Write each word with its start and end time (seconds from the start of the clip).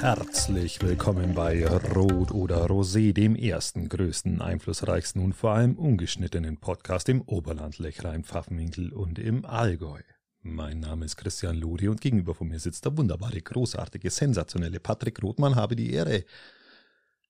Herzlich 0.00 0.80
willkommen 0.80 1.34
bei 1.34 1.66
Rot 1.66 2.30
oder 2.30 2.66
Rosé, 2.66 3.12
dem 3.12 3.34
ersten, 3.34 3.88
größten, 3.88 4.40
einflussreichsten 4.40 5.20
und 5.24 5.32
vor 5.32 5.50
allem 5.50 5.74
ungeschnittenen 5.74 6.58
Podcast 6.58 7.08
im 7.08 7.20
Oberland, 7.22 7.78
Lechrein, 7.80 8.22
Pfaffenwinkel 8.22 8.92
und 8.92 9.18
im 9.18 9.44
Allgäu. 9.44 10.00
Mein 10.40 10.78
Name 10.78 11.04
ist 11.04 11.16
Christian 11.16 11.56
Lodi 11.56 11.88
und 11.88 12.00
gegenüber 12.00 12.36
von 12.36 12.46
mir 12.46 12.60
sitzt 12.60 12.84
der 12.84 12.96
wunderbare, 12.96 13.42
großartige, 13.42 14.08
sensationelle 14.10 14.78
Patrick 14.78 15.20
Rothmann. 15.20 15.56
Habe 15.56 15.74
die 15.74 15.92
Ehre. 15.92 16.24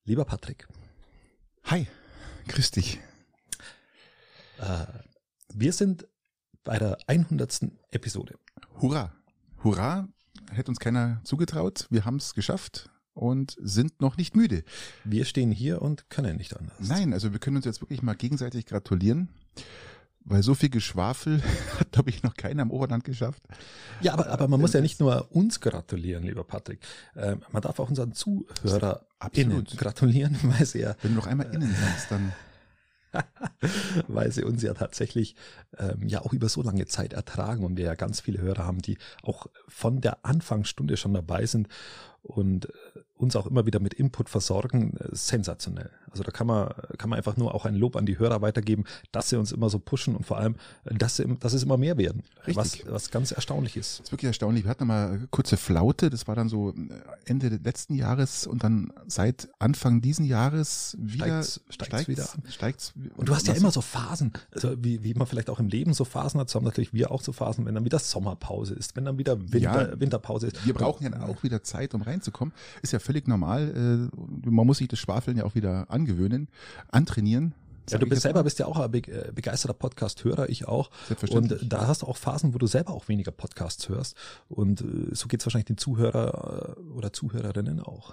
Lieber 0.04 0.26
Patrick. 0.26 0.68
Hi, 1.64 1.86
grüß 2.48 2.70
dich. 2.72 3.00
Äh, 4.58 4.84
wir 5.54 5.72
sind 5.72 6.06
bei 6.64 6.78
der 6.78 6.98
100. 7.06 7.62
Episode. 7.92 8.34
Hurra, 8.82 9.14
hurra, 9.64 10.06
hätte 10.52 10.70
uns 10.70 10.80
keiner 10.80 11.20
zugetraut. 11.24 11.86
Wir 11.90 12.04
haben 12.04 12.16
es 12.16 12.34
geschafft 12.34 12.90
und 13.14 13.56
sind 13.60 14.00
noch 14.00 14.16
nicht 14.16 14.36
müde. 14.36 14.62
Wir 15.04 15.24
stehen 15.24 15.50
hier 15.50 15.82
und 15.82 16.08
können 16.08 16.36
nicht 16.36 16.56
anders. 16.56 16.88
Nein, 16.88 17.12
also 17.12 17.32
wir 17.32 17.40
können 17.40 17.56
uns 17.56 17.64
jetzt 17.64 17.80
wirklich 17.80 18.02
mal 18.02 18.14
gegenseitig 18.14 18.66
gratulieren. 18.66 19.28
Weil 20.30 20.42
so 20.42 20.54
viel 20.54 20.68
Geschwafel 20.68 21.42
hat, 21.80 21.92
glaube 21.92 22.10
ich, 22.10 22.22
noch 22.22 22.34
keiner 22.34 22.62
im 22.62 22.70
Oberland 22.70 23.02
geschafft. 23.02 23.42
Ja, 24.02 24.12
aber, 24.12 24.28
aber 24.28 24.46
man 24.46 24.60
muss 24.60 24.74
ja 24.74 24.80
nicht 24.82 25.00
nur 25.00 25.34
uns 25.34 25.60
gratulieren, 25.60 26.22
lieber 26.24 26.44
Patrick. 26.44 26.80
Ähm, 27.16 27.40
man 27.50 27.62
darf 27.62 27.80
auch 27.80 27.88
unseren 27.88 28.12
Zuhörer 28.12 29.06
gratulieren, 29.76 30.36
weil 30.42 30.66
sie 30.66 30.80
ja. 30.80 30.96
Wenn 31.00 31.12
du 31.12 31.16
noch 31.16 31.26
einmal 31.26 31.52
innen 31.54 31.74
sagst, 31.74 32.10
dann. 32.10 32.32
weil 34.08 34.32
sie 34.32 34.44
uns 34.44 34.62
ja 34.62 34.74
tatsächlich 34.74 35.34
ähm, 35.78 36.06
ja 36.06 36.22
auch 36.22 36.32
über 36.32 36.48
so 36.48 36.62
lange 36.62 36.86
Zeit 36.86 37.12
ertragen 37.12 37.64
und 37.64 37.76
wir 37.76 37.84
ja 37.84 37.94
ganz 37.94 38.20
viele 38.20 38.40
Hörer 38.40 38.64
haben, 38.64 38.82
die 38.82 38.98
auch 39.22 39.46
von 39.66 40.00
der 40.00 40.24
Anfangsstunde 40.24 40.96
schon 40.96 41.14
dabei 41.14 41.46
sind. 41.46 41.68
Und 42.22 42.66
äh, 42.66 43.00
uns 43.18 43.36
auch 43.36 43.46
immer 43.46 43.66
wieder 43.66 43.80
mit 43.80 43.94
Input 43.94 44.28
versorgen, 44.28 44.96
äh, 44.96 45.08
sensationell. 45.12 45.90
Also 46.10 46.22
da 46.22 46.30
kann 46.30 46.46
man, 46.46 46.72
kann 46.96 47.10
man 47.10 47.18
einfach 47.18 47.36
nur 47.36 47.54
auch 47.54 47.64
ein 47.64 47.74
Lob 47.74 47.96
an 47.96 48.06
die 48.06 48.18
Hörer 48.18 48.40
weitergeben, 48.40 48.84
dass 49.12 49.28
sie 49.28 49.36
uns 49.36 49.52
immer 49.52 49.68
so 49.68 49.78
pushen 49.78 50.16
und 50.16 50.24
vor 50.24 50.38
allem, 50.38 50.56
dass, 50.84 51.16
sie, 51.16 51.26
dass 51.40 51.52
es 51.52 51.62
immer 51.62 51.76
mehr 51.76 51.98
werden. 51.98 52.22
Richtig. 52.46 52.56
Was, 52.86 52.92
was 52.92 53.10
ganz 53.10 53.32
erstaunlich 53.32 53.76
ist. 53.76 54.00
Das 54.00 54.06
ist 54.06 54.12
wirklich 54.12 54.28
erstaunlich. 54.28 54.64
Wir 54.64 54.70
hatten 54.70 54.86
mal 54.86 55.26
kurze 55.30 55.56
Flaute, 55.56 56.10
das 56.10 56.26
war 56.26 56.34
dann 56.34 56.48
so 56.48 56.70
äh, 56.70 56.74
Ende 57.26 57.48
letzten 57.48 57.94
Jahres 57.94 58.46
und 58.46 58.64
dann 58.64 58.92
seit 59.06 59.48
Anfang 59.58 60.00
diesen 60.00 60.24
Jahres 60.24 60.96
wieder 60.98 61.42
steigt's, 61.42 61.60
steigt's, 61.68 61.86
steigt's 61.86 62.08
wieder 62.08 62.32
an. 62.32 62.42
Steigt's, 62.50 62.92
und 63.16 63.28
du 63.28 63.34
hast 63.34 63.46
ja 63.46 63.54
immer 63.54 63.70
so 63.70 63.80
Phasen, 63.80 64.32
also 64.52 64.74
wie, 64.82 65.02
wie 65.02 65.14
man 65.14 65.26
vielleicht 65.26 65.50
auch 65.50 65.60
im 65.60 65.68
Leben 65.68 65.92
so 65.92 66.04
Phasen 66.04 66.40
hat, 66.40 66.48
so 66.48 66.58
haben 66.58 66.64
natürlich 66.64 66.94
wir 66.94 67.10
auch 67.10 67.22
so 67.22 67.32
Phasen, 67.32 67.66
wenn 67.66 67.74
dann 67.74 67.84
wieder 67.84 67.98
Sommerpause 67.98 68.74
ist, 68.74 68.96
wenn 68.96 69.04
dann 69.04 69.18
wieder 69.18 69.38
Winter, 69.52 69.90
ja, 69.90 70.00
Winterpause 70.00 70.48
ist. 70.48 70.64
Wir 70.64 70.74
brauchen 70.74 71.04
ja 71.04 71.22
auch 71.22 71.42
wieder 71.42 71.62
Zeit, 71.62 71.94
um 71.94 72.02
reinzukommen. 72.02 72.54
Ist 72.82 72.92
ja 72.92 72.98
völlig 73.08 73.26
normal. 73.26 74.10
Äh, 74.14 74.50
man 74.50 74.66
muss 74.66 74.78
sich 74.78 74.88
das 74.88 74.98
Schwafeln 74.98 75.38
ja 75.38 75.44
auch 75.44 75.54
wieder 75.54 75.90
angewöhnen, 75.90 76.48
antrainieren. 76.88 77.54
Ja, 77.88 77.96
du 77.96 78.06
bist 78.06 78.20
selber 78.20 78.44
bist 78.44 78.58
ja 78.58 78.66
auch 78.66 78.78
ein 78.78 78.92
äh, 78.92 79.32
begeisterter 79.34 79.72
Podcast-Hörer, 79.72 80.50
ich 80.50 80.68
auch. 80.68 80.90
Und 81.30 81.58
da 81.62 81.86
hast 81.86 82.02
du 82.02 82.06
auch 82.06 82.18
Phasen, 82.18 82.52
wo 82.52 82.58
du 82.58 82.66
selber 82.66 82.92
auch 82.92 83.08
weniger 83.08 83.30
Podcasts 83.30 83.88
hörst. 83.88 84.14
Und 84.50 84.82
äh, 84.82 85.14
so 85.14 85.26
geht's 85.26 85.46
wahrscheinlich 85.46 85.68
den 85.68 85.78
Zuhörer 85.78 86.76
oder 86.94 87.14
Zuhörerinnen 87.14 87.80
auch. 87.80 88.12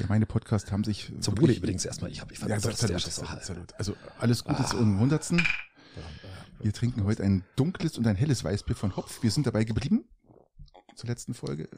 Ja, 0.00 0.06
meine 0.08 0.26
Podcasts 0.26 0.72
haben 0.72 0.82
sich. 0.82 1.12
Zum 1.20 1.40
Wohle 1.40 1.52
übrigens 1.52 1.84
erstmal. 1.84 2.10
Ich 2.10 2.20
habe 2.20 2.32
ich 2.32 2.40
fand 2.40 2.50
ja, 2.50 2.56
das 2.58 2.80
salut, 2.80 3.00
salut, 3.00 3.44
salut. 3.44 3.74
Also 3.78 3.94
alles 4.18 4.42
Gute 4.42 4.64
ah. 4.64 4.66
zum 4.66 4.98
Hundertsten. 4.98 5.46
Wir 6.60 6.72
trinken 6.72 7.04
heute 7.04 7.22
ein 7.22 7.44
dunkles 7.54 7.98
und 7.98 8.06
ein 8.08 8.16
helles 8.16 8.42
Weißbier 8.42 8.74
von 8.74 8.96
Hopf. 8.96 9.22
Wir 9.22 9.30
sind 9.30 9.46
dabei 9.46 9.62
geblieben 9.62 10.04
zur 10.96 11.08
letzten 11.08 11.34
Folge. 11.34 11.68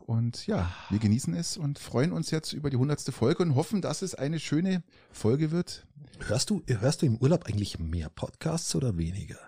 Und 0.00 0.46
ja, 0.46 0.72
wir 0.90 0.98
genießen 0.98 1.34
es 1.34 1.56
und 1.56 1.78
freuen 1.78 2.12
uns 2.12 2.30
jetzt 2.30 2.52
über 2.52 2.70
die 2.70 2.76
hundertste 2.76 3.12
Folge 3.12 3.42
und 3.42 3.54
hoffen, 3.54 3.82
dass 3.82 4.02
es 4.02 4.14
eine 4.14 4.40
schöne 4.40 4.82
Folge 5.10 5.50
wird. 5.50 5.86
Hörst 6.26 6.50
du, 6.50 6.62
hörst 6.66 7.02
du 7.02 7.06
im 7.06 7.16
Urlaub 7.18 7.44
eigentlich 7.46 7.78
mehr 7.78 8.08
Podcasts 8.08 8.74
oder 8.74 8.96
weniger? 8.96 9.38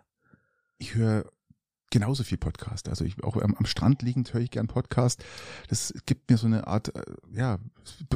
Ich 0.79 0.95
höre 0.95 1.31
genauso 1.91 2.23
viel 2.23 2.39
Podcast. 2.39 2.89
Also 2.89 3.05
ich 3.05 3.23
auch 3.23 3.37
am, 3.37 3.55
am 3.55 3.67
Strand 3.67 4.03
liegend 4.03 4.33
höre 4.33 4.41
ich 4.41 4.51
gern 4.51 4.69
Podcast. 4.69 5.23
Das 5.69 5.93
gibt 6.07 6.31
mir 6.31 6.37
so 6.37 6.47
eine 6.47 6.67
Art, 6.67 6.95
äh, 6.95 7.03
ja, 7.35 7.59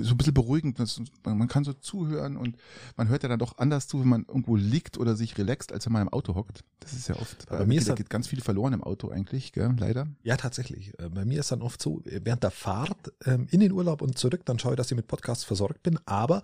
so 0.01 0.15
ein 0.15 0.17
bisschen 0.17 0.35
beruhigend. 0.35 0.79
Das, 0.79 1.01
man 1.25 1.49
kann 1.49 1.65
so 1.65 1.73
zuhören 1.73 2.37
und 2.37 2.57
man 2.97 3.09
hört 3.09 3.23
ja 3.23 3.29
dann 3.29 3.39
doch 3.39 3.59
anders 3.59 3.89
zu, 3.89 4.01
wenn 4.01 4.09
man 4.09 4.25
irgendwo 4.27 4.57
liegt 4.57 4.99
oder 4.99 5.17
sich 5.17 5.37
relaxt, 5.39 5.73
als 5.73 5.87
wenn 5.87 5.93
man 5.93 6.03
im 6.03 6.09
Auto 6.09 6.35
hockt. 6.35 6.65
Das 6.81 6.93
ist 6.93 7.09
ja 7.09 7.17
oft, 7.17 7.47
bei 7.49 7.65
mir 7.67 7.79
ist 7.79 7.89
da 7.89 7.95
geht 7.95 8.11
ganz 8.11 8.29
viel 8.29 8.41
verloren 8.41 8.75
im 8.75 8.85
Auto 8.85 9.09
eigentlich, 9.09 9.53
gell, 9.53 9.75
leider. 9.79 10.07
Ja, 10.23 10.37
tatsächlich. 10.37 10.99
Äh, 10.99 11.09
bei 11.09 11.25
mir 11.25 11.41
ist 11.41 11.51
dann 11.51 11.63
oft 11.63 11.81
so, 11.83 12.03
während 12.05 12.43
der 12.43 12.51
Fahrt 12.51 13.13
ähm, 13.25 13.49
in 13.51 13.61
den 13.61 13.73
Urlaub 13.73 14.03
und 14.03 14.19
zurück, 14.19 14.43
dann 14.45 14.59
schaue 14.59 14.73
ich, 14.73 14.77
dass 14.77 14.91
ich 14.91 14.97
mit 14.97 15.07
Podcasts 15.07 15.45
versorgt 15.45 15.83
bin, 15.83 15.99
aber 16.07 16.43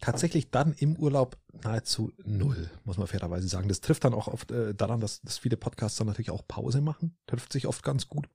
tatsächlich 0.00 0.50
dann 0.50 0.74
im 0.74 0.96
Urlaub 0.96 1.36
nahezu 1.64 2.12
null, 2.24 2.70
muss 2.84 2.98
man 2.98 3.06
fairerweise 3.06 3.48
sagen. 3.48 3.68
Das 3.68 3.80
trifft 3.80 4.04
dann 4.04 4.14
auch 4.14 4.28
oft 4.28 4.50
äh, 4.50 4.74
daran, 4.74 5.00
dass, 5.00 5.20
dass 5.22 5.38
viele 5.38 5.56
Podcasts 5.56 5.98
dann 5.98 6.06
natürlich 6.06 6.30
auch 6.30 6.46
Pause 6.50 6.80
machen. 6.80 7.16
Trifft 7.26 7.52
sich 7.52 7.66
oft 7.66 7.82
ganz 7.82 8.08
gut. 8.08 8.28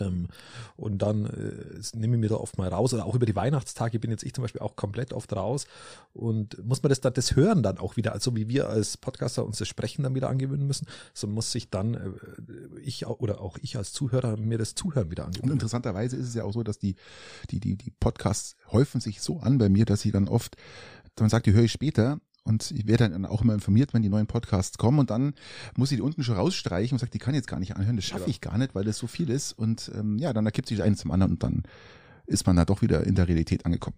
Ähm, 0.00 0.28
und 0.76 0.98
dann 0.98 1.26
äh, 1.26 1.96
nehme 1.96 2.16
ich 2.16 2.20
mir 2.20 2.28
da 2.28 2.36
oft 2.36 2.58
mal 2.58 2.68
raus 2.68 2.94
oder 2.94 3.04
auch 3.04 3.14
über 3.14 3.26
die 3.26 3.36
Weihnachtstage 3.36 3.98
bin 3.98 4.10
jetzt 4.10 4.22
ich 4.22 4.32
zum 4.32 4.42
Beispiel 4.42 4.60
auch 4.60 4.76
komplett 4.76 5.12
oft 5.12 5.32
raus 5.34 5.66
und 6.12 6.64
muss 6.64 6.82
man 6.82 6.88
das 6.88 7.00
das 7.00 7.36
Hören 7.36 7.62
dann 7.62 7.78
auch 7.78 7.96
wieder, 7.96 8.12
also 8.12 8.34
wie 8.34 8.48
wir 8.48 8.68
als 8.68 8.96
Podcaster 8.96 9.44
uns 9.44 9.58
das 9.58 9.68
Sprechen 9.68 10.02
dann 10.02 10.14
wieder 10.14 10.30
angewöhnen 10.30 10.66
müssen, 10.66 10.86
so 11.12 11.26
muss 11.26 11.52
sich 11.52 11.70
dann 11.70 11.94
äh, 11.94 12.80
ich 12.80 13.06
oder 13.06 13.40
auch 13.40 13.58
ich 13.60 13.76
als 13.76 13.92
Zuhörer 13.92 14.36
mir 14.36 14.58
das 14.58 14.74
Zuhören 14.74 15.10
wieder 15.10 15.26
angewöhnen. 15.26 15.50
Und 15.50 15.56
interessanterweise 15.56 16.16
ist 16.16 16.28
es 16.28 16.34
ja 16.34 16.44
auch 16.44 16.52
so, 16.52 16.62
dass 16.62 16.78
die 16.78 16.94
die 17.50 17.60
die 17.60 17.76
die 17.76 17.90
Podcasts 17.90 18.56
häufen 18.72 19.00
sich 19.00 19.20
so 19.20 19.40
an 19.40 19.58
bei 19.58 19.68
mir, 19.68 19.84
dass 19.84 20.00
sie 20.00 20.12
dann 20.12 20.28
oft 20.28 20.56
man 21.20 21.30
sagt, 21.30 21.46
die 21.46 21.52
höre 21.52 21.64
ich 21.64 21.72
später 21.72 22.20
und 22.44 22.70
ich 22.70 22.86
werde 22.86 23.08
dann 23.08 23.24
auch 23.24 23.42
immer 23.42 23.54
informiert, 23.54 23.94
wenn 23.94 24.02
die 24.02 24.10
neuen 24.10 24.26
Podcasts 24.26 24.76
kommen. 24.76 24.98
Und 24.98 25.10
dann 25.10 25.34
muss 25.76 25.90
ich 25.90 25.96
die 25.96 26.02
unten 26.02 26.22
schon 26.22 26.36
rausstreichen 26.36 26.94
und 26.94 26.98
sage, 26.98 27.10
die 27.10 27.18
kann 27.18 27.34
ich 27.34 27.38
jetzt 27.38 27.48
gar 27.48 27.58
nicht 27.58 27.74
anhören. 27.74 27.96
Das 27.96 28.04
schaffe 28.04 28.24
ja. 28.24 28.28
ich 28.28 28.40
gar 28.42 28.58
nicht, 28.58 28.74
weil 28.74 28.84
das 28.84 28.98
so 28.98 29.06
viel 29.06 29.30
ist. 29.30 29.52
Und 29.52 29.90
ähm, 29.94 30.18
ja, 30.18 30.32
dann 30.32 30.44
ergibt 30.44 30.68
sich 30.68 30.82
eins 30.82 31.00
zum 31.00 31.10
anderen 31.10 31.32
und 31.32 31.42
dann 31.42 31.62
ist 32.26 32.46
man 32.46 32.56
da 32.56 32.64
doch 32.64 32.82
wieder 32.82 33.04
in 33.04 33.14
der 33.14 33.28
Realität 33.28 33.66
angekommen. 33.66 33.96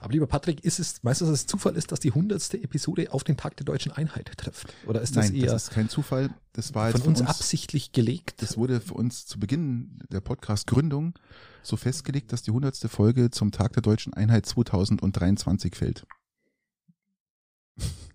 Aber 0.00 0.12
lieber 0.12 0.26
Patrick, 0.26 0.64
ist 0.64 0.80
es 0.80 1.02
meistens 1.02 1.28
das 1.30 1.46
Zufall 1.46 1.76
ist, 1.76 1.92
dass 1.92 2.00
die 2.00 2.10
hundertste 2.10 2.60
Episode 2.60 3.12
auf 3.12 3.22
den 3.22 3.36
Tag 3.36 3.56
der 3.56 3.64
deutschen 3.64 3.92
Einheit 3.92 4.32
trifft? 4.36 4.74
Oder 4.86 5.00
ist 5.00 5.16
das 5.16 5.30
Nein, 5.30 5.40
eher 5.40 5.52
das 5.52 5.64
ist 5.64 5.70
kein 5.70 5.88
Zufall. 5.88 6.30
Das 6.52 6.74
war 6.74 6.90
von 6.90 7.02
uns, 7.02 7.20
uns 7.20 7.28
absichtlich 7.28 7.92
gelegt? 7.92 8.42
Das 8.42 8.56
wurde 8.56 8.80
für 8.80 8.94
uns 8.94 9.26
zu 9.26 9.38
Beginn 9.38 10.00
der 10.10 10.20
Podcast-Gründung 10.20 11.14
so 11.62 11.76
festgelegt, 11.76 12.32
dass 12.32 12.42
die 12.42 12.50
hundertste 12.50 12.88
Folge 12.88 13.30
zum 13.30 13.52
Tag 13.52 13.74
der 13.74 13.82
deutschen 13.82 14.12
Einheit 14.14 14.46
2023 14.46 15.76
fällt. 15.76 16.04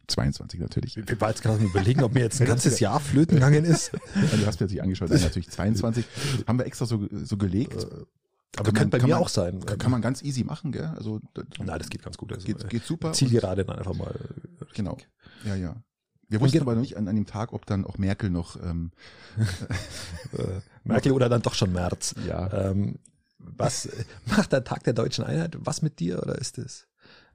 22 0.07 0.59
natürlich. 0.59 0.97
Ich 0.97 1.22
war 1.22 1.29
jetzt 1.29 1.41
gerade 1.41 1.63
überlegen, 1.63 2.03
ob 2.03 2.13
mir 2.13 2.22
jetzt 2.22 2.41
ein 2.41 2.47
ganzes 2.47 2.79
Jahr 2.79 3.00
flöten 3.00 3.35
gegangen 3.35 3.66
ist. 3.66 3.91
du 3.94 4.46
hast 4.46 4.59
mir 4.59 4.66
natürlich 4.66 4.81
angeschaut, 4.81 5.09
Nein, 5.09 5.22
natürlich 5.22 5.50
22. 5.50 6.06
Haben 6.46 6.59
wir 6.59 6.66
extra 6.66 6.85
so, 6.85 7.07
so 7.12 7.38
gelegt. 7.38 7.84
Äh, 7.84 7.88
aber 8.57 8.72
kann, 8.72 8.90
bei 8.90 9.00
mir 9.00 9.07
man, 9.07 9.19
auch 9.19 9.29
sein. 9.29 9.66
Kann, 9.66 9.90
man 9.90 10.01
ganz 10.01 10.22
easy 10.22 10.44
machen, 10.44 10.72
gell? 10.72 10.94
Also, 10.96 11.19
Nein, 11.57 11.79
das 11.79 11.90
geht 11.90 12.03
ganz 12.03 12.18
gut. 12.18 12.34
Also, 12.34 12.46
geht, 12.46 12.69
geht 12.69 12.84
super. 12.84 13.13
Zielgerade 13.13 13.66
dann 13.66 13.78
einfach 13.78 13.95
mal. 13.95 14.13
Richtig. 14.62 14.75
Genau. 14.75 14.98
Ja, 15.45 15.56
ja. 15.56 15.75
Wir 16.30 16.42
wussten 16.42 16.62
aber 16.62 16.75
noch 16.75 16.81
nicht 16.81 16.98
an, 16.98 17.07
an 17.07 17.16
dem 17.16 17.25
Tag, 17.25 17.54
ob 17.54 17.66
dann 17.66 17.86
auch 17.86 17.98
Merkel 17.98 18.30
noch 18.30 18.56
ähm, 18.62 18.92
äh, 20.38 20.62
Merkel 20.83 21.12
oder 21.12 21.30
dann 21.30 21.42
doch 21.42 21.54
schon 21.54 21.71
März. 21.71 22.16
Ja. 22.27 22.51
Ähm, 22.69 23.00
was 23.38 23.89
macht 24.25 24.51
der 24.51 24.63
Tag 24.63 24.83
der 24.83 24.94
deutschen 24.94 25.24
Einheit? 25.24 25.57
Was 25.59 25.81
mit 25.81 26.00
dir 26.00 26.21
oder 26.21 26.38
ist 26.38 26.57
es? 26.57 26.88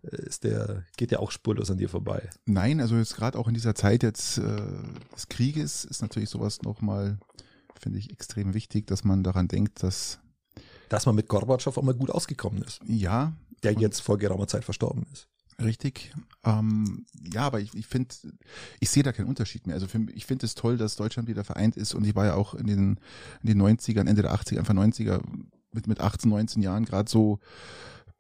Ist 0.03 0.45
der, 0.45 0.85
geht 0.97 1.11
ja 1.11 1.19
auch 1.19 1.31
spurlos 1.31 1.71
an 1.71 1.79
dir 1.79 1.89
vorbei. 1.89 2.29
Nein, 2.47 2.81
also 2.81 2.97
jetzt 2.97 3.17
gerade 3.17 3.39
auch 3.39 3.49
in 3.49 3.55
dieser 3.55 3.75
Zeit 3.75 4.03
jetzt 4.03 4.39
äh, 4.39 4.63
des 5.15 5.29
Krieges 5.29 5.85
ist 5.85 6.03
natürlich 6.03 6.31
sowas 6.31 6.63
nochmal, 6.63 7.19
finde 7.81 7.99
ich, 7.99 8.11
extrem 8.11 8.55
wichtig, 8.55 8.87
dass 8.87 9.05
man 9.05 9.23
daran 9.23 9.49
denkt, 9.49 9.83
dass 9.83 10.21
dass 10.89 11.07
man 11.07 11.15
mit 11.15 11.29
Gorbatschow 11.29 11.77
auch 11.77 11.83
mal 11.83 11.95
gut 11.95 12.11
ausgekommen 12.11 12.63
ist. 12.63 12.81
Ja. 12.87 13.35
Der 13.63 13.73
jetzt 13.73 14.01
vor 14.01 14.19
geraumer 14.19 14.47
Zeit 14.47 14.65
verstorben 14.65 15.07
ist. 15.13 15.29
Richtig. 15.63 16.13
Ähm, 16.45 17.05
ja, 17.33 17.43
aber 17.43 17.61
ich, 17.61 17.75
ich 17.75 17.87
finde, 17.87 18.15
ich 18.79 18.91
sehe 18.91 19.03
da 19.03 19.13
keinen 19.13 19.27
Unterschied 19.27 19.67
mehr. 19.67 19.75
Also 19.75 19.89
für, 19.89 20.07
ich 20.15 20.25
finde 20.25 20.47
es 20.47 20.55
toll, 20.55 20.77
dass 20.77 20.97
Deutschland 20.97 21.29
wieder 21.29 21.43
vereint 21.43 21.77
ist 21.77 21.95
und 21.95 22.05
ich 22.05 22.15
war 22.15 22.27
ja 22.27 22.35
auch 22.35 22.55
in 22.55 22.67
den, 22.67 23.01
in 23.43 23.49
den 23.49 23.61
90ern, 23.61 24.09
Ende 24.09 24.23
der 24.23 24.33
80er, 24.33 24.59
Anfang 24.59 24.79
90er 24.79 25.21
mit, 25.73 25.89
mit 25.89 26.01
18, 26.01 26.31
19 26.31 26.63
Jahren 26.63 26.85
gerade 26.85 27.11
so 27.11 27.41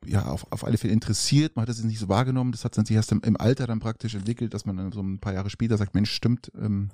ja 0.06 0.27
auf, 0.27 0.47
auf 0.50 0.65
alle 0.65 0.79
Fälle 0.79 0.93
interessiert. 0.93 1.56
Man 1.56 1.62
hat 1.62 1.69
es 1.69 1.83
nicht 1.83 1.99
so 1.99 2.09
wahrgenommen. 2.09 2.53
Das 2.53 2.65
hat 2.65 2.75
sich 2.75 2.91
erst 2.91 3.12
im, 3.12 3.21
im, 3.23 3.37
Alter 3.37 3.67
dann 3.67 3.81
praktisch 3.81 4.15
entwickelt, 4.15 4.55
dass 4.55 4.65
man 4.65 4.77
dann 4.77 4.93
so 4.93 5.00
ein 5.00 5.19
paar 5.19 5.33
Jahre 5.33 5.50
später 5.50 5.77
sagt, 5.77 5.95
Mensch, 5.95 6.11
stimmt. 6.11 6.53
Ähm, 6.61 6.91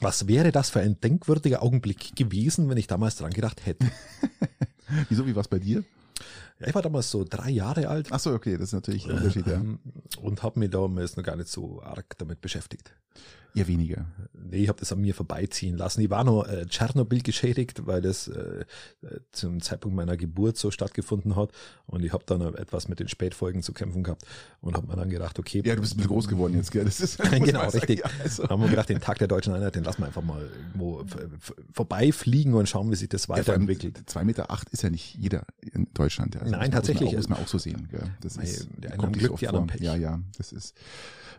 Was 0.00 0.26
wäre 0.26 0.52
das 0.52 0.70
für 0.70 0.80
ein 0.80 1.00
denkwürdiger 1.00 1.62
Augenblick 1.62 2.16
gewesen, 2.16 2.68
wenn 2.68 2.78
ich 2.78 2.86
damals 2.86 3.16
dran 3.16 3.32
gedacht 3.32 3.64
hätte? 3.66 3.86
Wieso, 5.08 5.26
wie 5.26 5.34
war 5.34 5.42
es 5.42 5.48
bei 5.48 5.58
dir? 5.58 5.84
Ja, 6.58 6.66
ich 6.66 6.74
war 6.74 6.82
damals 6.82 7.10
so 7.10 7.24
drei 7.28 7.50
Jahre 7.50 7.88
alt. 7.88 8.08
Ach 8.10 8.20
so, 8.20 8.32
okay, 8.32 8.58
das 8.58 8.68
ist 8.68 8.72
natürlich 8.74 9.06
ein 9.06 9.16
Unterschied, 9.16 9.46
ja. 9.46 9.54
Ähm, 9.54 9.78
und 10.20 10.42
habe 10.42 10.58
mich 10.58 10.70
damals 10.70 11.16
noch 11.16 11.24
gar 11.24 11.36
nicht 11.36 11.48
so 11.48 11.82
arg 11.82 12.18
damit 12.18 12.40
beschäftigt. 12.40 12.92
Eher 13.54 13.66
weniger. 13.66 14.06
Nee, 14.32 14.58
ich 14.58 14.68
habe 14.68 14.78
das 14.78 14.92
an 14.92 15.00
mir 15.00 15.14
vorbeiziehen 15.14 15.76
lassen. 15.76 16.00
Ich 16.00 16.10
war 16.10 16.24
noch 16.24 16.46
äh, 16.46 16.66
Tschernobyl 16.66 17.22
geschädigt, 17.22 17.86
weil 17.86 18.00
das 18.00 18.28
äh, 18.28 18.64
äh, 19.02 19.20
zum 19.32 19.60
Zeitpunkt 19.60 19.96
meiner 19.96 20.16
Geburt 20.16 20.56
so 20.56 20.70
stattgefunden 20.70 21.36
hat. 21.36 21.50
Und 21.86 22.04
ich 22.04 22.12
habe 22.12 22.24
dann 22.26 22.40
etwas 22.54 22.88
mit 22.88 23.00
den 23.00 23.08
Spätfolgen 23.08 23.62
zu 23.62 23.72
kämpfen 23.72 24.02
gehabt 24.02 24.24
und 24.60 24.76
habe 24.76 24.86
mir 24.86 24.96
dann 24.96 25.10
gedacht, 25.10 25.38
okay. 25.38 25.62
Ja, 25.64 25.74
du 25.74 25.80
bist 25.80 25.94
ein 25.94 25.98
bisschen 25.98 26.10
groß 26.10 26.28
geworden 26.28 26.54
jetzt, 26.54 26.70
gell? 26.70 26.84
Das 26.84 27.00
ist, 27.00 27.18
genau, 27.30 27.68
richtig. 27.68 28.00
Sagen, 28.00 28.14
also. 28.22 28.48
Haben 28.48 28.62
wir 28.62 28.70
gedacht, 28.70 28.88
den 28.88 29.00
Tag 29.00 29.18
der 29.18 29.28
deutschen 29.28 29.52
Einheit, 29.52 29.74
den 29.74 29.84
lassen 29.84 30.02
wir 30.02 30.06
einfach 30.06 30.22
mal 30.22 30.42
irgendwo 30.42 31.04
vorbeifliegen 31.72 32.54
und 32.54 32.68
schauen, 32.68 32.90
wie 32.90 32.96
sich 32.96 33.08
das 33.08 33.28
weiterentwickelt. 33.28 33.98
Ja, 33.98 34.06
zwei 34.06 34.24
Meter 34.24 34.50
acht 34.50 34.68
ist 34.70 34.82
ja 34.82 34.90
nicht 34.90 35.16
jeder 35.16 35.44
in 35.60 35.88
Deutschland. 35.94 36.36
Also 36.36 36.50
Nein, 36.50 36.70
tatsächlich. 36.70 37.12
Muss 37.12 37.28
man, 37.28 37.38
auch, 37.38 37.38
muss 37.38 37.38
man 37.38 37.44
auch 37.44 37.48
so 37.48 37.58
sehen. 37.58 37.88
Gell? 37.90 38.10
Das 38.20 38.36
ist, 38.36 38.68
der 38.76 38.92
eine 38.92 39.12
Glück, 39.12 39.36
die 39.36 39.48
anderen 39.48 39.66
Pech. 39.66 39.80
Ja, 39.80 39.96
ja, 39.96 40.20
das 40.38 40.52
ist, 40.52 40.76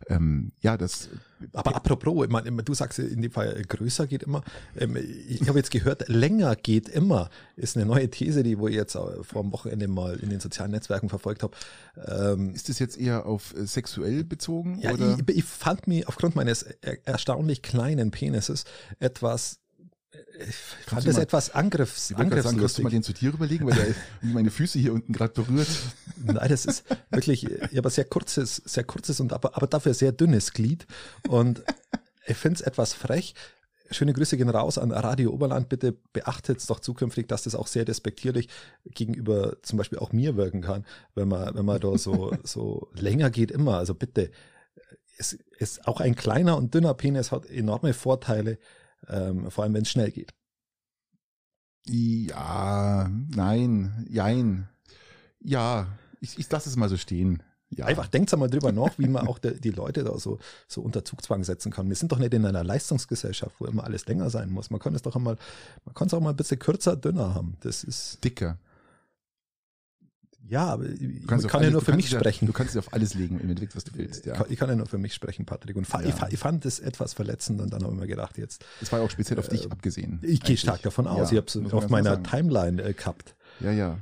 ähm, 0.08 0.52
ja, 0.62 0.78
das. 0.78 1.10
Aber 1.54 1.76
apropos, 1.76 2.26
ich 2.26 2.32
meine, 2.32 2.52
du 2.64 2.74
sagst 2.74 3.00
in 3.00 3.22
dem 3.22 3.32
Fall 3.32 3.62
größer 3.68 4.08
geht 4.08 4.24
immer. 4.24 4.44
Ähm, 4.78 4.98
ich 5.28 5.48
habe 5.48 5.58
jetzt 5.58 5.72
gehört, 5.72 6.08
länger 6.08 6.56
geht 6.56 6.90
immer 6.90 7.30
ist 7.56 7.78
eine 7.78 7.86
neue 7.86 8.10
These, 8.10 8.44
die 8.44 8.60
wo 8.60 8.68
ich 8.68 8.76
jetzt 8.76 8.94
vor 8.94 9.42
dem 9.42 9.52
Wochenende 9.52 9.88
mal 9.88 10.18
in 10.18 10.30
den 10.30 10.40
sozialen 10.40 10.72
Netzwerken 10.72 11.10
verfolgt 11.10 11.44
habe. 11.44 11.56
Ähm, 12.08 12.54
ist 12.54 12.70
das 12.70 12.80
jetzt 12.80 12.98
eher 12.98 13.26
auf 13.26 13.56
äh, 13.56 13.66
sexuell 13.66 14.24
bezogen? 14.24 14.80
Ja, 14.82 14.92
oder? 14.94 15.18
Ich, 15.28 15.38
ich 15.38 15.44
fand 15.44 15.88
mich 15.88 16.08
aufgrund 16.08 16.36
meines 16.36 16.64
erstaunlich 17.06 17.62
kleinen 17.62 18.12
Penises 18.12 18.66
etwas 19.00 19.62
ich 20.48 20.56
fand 20.88 21.08
das 21.08 21.16
mal, 21.16 21.22
etwas 21.22 21.52
Angriffs, 21.52 22.12
angriffslustig. 22.14 22.44
Sagen, 22.44 22.60
kannst 22.60 22.78
du 22.78 22.82
mal 22.82 22.90
den 22.90 23.04
zu 23.04 23.14
dir 23.14 23.34
überlegen, 23.34 23.66
weil 23.66 23.76
der 23.76 23.96
meine 24.22 24.52
Füße 24.52 24.80
hier 24.80 24.94
unten 24.94 25.14
gerade 25.14 25.34
berührt? 25.34 25.68
Nein, 26.24 26.50
das 26.50 26.66
ist 26.66 26.84
wirklich, 27.10 27.46
ich 27.46 27.78
habe 27.78 27.90
ein 27.90 27.92
sehr 27.92 28.06
kurzes, 28.06 28.58
sehr 28.58 28.84
kurzes 28.84 29.20
und 29.20 29.34
aber, 29.34 29.56
aber 29.56 29.68
dafür 29.68 29.94
sehr 29.94 30.12
dünnes 30.12 30.54
Glied. 30.54 30.86
Und 31.28 31.64
ich 32.26 32.38
finde 32.38 32.56
es 32.56 32.62
etwas 32.62 32.94
frech. 32.94 33.34
Schöne 33.90 34.14
Grüße 34.14 34.38
gehen 34.38 34.50
raus 34.50 34.78
an 34.78 34.92
Radio 34.92 35.32
Oberland. 35.32 35.68
Bitte 35.68 35.98
beachtet 36.14 36.68
doch 36.70 36.80
zukünftig, 36.80 37.28
dass 37.28 37.44
das 37.44 37.56
auch 37.56 37.68
sehr 37.68 37.84
despektierlich 37.84 38.48
gegenüber 38.86 39.58
zum 39.64 39.78
Beispiel 39.78 40.00
auch 40.00 40.14
mir 40.14 40.38
wirken 40.38 40.62
kann, 40.62 40.86
wenn 41.14 41.28
man, 41.28 41.54
wenn 41.56 41.66
man 41.66 41.80
da 41.80 41.98
so, 41.98 42.34
so 42.44 42.90
länger 42.94 43.30
geht 43.30 43.52
immer. 43.52 43.78
Also 43.78 43.94
bitte, 43.94 44.32
es 45.18 45.34
ist 45.60 45.88
auch 45.88 46.00
ein 46.00 46.16
kleiner 46.16 46.56
und 46.56 46.74
dünner 46.74 46.94
Penis 46.94 47.32
hat 47.32 47.46
enorme 47.48 47.94
Vorteile 47.94 48.58
ähm, 49.08 49.50
vor 49.52 49.64
allem 49.64 49.74
wenn 49.74 49.84
es 49.84 49.90
schnell 49.90 50.12
geht. 50.12 50.34
Ja, 51.86 53.10
nein, 53.30 54.06
jein. 54.10 54.70
Ja, 55.40 55.98
ich, 56.22 56.40
ich 56.40 56.50
lasse 56.50 56.70
es 56.70 56.76
mal 56.78 56.88
so 56.88 56.98
stehen. 56.98 57.44
Ja. 57.74 57.86
Einfach 57.86 58.08
denkt 58.08 58.36
mal 58.38 58.50
drüber 58.50 58.72
nach, 58.72 58.98
wie 58.98 59.08
man 59.08 59.28
auch 59.28 59.40
de, 59.40 59.58
die 59.58 59.72
Leute 59.72 60.04
da 60.04 60.18
so, 60.18 60.40
so 60.68 60.82
unter 60.82 61.06
Zugzwang 61.06 61.44
setzen 61.46 61.72
kann. 61.72 61.88
Wir 61.88 61.96
sind 61.96 62.12
doch 62.12 62.20
nicht 62.20 62.34
in 62.34 62.46
einer 62.46 62.66
Leistungsgesellschaft, 62.66 63.56
wo 63.60 63.66
immer 63.66 63.86
alles 63.86 64.06
länger 64.08 64.30
sein 64.30 64.50
muss. 64.50 64.72
Man 64.72 64.80
kann 64.80 64.94
es 64.94 65.02
doch 65.02 65.16
einmal, 65.16 65.38
man 65.86 65.96
kann 65.96 66.08
es 66.08 66.14
auch 66.14 66.20
mal 66.20 66.32
ein 66.32 66.36
bisschen 66.36 66.60
kürzer, 66.60 66.98
dünner 66.98 67.34
haben. 67.34 67.56
Das 67.62 67.84
ist. 67.84 68.22
Dicker. 68.24 68.58
Ja, 70.50 70.66
aber 70.66 70.84
ich 70.86 71.26
kann 71.28 71.40
alles, 71.40 71.52
ja 71.54 71.70
nur 71.70 71.82
für 71.82 71.96
mich 71.96 72.10
sprechen. 72.10 72.46
du 72.46 72.52
kannst 72.52 72.74
dich 72.74 72.80
auf 72.80 72.94
alles 72.94 73.14
legen, 73.14 73.40
im 73.40 73.48
Endeffekt, 73.48 73.74
was 73.74 73.86
du 73.86 73.94
willst. 73.94 74.26
Ja. 74.26 74.44
Ich 74.50 74.60
kann 74.60 74.68
ja 74.68 74.76
nur 74.76 74.88
für 74.88 74.98
mich 74.98 75.14
sprechen, 75.14 75.46
Patrick. 75.46 75.78
Und 75.78 75.88
ja. 75.88 76.02
ich, 76.02 76.34
ich, 76.34 76.40
fand 76.40 76.66
es 76.66 76.80
etwas 76.80 77.14
verletzend 77.14 77.62
und 77.62 77.72
dann 77.72 77.84
habe 77.84 77.94
ich 77.94 78.00
mir 78.02 78.08
gedacht, 78.08 78.38
jetzt. 78.38 78.66
Das 78.82 78.92
war 78.92 79.00
ja 79.00 79.06
auch 79.06 79.10
speziell 79.10 79.40
auf 79.40 79.48
äh, 79.48 79.52
dich 79.52 79.72
abgesehen. 79.72 80.20
Ich 80.24 80.42
gehe 80.42 80.58
stark 80.58 80.82
davon 80.82 81.08
aus. 81.08 81.32
Ich 81.32 81.38
habe 81.38 81.48
es 81.48 81.74
auf 81.74 81.88
meiner. 81.88 82.22
Timeline 82.22 82.84
äh, 82.84 82.94
gehabt. 82.94 83.36
Ja, 83.62 83.72
ja. 83.72 84.00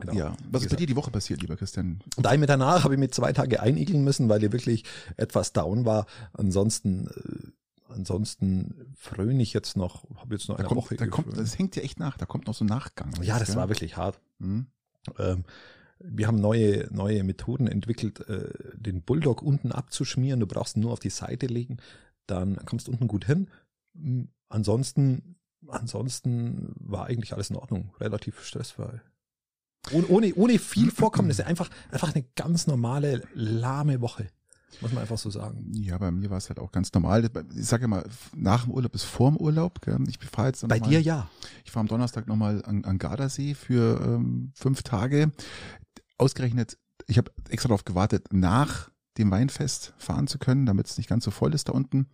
Genau. 0.00 0.12
Ja, 0.12 0.36
was 0.50 0.62
ist 0.62 0.70
bei 0.70 0.76
dir 0.76 0.86
die 0.86 0.96
Woche 0.96 1.10
passiert, 1.10 1.40
lieber 1.40 1.56
Christian? 1.56 2.00
Und 2.16 2.26
ein 2.26 2.40
mit 2.40 2.48
danach 2.48 2.84
habe 2.84 2.94
ich 2.94 3.00
mir 3.00 3.10
zwei 3.10 3.32
Tage 3.32 3.60
einigeln 3.60 4.04
müssen, 4.04 4.28
weil 4.28 4.42
ich 4.44 4.52
wirklich 4.52 4.84
etwas 5.16 5.52
down 5.52 5.84
war. 5.84 6.06
Ansonsten 6.32 7.08
äh, 7.08 7.50
ansonsten 7.90 8.74
fröne 8.94 9.42
ich 9.42 9.52
jetzt 9.52 9.76
noch, 9.76 10.04
habe 10.16 10.34
jetzt 10.34 10.48
noch 10.48 10.56
da 10.56 10.60
eine 10.60 10.68
kommt, 10.68 10.82
Woche 10.82 10.96
da 10.96 11.06
kommt, 11.06 11.36
Das 11.36 11.58
hängt 11.58 11.76
ja 11.76 11.82
echt 11.82 11.98
nach, 11.98 12.16
da 12.16 12.26
kommt 12.26 12.46
noch 12.46 12.54
so 12.54 12.64
ein 12.64 12.68
Nachgang. 12.68 13.10
Ja, 13.22 13.38
das 13.38 13.48
gell? 13.48 13.56
war 13.56 13.68
wirklich 13.68 13.96
hart. 13.96 14.20
Mhm. 14.38 14.66
Ähm, 15.18 15.44
wir 16.00 16.26
haben 16.28 16.40
neue, 16.40 16.88
neue 16.92 17.24
Methoden 17.24 17.66
entwickelt, 17.66 18.20
äh, 18.28 18.52
den 18.74 19.02
Bulldog 19.02 19.42
unten 19.42 19.72
abzuschmieren. 19.72 20.40
Du 20.40 20.46
brauchst 20.46 20.76
ihn 20.76 20.80
nur 20.80 20.92
auf 20.92 21.00
die 21.00 21.10
Seite 21.10 21.46
legen, 21.46 21.78
dann 22.26 22.56
kommst 22.64 22.86
du 22.86 22.92
unten 22.92 23.08
gut 23.08 23.24
hin. 23.24 23.48
Hm, 23.94 24.28
ansonsten, 24.48 25.36
ansonsten 25.66 26.74
war 26.78 27.06
eigentlich 27.06 27.32
alles 27.32 27.50
in 27.50 27.56
Ordnung, 27.56 27.92
relativ 27.98 28.44
stressfrei. 28.44 29.00
Ohne, 29.92 30.06
ohne, 30.08 30.34
ohne 30.34 30.58
viel 30.58 30.90
Vorkommnisse, 30.90 31.46
einfach, 31.46 31.70
einfach 31.90 32.14
eine 32.14 32.24
ganz 32.36 32.66
normale, 32.66 33.22
lahme 33.34 34.00
Woche. 34.00 34.28
Muss 34.80 34.92
man 34.92 35.02
einfach 35.02 35.18
so 35.18 35.30
sagen. 35.30 35.72
Ja, 35.72 35.98
bei 35.98 36.10
mir 36.10 36.30
war 36.30 36.38
es 36.38 36.48
halt 36.48 36.60
auch 36.60 36.70
ganz 36.70 36.92
normal. 36.92 37.28
Ich 37.56 37.66
sage 37.66 37.82
ja 37.82 37.88
mal, 37.88 38.04
nach 38.36 38.64
dem 38.64 38.72
Urlaub 38.72 38.94
ist 38.94 39.04
vorm 39.04 39.36
Urlaub. 39.36 39.80
Gell? 39.80 39.98
Ich 40.08 40.18
fahre 40.18 40.48
jetzt 40.48 40.66
Bei 40.68 40.78
mal, 40.78 40.88
dir 40.88 41.00
ja. 41.00 41.28
Ich 41.64 41.72
fahre 41.72 41.82
am 41.82 41.88
Donnerstag 41.88 42.28
nochmal 42.28 42.64
an, 42.64 42.84
an 42.84 42.98
Gardasee 42.98 43.54
für 43.54 44.00
ähm, 44.00 44.52
fünf 44.54 44.82
Tage. 44.82 45.32
Ausgerechnet, 46.16 46.78
ich 47.06 47.18
habe 47.18 47.32
extra 47.48 47.68
darauf 47.68 47.84
gewartet, 47.84 48.32
nach 48.32 48.90
dem 49.16 49.30
Weinfest 49.32 49.94
fahren 49.98 50.28
zu 50.28 50.38
können, 50.38 50.64
damit 50.64 50.86
es 50.86 50.96
nicht 50.96 51.08
ganz 51.08 51.24
so 51.24 51.32
voll 51.32 51.54
ist 51.54 51.68
da 51.68 51.72
unten. 51.72 52.06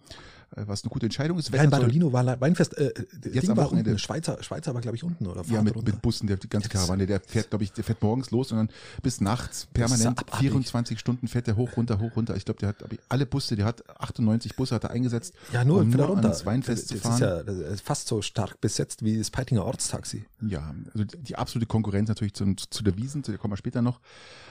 Äh, 0.57 0.67
was 0.67 0.85
eine 0.85 0.91
gute 0.91 1.07
Entscheidung 1.07 1.39
ist. 1.39 1.53
Ja, 1.53 1.63
in 1.63 1.71
Badolino 1.71 2.13
war 2.13 2.41
Weinfest, 2.41 2.77
äh, 2.77 2.93
jetzt 3.33 3.49
Ding 3.49 3.57
war 3.57 3.71
unten, 3.71 3.99
Schweizer, 3.99 4.43
Schweizer 4.43 4.75
war 4.75 4.81
glaube 4.81 4.97
ich 4.97 5.05
unten 5.05 5.27
oder 5.27 5.43
Ja, 5.47 5.63
mit, 5.63 5.75
mit 5.85 6.03
Bussen, 6.03 6.27
der, 6.27 6.37
die 6.37 6.49
ganze 6.49 6.69
Karawane, 6.69 7.07
der 7.07 7.21
fährt 7.21 7.51
glaube 7.51 7.65
ich, 7.65 7.73
der 7.73 7.85
fährt 7.85 8.03
morgens 8.03 8.31
los 8.31 8.53
und 8.53 8.59
dann 8.59 8.69
bis 9.03 9.21
nachts 9.21 9.67
permanent 9.73 10.21
24 10.39 10.99
Stunden 10.99 11.29
fährt 11.29 11.47
der 11.47 11.57
hoch, 11.57 11.77
runter, 11.77 11.99
hoch, 11.99 12.17
runter. 12.17 12.37
Ich 12.37 12.45
glaube, 12.45 12.61
der 12.61 12.71
hat 12.71 12.85
alle 13.09 13.27
Busse, 13.27 13.57
der 13.57 13.67
hat 13.67 13.89
98 14.01 14.57
Busse 14.57 14.75
hat 14.75 14.85
er 14.85 14.91
eingesetzt. 14.91 15.35
Ja, 15.53 15.65
nur, 15.65 15.81
um 15.81 15.91
nur 15.91 16.07
runter. 16.07 16.29
ans 16.29 16.47
Weinfest 16.47 16.91
das 16.91 16.99
zu 16.99 17.03
fahren. 17.03 17.15
Ist 17.15 17.21
ja 17.21 17.43
das 17.43 17.57
ist 17.57 17.81
fast 17.81 18.09
so 18.09 18.23
stark 18.23 18.61
besetzt 18.61 19.05
wie 19.05 19.19
das 19.19 19.31
Peitinger 19.31 19.65
Ortstaxi. 19.65 20.25
Ja, 20.41 20.75
also 20.93 21.05
die 21.05 21.37
absolute 21.37 21.67
Konkurrenz 21.67 22.09
natürlich 22.09 22.35
zum, 22.35 22.57
zu 22.57 22.85
der 22.85 22.97
Wiesen, 22.97 23.25
zu 23.25 23.33
der 23.33 23.39
kommen 23.39 23.53
wir 23.53 23.57
später 23.57 23.83
noch. 23.83 24.01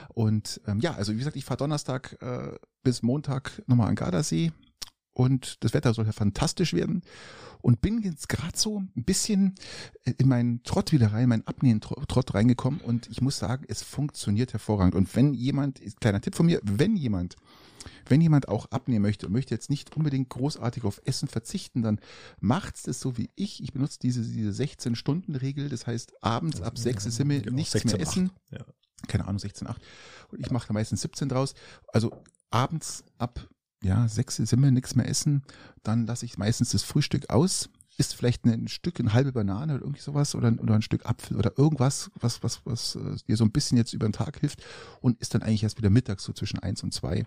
Und 0.08 0.60
ähm, 0.66 0.80
ja, 0.80 0.94
also 0.94 1.12
wie 1.12 1.18
gesagt, 1.18 1.36
ich 1.36 1.44
fahre 1.44 1.58
Donnerstag 1.58 2.16
äh, 2.20 2.56
bis 2.82 3.02
Montag 3.02 3.62
nochmal 3.66 3.88
an 3.88 3.94
Gardasee 3.94 4.52
und 5.14 5.62
das 5.64 5.72
Wetter 5.74 5.94
soll 5.94 6.06
ja 6.06 6.12
fantastisch 6.12 6.74
werden 6.74 7.02
und 7.64 7.80
bin 7.80 8.02
jetzt 8.02 8.28
gerade 8.28 8.58
so 8.58 8.80
ein 8.80 9.04
bisschen 9.04 9.54
äh, 10.04 10.12
in 10.18 10.28
meinen 10.28 10.62
Trott 10.64 10.92
wieder 10.92 11.12
rein, 11.12 11.30
meinen 11.30 11.46
Abnehmen-Trott 11.46 12.34
reingekommen 12.34 12.80
und 12.80 13.08
ich 13.08 13.22
muss 13.22 13.38
sagen, 13.38 13.64
es 13.68 13.82
funktioniert 13.82 14.52
hervorragend. 14.52 14.94
Und 14.94 15.16
wenn 15.16 15.32
jemand, 15.32 15.80
kleiner 15.98 16.20
Tipp 16.20 16.34
von 16.34 16.44
mir, 16.44 16.60
wenn 16.62 16.94
jemand, 16.94 17.36
wenn 18.06 18.20
jemand 18.20 18.48
auch 18.48 18.66
abnehmen 18.66 19.00
möchte 19.00 19.26
und 19.26 19.32
möchte 19.32 19.54
jetzt 19.54 19.70
nicht 19.70 19.96
unbedingt 19.96 20.28
großartig 20.28 20.84
auf 20.84 21.00
Essen 21.06 21.26
verzichten, 21.26 21.80
dann 21.80 22.00
macht's 22.38 22.82
das 22.82 23.00
so 23.00 23.16
wie 23.16 23.30
ich. 23.34 23.62
Ich 23.62 23.72
benutze 23.72 23.98
diese, 23.98 24.20
diese 24.20 24.62
16-Stunden-Regel, 24.62 25.70
das 25.70 25.86
heißt 25.86 26.22
abends 26.22 26.60
ab 26.60 26.76
6 26.76 27.06
ist 27.06 27.18
immer 27.18 27.38
genau, 27.38 27.56
nichts 27.56 27.72
16, 27.72 27.90
mehr 27.90 28.00
essen. 28.00 28.30
Ja. 28.50 28.64
Keine 29.08 29.26
Ahnung, 29.26 29.38
16, 29.38 29.66
8. 29.66 29.80
Und 30.32 30.40
ich 30.40 30.50
mache 30.50 30.66
da 30.68 30.74
meistens 30.74 31.00
17 31.00 31.30
draus. 31.30 31.54
Also 31.88 32.12
abends 32.50 33.04
ab 33.16 33.48
ja, 33.84 34.08
sechs 34.08 34.38
wir 34.38 34.70
nichts 34.70 34.94
mehr 34.94 35.08
essen, 35.08 35.42
dann 35.82 36.06
lasse 36.06 36.24
ich 36.24 36.38
meistens 36.38 36.70
das 36.70 36.82
Frühstück 36.82 37.30
aus, 37.30 37.68
isst 37.96 38.14
vielleicht 38.14 38.44
ein 38.44 38.66
Stück, 38.68 38.98
eine 38.98 39.12
halbe 39.12 39.32
Banane 39.32 39.74
oder 39.74 39.84
irgendwie 39.84 40.00
sowas 40.00 40.34
oder, 40.34 40.52
oder 40.60 40.74
ein 40.74 40.82
Stück 40.82 41.06
Apfel 41.06 41.36
oder 41.36 41.56
irgendwas, 41.56 42.10
was, 42.18 42.42
was, 42.42 42.60
was 42.64 42.96
äh, 42.96 43.16
dir 43.28 43.36
so 43.36 43.44
ein 43.44 43.52
bisschen 43.52 43.78
jetzt 43.78 43.92
über 43.92 44.08
den 44.08 44.12
Tag 44.12 44.40
hilft 44.40 44.64
und 45.00 45.20
isst 45.20 45.34
dann 45.34 45.42
eigentlich 45.42 45.62
erst 45.62 45.78
wieder 45.78 45.90
mittags 45.90 46.24
so 46.24 46.32
zwischen 46.32 46.58
eins 46.58 46.82
und 46.82 46.92
zwei. 46.92 47.24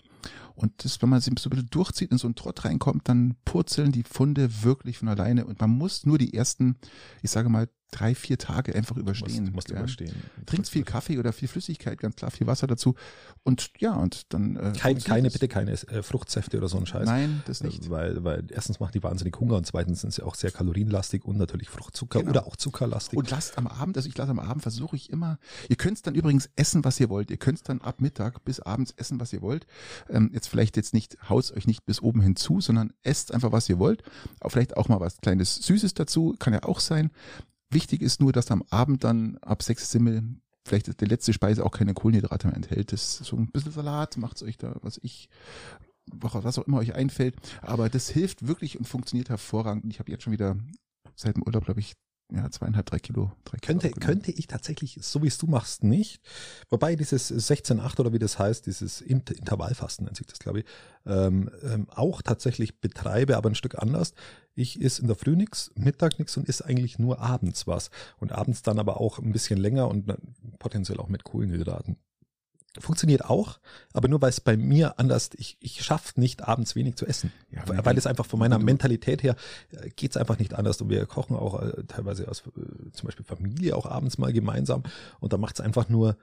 Und 0.56 0.84
das, 0.84 1.02
wenn 1.02 1.10
man 1.10 1.22
sich 1.22 1.34
so 1.40 1.50
ein 1.50 1.52
bisschen 1.52 1.70
durchzieht, 1.70 2.12
in 2.12 2.18
so 2.18 2.28
einen 2.28 2.36
Trott 2.36 2.66
reinkommt, 2.66 3.08
dann 3.08 3.36
purzeln 3.46 3.92
die 3.92 4.04
Funde 4.04 4.64
wirklich 4.64 4.98
von 4.98 5.08
alleine. 5.08 5.46
Und 5.46 5.62
man 5.62 5.70
muss 5.70 6.06
nur 6.06 6.18
die 6.18 6.34
ersten, 6.34 6.76
ich 7.22 7.32
sage 7.32 7.50
mal, 7.50 7.70
drei, 7.92 8.16
vier 8.16 8.38
Tage 8.38 8.76
einfach 8.76 8.98
überstehen. 8.98 9.46
Musst, 9.46 9.54
musst 9.54 9.70
ja. 9.70 9.78
überstehen. 9.78 10.16
Trinkst 10.46 10.72
viel 10.72 10.84
Kaffee 10.84 11.18
oder 11.18 11.32
viel 11.32 11.48
Flüssigkeit, 11.48 11.98
ganz 12.00 12.16
klar, 12.16 12.32
viel 12.32 12.48
Wasser 12.48 12.68
dazu. 12.68 12.96
Und 13.44 13.72
ja, 13.80 13.94
und 13.94 14.34
dann. 14.34 14.58
Äh, 14.58 14.74
Kein, 14.78 15.00
keine, 15.00 15.30
bitte 15.30 15.48
keine 15.48 15.72
äh, 15.72 16.04
Fruchtsäfte 16.04 16.58
oder 16.58 16.68
so 16.68 16.78
ein 16.78 16.86
Scheiß. 16.86 17.06
Nein, 17.06 17.44
das 17.46 17.64
nicht. 17.64 17.90
Weil, 17.90 18.24
weil 18.24 18.46
erstens 18.50 18.80
macht 18.80 18.94
die 18.94 19.04
wahnsinnig 19.04 19.40
Hunger 19.40 19.56
und 19.56 19.66
zweitens 19.66 20.02
sind 20.02 20.14
sie 20.14 20.24
auch 20.24 20.36
sehr 20.36 20.52
kalorienlastig 20.52 21.24
und 21.26 21.38
natürlich 21.38 21.70
Fruchtzucker 21.70 22.20
genau. 22.20 22.32
oder 22.32 22.48
auch 22.48 22.56
zuckerlastig. 22.56 23.18
Und 23.18 23.30
lasst 23.30 23.58
am 23.58 23.68
Abend, 23.68 23.96
also 23.98 24.10
ich 24.10 24.18
lasse 24.18 24.32
am 24.32 24.40
Abend, 24.40 24.62
versuche 24.62 24.96
ich 24.96 25.10
immer, 25.10 25.40
ihr 25.70 25.76
könnt 25.76 26.06
dann 26.06 26.16
übrigens 26.16 26.50
essen, 26.56 26.84
was 26.84 27.00
ihr 27.00 27.10
wollt. 27.10 27.32
Ihr 27.32 27.38
könnt 27.38 27.68
dann 27.70 27.82
ab 27.82 28.02
Mittag 28.02 28.44
bis 28.44 28.60
abends 28.60 28.94
essen, 28.98 29.20
was 29.20 29.32
ihr 29.34 29.42
wollt. 29.42 29.66
Ähm, 30.10 30.30
jetzt 30.34 30.48
vielleicht 30.48 30.76
jetzt 30.76 30.94
nicht, 30.94 31.18
haust 31.30 31.56
euch 31.56 31.68
nicht 31.68 31.86
bis 31.86 32.02
oben 32.02 32.22
hinzu, 32.22 32.60
sondern 32.60 32.92
esst 33.04 33.34
einfach, 33.34 33.52
was 33.52 33.70
ihr 33.70 33.80
wollt. 33.80 34.04
Auch 34.42 34.50
vielleicht 34.50 34.76
auch 34.76 34.90
mal 34.90 35.00
was 35.00 35.18
kleines 35.18 35.56
Süßes 35.56 35.94
dazu, 35.94 36.36
kann 36.38 36.54
ja 36.54 36.64
auch 36.64 36.80
sein. 36.80 37.12
Wichtig 37.70 38.02
ist 38.02 38.22
nur, 38.22 38.32
dass 38.32 38.52
am 38.52 38.64
Abend 38.70 39.04
dann 39.04 39.38
ab 39.40 39.62
sechs 39.62 39.92
Simmel 39.92 40.24
vielleicht 40.66 41.00
die 41.02 41.06
letzte 41.06 41.34
Speise 41.34 41.66
auch 41.66 41.72
keine 41.72 41.94
Kohlenhydrate 41.94 42.48
mehr 42.48 42.56
enthält. 42.56 42.92
Das 42.92 43.22
ist 43.22 43.28
so 43.28 43.38
ein 43.38 43.48
bisschen 43.48 43.72
Salat, 43.72 44.18
macht's 44.18 44.44
euch 44.44 44.58
da, 44.58 44.76
was 44.82 45.00
ich, 45.02 45.30
was 46.06 46.58
auch 46.58 46.68
immer 46.68 46.78
euch 46.78 46.94
einfällt. 46.94 47.36
Aber 47.62 47.90
das 47.90 48.10
hilft 48.10 48.48
wirklich 48.48 48.78
und 48.78 48.86
funktioniert 48.86 49.30
hervorragend. 49.30 49.86
Ich 49.92 50.00
habe 50.00 50.12
jetzt 50.12 50.24
schon 50.24 50.34
wieder 50.34 50.58
seit 51.16 51.36
dem 51.36 51.44
Urlaub, 51.44 51.66
glaube 51.66 51.80
ich, 51.80 51.94
ja, 52.34 52.50
zweieinhalb, 52.52 52.86
drei 52.86 53.00
Kilo. 53.00 53.32
Drei 53.46 53.58
Kilo 53.58 53.80
Könnte, 53.80 54.00
könnte 54.00 54.32
ich 54.32 54.48
tatsächlich, 54.48 55.00
so 55.02 55.24
wie 55.24 55.28
es 55.28 55.38
du 55.38 55.48
machst, 55.48 55.84
nicht. 55.84 56.22
Wobei 56.70 56.96
dieses 56.96 57.32
16-8 57.32 58.00
oder 58.02 58.12
wie 58.12 58.20
das 58.20 58.38
heißt, 58.38 58.66
dieses 58.66 59.00
Inter 59.00 59.36
Intervallfasten 59.36 60.06
nennt 60.06 60.18
sich 60.18 60.28
das, 60.28 60.40
glaube 60.40 60.60
ich, 60.60 60.66
ähm, 61.06 61.50
ähm, 61.64 61.88
auch 61.90 62.22
tatsächlich 62.22 62.82
betreibe, 62.82 63.38
aber 63.38 63.50
ein 63.50 63.56
Stück 63.56 63.80
anders. 63.80 64.14
Ich 64.56 64.82
esse 64.82 65.02
in 65.02 65.08
der 65.08 65.16
Früh 65.16 65.36
nix, 65.36 65.72
Mittag 65.76 66.20
nix 66.20 66.36
und 66.36 66.50
esse 66.50 66.66
eigentlich 66.66 67.00
nur 67.00 67.20
abends 67.20 67.66
was. 67.66 67.92
Und 68.18 68.34
abends 68.34 68.62
dann 68.62 68.80
aber 68.80 69.00
auch 69.00 69.20
ein 69.20 69.32
bisschen 69.32 69.58
länger 69.58 69.88
und 69.88 70.12
potenziell 70.60 71.00
auch 71.00 71.10
mit 71.10 71.24
Kohlenhydraten. 71.24 71.96
Funktioniert 72.80 73.26
auch, 73.26 73.60
aber 73.94 74.08
nur 74.08 74.22
weil 74.22 74.30
es 74.30 74.42
bei 74.42 74.58
mir 74.58 75.00
anders, 75.00 75.30
ich, 75.38 75.58
ich 75.60 75.84
schaffe 75.84 76.20
nicht 76.20 76.44
abends 76.48 76.76
wenig 76.76 76.96
zu 76.96 77.06
essen. 77.06 77.32
Ja, 77.52 77.62
weil, 77.68 77.86
weil 77.86 77.98
es 77.98 78.08
einfach 78.08 78.26
von 78.26 78.40
meiner 78.40 78.60
Mentalität 78.60 79.24
her 79.24 79.36
äh, 79.72 79.90
geht 79.90 80.12
es 80.12 80.18
einfach 80.18 80.40
nicht 80.40 80.54
anders. 80.54 80.82
Und 80.82 80.90
wir 80.90 81.06
kochen 81.06 81.36
auch 81.36 81.62
äh, 81.62 81.84
teilweise 81.88 82.28
aus 82.28 82.44
äh, 82.48 82.92
zum 82.92 83.08
Beispiel 83.08 83.26
Familie 83.26 83.76
auch 83.76 83.86
abends 83.86 84.18
mal 84.18 84.34
gemeinsam 84.34 84.84
und 85.20 85.34
da 85.34 85.38
macht 85.38 85.56
es 85.60 85.62
einfach 85.66 85.90
nur, 85.90 86.18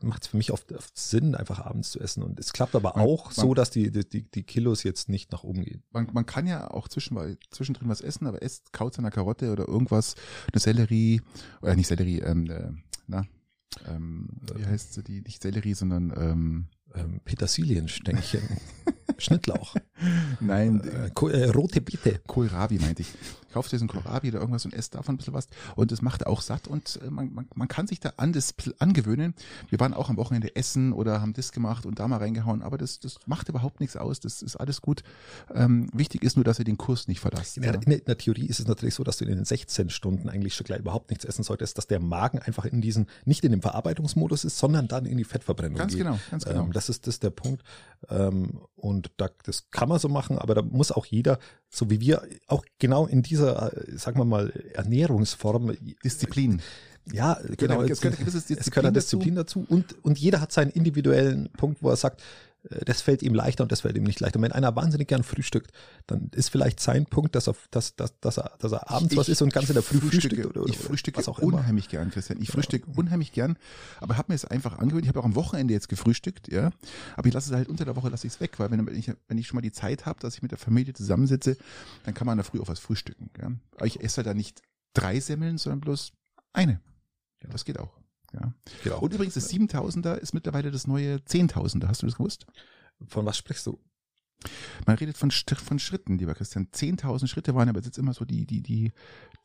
macht 0.00 0.22
es 0.22 0.28
für 0.28 0.36
mich 0.36 0.52
oft, 0.52 0.70
oft 0.72 0.96
Sinn, 0.96 1.34
einfach 1.34 1.58
abends 1.58 1.90
zu 1.90 1.98
essen. 1.98 2.22
Und 2.22 2.38
es 2.38 2.52
klappt 2.52 2.76
aber 2.76 2.92
Man- 2.94 3.02
auch 3.04 3.24
man- 3.26 3.34
so, 3.34 3.52
dass 3.52 3.70
die, 3.70 3.90
die, 3.90 4.22
die 4.22 4.42
Kilos 4.44 4.84
jetzt 4.84 5.08
nicht 5.08 5.32
nach 5.32 5.42
oben 5.42 5.64
gehen. 5.64 5.82
Man, 5.90 6.08
man 6.12 6.24
kann 6.24 6.46
ja 6.46 6.70
auch 6.70 6.86
zwischen, 6.86 7.18
zwischendrin 7.50 7.88
was 7.88 8.00
essen, 8.00 8.28
aber 8.28 8.42
esst 8.44 8.72
kaut 8.72 8.96
einer 8.98 9.10
Karotte 9.10 9.50
oder 9.50 9.66
irgendwas, 9.66 10.14
eine 10.52 10.60
Sellerie, 10.60 11.20
oder 11.62 11.74
nicht 11.74 11.88
Sellerie, 11.88 12.20
ähm, 12.20 12.48
äh, 12.48 12.68
na, 13.08 13.24
ähm, 13.86 14.28
wie 14.54 14.66
heißt 14.66 14.94
sie, 14.94 15.02
die, 15.02 15.20
nicht 15.22 15.42
Sellerie, 15.42 15.74
sondern, 15.74 16.12
ähm, 16.16 16.66
Ähm, 16.96 17.20
Petersilienstängchen, 17.24 18.42
Schnittlauch, 19.18 19.74
nein, 20.40 20.82
äh, 20.84 21.26
äh, 21.28 21.50
rote 21.50 21.80
Beete. 21.80 22.20
Kohlrabi 22.26 22.78
meinte 22.78 23.02
ich. 23.02 23.08
Kauft 23.52 23.72
dir 23.72 23.78
so 23.78 23.86
ein 23.86 23.88
Kohlrabi 23.88 24.28
oder 24.28 24.40
irgendwas 24.40 24.66
und 24.66 24.74
esst 24.74 24.94
davon 24.94 25.14
ein 25.14 25.16
bisschen 25.16 25.32
was. 25.32 25.48
Und 25.76 25.90
es 25.90 26.02
macht 26.02 26.26
auch 26.26 26.42
satt 26.42 26.68
und 26.68 27.00
äh, 27.02 27.08
man, 27.08 27.32
man, 27.32 27.48
man 27.54 27.68
kann 27.68 27.86
sich 27.86 28.00
da 28.00 28.12
an 28.18 28.34
das 28.34 28.54
angewöhnen. 28.80 29.34
Wir 29.70 29.80
waren 29.80 29.94
auch 29.94 30.10
am 30.10 30.18
Wochenende 30.18 30.54
essen 30.56 30.92
oder 30.92 31.22
haben 31.22 31.32
das 31.32 31.52
gemacht 31.52 31.86
und 31.86 31.98
da 31.98 32.06
mal 32.06 32.18
reingehauen, 32.18 32.60
aber 32.60 32.76
das, 32.76 33.00
das 33.00 33.16
macht 33.24 33.48
überhaupt 33.48 33.80
nichts 33.80 33.96
aus. 33.96 34.20
Das 34.20 34.42
ist 34.42 34.56
alles 34.56 34.82
gut. 34.82 35.02
Ähm, 35.54 35.88
wichtig 35.94 36.22
ist 36.22 36.36
nur, 36.36 36.44
dass 36.44 36.58
ihr 36.58 36.66
den 36.66 36.76
Kurs 36.76 37.08
nicht 37.08 37.20
verlasst. 37.20 37.56
In 37.56 37.62
der, 37.62 37.74
in 37.74 38.04
der 38.04 38.18
Theorie 38.18 38.44
ist 38.44 38.60
es 38.60 38.66
natürlich 38.66 38.94
so, 38.94 39.04
dass 39.04 39.16
du 39.16 39.24
in 39.24 39.34
den 39.34 39.46
16 39.46 39.88
Stunden 39.88 40.28
eigentlich 40.28 40.54
schon 40.54 40.64
gleich 40.66 40.80
überhaupt 40.80 41.08
nichts 41.08 41.24
essen 41.24 41.42
solltest, 41.42 41.78
dass 41.78 41.86
der 41.86 42.00
Magen 42.00 42.38
einfach 42.40 42.66
in 42.66 42.82
diesen, 42.82 43.06
nicht 43.24 43.42
in 43.42 43.52
dem 43.52 43.62
Verarbeitungsmodus 43.62 44.44
ist, 44.44 44.58
sondern 44.58 44.86
dann 44.86 45.06
in 45.06 45.16
die 45.16 45.24
Fettverbrennung 45.24 45.78
Ganz 45.78 45.94
geht. 45.94 46.02
genau, 46.02 46.18
ganz 46.30 46.44
genau. 46.44 46.64
Ähm, 46.64 46.72
das 46.88 46.96
ist 46.96 47.06
das 47.06 47.20
der 47.20 47.30
Punkt. 47.30 47.62
Ähm, 48.08 48.60
und 48.74 49.10
da, 49.16 49.28
das 49.44 49.70
kann 49.70 49.88
man 49.88 49.98
so 49.98 50.08
machen, 50.08 50.38
aber 50.38 50.54
da 50.54 50.62
muss 50.62 50.92
auch 50.92 51.06
jeder, 51.06 51.38
so 51.68 51.90
wie 51.90 52.00
wir, 52.00 52.22
auch 52.46 52.64
genau 52.78 53.06
in 53.06 53.22
dieser, 53.22 53.72
äh, 53.72 53.96
sagen 53.96 54.18
wir 54.18 54.24
mal, 54.24 54.50
Ernährungsform, 54.74 55.76
Disziplin. 56.04 56.62
ja, 57.12 57.38
genau, 57.56 57.82
es 57.82 58.00
gehört 58.00 58.20
es 58.20 58.42
gehört 58.42 58.50
Disziplin 58.56 58.94
Disziplin 58.94 59.34
dazu. 59.34 59.66
und, 59.68 60.02
und 60.04 60.18
jeder 60.18 60.40
hat 60.40 60.52
seinen 60.52 60.70
individuellen 60.70 61.50
Punkt, 61.52 61.82
wo 61.82 61.90
er 61.90 61.96
sagt, 61.96 62.22
das 62.84 63.00
fällt 63.00 63.22
ihm 63.22 63.34
leichter 63.34 63.62
und 63.62 63.72
das 63.72 63.82
fällt 63.82 63.96
ihm 63.96 64.04
nicht 64.04 64.20
leichter. 64.20 64.38
Und 64.38 64.42
wenn 64.42 64.52
einer 64.52 64.74
wahnsinnig 64.74 65.08
gern 65.08 65.22
frühstückt, 65.22 65.70
dann 66.06 66.30
ist 66.34 66.50
vielleicht 66.50 66.80
sein 66.80 67.06
Punkt, 67.06 67.34
dass 67.34 67.48
er, 67.48 67.54
dass, 67.70 67.94
dass, 67.96 68.18
dass 68.20 68.38
er, 68.38 68.52
dass 68.58 68.72
er 68.72 68.90
abends 68.90 69.16
was 69.16 69.28
isst 69.28 69.42
und 69.42 69.52
ganz 69.52 69.68
in 69.68 69.74
der 69.74 69.82
Früh 69.82 69.98
frühstücke, 69.98 70.36
frühstückt 70.36 70.46
oder, 70.46 70.62
oder 70.62 70.70
ich 70.70 70.78
frühstücke 70.78 71.18
was 71.18 71.28
auch 71.28 71.38
immer. 71.38 71.58
unheimlich 71.58 71.88
gern, 71.88 72.10
Christian. 72.10 72.40
Ich 72.42 72.50
frühstücke 72.50 72.90
unheimlich 72.96 73.32
gern, 73.32 73.56
aber 74.00 74.16
habe 74.16 74.32
mir 74.32 74.34
es 74.34 74.44
einfach 74.44 74.78
angewöhnt. 74.78 75.04
Ich 75.04 75.08
habe 75.08 75.20
auch 75.20 75.24
am 75.24 75.34
Wochenende 75.34 75.74
jetzt 75.74 75.88
gefrühstückt, 75.88 76.48
ja. 76.48 76.70
Aber 77.16 77.28
ich 77.28 77.34
lasse 77.34 77.50
es 77.50 77.56
halt 77.56 77.68
unter 77.68 77.84
der 77.84 77.96
Woche 77.96 78.08
lasse 78.08 78.26
ich 78.26 78.34
es 78.34 78.40
weg, 78.40 78.58
weil 78.58 78.70
wenn 78.70 78.86
ich, 78.96 79.12
wenn 79.28 79.38
ich 79.38 79.46
schon 79.46 79.56
mal 79.56 79.62
die 79.62 79.72
Zeit 79.72 80.06
habe, 80.06 80.18
dass 80.20 80.34
ich 80.34 80.42
mit 80.42 80.50
der 80.50 80.58
Familie 80.58 80.94
zusammensitze, 80.94 81.56
dann 82.04 82.14
kann 82.14 82.26
man 82.26 82.34
in 82.34 82.38
der 82.38 82.44
Früh 82.44 82.60
auch 82.60 82.68
was 82.68 82.80
frühstücken. 82.80 83.30
Ja. 83.40 83.52
Aber 83.76 83.86
ich 83.86 84.00
esse 84.00 84.18
halt 84.18 84.26
dann 84.26 84.36
nicht 84.36 84.62
drei 84.94 85.20
Semmeln, 85.20 85.58
sondern 85.58 85.80
bloß 85.80 86.12
eine. 86.52 86.80
Ja, 87.42 87.50
das 87.50 87.64
geht 87.64 87.78
auch. 87.78 87.92
Ja. 88.40 88.52
Genau. 88.84 89.00
Und 89.00 89.12
übrigens, 89.12 89.34
das 89.34 89.50
7000er 89.50 90.16
ist 90.16 90.34
mittlerweile 90.34 90.70
das 90.70 90.86
neue 90.86 91.16
10.000er. 91.16 91.88
Hast 91.88 92.02
du 92.02 92.06
das 92.06 92.16
gewusst? 92.16 92.46
Von 93.06 93.26
was 93.26 93.36
sprichst 93.36 93.66
du? 93.66 93.78
Man 94.86 94.96
redet 94.96 95.16
von, 95.16 95.30
von 95.30 95.78
Schritten, 95.78 96.18
lieber 96.18 96.34
Christian. 96.34 96.68
10.000 96.72 97.26
Schritte 97.26 97.54
waren 97.54 97.68
aber 97.68 97.80
jetzt 97.80 97.98
immer 97.98 98.12
so 98.12 98.24
die, 98.24 98.46
die, 98.46 98.62
die, 98.62 98.92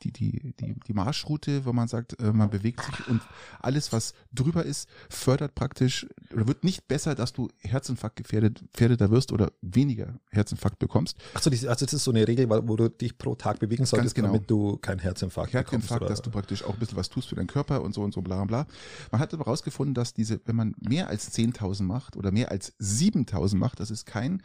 die, 0.03 0.11
die, 0.11 0.53
die, 0.59 0.75
die 0.87 0.93
Marschroute, 0.93 1.65
wo 1.65 1.73
man 1.73 1.87
sagt, 1.87 2.19
äh, 2.19 2.31
man 2.31 2.49
bewegt 2.49 2.83
sich 2.83 3.07
und 3.07 3.21
alles, 3.59 3.91
was 3.91 4.13
drüber 4.33 4.65
ist, 4.65 4.89
fördert 5.09 5.55
praktisch 5.55 6.07
oder 6.33 6.47
wird 6.47 6.63
nicht 6.63 6.87
besser, 6.87 7.15
dass 7.15 7.33
du 7.33 7.47
Herzinfarkt 7.59 8.17
gefährdet, 8.17 8.63
gefährdeter 8.73 9.11
wirst 9.11 9.31
oder 9.31 9.51
weniger 9.61 10.19
Herzinfarkt 10.31 10.79
bekommst. 10.79 11.17
Achso, 11.33 11.49
also 11.49 11.85
das 11.85 11.93
ist 11.93 12.03
so 12.03 12.11
eine 12.11 12.27
Regel, 12.27 12.49
wo 12.49 12.75
du 12.75 12.89
dich 12.89 13.17
pro 13.17 13.35
Tag 13.35 13.59
bewegen 13.59 13.85
solltest, 13.85 14.15
genau. 14.15 14.27
damit 14.29 14.49
du 14.49 14.77
keinen 14.77 14.99
Herzinfarkt, 14.99 15.53
Herzinfarkt, 15.53 16.01
bekommst. 16.01 16.11
dass 16.11 16.21
du 16.21 16.31
praktisch 16.31 16.63
auch 16.63 16.73
ein 16.73 16.79
bisschen 16.79 16.97
was 16.97 17.09
tust 17.09 17.29
für 17.29 17.35
deinen 17.35 17.47
Körper 17.47 17.81
und 17.81 17.93
so 17.93 18.01
und 18.01 18.13
so 18.13 18.21
bla 18.21 18.43
bla. 18.45 18.67
Man 19.11 19.21
hat 19.21 19.33
aber 19.33 19.45
herausgefunden, 19.45 19.93
dass 19.93 20.13
diese, 20.13 20.41
wenn 20.45 20.55
man 20.55 20.75
mehr 20.79 21.07
als 21.07 21.31
10.000 21.35 21.83
macht 21.83 22.15
oder 22.15 22.31
mehr 22.31 22.51
als 22.51 22.73
7.000 22.79 23.55
macht, 23.55 23.79
dass 23.79 23.89
es 23.89 24.05
keinen 24.05 24.41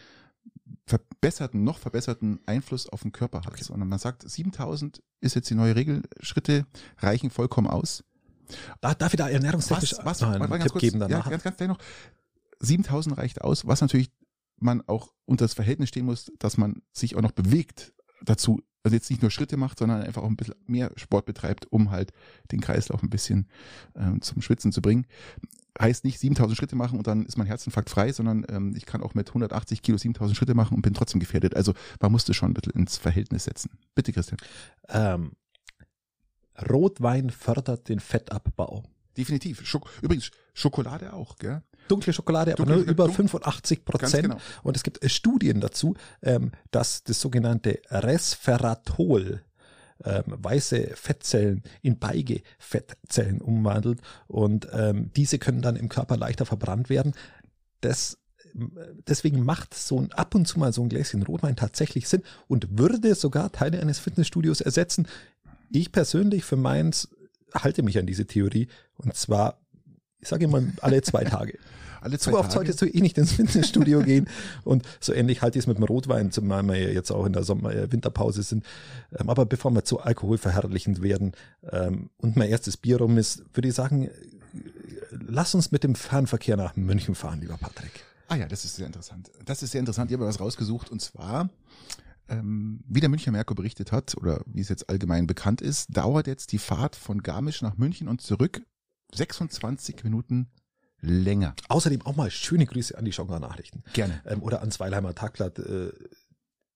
verbesserten, 0.86 1.64
noch 1.64 1.78
verbesserten 1.78 2.40
Einfluss 2.46 2.88
auf 2.88 3.02
den 3.02 3.12
Körper 3.12 3.42
hat, 3.42 3.58
sondern 3.58 3.88
man 3.88 3.98
sagt, 3.98 4.24
7.000 4.24 5.00
ist 5.20 5.34
jetzt 5.34 5.50
die 5.50 5.54
neue 5.54 5.74
Regel, 5.74 6.02
Schritte 6.20 6.66
reichen 6.98 7.30
vollkommen 7.30 7.66
aus. 7.66 8.04
Da, 8.80 8.94
darf 8.94 9.12
ich 9.12 9.18
da 9.18 9.28
ernährungstechnisch 9.28 9.94
Was, 10.02 10.22
was, 10.22 10.22
einen 10.22 10.48
ganz 10.48 10.62
Tipp 10.62 10.72
kurz, 10.72 10.82
geben 10.82 11.00
ja, 11.00 11.08
danach? 11.08 11.28
ganz, 11.28 11.42
ganz 11.42 11.56
gleich 11.56 11.68
noch. 11.68 11.78
7000 12.60 13.18
reicht 13.18 13.42
aus, 13.42 13.66
was 13.66 13.80
natürlich 13.80 14.10
man 14.58 14.82
auch 14.86 15.12
unter 15.24 15.44
das 15.44 15.54
Verhältnis 15.54 15.88
stehen 15.88 16.06
muss, 16.06 16.32
dass 16.38 16.56
man 16.56 16.82
sich 16.92 17.16
auch 17.16 17.22
noch 17.22 17.32
bewegt 17.32 17.92
dazu. 18.22 18.62
Also 18.84 18.94
jetzt 18.94 19.10
nicht 19.10 19.20
nur 19.20 19.32
Schritte 19.32 19.56
macht, 19.56 19.80
sondern 19.80 20.02
einfach 20.02 20.22
auch 20.22 20.28
ein 20.28 20.36
bisschen 20.36 20.54
mehr 20.66 20.92
Sport 20.94 21.26
betreibt, 21.26 21.66
um 21.72 21.90
halt 21.90 22.12
den 22.52 22.60
Kreislauf 22.60 23.02
ein 23.02 23.10
bisschen 23.10 23.48
ähm, 23.96 24.22
zum 24.22 24.40
Schwitzen 24.40 24.70
zu 24.70 24.80
bringen. 24.80 25.06
Heißt 25.80 26.04
nicht 26.04 26.18
7000 26.18 26.56
Schritte 26.56 26.74
machen 26.76 26.96
und 26.98 27.06
dann 27.06 27.26
ist 27.26 27.36
mein 27.36 27.46
Herzinfarkt 27.46 27.90
frei, 27.90 28.10
sondern 28.12 28.46
ähm, 28.48 28.74
ich 28.76 28.86
kann 28.86 29.02
auch 29.02 29.14
mit 29.14 29.28
180 29.28 29.82
Kilo 29.82 29.98
7000 29.98 30.36
Schritte 30.36 30.54
machen 30.54 30.74
und 30.74 30.82
bin 30.82 30.94
trotzdem 30.94 31.20
gefährdet. 31.20 31.54
Also 31.54 31.74
man 32.00 32.10
musste 32.12 32.32
schon 32.34 32.50
ein 32.50 32.54
bisschen 32.54 32.72
ins 32.72 32.96
Verhältnis 32.96 33.44
setzen. 33.44 33.70
Bitte, 33.94 34.12
Christian. 34.12 34.38
Ähm, 34.88 35.32
Rotwein 36.70 37.30
fördert 37.30 37.88
den 37.88 38.00
Fettabbau. 38.00 38.84
Definitiv. 39.16 39.66
Schok 39.66 39.88
Übrigens, 40.02 40.30
Schokolade 40.54 41.12
auch, 41.12 41.36
gell? 41.36 41.62
Dunkle 41.88 42.12
Schokolade, 42.12 42.52
aber 42.52 42.64
Dunkle- 42.64 42.76
nur 42.76 42.84
über 42.84 43.04
dun- 43.06 43.14
85 43.14 43.84
Ganz 43.84 43.84
Prozent. 44.00 44.22
genau. 44.24 44.38
Und 44.62 44.76
es 44.76 44.82
gibt 44.82 45.02
äh, 45.02 45.08
Studien 45.08 45.60
dazu, 45.60 45.94
ähm, 46.22 46.52
dass 46.70 47.02
das 47.04 47.20
sogenannte 47.20 47.80
Resveratrol 47.90 49.42
ähm, 50.04 50.24
weiße 50.26 50.90
Fettzellen 50.94 51.62
in 51.82 51.98
Beige-Fettzellen 51.98 53.40
umwandelt 53.40 54.00
und 54.26 54.68
ähm, 54.72 55.10
diese 55.16 55.38
können 55.38 55.62
dann 55.62 55.76
im 55.76 55.88
Körper 55.88 56.16
leichter 56.16 56.46
verbrannt 56.46 56.88
werden. 56.88 57.14
Das 57.80 58.18
deswegen 59.06 59.44
macht 59.44 59.74
so 59.74 60.00
ein 60.00 60.12
ab 60.12 60.34
und 60.34 60.46
zu 60.46 60.58
mal 60.58 60.72
so 60.72 60.82
ein 60.82 60.88
Gläschen 60.88 61.22
Rotwein 61.22 61.56
tatsächlich 61.56 62.08
Sinn 62.08 62.22
und 62.48 62.78
würde 62.78 63.14
sogar 63.14 63.52
Teile 63.52 63.80
eines 63.80 63.98
Fitnessstudios 63.98 64.60
ersetzen. 64.60 65.06
Ich 65.70 65.92
persönlich 65.92 66.44
für 66.44 66.56
meins 66.56 67.08
halte 67.54 67.82
mich 67.82 67.98
an 67.98 68.06
diese 68.06 68.26
Theorie 68.26 68.68
und 68.96 69.14
zwar, 69.14 69.60
ich 70.20 70.28
sage 70.28 70.44
immer, 70.44 70.62
alle 70.80 71.02
zwei 71.02 71.24
Tage. 71.24 71.58
Alle 72.00 72.18
zwei 72.18 72.32
So 72.32 72.38
oft 72.38 72.52
solltest 72.52 72.80
du 72.82 72.86
eh 72.86 73.00
nicht 73.00 73.18
ins 73.18 73.32
Fitnessstudio 73.32 74.02
gehen. 74.02 74.28
Und 74.64 74.84
so 75.00 75.12
ähnlich 75.12 75.42
halte 75.42 75.58
ich 75.58 75.64
es 75.64 75.66
mit 75.66 75.78
dem 75.78 75.84
Rotwein, 75.84 76.30
zumal 76.30 76.62
wir 76.62 76.92
jetzt 76.92 77.10
auch 77.10 77.26
in 77.26 77.32
der 77.32 77.44
Sommer 77.44 77.74
äh, 77.74 77.90
Winterpause 77.90 78.42
sind. 78.42 78.64
Ähm, 79.18 79.30
aber 79.30 79.46
bevor 79.46 79.70
wir 79.72 79.84
zu 79.84 80.00
alkoholverherrlichend 80.00 81.02
werden 81.02 81.32
ähm, 81.70 82.10
und 82.18 82.36
mein 82.36 82.48
erstes 82.48 82.76
Bier 82.76 82.98
rum 82.98 83.18
ist, 83.18 83.44
würde 83.54 83.68
ich 83.68 83.74
sagen, 83.74 84.08
äh, 84.08 84.10
lass 85.10 85.54
uns 85.54 85.72
mit 85.72 85.84
dem 85.84 85.94
Fernverkehr 85.94 86.56
nach 86.56 86.76
München 86.76 87.14
fahren, 87.14 87.40
lieber 87.40 87.56
Patrick. 87.56 88.04
Ah 88.28 88.36
ja, 88.36 88.46
das 88.46 88.64
ist 88.64 88.76
sehr 88.76 88.86
interessant. 88.86 89.30
Das 89.44 89.62
ist 89.62 89.70
sehr 89.70 89.78
interessant. 89.80 90.10
Ich 90.10 90.16
habe 90.16 90.26
was 90.26 90.40
rausgesucht 90.40 90.90
und 90.90 91.00
zwar, 91.00 91.48
ähm, 92.28 92.80
wie 92.88 93.00
der 93.00 93.08
Münchner 93.08 93.32
Merkur 93.32 93.54
berichtet 93.54 93.92
hat 93.92 94.16
oder 94.16 94.42
wie 94.46 94.60
es 94.60 94.68
jetzt 94.68 94.88
allgemein 94.88 95.26
bekannt 95.26 95.60
ist, 95.60 95.96
dauert 95.96 96.26
jetzt 96.26 96.52
die 96.52 96.58
Fahrt 96.58 96.96
von 96.96 97.22
Garmisch 97.22 97.62
nach 97.62 97.76
München 97.76 98.08
und 98.08 98.20
zurück 98.20 98.62
26 99.14 100.02
Minuten 100.02 100.48
länger. 101.00 101.54
Außerdem 101.68 102.02
auch 102.02 102.16
mal 102.16 102.30
schöne 102.30 102.66
Grüße 102.66 102.96
an 102.96 103.04
die 103.04 103.12
Schonga 103.12 103.38
Nachrichten 103.38 103.82
Gerne. 103.92 104.20
ähm, 104.26 104.42
oder 104.42 104.60
ans 104.60 104.80
Weilheimer 104.80 105.14
Tagblatt, 105.14 105.58
äh, 105.58 105.92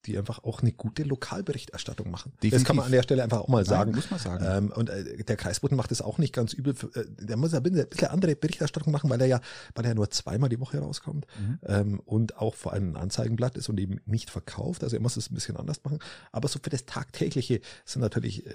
die 0.06 0.16
einfach 0.18 0.42
auch 0.44 0.62
eine 0.62 0.72
gute 0.72 1.02
Lokalberichterstattung 1.02 2.10
machen. 2.10 2.32
Das 2.36 2.40
Definitiv. 2.40 2.66
kann 2.66 2.76
man 2.76 2.86
an 2.86 2.92
der 2.92 3.02
Stelle 3.02 3.22
einfach 3.22 3.40
auch 3.40 3.48
mal 3.48 3.64
sagen. 3.64 3.90
Nein, 3.90 3.96
muss 4.00 4.10
man 4.10 4.20
sagen. 4.20 4.44
Ähm, 4.48 4.72
und 4.74 4.88
äh, 4.90 5.22
der 5.24 5.36
Kreisboten 5.36 5.76
macht 5.76 5.92
es 5.92 6.00
auch 6.02 6.18
nicht 6.18 6.32
ganz 6.32 6.52
übel. 6.52 6.74
Äh, 6.94 7.04
Der 7.20 7.36
muss 7.36 7.50
bisschen 7.52 7.78
ein 7.80 7.88
bisschen 7.88 8.08
andere 8.08 8.36
Berichterstattung 8.36 8.92
machen, 8.92 9.10
weil 9.10 9.20
er 9.20 9.26
ja, 9.26 9.40
weil 9.74 9.84
er 9.84 9.94
nur 9.94 10.10
zweimal 10.10 10.48
die 10.48 10.60
Woche 10.60 10.78
rauskommt 10.78 11.26
Mhm. 11.38 11.58
ähm, 11.66 12.00
und 12.00 12.36
auch 12.38 12.54
vor 12.54 12.72
allem 12.72 12.92
ein 12.92 12.96
Anzeigenblatt 12.96 13.56
ist 13.56 13.68
und 13.68 13.78
eben 13.78 14.00
nicht 14.06 14.30
verkauft. 14.30 14.82
Also 14.82 14.96
er 14.96 15.02
muss 15.02 15.16
es 15.16 15.30
ein 15.30 15.34
bisschen 15.34 15.56
anders 15.56 15.82
machen. 15.84 15.98
Aber 16.32 16.48
so 16.48 16.58
für 16.62 16.70
das 16.70 16.86
Tagtägliche 16.86 17.60
sind 17.84 18.02
natürlich 18.02 18.46
äh, 18.46 18.50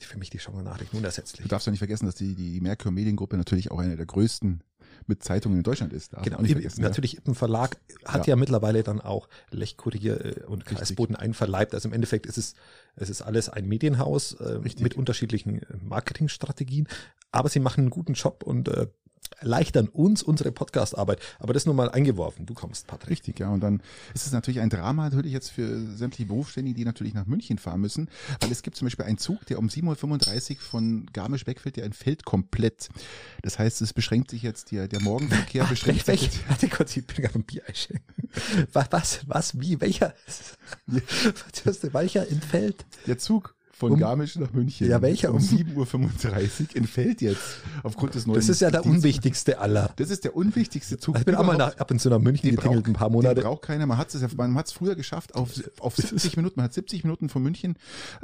für 0.00 0.18
mich 0.18 0.30
die 0.30 0.38
Schauer 0.38 0.62
Nachrichten 0.62 0.96
Du 0.96 0.98
unersetzlich. 0.98 1.46
darfst 1.48 1.66
ja 1.66 1.70
nicht 1.70 1.78
vergessen, 1.80 2.06
dass 2.06 2.14
die, 2.14 2.34
die 2.34 2.60
Merkur 2.60 2.92
Mediengruppe 2.92 3.36
natürlich 3.36 3.70
auch 3.70 3.78
eine 3.78 3.96
der 3.96 4.06
größten 4.06 4.62
mit 5.06 5.22
Zeitungen 5.22 5.58
in 5.58 5.62
Deutschland 5.62 5.92
ist. 5.92 6.12
Darf 6.12 6.22
Genau, 6.22 6.40
Ippen, 6.40 6.70
natürlich 6.82 7.16
Ippen 7.16 7.34
Verlag 7.34 7.76
hat 8.04 8.26
ja, 8.26 8.32
Ja. 8.32 8.36
mittlerweile 8.36 8.82
dann 8.82 9.00
auch 9.00 9.28
Lechkurier 9.50 10.24
äh, 10.24 10.44
und 10.44 10.62
Richtig. 10.62 10.78
Kreisboten 10.78 11.16
einverleibt. 11.16 11.74
Also 11.74 11.88
im 11.88 11.94
Endeffekt 11.94 12.26
ist 12.26 12.38
es, 12.38 12.54
es 12.96 13.10
ist 13.10 13.22
alles 13.22 13.48
ein 13.48 13.66
Medienhaus 13.66 14.34
äh, 14.34 14.60
mit 14.80 14.94
unterschiedlichen 14.94 15.62
äh, 15.62 15.66
Marketingstrategien, 15.82 16.88
aber 17.32 17.48
sie 17.48 17.60
machen 17.60 17.80
einen 17.82 17.90
guten 17.90 18.14
Job 18.14 18.42
und 18.44 18.68
äh, 18.68 18.86
erleichtern 19.34 19.88
uns 19.88 20.22
unsere 20.22 20.52
Podcast-Arbeit. 20.52 21.20
Aber 21.38 21.52
das 21.52 21.66
nur 21.66 21.74
mal 21.74 21.90
eingeworfen. 21.90 22.46
Du 22.46 22.54
kommst, 22.54 22.86
Patrick. 22.86 23.10
Richtig, 23.10 23.40
ja. 23.40 23.50
Und 23.50 23.60
dann 23.60 23.82
ist 24.14 24.26
es 24.26 24.32
natürlich 24.32 24.60
ein 24.60 24.70
Drama 24.70 25.04
natürlich 25.04 25.32
jetzt 25.32 25.50
für 25.50 25.78
sämtliche 25.96 26.26
Berufsständige, 26.28 26.76
die 26.76 26.84
natürlich 26.84 27.14
nach 27.14 27.26
München 27.26 27.58
fahren 27.58 27.80
müssen, 27.80 28.08
weil 28.40 28.52
es 28.52 28.62
gibt 28.62 28.76
zum 28.76 28.86
Beispiel 28.86 29.04
einen 29.04 29.18
Zug, 29.18 29.46
der 29.46 29.58
um 29.58 29.68
7.35 29.68 30.50
Uhr 30.50 30.60
von 30.60 31.06
Garmisch 31.12 31.46
wegfällt, 31.46 31.76
der 31.76 31.84
entfällt 31.84 32.24
komplett. 32.24 32.88
Das 33.42 33.58
heißt, 33.58 33.80
es 33.82 33.92
beschränkt 33.92 34.30
sich 34.30 34.42
jetzt, 34.42 34.70
der, 34.72 34.88
der 34.88 35.00
Morgenverkehr 35.00 35.64
beschränkt 35.64 36.00
sich 36.00 36.08
Welch, 36.08 36.22
jetzt. 36.22 36.48
warte 36.48 36.68
kurz, 36.68 36.96
ich 36.96 37.06
bin 37.06 37.16
gerade 37.16 37.38
ein 37.38 37.44
Bier 37.44 37.62
einschenken. 37.66 38.04
Was, 38.72 38.88
was, 38.90 39.20
was, 39.26 39.60
wie, 39.60 39.80
welcher? 39.80 40.14
Du, 40.86 41.00
welcher 41.92 42.28
entfällt? 42.28 42.84
Der 43.06 43.16
Zug 43.16 43.55
von 43.78 43.92
Um- 43.92 43.98
Garmisch 43.98 44.36
nach 44.36 44.52
München. 44.52 44.88
Ja, 44.88 45.02
welcher? 45.02 45.32
Um 45.32 45.38
7.35 45.38 46.70
Uhr 46.70 46.76
entfällt 46.76 47.20
jetzt 47.20 47.58
aufgrund 47.82 48.14
des 48.14 48.26
neuen. 48.26 48.36
Das 48.38 48.48
ist 48.48 48.60
ja 48.60 48.70
der 48.70 48.80
Dienst- 48.82 48.96
unwichtigste 48.98 49.58
aller. 49.58 49.90
Das 49.96 50.10
ist 50.10 50.24
der 50.24 50.34
unwichtigste 50.34 50.96
Zug. 50.98 51.18
Ich 51.18 51.24
bin 51.24 51.34
auch 51.34 51.44
mal 51.44 51.56
nach, 51.58 51.76
ab 51.76 51.90
und 51.90 52.00
zu 52.00 52.08
nach 52.08 52.18
München 52.18 52.48
Den 52.48 52.56
getingelt, 52.56 52.84
braucht- 52.84 52.88
ein 52.90 52.94
paar 52.94 53.08
Den 53.10 53.12
Monate. 53.14 53.40
braucht 53.42 53.62
keiner. 53.62 53.84
Man 53.86 53.98
hat 53.98 54.14
es, 54.14 54.34
man 54.36 54.54
hat 54.54 54.66
es 54.66 54.72
früher 54.72 54.94
geschafft 54.96 55.34
auf, 55.34 55.50
auf 55.80 55.94
70 55.96 56.36
Minuten. 56.36 56.54
Man 56.56 56.64
hat 56.64 56.74
70 56.74 57.04
Minuten 57.04 57.28
von 57.28 57.42
München 57.42 57.74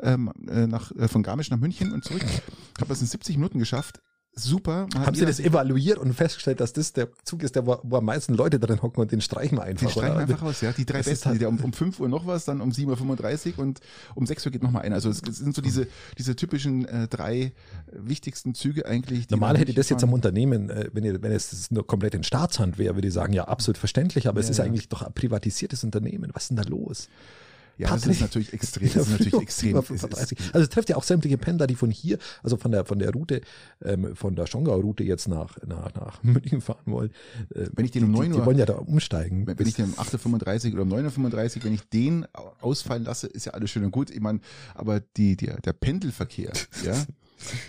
ähm, 0.02 0.32
äh, 0.48 0.66
nach 0.66 0.90
äh, 0.96 1.08
von 1.08 1.22
Garmisch 1.22 1.50
nach 1.50 1.58
München 1.58 1.92
und 1.92 2.02
zurück. 2.04 2.22
Ich 2.24 2.80
habe 2.80 2.88
das 2.88 3.00
in 3.02 3.06
70 3.06 3.36
Minuten 3.36 3.58
geschafft. 3.58 4.00
Super. 4.34 4.86
Hat 4.94 5.06
Haben 5.08 5.14
Sie 5.14 5.26
das 5.26 5.40
evaluiert 5.40 5.98
und 5.98 6.14
festgestellt, 6.14 6.60
dass 6.60 6.72
das 6.72 6.94
der 6.94 7.08
Zug 7.22 7.42
ist, 7.42 7.54
der, 7.54 7.66
wo, 7.66 7.78
wo 7.82 7.96
am 7.98 8.06
meisten 8.06 8.32
Leute 8.32 8.58
drin 8.58 8.80
hocken 8.80 9.02
und 9.02 9.12
den 9.12 9.20
streichen 9.20 9.58
wir 9.58 9.64
einfach? 9.64 9.86
Die 9.86 9.92
streichen 9.92 10.14
wir 10.14 10.20
einfach 10.22 10.40
aus, 10.42 10.62
ja. 10.62 10.72
Die 10.72 10.86
drei 10.86 10.98
Das 10.98 11.06
besten, 11.06 11.28
halt- 11.28 11.42
um, 11.44 11.58
um 11.60 11.72
5 11.74 12.00
Uhr 12.00 12.08
noch 12.08 12.26
was, 12.26 12.46
dann 12.46 12.62
um 12.62 12.70
7.35 12.70 13.58
Uhr 13.58 13.64
und 13.64 13.80
um 14.14 14.24
6 14.24 14.46
Uhr 14.46 14.52
geht 14.52 14.62
noch 14.62 14.70
mal 14.70 14.80
einer. 14.80 14.94
Also 14.94 15.10
es 15.10 15.20
es 15.28 15.36
sind 15.36 15.54
so 15.54 15.60
diese, 15.60 15.86
diese 16.16 16.34
typischen 16.34 16.86
äh, 16.86 17.08
drei 17.08 17.52
wichtigsten 17.92 18.54
Züge 18.54 18.86
eigentlich. 18.86 19.28
Normal 19.28 19.58
hätte 19.58 19.74
das 19.74 19.90
jetzt 19.90 20.02
am. 20.02 20.12
Unternehmen, 20.14 20.70
äh, 20.70 20.88
wenn, 20.92 21.04
ihr, 21.04 21.22
wenn 21.22 21.32
es 21.32 21.70
nur 21.70 21.86
komplett 21.86 22.14
in 22.14 22.22
Staatshand 22.24 22.78
wäre, 22.78 22.94
würde 22.94 23.08
ich 23.08 23.14
sagen, 23.14 23.32
ja, 23.34 23.44
absolut 23.48 23.76
verständlich, 23.78 24.28
aber 24.28 24.40
es 24.40 24.46
Ja, 24.46 24.50
ist 24.52 24.58
ja. 24.58 24.64
eigentlich 24.64 24.88
doch 24.88 25.02
ein 25.02 25.12
privatisiertes 25.12 25.84
Unternehmen. 25.84 26.30
Was 26.34 26.44
ist 26.44 26.48
denn 26.50 26.56
da 26.58 26.62
los? 26.64 27.08
Ja, 27.78 27.88
das 27.88 28.00
Patrick. 28.02 28.12
ist 28.14 28.20
natürlich 28.20 28.52
extrem. 28.52 28.88
Das 28.92 28.96
ist 29.06 29.10
natürlich 29.10 29.34
extrem. 29.40 29.76
Es 29.76 29.90
ist- 29.90 30.00
35. 30.00 30.38
Also 30.52 30.58
es 30.64 30.68
trifft 30.68 30.88
ja 30.90 30.96
auch 30.96 31.02
sämtliche 31.02 31.38
Pendler, 31.38 31.66
die 31.66 31.74
von 31.74 31.90
hier, 31.90 32.18
also 32.42 32.56
von 32.56 32.70
der 32.70 32.84
von 32.84 32.98
der 32.98 33.10
Route, 33.12 33.40
ähm, 33.84 34.14
von 34.14 34.36
der 34.36 34.46
Schongau-Route 34.46 35.04
jetzt 35.04 35.28
nach, 35.28 35.56
nach, 35.66 35.92
nach 35.94 36.22
München 36.22 36.60
fahren 36.60 36.82
wollen. 36.86 37.10
Äh, 37.54 37.66
Wenn 37.74 37.84
ich 37.84 37.90
den 37.90 38.04
um 38.04 38.12
die, 38.12 38.18
9 38.18 38.26
die, 38.30 38.34
Uhr- 38.34 38.40
die 38.40 38.46
wollen 38.46 38.58
ja 38.58 38.66
da 38.66 38.74
umsteigen. 38.74 39.46
Wenn 39.46 39.58
wenn 39.58 39.66
ich 39.66 39.74
den 39.74 39.86
um 39.86 39.94
8.35 39.94 40.68
Uhr 40.68 40.72
oder 40.74 40.82
um 40.82 40.92
9.35 40.92 41.56
Uhr, 41.58 41.64
wenn 41.64 41.74
ich 41.74 41.82
den 41.88 42.26
au- 42.34 42.52
ausfallen 42.60 43.04
lasse, 43.04 43.26
ist 43.26 43.46
ja 43.46 43.52
alles 43.52 43.70
schön 43.70 43.84
und 43.84 43.90
gut. 43.90 44.10
Ich 44.10 44.20
meine, 44.20 44.40
aber 44.74 45.00
die, 45.16 45.36
der, 45.36 45.60
der 45.60 45.72
Pendelverkehr, 45.72 46.52
ja, 46.84 46.94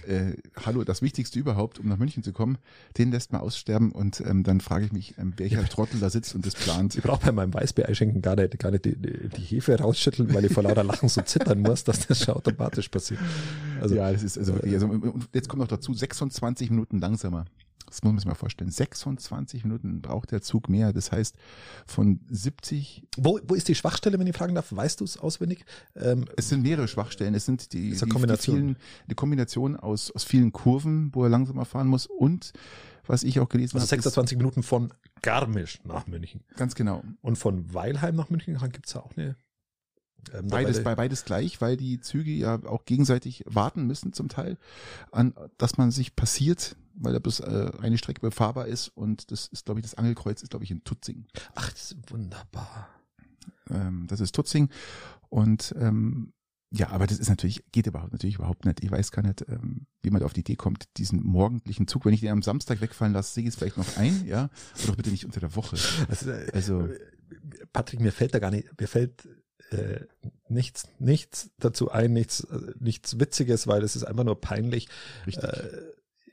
äh, 0.07 0.33
hallo, 0.65 0.83
das 0.83 1.01
Wichtigste 1.01 1.39
überhaupt, 1.39 1.79
um 1.79 1.87
nach 1.87 1.97
München 1.97 2.23
zu 2.23 2.33
kommen, 2.33 2.57
den 2.97 3.11
lässt 3.11 3.31
man 3.31 3.41
aussterben 3.41 3.91
und 3.91 4.21
ähm, 4.21 4.43
dann 4.43 4.61
frage 4.61 4.85
ich 4.85 4.91
mich, 4.91 5.15
ähm, 5.17 5.33
welcher 5.37 5.63
Trottel 5.65 5.99
da 5.99 6.09
sitzt 6.09 6.35
und 6.35 6.45
das 6.45 6.55
plant. 6.55 6.95
Ich 6.95 7.03
brauche 7.03 7.25
bei 7.25 7.31
meinem 7.31 7.53
Weißbier 7.53 7.87
einschenken 7.87 8.21
gar 8.21 8.35
nicht, 8.35 8.57
gar 8.59 8.71
nicht 8.71 8.85
die, 8.85 8.95
die, 8.95 9.29
die 9.29 9.41
Hefe 9.41 9.79
rausschütteln, 9.79 10.33
weil 10.33 10.45
ich 10.45 10.53
vor 10.53 10.63
lauter 10.63 10.83
Lachen 10.83 11.09
so 11.09 11.21
zittern 11.21 11.61
muss, 11.61 11.83
dass 11.83 12.07
das 12.07 12.23
schon 12.23 12.35
automatisch 12.35 12.89
passiert. 12.89 13.19
Also 13.81 13.95
ja, 13.95 14.11
das 14.11 14.23
ist 14.23 14.37
also 14.37 14.53
wirklich, 14.53 14.73
also, 14.73 14.87
und 14.87 15.27
jetzt 15.33 15.49
kommt 15.49 15.61
noch 15.61 15.67
dazu 15.67 15.93
26 15.93 16.69
Minuten 16.69 16.99
langsamer. 16.99 17.45
Das 17.93 18.01
muss 18.01 18.11
man 18.11 18.17
sich 18.17 18.25
mal 18.25 18.33
vorstellen. 18.33 18.71
26 18.71 19.65
Minuten 19.65 20.01
braucht 20.01 20.31
der 20.31 20.41
Zug 20.41 20.67
mehr. 20.67 20.93
Das 20.93 21.11
heißt, 21.11 21.35
von 21.85 22.21
70, 22.27 23.03
wo, 23.17 23.39
wo 23.47 23.53
ist 23.53 23.67
die 23.67 23.75
Schwachstelle, 23.75 24.17
wenn 24.17 24.25
ich 24.25 24.35
fragen 24.35 24.55
darf? 24.55 24.75
Weißt 24.75 24.99
du 24.99 25.03
es 25.03 25.15
auswendig? 25.17 25.63
Ähm, 25.95 26.25
es 26.35 26.49
sind 26.49 26.63
mehrere 26.63 26.87
Schwachstellen. 26.87 27.35
Es 27.35 27.45
sind 27.45 27.71
die, 27.71 27.91
die, 27.91 27.91
eine 27.91 27.99
die 28.05 28.09
Kombination. 28.09 28.55
vielen, 28.55 28.77
die 29.11 29.13
Kombination 29.13 29.75
aus, 29.75 30.09
aus 30.09 30.23
vielen 30.23 30.51
Kurven, 30.51 31.13
wo 31.13 31.23
er 31.23 31.29
langsamer 31.29 31.65
fahren 31.65 31.87
muss 31.87 32.07
und 32.07 32.53
was 33.05 33.21
ich 33.21 33.39
auch 33.39 33.47
gelesen 33.47 33.77
also 33.77 33.85
habe, 33.85 33.97
ist- 33.97 34.03
26 34.05 34.37
Minuten 34.39 34.63
von 34.63 34.91
Garmisch 35.21 35.79
nach 35.83 36.07
München. 36.07 36.41
ganz 36.55 36.73
genau. 36.73 37.03
Und 37.21 37.37
von 37.37 37.71
Weilheim 37.75 38.15
nach 38.15 38.31
München 38.31 38.57
gibt's 38.71 38.93
ja 38.93 39.01
auch 39.01 39.15
eine. 39.15 39.35
Ähm, 40.33 40.47
Beides, 40.47 40.81
bei 40.83 40.95
beides 40.95 41.25
gleich, 41.25 41.61
weil 41.61 41.77
die 41.77 41.99
Züge 41.99 42.31
ja 42.31 42.55
auch 42.65 42.85
gegenseitig 42.85 43.43
warten 43.45 43.85
müssen 43.85 44.13
zum 44.13 44.29
Teil, 44.29 44.57
an, 45.11 45.35
dass 45.57 45.77
man 45.77 45.91
sich 45.91 46.15
passiert, 46.15 46.75
weil 46.95 47.13
da 47.13 47.19
bloß 47.19 47.41
äh, 47.41 47.71
eine 47.81 47.97
Strecke 47.97 48.21
befahrbar 48.21 48.67
ist 48.67 48.89
und 48.89 49.31
das 49.31 49.47
ist, 49.47 49.65
glaube 49.65 49.79
ich, 49.79 49.83
das 49.83 49.95
Angelkreuz 49.95 50.41
ist, 50.43 50.49
glaube 50.49 50.65
ich, 50.65 50.71
in 50.71 50.83
Tutzing. 50.83 51.25
Ach, 51.55 51.71
das 51.71 51.91
ist 51.91 52.11
wunderbar. 52.11 52.89
Ähm, 53.69 54.05
das 54.07 54.19
ist 54.19 54.33
Tutzing 54.35 54.69
und 55.29 55.73
ähm, 55.77 56.33
ja, 56.75 56.89
aber 56.89 57.05
das 57.05 57.19
ist 57.19 57.29
natürlich, 57.29 57.63
geht 57.71 57.85
überhaupt 57.85 58.13
natürlich 58.13 58.35
überhaupt 58.35 58.65
nicht. 58.65 58.83
Ich 58.83 58.89
weiß 58.89 59.11
gar 59.11 59.21
nicht, 59.21 59.45
ähm, 59.47 59.85
wie 60.01 60.09
man 60.09 60.19
da 60.21 60.25
auf 60.25 60.33
die 60.33 60.39
Idee 60.39 60.55
kommt, 60.55 60.85
diesen 60.97 61.23
morgendlichen 61.23 61.87
Zug, 61.87 62.05
wenn 62.05 62.13
ich 62.13 62.21
den 62.21 62.31
am 62.31 62.41
Samstag 62.41 62.81
wegfallen 62.81 63.13
lasse, 63.13 63.31
sehe 63.33 63.43
ich 63.43 63.49
es 63.49 63.55
vielleicht 63.55 63.77
noch 63.77 63.97
ein, 63.97 64.25
ja, 64.25 64.49
aber 64.75 64.87
doch 64.87 64.95
bitte 64.95 65.11
nicht 65.11 65.25
unter 65.25 65.39
der 65.39 65.55
Woche. 65.55 65.77
Also, 66.09 66.31
Also- 66.51 66.89
Patrick, 67.73 67.99
mir 67.99 68.11
fällt 68.11 68.33
da 68.33 68.39
gar 68.39 68.51
nicht, 68.51 68.67
mir 68.79 68.87
fällt 68.87 69.27
äh, 69.71 70.01
nichts, 70.49 70.87
nichts 70.99 71.49
dazu 71.57 71.91
ein, 71.91 72.13
nichts, 72.13 72.41
äh, 72.41 72.73
nichts 72.79 73.19
Witziges, 73.19 73.65
weil 73.67 73.83
es 73.83 73.95
ist 73.95 74.03
einfach 74.03 74.23
nur 74.23 74.39
peinlich. 74.39 74.87
Richtig. 75.25 75.43
Äh, 75.43 75.81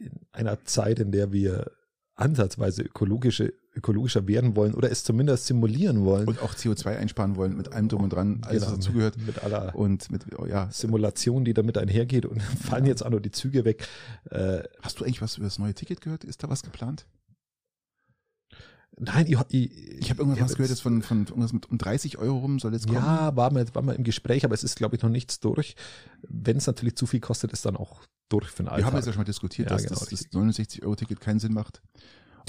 in 0.00 0.12
einer 0.32 0.64
Zeit, 0.64 0.98
in 0.98 1.12
der 1.12 1.32
wir 1.32 1.70
ansatzweise 2.16 2.82
ökologische, 2.82 3.52
ökologischer 3.74 4.26
werden 4.28 4.54
wollen 4.56 4.74
oder 4.74 4.90
es 4.90 5.04
zumindest 5.04 5.46
simulieren 5.46 6.04
wollen. 6.04 6.28
und 6.28 6.42
auch 6.42 6.54
CO2 6.54 6.96
einsparen 6.96 7.36
wollen 7.36 7.56
mit 7.56 7.72
allem 7.72 7.88
drum 7.88 8.02
und 8.02 8.12
dran, 8.12 8.40
alles 8.42 8.62
was 8.62 8.68
Genau, 8.68 8.76
dazugehört. 8.76 9.16
Mit, 9.26 9.42
aller 9.42 9.74
Und 9.74 10.10
mit, 10.10 10.24
oh 10.38 10.44
ja, 10.46 10.68
Simulation, 10.70 11.44
die 11.44 11.54
damit 11.54 11.78
einhergeht 11.78 12.26
und 12.26 12.42
fallen 12.68 12.84
jetzt 12.84 13.04
auch 13.04 13.10
nur 13.10 13.20
die 13.20 13.30
Züge 13.30 13.64
weg. 13.64 13.86
Äh, 14.30 14.64
hast 14.82 15.00
du 15.00 15.04
eigentlich 15.04 15.22
was 15.22 15.36
über 15.36 15.46
das 15.46 15.58
neue 15.58 15.74
Ticket 15.74 16.00
gehört? 16.00 16.24
Ist 16.24 16.42
da 16.42 16.48
was 16.50 16.62
geplant? 16.62 17.06
Nein, 19.00 19.26
ich, 19.26 19.36
ich, 19.50 19.98
Ich 20.00 20.10
habe 20.10 20.20
irgendwas 20.22 20.42
was 20.42 20.52
gehört, 20.54 20.70
jetzt 20.70 20.80
von, 20.82 21.02
von 21.02 21.26
irgendwas 21.26 21.52
mit 21.52 21.70
um 21.70 21.78
30 21.78 22.18
Euro 22.18 22.38
rum 22.38 22.58
soll 22.58 22.72
jetzt 22.72 22.86
kommen. 22.86 22.98
Ja, 22.98 23.34
war 23.36 23.52
mal, 23.52 23.66
war 23.74 23.82
mal 23.82 23.94
im 23.94 24.04
Gespräch, 24.04 24.44
aber 24.44 24.54
es 24.54 24.62
ist, 24.64 24.76
glaube 24.76 24.96
ich, 24.96 25.02
noch 25.02 25.10
nichts 25.10 25.40
durch. 25.40 25.74
Wenn 26.28 26.56
es 26.56 26.66
natürlich 26.66 26.96
zu 26.96 27.06
viel 27.06 27.20
kostet, 27.20 27.52
ist 27.52 27.64
dann 27.66 27.76
auch 27.76 28.00
durch 28.28 28.46
für 28.48 28.62
den 28.62 28.66
Wir 28.66 28.72
Alltag. 28.72 28.86
haben 28.86 28.96
jetzt 28.96 29.06
ja 29.06 29.12
schon 29.12 29.20
mal 29.20 29.24
diskutiert, 29.24 29.70
Ja, 29.70 29.76
dass 29.76 29.82
genau, 29.84 29.98
das, 29.98 30.08
das 30.08 30.12
richtig. 30.12 30.32
69-Euro-Ticket 30.32 31.20
keinen 31.20 31.40
Sinn 31.40 31.52
macht. 31.52 31.82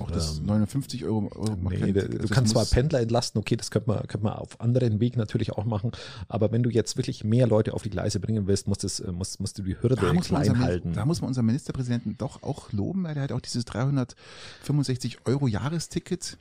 Auch 0.01 0.12
das 0.12 0.39
Ähm, 0.39 0.45
59 0.45 1.06
Euro, 1.06 1.30
Euro 1.36 1.58
Nee, 1.69 1.91
du, 1.91 2.08
du 2.08 2.27
kannst 2.27 2.51
zwar 2.54 2.65
Pendler 2.65 2.99
entlasten, 3.01 3.39
okay, 3.39 3.56
das 3.56 3.71
könnte 3.71 3.89
man, 3.89 3.99
könnte 4.08 4.23
man 4.25 4.34
auf 4.34 4.60
anderen 4.62 4.99
Weg 4.99 5.17
natürlich 5.17 5.51
auch 5.51 5.65
machen, 5.65 5.91
aber 6.27 6.51
wenn 6.51 6.63
du 6.63 6.69
jetzt 6.69 6.97
wirklich 6.97 7.23
mehr 7.23 7.47
Leute 7.47 7.73
auf 7.73 7.84
die 7.84 7.89
Gleise 7.89 8.19
bringen 8.19 8.47
willst, 8.47 8.67
musst, 8.67 8.84
das, 8.84 8.99
äh, 8.99 9.12
musst, 9.12 9.39
musst 9.39 9.58
du 9.58 9.63
die 9.63 9.75
Hürde 9.82 9.95
da 9.95 10.13
klein 10.13 10.49
unser, 10.49 10.60
halten. 10.60 10.93
da 10.93 11.06
muss 11.06 11.21
man 11.21 11.27
unseren 11.30 11.45
Ministerpräsidenten 11.45 12.17
doch 12.17 12.43
auch 12.43 12.71
loben, 12.71 13.04
weil 13.04 13.15
er 13.17 13.23
hat 13.23 13.32
auch 13.32 13.41
dieses 13.41 13.65
365 13.65 15.19
Euro 15.25 15.47
Jahresticket 15.47 16.38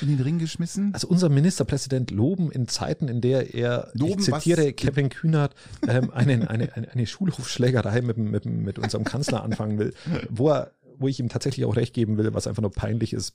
in 0.00 0.08
den 0.08 0.20
Ring 0.20 0.38
geschmissen. 0.38 0.94
Also 0.94 1.08
unser 1.08 1.28
Ministerpräsident 1.28 2.10
loben 2.10 2.50
in 2.50 2.68
Zeiten, 2.68 3.08
in 3.08 3.20
der 3.20 3.54
er, 3.54 3.90
Loben, 3.92 4.20
ich 4.20 4.26
zitiere 4.32 4.68
was- 4.68 4.76
Kevin 4.76 5.08
Kühnert, 5.10 5.54
ähm, 5.86 6.10
einen, 6.10 6.46
eine, 6.48 6.74
eine, 6.74 6.90
eine 6.90 7.06
Schulhofschlägerei 7.06 8.00
mit, 8.00 8.16
mit, 8.16 8.46
mit 8.46 8.78
unserem 8.78 9.04
Kanzler 9.04 9.42
anfangen 9.42 9.78
will, 9.78 9.92
wo 10.30 10.50
er, 10.50 10.70
wo 11.00 11.08
ich 11.08 11.18
ihm 11.18 11.28
tatsächlich 11.28 11.66
auch 11.66 11.74
recht 11.76 11.94
geben 11.94 12.16
will, 12.18 12.32
was 12.34 12.46
einfach 12.46 12.62
nur 12.62 12.70
peinlich 12.72 13.12
ist. 13.12 13.34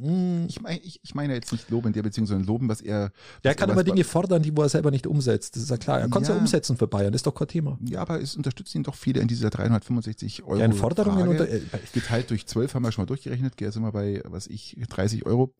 Hm, 0.00 0.46
Ich 0.48 0.58
meine, 0.62 0.80
ich, 0.80 1.00
ich 1.02 1.14
meine 1.14 1.34
jetzt 1.34 1.52
nicht 1.52 1.68
loben 1.68 1.88
in 1.88 1.92
der 1.92 2.02
Beziehung, 2.02 2.26
sondern 2.26 2.46
loben, 2.46 2.66
was 2.70 2.80
er. 2.80 3.12
er 3.42 3.50
was 3.50 3.56
kann 3.56 3.68
er- 3.68 3.74
aber 3.74 3.84
Dinge 3.84 4.04
fordern, 4.04 4.42
die 4.42 4.56
wo 4.56 4.62
er 4.62 4.70
selber 4.70 4.90
nicht 4.90 5.06
umsetzt. 5.06 5.54
Das 5.54 5.62
ist 5.64 5.68
ja 5.70 5.76
klar. 5.76 6.00
Er 6.00 6.08
kann 6.08 6.22
es 6.22 6.28
ja. 6.28 6.34
Ja. 6.34 6.40
umsetzen 6.40 6.78
für 6.78 6.86
Bayern, 6.86 7.12
das 7.12 7.18
ist 7.18 7.26
doch 7.26 7.34
kein 7.34 7.48
Thema. 7.48 7.78
Ja, 7.86 8.00
aber 8.00 8.18
es 8.22 8.34
unterstützen 8.34 8.78
ihn 8.78 8.82
doch 8.84 8.94
viele 8.94 9.20
in 9.20 9.28
dieser 9.28 9.50
365 9.50 10.44
Euro. 10.44 10.56
Ja, 10.58 10.64
in 10.64 10.72
Forderungen 10.72 11.28
unter, 11.28 11.46
äh, 11.46 11.60
Geteilt 11.92 12.30
durch 12.30 12.46
12 12.46 12.72
haben 12.74 12.84
wir 12.84 12.92
schon 12.92 13.02
mal 13.02 13.06
durchgerechnet, 13.06 13.58
gell, 13.58 13.70
sind 13.70 13.82
wir 13.82 13.92
bei, 13.92 14.22
was 14.24 14.46
ich, 14.46 14.78
30 14.88 15.26
Euro, 15.26 15.52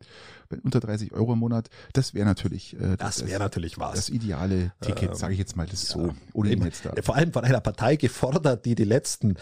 unter 0.62 0.80
30 0.80 1.12
Euro 1.12 1.34
im 1.34 1.38
Monat. 1.40 1.68
Das 1.92 2.14
wäre 2.14 2.24
natürlich 2.24 2.74
äh, 2.80 2.96
das 2.96 3.26
wäre 3.26 3.40
natürlich 3.40 3.78
was. 3.78 3.96
das 3.96 4.08
ideale 4.08 4.72
Ticket, 4.80 5.10
Ähm, 5.10 5.14
sage 5.14 5.34
ich 5.34 5.38
jetzt 5.40 5.56
mal, 5.58 5.66
das 5.66 5.88
so, 5.88 6.06
Ja. 6.06 6.14
ohne 6.32 6.48
ihn 6.48 6.52
Eben, 6.54 6.64
jetzt 6.64 6.86
da. 6.86 6.94
Vor 7.02 7.16
allem 7.16 7.34
von 7.34 7.44
einer 7.44 7.60
Partei 7.60 7.96
gefordert, 7.96 8.64
die 8.64 8.74
die 8.76 8.84
letzten 8.84 9.34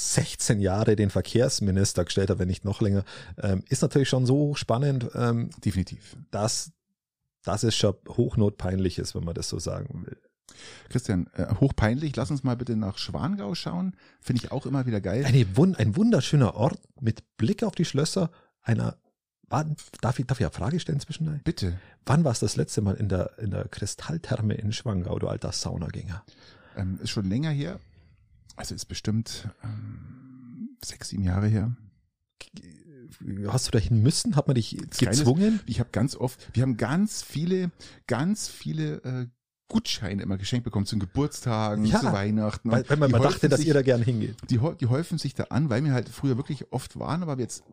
16 0.00 0.60
Jahre 0.60 0.96
den 0.96 1.10
Verkehrsminister 1.10 2.04
gestellt 2.04 2.30
hat, 2.30 2.38
wenn 2.38 2.48
nicht 2.48 2.64
noch 2.64 2.80
länger, 2.80 3.04
ähm, 3.38 3.62
ist 3.68 3.82
natürlich 3.82 4.08
schon 4.08 4.26
so 4.26 4.54
spannend, 4.54 5.10
ähm, 5.14 5.50
Definitiv. 5.64 6.16
dass, 6.30 6.72
dass 7.44 7.62
es 7.62 7.76
schon 7.76 7.94
hochnotpeinlich 8.08 8.98
ist, 8.98 9.14
wenn 9.14 9.24
man 9.24 9.34
das 9.34 9.48
so 9.48 9.58
sagen 9.58 10.06
will. 10.06 10.16
Christian, 10.88 11.28
äh, 11.34 11.54
hochpeinlich, 11.60 12.16
lass 12.16 12.30
uns 12.30 12.42
mal 12.42 12.56
bitte 12.56 12.76
nach 12.76 12.98
Schwangau 12.98 13.54
schauen. 13.54 13.94
Finde 14.20 14.42
ich 14.44 14.52
auch 14.52 14.66
immer 14.66 14.86
wieder 14.86 15.00
geil. 15.00 15.24
Eine, 15.24 15.46
ein 15.78 15.96
wunderschöner 15.96 16.54
Ort 16.54 16.80
mit 17.00 17.22
Blick 17.36 17.62
auf 17.62 17.74
die 17.74 17.84
Schlösser 17.84 18.30
einer 18.62 18.96
Wann, 19.50 19.74
darf 20.00 20.20
ich, 20.20 20.26
darf 20.26 20.38
ich 20.38 20.46
eine 20.46 20.52
Frage 20.52 20.78
stellen 20.78 21.00
zwischendurch? 21.00 21.42
Bitte. 21.42 21.76
Wann 22.06 22.22
war 22.22 22.30
es 22.30 22.38
das 22.38 22.54
letzte 22.54 22.82
Mal 22.82 22.94
in 22.94 23.08
der, 23.08 23.36
in 23.38 23.50
der 23.50 23.66
Kristalltherme 23.66 24.54
in 24.54 24.72
Schwangau, 24.72 25.18
du 25.18 25.26
alter 25.26 25.50
Saunagänger? 25.50 26.24
Ähm, 26.76 27.00
ist 27.02 27.10
schon 27.10 27.28
länger 27.28 27.50
her. 27.50 27.80
Also 28.60 28.74
ist 28.74 28.84
bestimmt 28.86 29.48
ähm, 29.64 30.76
sechs, 30.84 31.08
sieben 31.08 31.22
Jahre 31.22 31.46
her. 31.48 31.74
hast 33.48 33.66
du 33.66 33.70
dahin 33.70 34.02
müssen? 34.02 34.36
Hat 34.36 34.46
man 34.48 34.54
dich 34.54 34.76
gezwungen? 34.98 35.60
Ich 35.64 35.80
habe 35.80 35.88
ganz 35.92 36.14
oft, 36.14 36.46
wir 36.52 36.62
haben 36.62 36.76
ganz 36.76 37.22
viele, 37.22 37.70
ganz 38.06 38.48
viele 38.48 38.96
äh, 39.02 39.26
Gutscheine 39.68 40.22
immer 40.22 40.36
geschenkt 40.36 40.64
bekommen 40.64 40.84
zum 40.84 40.98
Geburtstagen, 41.00 41.86
Ja, 41.86 42.00
zu 42.00 42.12
Weihnachten. 42.12 42.70
Weil, 42.70 42.86
weil 42.88 42.98
man 42.98 43.10
mal 43.10 43.18
dachte, 43.18 43.34
häufen 43.36 43.48
dass 43.50 43.60
sich, 43.60 43.68
ihr 43.68 43.74
da 43.74 43.80
gern 43.82 44.02
hingeht. 44.02 44.36
die, 44.50 44.60
die 44.78 44.86
häufen 44.86 45.16
sich 45.16 45.32
da 45.34 45.44
an, 45.44 45.70
weil 45.70 45.82
wir 45.82 45.92
halt 45.94 46.10
früher 46.10 46.36
wirklich 46.36 46.70
oft 46.70 46.98
waren, 46.98 47.22
aber 47.22 47.38
jetzt 47.38 47.64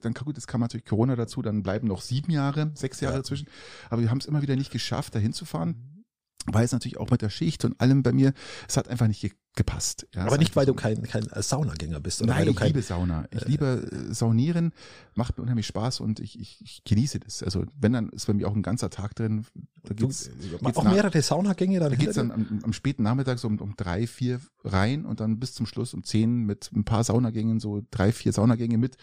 dann 0.00 0.14
gut, 0.14 0.36
jetzt 0.36 0.46
kam 0.46 0.62
natürlich 0.62 0.86
Corona 0.86 1.16
dazu, 1.16 1.42
dann 1.42 1.62
bleiben 1.62 1.88
noch 1.88 2.00
sieben 2.00 2.30
Jahre, 2.30 2.70
sechs 2.74 3.00
Jahre 3.00 3.16
Ja. 3.16 3.18
dazwischen. 3.20 3.48
Aber 3.90 4.00
wir 4.00 4.10
haben 4.10 4.18
es 4.18 4.26
immer 4.26 4.40
wieder 4.40 4.56
nicht 4.56 4.70
geschafft, 4.70 5.14
da 5.14 5.18
hinzufahren, 5.18 6.04
weil 6.46 6.64
es 6.64 6.72
natürlich 6.72 6.96
auch 6.98 7.10
mit 7.10 7.20
der 7.20 7.28
Schicht 7.28 7.64
und 7.66 7.78
allem 7.80 8.02
bei 8.02 8.12
mir, 8.12 8.32
es 8.68 8.78
hat 8.78 8.88
einfach 8.88 9.06
nicht 9.08 9.20
ge 9.20 9.32
gepasst. 9.56 10.06
Ja, 10.14 10.22
es 10.22 10.26
Aber 10.28 10.38
nicht, 10.38 10.56
weil 10.56 10.66
du 10.66 10.74
kein, 10.74 11.02
kein 11.02 11.26
äh, 11.30 11.42
Saunagänger 11.42 12.00
bist. 12.00 12.20
Oder 12.22 12.30
Nein, 12.32 12.38
weil 12.40 12.44
du 12.46 12.50
ich 12.52 12.56
kein, 12.56 12.66
liebe 12.68 12.82
Sauna. 12.82 13.26
Ich 13.30 13.44
liebe 13.46 13.88
äh, 14.10 14.12
Saunieren, 14.14 14.72
macht 15.14 15.36
mir 15.38 15.44
unheimlich 15.44 15.66
Spaß 15.66 16.00
und 16.00 16.18
ich, 16.20 16.40
ich, 16.40 16.60
ich 16.62 16.82
genieße 16.84 17.20
das. 17.20 17.42
Also 17.42 17.64
wenn, 17.80 17.92
dann 17.92 18.08
ist 18.10 18.26
bei 18.26 18.34
mir 18.34 18.48
auch 18.48 18.54
ein 18.54 18.62
ganzer 18.62 18.90
Tag 18.90 19.14
drin. 19.14 19.46
Da 19.84 19.94
du, 19.94 20.06
geht's, 20.06 20.26
äh, 20.28 20.30
geht's 20.60 20.76
auch 20.76 20.84
nach- 20.84 20.92
mehrere 20.92 21.22
Saunagänge 21.22 21.78
dann 21.78 21.90
da 21.90 21.96
geht's 21.96 22.16
hinter 22.16 22.34
dann 22.34 22.46
am, 22.50 22.60
am 22.64 22.72
späten 22.72 23.02
Nachmittag 23.04 23.38
so 23.38 23.46
um, 23.48 23.58
um 23.60 23.74
drei, 23.76 24.06
vier 24.06 24.40
rein 24.64 25.04
und 25.04 25.20
dann 25.20 25.38
bis 25.38 25.54
zum 25.54 25.66
Schluss 25.66 25.94
um 25.94 26.02
zehn 26.04 26.44
mit 26.46 26.70
ein 26.74 26.84
paar 26.84 27.04
Saunagängen, 27.04 27.60
so 27.60 27.82
drei, 27.90 28.10
vier 28.12 28.32
Saunagänge 28.32 28.78
mit 28.78 28.96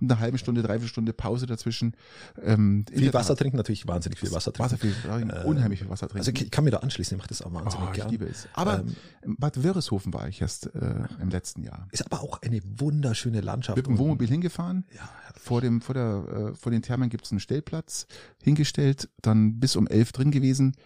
eine 0.00 0.18
halbe 0.18 0.38
Stunde, 0.38 0.62
dreiviertel 0.62 0.88
Stunde 0.88 1.12
Pause 1.12 1.46
dazwischen. 1.46 1.94
Ähm, 2.42 2.84
viel 2.90 3.12
Wasser 3.12 3.36
trinken, 3.36 3.56
natürlich 3.56 3.86
wahnsinnig 3.86 4.18
viel 4.20 4.32
Wasser 4.32 4.52
trinken. 4.52 4.72
Wasser 4.72 4.78
viel, 4.78 4.94
Äh, 5.30 5.44
unheimlich 5.44 5.80
viel 5.80 5.90
Wasser 5.90 6.08
trinken. 6.08 6.26
Also 6.26 6.30
ich 6.44 6.50
kann 6.50 6.64
mir 6.64 6.70
da 6.70 6.78
anschließen, 6.78 7.16
ich 7.16 7.18
mache 7.18 7.28
das 7.28 7.42
auch 7.42 7.52
wahnsinnig 7.52 7.86
oh, 7.88 7.90
ich 7.90 7.96
gern. 7.96 8.08
liebe 8.10 8.24
es. 8.26 8.48
Aber 8.54 8.80
Ähm, 9.22 9.36
Bad 9.38 9.62
Wörishofen 9.90 10.12
war 10.14 10.28
ich 10.28 10.40
erst 10.40 10.66
äh, 10.74 11.04
im 11.20 11.30
letzten 11.30 11.62
Jahr. 11.62 11.88
Ist 11.90 12.04
aber 12.06 12.22
auch 12.22 12.40
eine 12.42 12.60
wunderschöne 12.78 13.40
Landschaft. 13.40 13.76
Mit 13.76 13.86
dem. 13.86 13.98
Wohnmobil 13.98 14.28
hingefahren. 14.28 14.84
Ja, 14.94 15.08
Vor 15.34 15.60
dem, 15.60 15.80
vor 15.80 15.94
der, 15.94 16.50
äh, 16.52 16.54
vor 16.54 16.70
den 16.72 16.82
Thermen 16.82 17.08
gibt's 17.10 17.30
einen 17.32 17.40
Stellplatz 17.40 18.06
hingestellt, 18.42 19.08
dann 19.22 19.58
bis 19.58 19.76
um 19.76 19.86
elf 19.86 20.12
drin 20.12 20.30
gewesen, 20.30 20.76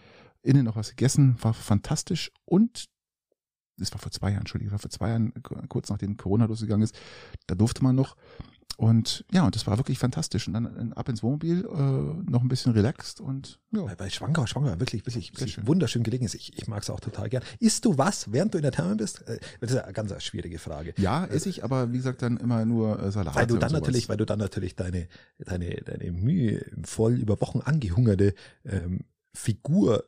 innen 0.41 0.65
noch 0.65 0.75
was 0.75 0.89
gegessen, 0.89 1.37
war 1.41 1.53
fantastisch 1.53 2.31
und 2.45 2.85
das 3.77 3.91
war 3.91 3.99
vor 3.99 4.11
zwei 4.11 4.29
Jahren, 4.29 4.41
Entschuldigung, 4.41 4.71
das 4.71 4.83
war 4.83 4.89
vor 4.89 4.97
zwei 4.97 5.09
Jahren, 5.09 5.33
k- 5.43 5.67
kurz 5.67 5.89
nachdem 5.89 6.15
Corona 6.17 6.45
losgegangen 6.45 6.83
ist, 6.83 6.97
da 7.47 7.55
durfte 7.55 7.83
man 7.83 7.95
noch 7.95 8.15
und 8.77 9.25
ja, 9.31 9.45
und 9.45 9.55
das 9.55 9.65
war 9.67 9.77
wirklich 9.77 9.99
fantastisch 9.99 10.47
und 10.47 10.53
dann 10.53 10.93
ab 10.93 11.07
ins 11.09 11.23
Wohnmobil, 11.23 11.65
äh, 11.65 12.29
noch 12.31 12.41
ein 12.41 12.47
bisschen 12.47 12.71
relaxed 12.73 13.21
und 13.21 13.59
ja, 13.71 13.81
Bei, 13.83 13.95
bei 13.95 14.09
Schwangau, 14.09 14.45
Schwangau, 14.45 14.79
wirklich, 14.79 15.05
wirklich, 15.05 15.31
wirklich 15.33 15.53
schön. 15.53 15.67
wunderschön 15.67 16.03
gelegen 16.03 16.25
ist. 16.25 16.35
Ich, 16.35 16.57
ich 16.57 16.67
mag 16.67 16.83
es 16.83 16.89
auch 16.89 16.99
total 16.99 17.29
gern. 17.29 17.43
Isst 17.59 17.85
du 17.85 17.97
was, 17.97 18.31
während 18.31 18.53
du 18.53 18.57
in 18.57 18.61
der 18.63 18.71
Therme 18.71 18.95
bist? 18.95 19.27
Äh, 19.27 19.39
Das 19.59 19.71
ist 19.71 19.77
eine 19.77 19.93
ganz 19.93 20.13
schwierige 20.23 20.59
Frage. 20.59 20.93
ja, 20.97 21.25
esse 21.25 21.49
ich, 21.49 21.63
aber 21.63 21.91
wie 21.91 21.97
gesagt, 21.97 22.21
dann 22.21 22.37
immer 22.37 22.65
nur 22.65 23.01
äh, 23.01 23.11
Salat. 23.11 23.35
Weil 23.35 23.47
du 23.47 23.57
dann 23.57 23.71
natürlich, 23.71 24.09
weil 24.09 24.17
du 24.17 24.25
dann 24.25 24.39
natürlich 24.39 24.75
deine, 24.75 25.07
deine, 25.39 25.75
deine 25.81 26.11
Mühe 26.11 26.65
voll 26.83 27.13
über 27.15 27.39
Wochen 27.41 27.59
angehungerte 27.61 28.33
ähm, 28.65 29.01
Figur 29.33 30.05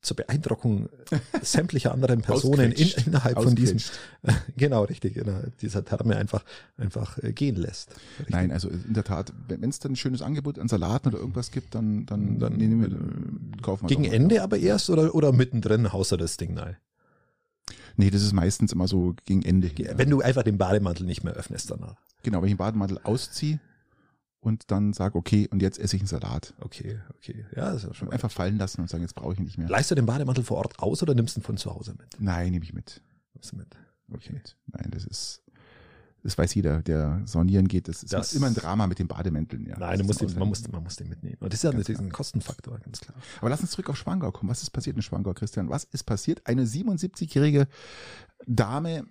zur 0.00 0.16
Beeindruckung 0.16 0.88
sämtlicher 1.42 1.92
anderen 1.92 2.22
Personen 2.22 2.72
in, 2.72 2.88
innerhalb 3.06 3.42
von 3.42 3.54
diesem, 3.54 3.78
genau, 4.56 4.84
richtig, 4.84 5.16
innerhalb 5.16 5.56
dieser 5.58 5.84
Therme 5.84 6.16
einfach, 6.16 6.44
einfach 6.76 7.18
äh, 7.18 7.32
gehen 7.32 7.56
lässt. 7.56 7.90
Richtig. 8.18 8.30
Nein, 8.30 8.52
also 8.52 8.68
in 8.68 8.94
der 8.94 9.04
Tat, 9.04 9.32
wenn 9.48 9.68
es 9.68 9.78
dann 9.80 9.92
ein 9.92 9.96
schönes 9.96 10.22
Angebot 10.22 10.58
an 10.58 10.68
Salaten 10.68 11.08
oder 11.08 11.18
irgendwas 11.18 11.50
gibt, 11.50 11.74
dann, 11.74 12.06
dann, 12.06 12.38
Dann, 12.38 12.54
nehmen 12.54 12.80
wir, 12.80 13.62
kaufen 13.62 13.88
wir 13.88 13.96
Gegen. 13.96 14.04
Ende 14.04 14.42
aber 14.42 14.58
erst 14.58 14.88
oder, 14.90 15.14
oder 15.14 15.32
mittendrin 15.32 15.92
haust 15.92 16.12
du 16.12 16.16
das 16.16 16.36
Ding 16.36 16.54
nein. 16.54 16.76
Nee, 17.96 18.10
das 18.10 18.22
ist 18.22 18.32
meistens 18.32 18.72
immer 18.72 18.86
so 18.86 19.16
gegen 19.24 19.42
Ende. 19.42 19.66
hin. 19.66 19.88
Wenn 19.94 20.08
du 20.08 20.20
einfach 20.20 20.44
den 20.44 20.56
Bademantel 20.56 21.04
nicht 21.04 21.24
mehr 21.24 21.34
öffnest 21.34 21.70
danach. 21.70 21.96
genau, 22.22 22.38
wenn 22.40 22.46
ich 22.46 22.54
den 22.54 22.58
Bademantel 22.58 23.00
ausziehe 23.02 23.58
und 24.40 24.70
dann 24.70 24.92
sage, 24.92 25.16
okay, 25.18 25.48
und 25.50 25.62
jetzt 25.62 25.78
esse 25.78 25.96
ich 25.96 26.02
einen 26.02 26.06
Salat. 26.08 26.54
Okay, 26.60 27.00
okay. 27.16 27.44
Ja, 27.56 27.72
das 27.72 27.84
ist 27.84 27.96
schon. 27.96 28.10
Einfach 28.12 28.30
fallen 28.30 28.56
lassen 28.58 28.80
und 28.80 28.88
sagen, 28.90 29.02
jetzt 29.02 29.14
brauche 29.14 29.32
ich 29.32 29.38
ihn 29.40 29.44
nicht 29.44 29.58
mehr. 29.58 29.68
Leihst 29.68 29.90
du 29.90 29.94
den 29.94 30.06
Bademantel 30.06 30.44
vor 30.44 30.58
Ort 30.58 30.78
aus 30.78 31.02
oder 31.02 31.14
nimmst 31.14 31.36
du 31.36 31.40
ihn 31.40 31.44
von 31.44 31.56
zu 31.56 31.74
Hause 31.74 31.94
mit? 31.98 32.16
Nein, 32.20 32.52
nehme 32.52 32.64
ich 32.64 32.72
mit. 32.72 33.02
Nimmst 33.34 33.52
du 33.52 33.56
mit? 33.56 33.76
Ich 34.20 34.30
mit. 34.32 34.56
Nein, 34.66 34.90
das 34.90 35.04
ist, 35.04 35.42
das 36.22 36.38
weiß 36.38 36.54
jeder, 36.54 36.82
der 36.82 37.20
saunieren 37.26 37.68
geht. 37.68 37.88
Das 37.88 38.02
ist 38.02 38.12
Das- 38.12 38.32
immer 38.32 38.46
ein 38.46 38.54
Drama 38.54 38.86
mit 38.86 38.98
den 38.98 39.06
Bademänteln. 39.08 39.66
Ja. 39.66 39.78
Nein, 39.78 40.00
ist 40.00 40.20
den, 40.20 40.38
man, 40.38 40.48
muss, 40.48 40.66
man 40.68 40.82
muss 40.82 40.96
den 40.96 41.08
mitnehmen. 41.08 41.36
Und 41.40 41.52
das 41.52 41.58
ist 41.58 41.64
ja 41.64 41.76
natürlich 41.76 42.00
ein 42.00 42.10
Kostenfaktor, 42.10 42.78
ganz 42.78 43.00
klar. 43.00 43.16
Aber 43.40 43.50
lass 43.50 43.60
uns 43.60 43.72
zurück 43.72 43.90
auf 43.90 43.96
Schwangau 43.96 44.30
kommen. 44.32 44.50
Was 44.50 44.62
ist 44.62 44.70
passiert 44.70 44.96
in 44.96 45.02
Schwangau, 45.02 45.34
Christian? 45.34 45.68
Was 45.68 45.84
ist 45.84 46.04
passiert? 46.04 46.46
Eine 46.46 46.64
77-jährige 46.64 47.66
Dame 48.46 49.04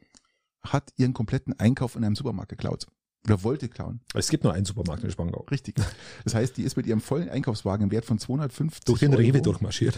hat 0.64 0.92
ihren 0.98 1.14
kompletten 1.14 1.58
Einkauf 1.60 1.96
in 1.96 2.04
einem 2.04 2.16
Supermarkt 2.16 2.50
geklaut. 2.50 2.88
Oder 3.26 3.44
wollte 3.44 3.68
klauen. 3.68 4.00
Es 4.14 4.30
gibt 4.30 4.44
nur 4.44 4.54
einen 4.54 4.66
Supermarkt 4.66 5.04
in 5.04 5.12
Spangau. 5.12 5.46
Richtig. 5.52 5.76
Das 6.24 6.34
heißt, 6.34 6.56
die 6.56 6.64
ist 6.64 6.78
mit 6.78 6.86
ihrem 6.86 7.02
vollen 7.02 7.30
Einkaufswagen 7.30 7.86
im 7.86 7.92
Wert 7.92 8.06
von 8.06 8.20
250 8.20 8.86
Durch 8.86 9.00
den 9.00 9.12
Euro 9.12 9.22
Rewe 9.22 9.42
durchmarschiert. 9.42 9.98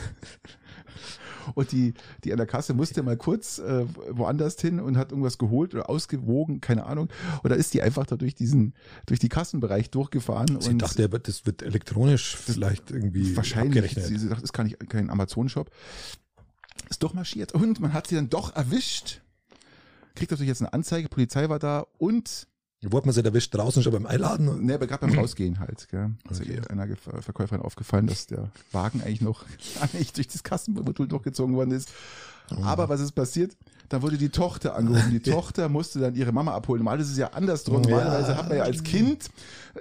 und 1.55 1.71
die, 1.71 1.93
die 2.23 2.31
an 2.31 2.37
der 2.37 2.47
Kasse 2.47 2.73
musste 2.73 3.03
mal 3.03 3.17
kurz 3.17 3.59
äh, 3.59 3.85
woanders 4.09 4.59
hin 4.59 4.79
und 4.79 4.97
hat 4.97 5.11
irgendwas 5.11 5.37
geholt 5.37 5.73
oder 5.73 5.89
ausgewogen, 5.89 6.61
keine 6.61 6.85
Ahnung. 6.85 7.09
Oder 7.43 7.55
ist 7.55 7.73
die 7.73 7.81
einfach 7.81 8.05
da 8.05 8.15
durch 8.15 8.35
diesen, 8.35 8.73
durch 9.05 9.19
die 9.19 9.29
Kassenbereich 9.29 9.91
durchgefahren 9.91 10.59
Sie 10.59 10.71
und 10.71 10.81
dachte, 10.81 11.07
das 11.07 11.45
wird 11.45 11.61
elektronisch 11.61 12.35
vielleicht 12.35 12.91
irgendwie 12.91 13.35
wahrscheinlich, 13.35 13.93
sie, 13.93 14.17
sie 14.17 14.29
dachte, 14.29 14.41
das 14.41 14.53
kann 14.53 14.67
ich 14.67 14.77
kein 14.89 15.09
Amazon-Shop. 15.09 15.69
Ist 16.89 17.03
doch 17.03 17.13
marschiert 17.13 17.53
und 17.53 17.79
man 17.79 17.93
hat 17.93 18.07
sie 18.07 18.15
dann 18.15 18.29
doch 18.29 18.55
erwischt. 18.55 19.21
Kriegt 20.15 20.31
natürlich 20.31 20.49
jetzt 20.49 20.61
eine 20.61 20.73
Anzeige, 20.73 21.09
Polizei 21.09 21.49
war 21.49 21.59
da 21.59 21.85
und 21.97 22.47
Wurde 22.81 23.07
man 23.07 23.13
sie 23.13 23.23
erwischt 23.25 23.53
draußen 23.53 23.83
schon 23.83 23.91
beim 23.91 24.05
Einladen? 24.05 24.65
Ne, 24.65 24.75
aber 24.75 24.87
gerade 24.87 25.05
beim 25.05 25.17
Rausgehen 25.19 25.59
halt. 25.59 25.87
Gell? 25.91 26.11
Also 26.29 26.43
Okay. 26.43 26.61
einer 26.69 26.87
Ge- 26.87 26.95
Verkäuferin 26.95 27.61
aufgefallen, 27.61 28.07
dass 28.07 28.27
der 28.27 28.51
Wagen 28.71 29.01
eigentlich 29.01 29.19
noch 29.21 29.43
nicht 29.93 30.15
durch 30.15 30.27
das 30.29 30.43
Kassenmodul 30.43 31.07
durchgezogen 31.07 31.55
worden 31.55 31.71
ist. 31.71 31.89
Aber 32.63 32.87
was 32.89 33.01
ist 33.01 33.11
passiert? 33.11 33.55
Da 33.89 34.01
wurde 34.03 34.17
die 34.17 34.29
Tochter 34.29 34.75
angerufen. 34.75 35.09
Die 35.11 35.19
Tochter 35.31 35.67
musste 35.67 35.99
dann 35.99 36.15
ihre 36.15 36.31
Mama 36.31 36.53
abholen. 36.53 36.83
Normal 36.83 36.99
ist 36.99 37.09
es 37.11 37.17
ja 37.17 37.27
andersrum. 37.33 37.83
Ja. 37.83 37.89
Normalerweise 37.89 38.37
hat 38.37 38.47
man 38.47 38.57
ja 38.57 38.63
als 38.63 38.83
Kind 38.83 39.29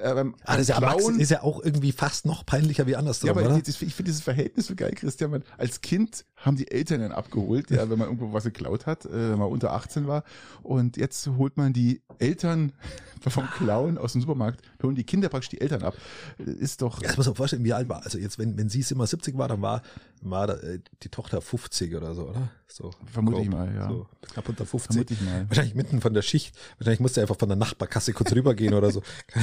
äh, 0.01 0.15
beim, 0.15 0.35
Ah, 0.45 0.57
das 0.57 0.69
ja, 0.69 0.79
Klauen- 0.79 1.21
ist 1.21 1.31
ja 1.31 1.43
auch 1.43 1.63
irgendwie 1.63 1.93
fast 1.93 2.25
noch 2.27 2.45
peinlicher 2.47 2.87
wie 2.87 2.97
andersrum, 2.97 3.27
ja, 3.27 3.33
aber 3.33 3.43
oder? 3.45 3.57
ich 3.59 3.77
finde 3.77 4.05
dieses 4.05 4.23
Verhältnis 4.23 4.67
so 4.67 4.75
geil, 4.75 4.93
Christian. 4.95 5.31
Man, 5.31 5.45
als 5.59 5.81
Kind 5.83 6.25
haben 6.37 6.57
die 6.57 6.71
Eltern 6.71 7.01
dann 7.01 7.13
abgeholt, 7.13 7.71
ja, 7.71 7.89
wenn 7.91 7.99
man 7.99 8.09
irgendwo 8.09 8.33
was 8.33 8.45
geklaut 8.45 8.87
hat, 8.87 9.05
äh, 9.07 9.11
wenn 9.33 9.39
man 9.39 9.49
unter 9.49 9.73
18 9.73 10.07
war. 10.07 10.25
Und 10.63 10.97
jetzt 10.97 11.27
holt 11.37 11.57
man 11.57 11.73
die 11.73 12.01
Eltern 12.19 12.73
vom 13.29 13.47
Klauen 13.59 13.99
aus 13.99 14.13
dem 14.13 14.21
Supermarkt, 14.23 14.63
holen 14.83 14.95
die 14.95 15.05
Kinder 15.05 15.29
praktisch 15.29 15.51
die 15.51 15.61
Eltern 15.61 15.83
ab. 15.83 15.95
Ist 16.39 16.81
doch, 16.83 17.03
Ja, 17.03 17.09
das 17.09 17.17
muss 17.19 17.27
man 17.27 17.35
vorstellen, 17.35 17.65
wie 17.65 17.73
alt 17.75 17.89
war. 17.89 18.03
Also 18.05 18.17
jetzt, 18.19 18.39
wenn, 18.39 18.57
wenn 18.57 18.69
sie 18.71 18.83
immer 18.91 19.07
70 19.07 19.37
war, 19.37 19.49
dann 19.49 19.61
war, 19.61 19.83
war 20.23 20.49
äh, 20.63 20.79
die 21.03 21.09
Tochter 21.11 21.41
50 21.43 21.95
oder 21.95 22.15
so, 22.15 22.29
oder? 22.29 22.49
So. 22.69 22.91
Vermute 23.13 23.41
ich 23.43 23.51
mal, 23.51 23.75
ja. 23.75 23.89
So 23.89 23.98
knapp 24.23 24.49
unter 24.49 24.67
50. 24.67 24.93
vermute 24.93 25.15
ich 25.15 25.21
mal. 25.21 25.49
Wahrscheinlich 25.49 25.75
mitten 25.75 26.01
von 26.01 26.15
der 26.15 26.23
Schicht. 26.23 26.57
Wahrscheinlich 26.79 27.01
musste 27.01 27.21
er 27.21 27.25
einfach 27.25 27.39
von 27.39 27.49
der 27.49 27.57
Nachbarkasse 27.57 28.13
kurz 28.13 28.33
rübergehen 28.33 28.75
oder 28.75 28.91
so. 28.91 29.03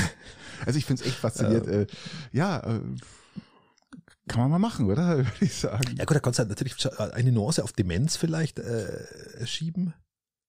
Also 0.65 0.79
ich 0.79 0.85
finde 0.85 1.03
es 1.03 1.09
echt 1.09 1.17
faszinierend. 1.17 1.67
Äh, 1.67 1.87
ja, 2.31 2.59
äh, 2.59 2.79
kann 4.27 4.39
man 4.39 4.51
mal 4.51 4.59
machen, 4.59 4.89
oder? 4.89 5.17
Würde 5.17 5.31
ich 5.41 5.53
sagen. 5.53 5.95
Ja 5.97 6.05
gut, 6.05 6.15
da 6.15 6.21
kannst 6.21 6.39
du 6.39 6.41
halt 6.41 6.49
natürlich 6.49 6.79
schon 6.79 6.93
eine 6.97 7.31
Nuance 7.33 7.61
auf 7.61 7.73
Demenz 7.73 8.15
vielleicht 8.15 8.59
äh, 8.59 9.45
schieben. 9.45 9.93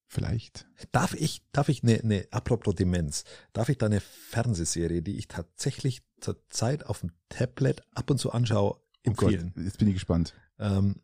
Vielleicht. 0.08 0.66
Darf 0.92 1.14
ich, 1.14 1.42
darf 1.50 1.68
ich 1.68 1.82
eine, 1.82 2.00
eine, 2.00 2.28
apropos 2.30 2.76
Demenz, 2.76 3.24
darf 3.52 3.68
ich 3.68 3.78
da 3.78 3.86
eine 3.86 4.00
Fernsehserie, 4.00 5.02
die 5.02 5.18
ich 5.18 5.26
tatsächlich 5.26 6.02
zur 6.20 6.36
Zeit 6.48 6.86
auf 6.86 7.00
dem 7.00 7.10
Tablet 7.28 7.82
ab 7.92 8.08
und 8.10 8.18
zu 8.18 8.30
anschaue, 8.30 8.80
Oh 9.06 9.12
Gott, 9.12 9.32
empfehlen? 9.32 9.52
jetzt 9.64 9.78
bin 9.78 9.88
ich 9.88 9.94
gespannt. 9.94 10.34
Ähm, 10.58 11.02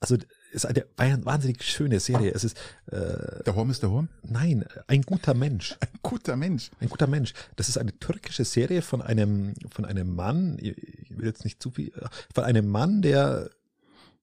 also 0.00 0.16
ist 0.54 0.66
eine 0.66 1.24
wahnsinnig 1.24 1.62
schöne 1.62 2.00
Serie. 2.00 2.32
Es 2.32 2.44
ist 2.44 2.56
äh, 2.86 3.42
Der 3.44 3.54
Horm 3.54 3.70
ist 3.70 3.82
der 3.82 3.90
Horm? 3.90 4.08
nein, 4.22 4.64
ein 4.86 5.02
guter 5.02 5.34
Mensch. 5.34 5.76
Ein 5.80 5.98
guter 6.02 6.36
Mensch. 6.36 6.70
Ein 6.80 6.88
guter 6.88 7.06
Mensch. 7.06 7.32
Das 7.56 7.68
ist 7.68 7.78
eine 7.78 7.98
türkische 7.98 8.44
Serie 8.44 8.82
von 8.82 9.02
einem, 9.02 9.54
von 9.70 9.84
einem 9.84 10.14
Mann, 10.14 10.58
ich 10.60 10.76
will 11.10 11.26
jetzt 11.26 11.44
nicht 11.44 11.62
zu 11.62 11.70
viel, 11.70 11.92
von 12.34 12.44
einem 12.44 12.68
Mann, 12.68 13.02
der, 13.02 13.50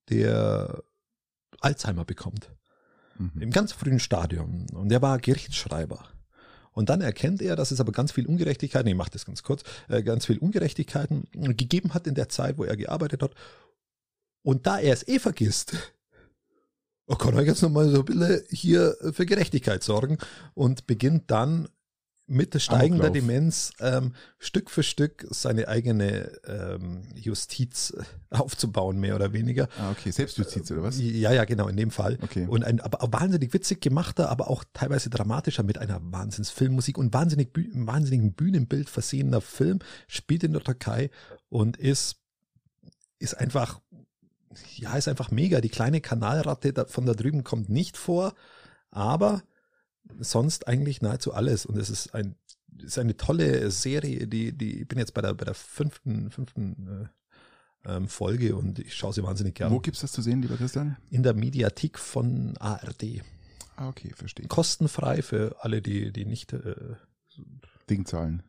der 0.09 0.83
Alzheimer 1.59 2.05
bekommt. 2.05 2.51
Mhm. 3.17 3.41
Im 3.41 3.51
ganz 3.51 3.71
frühen 3.71 3.99
Stadium. 3.99 4.67
Und 4.73 4.89
der 4.89 5.01
war 5.01 5.17
Gerichtsschreiber. 5.19 6.07
Und 6.71 6.89
dann 6.89 7.01
erkennt 7.01 7.41
er, 7.41 7.55
dass 7.55 7.71
es 7.71 7.79
aber 7.79 7.91
ganz 7.91 8.11
viel 8.11 8.25
Ungerechtigkeiten, 8.25 8.87
ich 8.87 8.95
mache 8.95 9.11
das 9.11 9.25
ganz 9.25 9.43
kurz, 9.43 9.63
äh, 9.89 10.03
ganz 10.03 10.25
viel 10.25 10.37
Ungerechtigkeiten 10.37 11.27
gegeben 11.33 11.93
hat 11.93 12.07
in 12.07 12.15
der 12.15 12.29
Zeit, 12.29 12.57
wo 12.57 12.63
er 12.63 12.77
gearbeitet 12.77 13.21
hat. 13.21 13.33
Und 14.43 14.65
da 14.67 14.79
er 14.79 14.93
es 14.93 15.07
eh 15.07 15.19
vergisst, 15.19 15.75
kann 17.17 17.35
er 17.35 17.43
jetzt 17.43 17.61
nochmal 17.61 17.89
so 17.89 17.99
ein 17.99 18.05
bisschen 18.05 18.41
hier 18.49 18.95
für 19.11 19.25
Gerechtigkeit 19.25 19.83
sorgen 19.83 20.17
und 20.53 20.87
beginnt 20.87 21.29
dann 21.29 21.67
mit 22.31 22.59
steigender 22.61 23.07
Amoklauf. 23.07 23.13
Demenz 23.13 23.73
ähm, 23.81 24.13
Stück 24.39 24.69
für 24.69 24.83
Stück 24.83 25.27
seine 25.31 25.67
eigene 25.67 26.31
ähm, 26.47 27.01
Justiz 27.13 27.91
äh, 27.91 28.35
aufzubauen, 28.35 28.99
mehr 28.99 29.15
oder 29.15 29.33
weniger. 29.33 29.67
Ah, 29.77 29.91
okay. 29.91 30.11
Selbstjustiz 30.11 30.71
oder 30.71 30.83
was? 30.83 30.97
Ja, 30.97 31.33
ja, 31.33 31.43
genau, 31.43 31.67
in 31.67 31.75
dem 31.75 31.91
Fall. 31.91 32.17
Okay. 32.21 32.47
Und 32.47 32.63
ein 32.63 32.79
aber 32.79 33.11
wahnsinnig 33.11 33.53
witzig 33.53 33.81
gemachter, 33.81 34.29
aber 34.29 34.49
auch 34.49 34.63
teilweise 34.73 35.09
dramatischer 35.09 35.63
mit 35.63 35.77
einer 35.77 35.99
Wahnsinnsfilmmusik 36.01 36.97
und 36.97 37.13
wahnsinnig 37.13 37.51
Büh 37.51 37.69
wahnsinnigen 37.73 38.33
Bühnenbild 38.33 38.89
versehener 38.89 39.41
Film, 39.41 39.79
spielt 40.07 40.43
in 40.45 40.53
der 40.53 40.63
Türkei 40.63 41.09
und 41.49 41.75
ist, 41.75 42.15
ist 43.19 43.37
einfach, 43.37 43.81
ja, 44.75 44.95
ist 44.95 45.07
einfach 45.07 45.31
mega. 45.31 45.61
Die 45.61 45.69
kleine 45.69 46.01
Kanalratte 46.01 46.73
da, 46.73 46.85
von 46.85 47.05
da 47.05 47.13
drüben 47.13 47.43
kommt 47.43 47.69
nicht 47.69 47.97
vor, 47.97 48.33
aber 48.89 49.43
sonst 50.19 50.67
eigentlich 50.67 51.01
nahezu 51.01 51.33
alles. 51.33 51.65
Und 51.65 51.77
es 51.77 51.89
ist 51.89 52.13
ein, 52.13 52.35
ist 52.77 52.99
eine 52.99 53.17
tolle 53.17 53.71
Serie, 53.71 54.27
die, 54.27 54.51
die, 54.51 54.81
ich 54.81 54.87
bin 54.87 54.99
jetzt 54.99 55.13
bei 55.13 55.21
der, 55.21 55.33
bei 55.33 55.45
der 55.45 55.53
fünften, 55.53 56.31
fünften 56.31 57.09
äh, 57.85 57.95
ähm, 57.95 58.07
Folge 58.07 58.55
und 58.55 58.79
ich 58.79 58.93
schaue 58.93 59.13
sie 59.13 59.23
wahnsinnig 59.23 59.55
gerne 59.55 59.73
Wo 59.73 59.79
gibt's 59.79 60.01
das 60.01 60.11
zu 60.11 60.21
sehen, 60.21 60.41
lieber 60.41 60.57
Christian? 60.57 60.97
in 61.09 61.23
der 61.23 61.33
Mediathek 61.33 61.97
von 61.97 62.55
ARD. 62.57 63.21
Ah, 63.75 63.89
okay, 63.89 64.11
verstehe. 64.15 64.47
Kostenfrei 64.47 65.21
für 65.21 65.55
alle, 65.59 65.81
die, 65.81 66.11
die 66.11 66.25
nicht 66.25 66.53
äh, 66.53 66.75
Dingzahlen. 67.89 68.43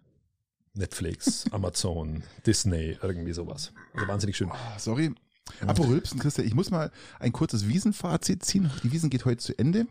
Netflix, 0.74 1.44
Amazon, 1.52 2.22
Disney, 2.46 2.96
irgendwie 3.02 3.32
sowas. 3.32 3.72
Also 3.94 4.08
wahnsinnig 4.08 4.36
schön. 4.36 4.50
Ah, 4.50 4.78
sorry. 4.78 5.14
Apropos 5.60 5.88
Rülpsen, 5.88 6.18
Christian, 6.18 6.46
ich 6.46 6.54
muss 6.54 6.70
mal 6.70 6.90
ein 7.18 7.32
kurzes 7.32 7.68
Wiesenfazit 7.68 8.44
ziehen. 8.44 8.70
Die 8.82 8.92
Wiesen 8.92 9.10
geht 9.10 9.24
heute 9.24 9.38
zu 9.38 9.58
Ende. 9.58 9.86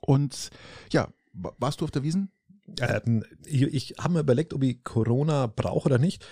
Und 0.00 0.50
ja, 0.92 1.08
wa- 1.32 1.54
warst 1.58 1.80
du 1.80 1.84
auf 1.84 1.90
der 1.90 2.02
Wiesen? 2.02 2.30
Ähm, 2.80 3.24
ich 3.46 3.62
ich 3.62 3.94
habe 3.98 4.14
mir 4.14 4.20
überlegt, 4.20 4.52
ob 4.52 4.62
ich 4.62 4.84
Corona 4.84 5.46
brauche 5.46 5.86
oder 5.86 5.98
nicht. 5.98 6.24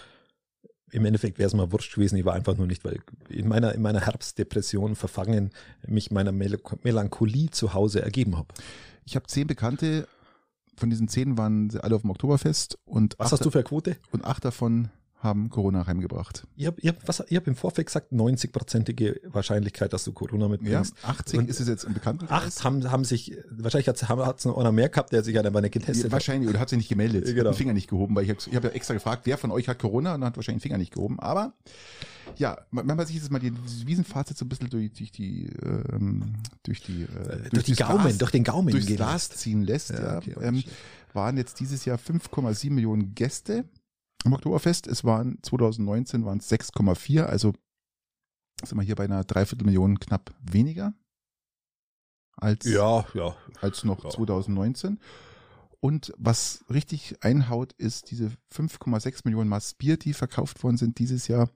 Im 0.93 1.05
Endeffekt 1.05 1.39
wäre 1.39 1.49
es 1.49 1.55
mal 1.55 1.73
wurscht 1.73 1.95
gewesen. 1.95 2.17
Ich 2.17 2.25
war 2.25 2.35
einfach 2.35 2.57
nur 2.57 2.67
nicht, 2.67 2.85
weil 2.85 3.01
in 3.29 3.49
meiner, 3.49 3.75
in 3.75 3.83
meiner 3.83 4.01
Herbstdepression 4.07 4.95
verfangen 4.95 5.51
mich 5.87 6.11
meiner 6.11 6.31
Mel 6.33 6.61
Melancholie 6.85 7.51
zu 7.51 7.75
Hause 7.75 8.03
ergeben 8.03 8.37
habe. 8.37 8.49
Ich 9.05 9.17
habe 9.17 9.27
zehn 9.27 9.47
Bekannte. 9.47 10.07
Von 10.77 10.91
diesen 10.91 11.09
zehn 11.09 11.39
waren 11.39 11.71
sie 11.71 11.83
alle 11.83 11.97
auf 11.97 12.03
dem 12.03 12.11
Oktoberfest 12.11 12.79
und 12.85 13.15
Was 13.19 13.27
acht, 13.29 13.33
hast 13.33 13.47
du 13.47 13.51
für 13.51 13.59
eine 13.59 13.65
Quote? 13.65 13.97
und 14.13 14.25
acht 14.27 14.45
davon 14.45 14.91
haben 15.27 15.51
Corona 15.51 15.87
heimgebracht. 15.87 16.47
Ich 16.57 16.67
habe 16.67 16.81
ich 16.81 16.89
hab, 16.89 17.07
was- 17.07 17.21
im 17.47 17.55
Vorfeld 17.57 17.89
gesagt, 17.89 18.13
90-prozentige 18.13 19.21
Wahrscheinlichkeit, 19.27 19.93
dass 19.93 20.05
du 20.05 20.13
Corona 20.13 20.45
Ja, 20.45 20.49
mitbringst. 20.49 20.95
80 21.03 21.39
Und 21.39 21.51
ist 21.51 21.61
es 21.61 21.69
jetzt 21.69 21.85
im 21.85 21.93
Bekanntenkreis. 21.93 22.57
Acht 22.59 22.65
haben, 22.65 22.91
haben 22.91 23.05
sich, 23.05 23.37
wahrscheinlich 23.51 23.89
hat 23.89 24.01
es 24.39 24.45
noch 24.47 24.57
einer 24.57 24.73
mehr 24.73 24.89
gehabt, 24.89 25.13
der 25.13 25.23
sich 25.23 25.39
einfach 25.39 25.61
nicht 25.61 25.73
getestet 25.73 25.97
Ja, 25.97 26.05
hat. 26.05 26.13
wahrscheinlich, 26.13 26.49
oder 26.49 26.61
hat 26.61 26.71
sich 26.71 26.79
nicht 26.79 26.89
gemeldet, 26.89 27.29
Ja, 27.29 27.35
genau. 27.35 27.51
den 27.51 27.57
Finger 27.57 27.73
nicht 27.75 27.91
gehoben, 27.91 28.15
weil 28.17 28.25
ich 28.25 28.31
habe 28.31 28.39
ich 28.47 28.57
hab 28.57 28.65
ja 28.65 28.71
extra 28.71 28.95
gefragt, 28.95 29.23
wer 29.25 29.37
von 29.37 29.51
euch 29.51 29.69
hat 29.69 29.79
Corona 29.79 30.15
und 30.15 30.25
hat 30.25 30.37
wahrscheinlich 30.37 30.63
den 30.63 30.69
Finger 30.69 30.79
nicht 30.79 30.95
gehoben. 30.95 31.19
Aber 31.21 31.53
ja, 32.37 32.59
man, 32.71 32.87
man 32.87 33.07
sich 33.07 33.17
jetzt 33.17 33.31
mal 33.31 33.39
die, 33.39 33.53
Wiesenfazit 33.85 34.37
so 34.39 34.45
ein 34.45 34.49
bisschen 34.49 34.71
durch, 34.71 34.93
durch 34.93 35.13
die 35.13 35.47
ähm, 35.93 36.35
durch 36.65 36.83
die 36.83 37.03
äh, 37.03 37.49
durch 37.51 37.65
die 37.65 37.75
Gaumen, 37.75 38.03
Glas- 38.03 38.19
durch 38.19 38.31
den 38.31 38.45
Gaumen 38.45 38.69
durchs 38.71 38.87
Glas 38.87 39.31
ziehen 39.31 39.63
lässt, 39.63 39.91
Ja, 39.91 40.03
ja, 40.03 40.17
okay, 40.19 40.35
ähm, 40.41 40.63
waren 41.13 41.37
jetzt 41.37 41.61
dieses 41.61 41.85
Jahr 41.85 41.99
5,7 41.99 42.71
Millionen 42.73 43.15
Gäste 43.15 43.65
am 44.25 44.33
Oktoberfest. 44.33 44.87
Es 44.87 45.05
waren 45.05 45.39
2019 45.43 46.25
waren 46.25 46.39
es 46.39 46.51
6,4, 46.51 47.23
also 47.23 47.53
sind 48.65 48.79
wir 48.79 48.85
hier 48.85 48.97
bei 48.97 49.05
einer 49.05 49.25
Dreiviertelmillion 49.25 50.01
knapp 50.01 50.35
weniger 50.41 50.95
als 52.37 52.65
Ja, 52.67 53.07
ja. 53.15 53.35
als 53.61 53.85
noch 53.85 54.05
Ja. 54.05 54.11
2019. 54.11 54.99
Und 55.81 56.13
was 56.17 56.65
richtig 56.71 57.23
einhaut, 57.23 57.73
ist 57.75 58.11
diese 58.11 58.33
5,6 58.53 59.21
Millionen 59.25 59.49
Maß 59.49 59.75
Bier, 59.75 59.97
die 59.97 60.15
verkauft 60.15 60.63
worden 60.63 60.77
sind 60.79 60.99
dieses 60.99 61.29
Jahr. 61.29 61.51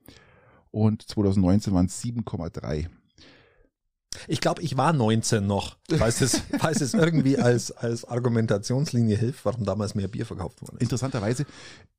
Und 0.70 1.03
2019 1.03 1.75
waren 1.75 1.87
es 1.87 2.03
7,3. 2.03 2.88
Ich 4.27 4.40
glaube, 4.40 4.61
ich 4.62 4.77
war 4.77 4.92
19 4.92 5.46
noch, 5.46 5.77
falls 5.96 6.20
es, 6.20 6.42
falls 6.59 6.81
es 6.81 6.94
irgendwie 6.94 7.38
als, 7.38 7.70
als 7.70 8.05
Argumentationslinie 8.05 9.16
hilft, 9.16 9.44
warum 9.44 9.64
damals 9.64 9.94
mehr 9.94 10.09
Bier 10.09 10.27
verkauft 10.27 10.61
ist. 10.62 10.73
Interessanterweise 10.81 11.46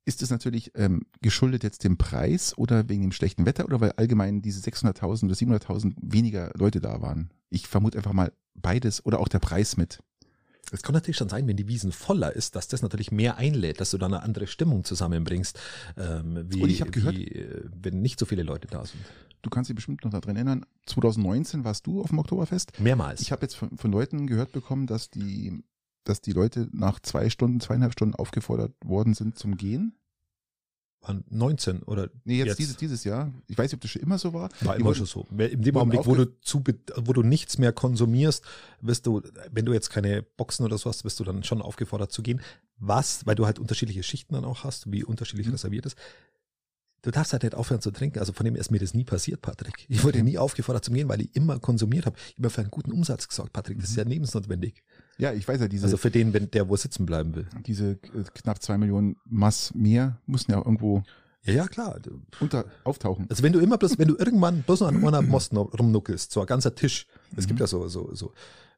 ist 0.04 0.22
es 0.22 0.30
natürlich 0.30 0.72
ähm, 0.74 1.06
geschuldet 1.20 1.62
jetzt 1.62 1.84
dem 1.84 1.96
Preis 1.96 2.56
oder 2.58 2.88
wegen 2.88 3.02
dem 3.02 3.12
schlechten 3.12 3.46
Wetter 3.46 3.64
oder 3.64 3.80
weil 3.80 3.92
allgemein 3.92 4.42
diese 4.42 4.60
600.000 4.68 5.24
oder 5.24 5.34
700.000 5.34 5.94
weniger 6.02 6.50
Leute 6.54 6.80
da 6.80 7.00
waren. 7.00 7.30
Ich 7.50 7.66
vermute 7.66 7.98
einfach 7.98 8.12
mal 8.12 8.32
beides 8.54 9.04
oder 9.06 9.18
auch 9.20 9.28
der 9.28 9.38
Preis 9.38 9.76
mit. 9.76 10.00
Es 10.70 10.82
kann 10.82 10.94
natürlich 10.94 11.16
schon 11.16 11.28
sein, 11.28 11.46
wenn 11.48 11.56
die 11.56 11.68
Wiesen 11.68 11.92
voller 11.92 12.34
ist, 12.34 12.56
dass 12.56 12.68
das 12.68 12.82
natürlich 12.82 13.10
mehr 13.10 13.36
einlädt, 13.36 13.80
dass 13.80 13.90
du 13.90 13.98
dann 13.98 14.14
eine 14.14 14.22
andere 14.22 14.46
Stimmung 14.46 14.84
zusammenbringst, 14.84 15.58
ähm, 15.98 16.44
wie, 16.48 16.62
Und 16.62 16.70
ich 16.70 16.84
gehört- 16.90 17.16
wie 17.16 17.26
äh, 17.28 17.64
wenn 17.82 18.00
nicht 18.00 18.18
so 18.18 18.26
viele 18.26 18.42
Leute 18.42 18.68
da 18.68 18.84
sind. 18.86 19.00
Du 19.42 19.50
kannst 19.50 19.68
dich 19.68 19.74
bestimmt 19.74 20.04
noch 20.04 20.12
daran 20.12 20.36
erinnern, 20.36 20.64
2019 20.86 21.64
warst 21.64 21.86
du 21.86 22.00
auf 22.00 22.08
dem 22.10 22.18
Oktoberfest. 22.20 22.78
Mehrmals. 22.80 23.20
Ich 23.20 23.32
habe 23.32 23.42
jetzt 23.42 23.54
von, 23.56 23.76
von 23.76 23.90
Leuten 23.92 24.26
gehört 24.26 24.52
bekommen, 24.52 24.86
dass 24.86 25.10
die, 25.10 25.62
dass 26.04 26.20
die 26.20 26.32
Leute 26.32 26.68
nach 26.72 27.00
zwei 27.00 27.28
Stunden, 27.28 27.60
zweieinhalb 27.60 27.92
Stunden 27.92 28.14
aufgefordert 28.14 28.72
worden 28.84 29.14
sind 29.14 29.36
zum 29.36 29.56
Gehen. 29.56 29.94
waren 31.00 31.24
19 31.30 31.82
oder 31.82 32.08
Nee, 32.24 32.38
jetzt, 32.38 32.46
Jetzt. 32.46 32.58
Dieses, 32.60 32.76
dieses 32.76 33.04
Jahr. 33.04 33.32
Ich 33.48 33.58
weiß 33.58 33.66
nicht, 33.72 33.74
ob 33.74 33.80
das 33.80 33.90
schon 33.90 34.02
immer 34.02 34.18
so 34.18 34.32
war. 34.32 34.48
War 34.60 34.76
immer 34.76 34.94
schon 34.94 35.06
so. 35.06 35.26
In 35.36 35.60
dem 35.62 35.76
Augenblick, 35.76 36.06
wo 36.06 36.14
du, 36.14 36.26
zu, 36.40 36.62
wo 36.96 37.12
du 37.12 37.22
nichts 37.24 37.58
mehr 37.58 37.72
konsumierst, 37.72 38.44
wirst 38.80 39.06
du, 39.06 39.22
wenn 39.50 39.64
du 39.64 39.72
jetzt 39.72 39.90
keine 39.90 40.22
Boxen 40.22 40.64
oder 40.64 40.78
so 40.78 40.88
hast, 40.88 41.04
wirst 41.04 41.18
du 41.18 41.24
dann 41.24 41.42
schon 41.42 41.60
aufgefordert 41.60 42.12
zu 42.12 42.22
gehen. 42.22 42.40
Was, 42.78 43.26
weil 43.26 43.34
du 43.34 43.46
halt 43.46 43.58
unterschiedliche 43.58 44.04
Schichten 44.04 44.34
dann 44.34 44.44
auch 44.44 44.62
hast, 44.62 44.90
wie 44.92 45.02
unterschiedlich 45.02 45.46
Mhm. 45.48 45.52
reserviert 45.54 45.86
ist. 45.86 45.96
Du 47.02 47.10
darfst 47.10 47.32
halt 47.32 47.42
nicht 47.42 47.54
aufhören 47.56 47.80
zu 47.80 47.90
trinken. 47.90 48.20
Also 48.20 48.32
von 48.32 48.44
dem 48.44 48.54
ist 48.54 48.70
mir 48.70 48.78
das 48.78 48.94
nie 48.94 49.04
passiert, 49.04 49.42
Patrick. 49.42 49.86
Ich 49.88 50.04
wurde 50.04 50.22
nie 50.22 50.38
aufgefordert 50.38 50.84
zu 50.84 50.92
gehen, 50.92 51.08
weil 51.08 51.20
ich 51.22 51.34
immer 51.34 51.58
konsumiert 51.58 52.06
habe. 52.06 52.16
Ich 52.30 52.36
habe 52.38 52.50
für 52.50 52.60
einen 52.60 52.70
guten 52.70 52.92
Umsatz 52.92 53.26
gesorgt, 53.28 53.52
Patrick. 53.52 53.80
Das 53.80 53.90
ist 53.90 53.96
ja 53.96 54.04
lebensnotwendig. 54.04 54.82
Ja, 55.18 55.32
ich 55.32 55.46
weiß 55.46 55.60
ja, 55.60 55.68
diese, 55.68 55.84
Also 55.86 55.96
für 55.96 56.10
den, 56.12 56.32
wenn 56.32 56.50
der 56.52 56.68
wo 56.68 56.76
sitzen 56.76 57.04
bleiben 57.04 57.34
will. 57.34 57.46
diese 57.66 57.92
äh, 57.92 57.98
knapp 58.34 58.62
zwei 58.62 58.78
Millionen 58.78 59.16
Mass 59.24 59.74
mehr 59.74 60.18
mussten 60.26 60.52
ja 60.52 60.58
irgendwo 60.58 61.02
Ja, 61.44 61.52
ja, 61.54 61.66
klar. 61.66 61.98
Unter 62.40 62.66
auftauchen. 62.84 63.26
Also 63.28 63.42
wenn 63.42 63.52
du 63.52 63.58
immer 63.58 63.78
bloß, 63.78 63.98
wenn 63.98 64.08
du 64.08 64.16
irgendwann 64.16 64.62
bloß 64.62 64.80
noch 64.80 64.88
an 64.88 65.04
einer 65.04 65.22
Most 65.22 65.52
rumnuckelst, 65.54 66.30
so 66.30 66.40
ein 66.40 66.46
ganzer 66.46 66.74
Tisch. 66.76 67.06
Es 67.36 67.48
gibt 67.48 67.58
ja 67.58 67.66
so, 67.66 67.88
so, 67.88 68.14
so 68.14 68.32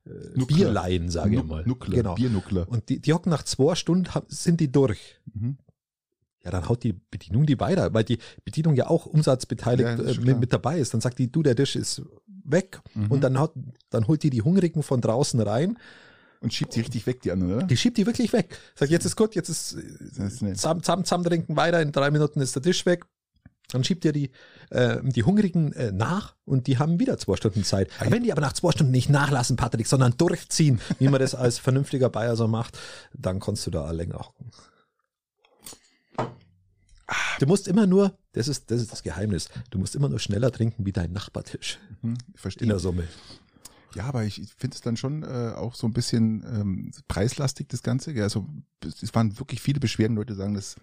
äh, 0.07 0.11
Nuckler. 0.35 0.57
Bierleihen, 0.57 1.11
sage 1.11 1.37
ich 1.37 1.45
mal. 1.45 1.63
Nuckler, 1.67 1.97
Genau. 1.97 2.15
Biernuckler. 2.15 2.67
Und 2.71 2.89
die, 2.89 3.01
die 3.01 3.13
hocken 3.13 3.29
nach 3.31 3.43
zwei 3.43 3.75
Stunden, 3.75 4.09
sind 4.29 4.61
die 4.61 4.73
durch. 4.73 5.21
Mhm. 5.35 5.59
Ja, 6.45 6.51
dann 6.51 6.69
haut 6.69 6.83
die 6.83 6.93
Bedienung 6.93 7.47
die 7.47 7.59
weiter, 7.59 7.95
weil 7.95 8.05
die 8.05 8.19
Bedienung 8.45 8.75
ja 8.75 8.89
auch 8.89 9.07
umsatzbeteiligt 9.07 9.99
Ja, 9.99 10.05
äh, 10.05 10.19
mit, 10.21 10.41
mit 10.41 10.53
dabei 10.53 10.79
ist. 10.79 10.93
Dann 10.93 11.01
sagt 11.01 11.19
die, 11.19 11.31
du, 11.31 11.43
der 11.43 11.57
Tisch 11.57 11.77
ist 11.77 12.03
weg. 12.45 12.81
Mhm. 12.95 13.11
Und 13.11 13.21
dann, 13.23 13.39
haut, 13.39 13.53
dann 13.91 14.07
holt 14.07 14.23
die 14.23 14.31
die 14.31 14.43
Hungrigen 14.43 14.83
von 14.83 15.01
draußen 15.01 15.41
rein. 15.41 15.79
Und 16.41 16.53
schiebt 16.53 16.75
die 16.75 16.81
richtig 16.81 17.07
weg, 17.07 17.23
die 17.23 17.33
anderen, 17.33 17.55
oder? 17.55 17.67
Die 17.67 17.77
schiebt 17.77 17.97
die 17.97 18.05
wirklich 18.05 18.33
weg. 18.35 18.59
Sagt, 18.75 18.91
jetzt 18.91 19.07
ist 19.07 19.17
gut, 19.17 19.35
jetzt 19.35 19.49
ist 19.49 19.79
zusammen, 20.13 20.83
zusammen, 20.83 21.05
zusammen 21.05 21.25
trinken 21.25 21.57
weiter, 21.57 21.81
in 21.81 21.91
drei 21.91 22.11
Minuten 22.11 22.41
ist 22.41 22.55
der 22.55 22.63
Tisch 22.63 22.85
weg. 22.85 23.07
Dann 23.69 23.83
schiebt 23.83 24.05
ihr 24.05 24.13
die, 24.13 24.31
äh, 24.69 24.99
die 25.03 25.23
Hungrigen 25.23 25.73
äh, 25.73 25.91
nach 25.91 26.35
und 26.45 26.67
die 26.67 26.79
haben 26.79 27.01
wieder 27.01 27.17
zwei 27.17 27.37
Stunden 27.37 27.65
Zeit. 27.65 27.89
Aber 27.99 28.11
wenn 28.11 28.23
die 28.23 28.31
aber 28.31 28.43
nach 28.43 28.53
zwei 28.53 28.73
Stunden 28.73 28.93
nicht 28.93 29.09
nachlassen, 29.09 29.57
Patrick, 29.57 29.87
sondern 29.87 30.19
durchziehen, 30.19 30.81
wie 30.99 31.09
man 31.09 31.19
das 31.19 31.35
als 31.35 31.59
vernünftiger 31.59 32.11
Bayer 32.11 32.37
so 32.37 32.47
macht, 32.47 32.79
dann 33.15 33.41
kannst 33.41 33.67
du 33.67 33.71
da 33.71 33.91
länger 33.91 34.19
hocken. 34.19 34.51
Du 37.39 37.47
musst 37.47 37.69
immer 37.69 37.87
nur, 37.87 38.17
das 38.33 38.49
ist, 38.49 38.71
das 38.71 38.81
ist 38.81 38.93
das 38.93 39.03
Geheimnis, 39.03 39.49
du 39.71 39.79
musst 39.79 39.95
immer 39.95 40.09
nur 40.09 40.19
schneller 40.19 40.51
trinken 40.51 40.87
wie 40.87 40.93
dein 40.93 41.13
Nachbartisch 41.13 41.79
Mhm, 42.03 42.15
ich 42.29 42.35
in 42.35 42.39
verstehe. 42.39 42.69
der 42.69 42.79
Summe. 42.79 43.07
Ja, 43.95 44.05
aber 44.05 44.25
ich, 44.25 44.41
finde 44.57 44.75
es 44.75 44.81
dann 44.81 44.97
schon 44.97 45.23
äh, 45.23 45.53
auch 45.55 45.75
so 45.75 45.87
ein 45.87 45.93
bisschen 45.93 46.43
ähm, 46.45 46.91
preislastig, 47.07 47.69
das 47.69 47.83
Ganze. 47.83 48.13
Ja, 48.13 48.25
also 48.25 48.47
es 48.83 49.15
waren 49.15 49.39
wirklich 49.39 49.61
viele 49.61 49.79
Beschwerden, 49.81 50.17
Leute 50.17 50.35
sagen, 50.35 50.55
das 50.55 50.77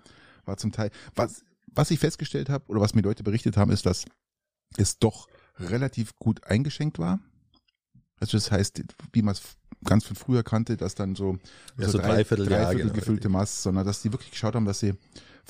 war 0.46 0.58
zum 0.58 0.72
Teil. 0.72 0.92
Was, 1.16 1.44
was 1.68 1.92
ich 1.92 2.00
festgestellt 2.00 2.50
habe 2.50 2.66
oder 2.68 2.80
was 2.82 2.94
mir 2.94 3.02
Leute 3.02 3.24
berichtet 3.24 3.58
haben, 3.58 3.72
ist, 3.72 3.86
dass 3.86 4.06
es 4.78 4.98
doch 5.00 5.28
relativ 5.60 6.16
gut 6.16 6.44
eingeschenkt 6.46 7.00
war. 7.00 7.20
Also 8.20 8.38
das 8.38 8.52
heißt, 8.52 8.82
wie 9.14 9.22
man 9.24 9.34
es 9.34 9.42
ganz 9.84 10.06
von 10.06 10.16
früher 10.16 10.44
kannte, 10.44 10.78
dass 10.78 10.96
dann 10.96 11.16
so, 11.16 11.38
Ja, 11.78 11.90
so 11.90 11.98
Dreiviertel, 11.98 12.50
ja, 12.50 12.64
Dreiviertel 12.64 12.82
genau. 12.84 12.94
gefüllte 12.94 13.30
Maß, 13.30 13.64
sondern 13.64 13.86
dass 13.86 14.02
die 14.04 14.14
wirklich 14.14 14.32
geschaut 14.32 14.56
haben, 14.56 14.66
dass 14.66 14.80
sie 14.80 14.94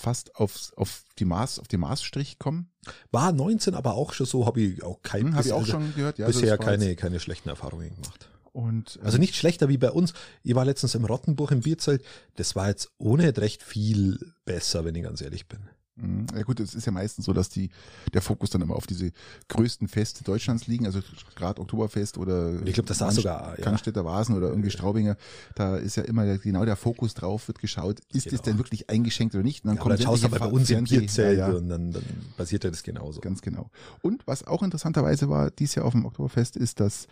fast 0.02 0.36
aufs, 0.36 0.74
auf 0.74 1.04
die 1.20 1.26
Maß, 1.26 1.60
auf 1.60 1.68
den 1.68 1.80
Maßstrich 1.80 2.40
kommen. 2.40 2.70
War 3.12 3.32
19 3.32 3.76
aber 3.76 3.94
auch 3.94 4.14
schon 4.14 4.26
so, 4.26 4.46
habe 4.46 4.62
ich 4.62 4.84
auch 4.84 5.02
kein 5.02 5.28
Hm, 5.28 5.36
Habe 5.36 5.48
ich 5.48 5.54
auch 5.54 5.60
also 5.60 5.72
schon 5.72 5.94
gehört. 5.96 6.18
Ja, 6.18 6.26
also 6.26 6.40
bisher 6.40 6.58
war 6.58 6.66
keine, 6.66 6.96
keine 6.96 7.20
schlechten 7.20 7.50
Erfahrungen 7.50 7.96
gemacht. 7.96 8.30
Und, 8.54 9.00
Also 9.02 9.18
nicht 9.18 9.36
schlechter 9.36 9.70
wie 9.70 9.78
bei 9.78 9.92
uns. 9.92 10.14
Ich 10.44 10.56
war 10.56 10.66
letztens 10.66 10.96
im 10.96 11.06
Rottenbuch 11.06 11.52
im 11.52 11.62
Bierzelt. 11.62 12.04
Das 12.36 12.56
war 12.56 12.68
jetzt 12.68 12.92
ohne 12.98 13.36
recht 13.38 13.64
viel 13.64 14.34
besser, 14.44 14.84
wenn 14.84 14.96
ich 14.96 15.04
ganz 15.04 15.22
ehrlich 15.22 15.48
bin. 15.48 15.62
Mhm. 16.02 16.26
Ja 16.36 16.44
gut, 16.44 16.60
es 16.60 16.74
ist 16.74 16.86
ja 16.86 16.92
meistens 16.92 17.26
so, 17.26 17.34
dass 17.34 17.50
die 17.50 17.70
der 18.14 18.22
Fokus 18.22 18.50
dann 18.50 18.62
immer 18.62 18.76
auf 18.76 18.88
diese 18.88 19.12
größten 19.48 19.88
Feste 19.88 20.24
Deutschlands 20.24 20.68
liegen, 20.68 20.86
also 20.86 21.02
gerade 21.36 21.62
Oktoberfest 21.62 22.18
oder 22.18 22.62
ich 22.66 22.74
glaube, 22.74 22.88
das 22.88 23.00
war 23.02 23.12
sogar 23.12 23.58
ja. 23.58 23.64
Cannstätter 23.64 24.06
Vasen 24.06 24.36
oder 24.36 24.50
irgendwie 24.50 24.72
Straubinger, 24.72 25.18
da 25.56 25.78
ist 25.78 25.96
ja 25.96 26.04
immer 26.04 26.26
der, 26.26 26.38
genau 26.38 26.66
der 26.66 26.76
Fokus 26.76 27.14
drauf, 27.14 27.48
wird 27.48 27.60
geschaut, 27.60 28.00
ist 28.12 28.26
genau. 28.26 28.36
es 28.36 28.42
denn 28.42 28.58
wirklich 28.58 28.90
eingeschenkt 28.90 29.36
oder 29.36 29.44
nicht? 29.44 29.64
Und 29.64 29.70
dann 29.70 29.76
ja, 29.78 29.82
kommt 29.82 29.94
dann 30.00 30.02
schaust 30.02 30.24
du 30.24 30.30
bei 30.30 30.46
uns 30.46 30.70
im 30.70 30.84
Bierzelt 30.86 31.38
ja, 31.38 31.50
ja. 31.50 31.56
und 31.56 31.70
dann, 31.70 31.92
dann 31.92 32.04
passiert 32.38 32.64
ja 32.64 32.70
das 32.70 32.84
genauso. 32.84 33.22
Ganz 33.22 33.42
genau. 33.42 33.70
Und 34.02 34.26
was 34.26 34.46
auch 34.46 34.64
interessanterweise 34.64 35.30
war, 35.30 35.52
dies 35.52 35.76
Jahr 35.76 35.86
auf 35.86 35.94
dem 35.94 36.06
Oktoberfest, 36.06 36.58
ist, 36.58 36.80
dass 36.80 37.08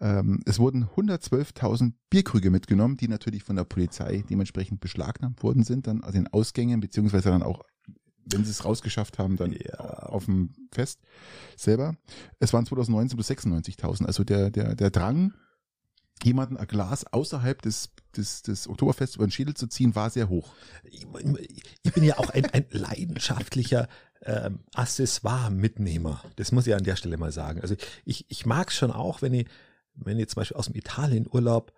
ähm, 0.00 0.40
es 0.46 0.58
wurden 0.58 0.88
112.000 0.96 1.92
Bierkrüge 2.10 2.50
mitgenommen, 2.50 2.96
die 2.96 3.08
natürlich 3.08 3.44
von 3.44 3.56
der 3.56 3.64
Polizei 3.64 4.24
dementsprechend 4.28 4.80
beschlagnahmt 4.80 5.42
worden 5.42 5.62
sind, 5.62 5.86
dann 5.86 6.02
an 6.02 6.12
den 6.12 6.26
Ausgängen, 6.28 6.80
beziehungsweise 6.80 7.30
dann 7.30 7.42
auch 7.42 7.62
wenn 8.24 8.44
sie 8.44 8.50
es 8.50 8.64
rausgeschafft 8.64 9.18
haben, 9.18 9.36
dann 9.36 9.52
ja. 9.52 9.78
auf 9.78 10.26
dem 10.26 10.54
Fest 10.70 11.00
selber. 11.56 11.96
Es 12.38 12.52
waren 12.52 12.66
2019 12.66 13.16
bis 13.16 13.30
96.000. 13.30 14.06
Also 14.06 14.24
der, 14.24 14.50
der, 14.50 14.74
der 14.74 14.90
Drang, 14.90 15.34
jemanden 16.22 16.56
ein 16.56 16.66
Glas 16.66 17.04
außerhalb 17.12 17.60
des, 17.62 17.90
des, 18.16 18.42
des 18.42 18.68
Oktoberfests 18.68 19.16
über 19.16 19.26
den 19.26 19.32
Schädel 19.32 19.54
zu 19.54 19.66
ziehen, 19.66 19.94
war 19.94 20.10
sehr 20.10 20.28
hoch. 20.28 20.54
Ich, 20.84 21.06
ich 21.82 21.92
bin 21.92 22.04
ja 22.04 22.18
auch 22.18 22.30
ein, 22.30 22.46
ein 22.46 22.66
leidenschaftlicher 22.70 23.88
ähm, 24.22 24.60
Accessoire-Mitnehmer. 24.74 26.22
Das 26.36 26.52
muss 26.52 26.66
ich 26.66 26.74
an 26.74 26.84
der 26.84 26.96
Stelle 26.96 27.16
mal 27.16 27.32
sagen. 27.32 27.60
Also 27.60 27.74
ich, 28.04 28.26
ich 28.28 28.46
mag 28.46 28.68
es 28.70 28.76
schon 28.76 28.92
auch, 28.92 29.22
wenn 29.22 29.34
ich, 29.34 29.48
wenn 29.94 30.18
ich 30.18 30.28
zum 30.28 30.40
Beispiel 30.40 30.56
aus 30.56 30.66
dem 30.66 30.76
Italienurlaub 30.76 31.72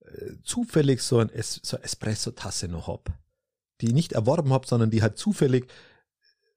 äh, 0.00 0.32
zufällig 0.42 1.02
so 1.02 1.18
ein 1.18 1.30
es, 1.30 1.60
so 1.62 1.78
Espresso-Tasse 1.78 2.68
noch 2.68 2.88
hab 2.88 3.10
die 3.80 3.88
ich 3.88 3.94
nicht 3.94 4.12
erworben 4.12 4.52
habe, 4.52 4.66
sondern 4.66 4.90
die 4.90 5.02
halt 5.02 5.18
zufällig 5.18 5.66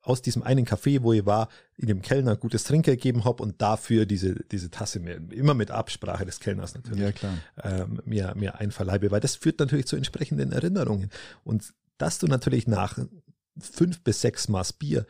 aus 0.03 0.21
diesem 0.21 0.43
einen 0.43 0.65
Café, 0.65 1.01
wo 1.01 1.13
ich 1.13 1.25
war, 1.25 1.47
in 1.77 1.87
dem 1.87 2.01
Kellner 2.01 2.35
gutes 2.35 2.65
Trinkgeld 2.65 3.01
gegeben 3.01 3.23
habe 3.23 3.41
und 3.41 3.61
dafür 3.61 4.05
diese, 4.05 4.35
diese 4.51 4.69
Tasse 4.69 4.99
mir, 4.99 5.15
immer 5.31 5.53
mit 5.53 5.71
Absprache 5.71 6.25
des 6.25 6.41
Kellners 6.41 6.75
natürlich, 6.75 6.99
ja, 6.99 7.11
klar. 7.13 7.37
Ähm, 7.63 8.01
mir, 8.03 8.33
mir 8.35 8.59
einverleibe, 8.59 9.11
weil 9.11 9.21
das 9.21 9.37
führt 9.37 9.59
natürlich 9.59 9.87
zu 9.87 9.95
entsprechenden 9.95 10.51
Erinnerungen. 10.51 11.09
Und 11.45 11.73
dass 11.97 12.19
du 12.19 12.27
natürlich 12.27 12.67
nach 12.67 12.99
fünf 13.57 14.01
bis 14.01 14.19
sechs 14.19 14.49
Maß 14.49 14.73
Bier 14.73 15.05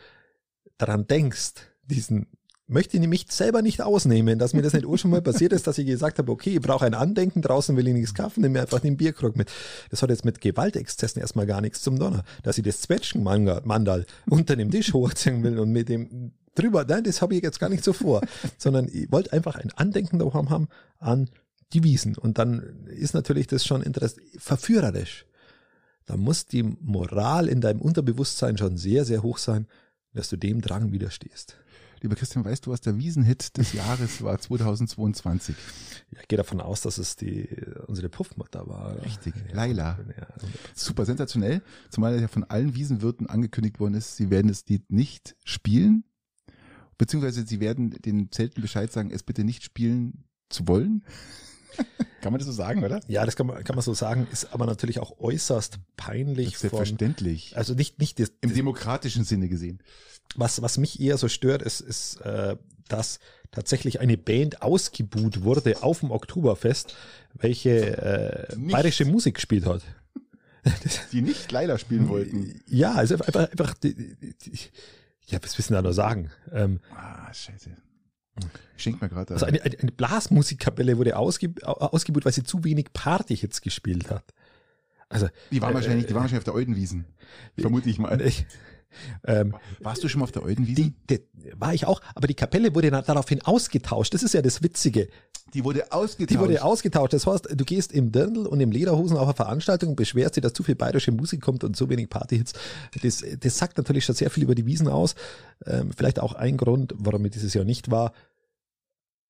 daran 0.78 1.08
denkst, 1.08 1.54
diesen 1.84 2.28
möchte 2.74 2.98
ich 2.98 3.08
mich 3.08 3.28
selber 3.30 3.62
nicht 3.62 3.82
ausnehmen, 3.82 4.40
dass 4.40 4.54
mir 4.54 4.62
das 4.62 4.74
nicht 4.74 4.86
auch 4.86 4.98
schon 4.98 5.12
mal 5.12 5.22
passiert 5.22 5.54
ist, 5.54 5.68
dass 5.68 5.78
ich 5.78 5.86
gesagt 5.86 6.18
habe, 6.18 6.32
okay, 6.32 6.56
ich 6.56 6.62
brauche 6.62 6.86
ein 6.86 6.94
Andenken, 6.94 7.42
draußen 7.42 7.78
will 7.78 7.88
ich 7.88 7.94
nichts 7.94 8.14
kaufen, 8.14 8.42
nehme 8.42 8.54
mir 8.54 8.62
einfach 8.62 8.80
den 8.80 8.98
Bierkrug 8.98 9.38
mit. 9.38 9.52
Das 9.90 10.02
hat 10.02 10.10
jetzt 10.10 10.26
mit 10.26 10.42
Gewaltexzessen 10.42 11.22
erstmal 11.22 11.46
gar 11.46 11.62
nichts 11.62 11.82
zum 11.82 11.98
Donner. 11.98 12.24
Dass 12.42 12.58
ich 12.58 12.64
das 12.64 12.82
Zwetschgenmandal 12.82 14.06
unter 14.30 14.56
dem 14.56 14.72
Tisch 14.72 14.94
hochziehen 14.94 15.44
will 15.44 15.60
und 15.60 15.72
mit 15.72 15.88
dem 15.88 16.34
drüber, 16.56 16.86
nein, 16.86 17.04
das 17.04 17.22
habe 17.22 17.36
ich 17.36 17.44
jetzt 17.44 17.60
gar 17.60 17.70
nicht 17.70 17.84
so 17.84 17.94
vor, 17.94 18.22
sondern 18.58 18.88
ich 18.92 19.12
wollte 19.12 19.34
einfach 19.34 19.56
ein 19.56 19.72
Andenken 19.76 20.20
daheim 20.20 20.50
haben 20.50 20.68
an 21.00 21.30
die 21.74 21.84
Wiesen. 21.84 22.18
Und 22.18 22.38
dann 22.38 22.86
ist 22.88 23.14
natürlich 23.14 23.48
das 23.48 23.66
schon 23.66 23.82
interessant, 23.82 24.22
verführerisch. 24.38 25.26
Da 26.06 26.18
muss 26.18 26.48
die 26.48 26.64
Moral 26.64 27.48
in 27.48 27.62
deinem 27.62 27.82
Unterbewusstsein 27.82 28.58
schon 28.58 28.78
sehr, 28.78 29.06
sehr 29.06 29.24
hoch 29.24 29.38
sein, 29.38 29.68
dass 30.14 30.30
du 30.30 30.38
dem 30.38 30.62
Drang 30.62 30.92
widerstehst. 30.92 31.58
Lieber 32.04 32.16
Christian, 32.16 32.44
weißt 32.44 32.66
du, 32.66 32.72
was 32.72 32.82
der 32.82 32.98
Wiesenhit 32.98 33.58
des 33.58 33.72
Jahres 33.72 34.22
war 34.22 34.38
2022? 34.38 35.56
Ja, 36.12 36.20
ich 36.20 36.28
gehe 36.28 36.36
davon 36.36 36.60
aus, 36.60 36.82
dass 36.82 36.98
es 36.98 37.16
die 37.16 37.48
unsere 37.88 38.10
Puffmutter 38.10 38.68
war. 38.68 39.02
Richtig, 39.06 39.34
ja, 39.48 39.56
Laila. 39.56 40.00
Ja, 40.18 40.28
Super 40.76 41.06
sensationell, 41.06 41.62
zumal 41.90 42.20
ja 42.20 42.28
von 42.28 42.44
allen 42.44 42.76
Wiesenwirten 42.76 43.28
angekündigt 43.28 43.80
worden 43.80 43.94
ist, 43.94 44.18
sie 44.18 44.30
werden 44.30 44.50
das 44.50 44.66
Lied 44.68 44.92
nicht 44.92 45.38
spielen, 45.46 46.04
beziehungsweise 46.98 47.48
sie 47.48 47.62
werden 47.62 47.92
den 47.92 48.30
Zelten 48.34 48.62
Bescheid 48.62 48.92
sagen, 48.92 49.10
es 49.10 49.24
bitte 49.24 49.46
nicht 49.46 49.64
spielen 49.64 50.26
zu 50.50 50.68
wollen. 50.68 51.06
Kann 52.22 52.32
man 52.32 52.40
das 52.40 52.48
so 52.48 52.54
sagen, 52.54 52.84
oder? 52.84 53.02
Ja, 53.08 53.26
das 53.26 53.36
kann 53.36 53.48
man, 53.48 53.64
kann 53.64 53.76
man 53.76 53.84
so 53.84 53.94
sagen, 53.94 54.28
ist 54.32 54.54
aber 54.54 54.66
natürlich 54.66 55.00
auch 55.00 55.20
äußerst 55.20 55.80
peinlich. 55.98 56.58
Selbstverständlich. 56.58 57.50
Von, 57.50 57.58
also 57.58 57.74
nicht, 57.74 58.00
nicht 58.00 58.20
das, 58.20 58.30
im 58.42 58.50
das, 58.50 58.54
demokratischen 58.54 59.26
Sinne 59.26 59.50
gesehen. 59.50 59.80
Was, 60.36 60.62
was 60.62 60.78
mich 60.78 61.02
eher 61.02 61.18
so 61.18 61.28
stört, 61.28 61.62
ist, 61.62 61.82
ist 61.82 62.22
äh, 62.22 62.56
dass 62.88 63.20
tatsächlich 63.52 64.00
eine 64.00 64.18
Band 64.18 64.62
ausgebuht 64.62 65.44
wurde 65.44 65.84
auf 65.84 66.00
dem 66.00 66.12
Oktoberfest, 66.12 66.96
welche 67.34 67.98
äh, 67.98 68.56
bayerische 68.56 69.06
Musik 69.06 69.36
gespielt 69.36 69.66
hat. 69.66 69.82
die 71.12 71.22
nicht 71.22 71.52
leider 71.52 71.78
spielen 71.78 72.08
wollten. 72.10 72.62
Ja, 72.68 72.94
also 72.94 73.16
einfach, 73.16 73.52
einfach 73.52 73.74
die, 73.76 73.96
die, 73.96 74.34
die, 74.38 74.60
ja, 75.28 75.40
was 75.42 75.58
wissen 75.58 75.74
da 75.74 75.82
nur 75.82 75.94
sagen? 75.94 76.32
Ähm, 76.52 76.80
ah, 76.96 77.34
scheiße. 77.34 77.72
Schenkt 78.78 79.02
mir 79.02 79.10
gerade. 79.10 79.34
Also 79.34 79.46
eine, 79.46 79.62
eine, 79.62 79.78
eine 79.80 79.92
Blasmusikkapelle 79.92 80.98
wurde 80.98 81.16
ausge, 81.18 81.54
ausgebucht, 81.64 82.26
weil 82.26 82.34
sie 82.34 82.44
zu 82.44 82.64
wenig 82.64 82.92
Partyhits 82.94 83.62
gespielt 83.62 84.10
hat. 84.10 84.26
Also, 85.10 85.30
die 85.52 85.62
waren 85.62 85.72
äh, 85.72 85.76
wahrscheinlich, 85.76 86.08
die 86.08 86.14
waren 86.14 86.24
wahrscheinlich 86.24 86.40
auf 86.40 86.44
der 86.46 86.56
Eudenwiesen. 86.56 87.06
Vermute 87.58 87.90
ich 87.90 88.00
mal. 88.00 88.20
Ich, 88.22 88.46
ähm, 89.26 89.56
Warst 89.80 90.04
du 90.04 90.08
schon 90.08 90.20
mal 90.20 90.26
auf 90.26 90.32
der 90.32 90.44
Eudenwiese? 90.44 90.82
Die, 90.82 90.94
die, 91.10 91.22
war 91.58 91.74
ich 91.74 91.86
auch, 91.86 92.02
aber 92.16 92.28
die 92.28 92.34
Kapelle 92.34 92.74
wurde 92.76 92.92
daraufhin 92.92 93.42
ausgetauscht. 93.42 94.14
Das 94.14 94.24
ist 94.24 94.34
ja 94.34 94.42
das 94.42 94.64
Witzige. 94.64 95.08
Die 95.54 95.64
wurde 95.64 95.92
ausgetauscht. 95.92 96.32
Die 96.32 96.40
wurde 96.40 96.64
ausgetauscht. 96.64 97.14
Das 97.14 97.28
heißt, 97.28 97.50
du 97.52 97.66
gehst 97.66 97.92
im 97.92 98.12
Dirndl 98.12 98.48
und 98.48 98.60
im 98.60 98.72
Lederhosen 98.72 99.18
auf 99.18 99.28
eine 99.28 99.36
Veranstaltung 99.36 99.90
und 99.90 99.96
beschwerst 99.96 100.36
dich, 100.36 100.42
dass 100.42 100.54
zu 100.54 100.64
viel 100.64 100.76
bayerische 100.76 101.12
Musik 101.12 101.42
kommt 101.42 101.64
und 101.64 101.76
so 101.76 101.90
wenig 101.90 102.10
Partyhits. 102.10 102.54
Das, 103.02 103.24
das 103.40 103.58
sagt 103.58 103.78
natürlich 103.78 104.06
schon 104.06 104.16
sehr 104.16 104.30
viel 104.30 104.44
über 104.44 104.56
die 104.56 104.66
Wiesen 104.66 104.88
aus. 104.88 105.16
Ähm, 105.66 105.92
vielleicht 105.96 106.20
auch 106.20 106.34
ein 106.34 106.58
Grund, 106.58 106.94
warum 106.98 107.24
ich 107.26 107.32
dieses 107.32 107.54
Jahr 107.54 107.66
nicht 107.66 107.92
war. 107.92 108.14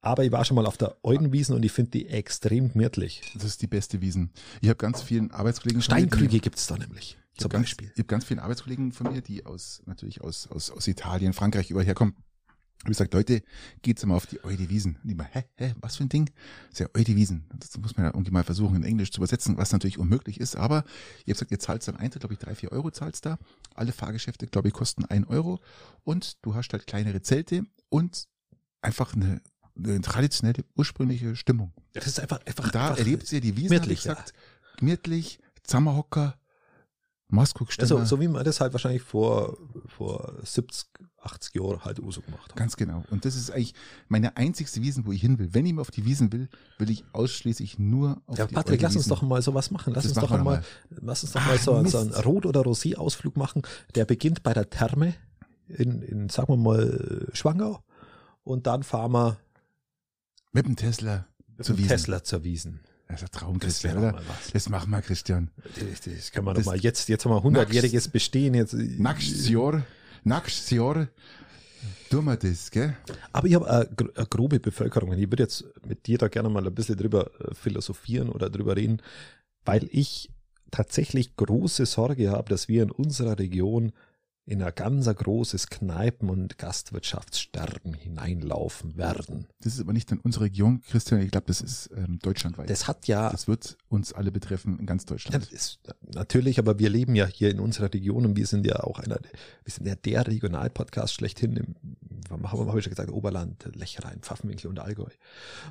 Aber 0.01 0.25
ich 0.25 0.31
war 0.31 0.43
schon 0.43 0.55
mal 0.55 0.65
auf 0.65 0.77
der 0.77 0.97
Eudenwiesen 1.03 1.55
und 1.55 1.63
ich 1.63 1.71
finde 1.71 1.91
die 1.91 2.09
extrem 2.09 2.73
gemütlich. 2.73 3.21
Das 3.35 3.45
ist 3.45 3.61
die 3.61 3.67
beste 3.67 4.01
Wiesen. 4.01 4.31
Ich 4.61 4.67
habe 4.67 4.77
ganz 4.77 5.01
vielen 5.01 5.31
Arbeitskollegen. 5.31 5.81
Steinkrüge 5.81 6.39
gibt's 6.39 6.67
da 6.67 6.77
nämlich. 6.77 7.17
Ich 7.33 7.39
zum 7.39 7.49
ganz, 7.49 7.65
Beispiel. 7.65 7.91
ich 7.93 7.99
habe 7.99 8.07
ganz 8.07 8.25
viele 8.25 8.41
Arbeitskollegen 8.43 8.91
von 8.91 9.11
mir, 9.11 9.21
die 9.21 9.45
aus 9.45 9.81
natürlich 9.85 10.21
aus, 10.21 10.47
aus, 10.47 10.69
aus 10.69 10.87
Italien, 10.87 11.33
Frankreich 11.33 11.71
überher 11.71 11.95
kommen. 11.95 12.15
Und 12.83 12.91
ich 12.91 12.97
gesagt, 12.97 13.13
Leute, 13.13 13.41
geht's 13.81 14.03
immer 14.03 14.15
auf 14.15 14.25
die 14.25 14.43
Eudewiesen. 14.43 14.97
Und 15.01 15.09
die 15.09 15.15
mal, 15.15 15.27
hä, 15.31 15.45
hä, 15.55 15.73
was 15.79 15.95
für 15.95 16.03
ein 16.03 16.09
Ding? 16.09 16.25
Das 16.69 16.73
ist 16.73 16.79
ja 16.79 16.87
Eudewiesen. 16.93 17.45
Das 17.57 17.77
muss 17.77 17.95
man 17.95 18.07
ja 18.07 18.11
irgendwie 18.11 18.31
mal 18.31 18.43
versuchen, 18.43 18.75
in 18.75 18.83
Englisch 18.83 19.11
zu 19.11 19.21
übersetzen, 19.21 19.55
was 19.55 19.71
natürlich 19.71 19.97
unmöglich 19.97 20.37
ist. 20.41 20.57
Aber 20.57 20.83
ihr 21.25 21.33
habt 21.33 21.39
gesagt, 21.39 21.51
ihr 21.51 21.59
zahlst 21.59 21.87
am 21.87 21.95
Eintritt, 21.95 22.19
glaube 22.21 22.33
ich, 22.33 22.39
drei, 22.39 22.55
vier 22.55 22.73
Euro 22.73 22.91
zahlst 22.91 23.25
da. 23.25 23.39
Alle 23.73 23.93
Fahrgeschäfte, 23.93 24.47
glaube 24.47 24.67
ich, 24.67 24.73
kosten 24.73 25.05
ein 25.05 25.23
Euro. 25.23 25.61
Und 26.03 26.43
du 26.45 26.55
hast 26.55 26.73
halt 26.73 26.85
kleinere 26.85 27.21
Zelte 27.21 27.63
und 27.87 28.27
einfach 28.81 29.15
eine, 29.15 29.41
eine 29.77 30.01
traditionelle, 30.01 30.65
ursprüngliche 30.75 31.37
Stimmung. 31.37 31.71
Das 31.93 32.05
ist 32.05 32.19
einfach, 32.19 32.45
einfach. 32.45 32.65
Und 32.65 32.75
da 32.75 32.89
einfach 32.89 32.99
erlebt 32.99 33.31
ihr 33.31 33.39
die 33.39 33.55
Wiesen, 33.55 33.81
ich 33.83 34.03
gesagt, 34.03 34.33
ja. 34.35 34.75
gemütlich, 34.77 35.39
Zammerhocker, 35.63 36.37
Maßguckstimme. 37.33 37.99
Also, 37.99 38.05
so 38.05 38.21
wie 38.21 38.27
man 38.27 38.43
das 38.43 38.61
halt 38.61 38.73
wahrscheinlich 38.73 39.01
vor, 39.01 39.57
vor 39.87 40.33
70, 40.43 40.85
80 41.21 41.55
Jahren 41.55 41.83
halt 41.83 41.97
so 41.97 42.21
gemacht 42.21 42.49
hat. 42.49 42.55
Ganz 42.55 42.77
genau. 42.77 43.03
Und 43.09 43.25
das 43.25 43.35
ist 43.35 43.51
eigentlich 43.51 43.73
meine 44.07 44.37
einzigste 44.37 44.81
Wiesen, 44.81 45.05
wo 45.05 45.11
ich 45.11 45.21
hin 45.21 45.39
will. 45.39 45.53
Wenn 45.53 45.65
ich 45.65 45.73
mal 45.73 45.81
auf 45.81 45.91
die 45.91 46.05
Wiesen 46.05 46.31
will, 46.31 46.47
will 46.77 46.89
ich 46.89 47.03
ausschließlich 47.11 47.79
nur 47.79 48.21
auf 48.27 48.37
ja, 48.37 48.45
die 48.45 48.53
Patrick, 48.53 48.81
lass 48.81 48.95
uns 48.95 49.07
doch 49.07 49.21
mal 49.21 49.41
sowas 49.41 49.71
machen. 49.71 49.93
Lass 49.93 50.03
das 50.03 50.13
uns 50.13 50.21
doch 50.21 50.29
mal, 50.29 50.43
mal, 50.43 50.63
lass 50.89 51.23
uns 51.23 51.33
doch 51.33 51.41
Ach, 51.41 51.47
mal 51.47 51.57
so, 51.57 51.83
so 51.85 51.97
einen 51.97 52.11
Rot- 52.11 52.45
oder 52.45 52.61
Rosé-Ausflug 52.61 53.35
machen. 53.35 53.63
Der 53.95 54.05
beginnt 54.05 54.43
bei 54.43 54.53
der 54.53 54.69
Therme 54.69 55.15
in, 55.67 56.01
in, 56.01 56.29
sagen 56.29 56.49
wir 56.49 56.57
mal, 56.57 57.27
Schwangau. 57.33 57.83
Und 58.43 58.67
dann 58.67 58.83
fahren 58.83 59.11
wir 59.13 59.37
mit 60.51 60.65
dem 60.65 60.75
Tesla 60.75 61.25
zur 61.61 61.77
Wiesen. 61.77 61.87
Tesla 61.89 62.23
zur 62.23 62.43
Wiesen. 62.43 62.81
Das 63.13 63.21
ist 63.21 63.35
ein 63.35 63.39
Traum, 63.39 63.59
Christian, 63.59 63.97
oder? 63.97 64.21
Das 64.53 64.69
machen 64.69 64.89
wir, 64.89 65.01
Christian. 65.01 65.51
Das, 65.75 66.01
das 66.01 66.31
kann 66.31 66.43
man 66.43 66.55
doch 66.55 66.65
mal 66.65 66.77
jetzt, 66.77 67.07
jetzt 67.09 67.25
haben 67.25 67.31
wir 67.31 67.61
100-jähriges 67.61 68.09
Bestehen. 68.09 68.53
Jetzt. 68.55 68.73
Nächstes 68.73 69.49
Jahr, 69.49 69.83
nächstes 70.23 70.69
Jahr 70.71 71.07
tun 72.09 72.25
wir 72.25 72.37
das, 72.37 72.71
gell? 72.71 72.95
Aber 73.31 73.47
ich 73.47 73.55
habe 73.55 73.69
eine, 73.69 73.89
eine 74.15 74.25
grobe 74.27 74.59
Bevölkerung. 74.59 75.13
Ich 75.13 75.31
würde 75.31 75.43
jetzt 75.43 75.65
mit 75.85 76.05
dir 76.07 76.17
da 76.17 76.27
gerne 76.27 76.49
mal 76.49 76.65
ein 76.65 76.73
bisschen 76.73 76.97
drüber 76.97 77.29
äh, 77.39 77.53
philosophieren 77.53 78.29
oder 78.29 78.49
drüber 78.49 78.75
reden, 78.75 79.01
weil 79.65 79.87
ich 79.91 80.29
tatsächlich 80.71 81.35
große 81.35 81.85
Sorge 81.85 82.31
habe, 82.31 82.49
dass 82.49 82.67
wir 82.67 82.83
in 82.83 82.91
unserer 82.91 83.37
Region 83.37 83.93
in 84.45 84.61
ein 84.61 84.73
ganz 84.75 85.05
großes 85.05 85.67
Kneipen- 85.67 86.29
und 86.29 86.57
Gastwirtschaftssterben 86.57 87.93
hineinlaufen 87.93 88.97
werden. 88.97 89.47
Das 89.61 89.75
ist 89.75 89.79
aber 89.79 89.93
nicht 89.93 90.11
in 90.11 90.19
unserer 90.19 90.45
Region, 90.45 90.81
Christian. 90.81 91.21
Ich 91.21 91.31
glaube, 91.31 91.47
das 91.47 91.61
ist 91.61 91.89
ähm, 91.95 92.19
deutschlandweit. 92.19 92.69
Das 92.69 92.87
hat 92.87 93.07
ja. 93.07 93.29
Das 93.29 93.47
wird 93.47 93.77
uns 93.87 94.11
alle 94.11 94.31
betreffen 94.31 94.79
in 94.79 94.85
ganz 94.85 95.05
Deutschland. 95.05 95.49
Ist, 95.51 95.79
natürlich, 96.13 96.59
aber 96.59 96.77
wir 96.77 96.89
leben 96.89 97.15
ja 97.15 97.25
hier 97.25 97.51
in 97.51 97.59
unserer 97.59 97.93
Region 97.93 98.25
und 98.25 98.35
wir 98.35 98.47
sind 98.47 98.65
ja 98.67 98.81
auch 98.81 98.99
einer, 98.99 99.19
wir 99.63 99.71
sind 99.71 99.87
ja 99.87 99.95
der 99.95 100.27
Regionalpodcast 100.27 101.13
schlechthin 101.13 101.55
im 101.55 101.75
haben, 102.29 102.67
habe 102.67 102.79
ich 102.79 102.83
schon 102.83 102.91
gesagt, 102.91 103.11
Oberland, 103.11 103.69
Lechrein, 103.75 104.19
Pfaffenwinkel 104.21 104.69
und 104.69 104.79
Allgäu. 104.79 105.09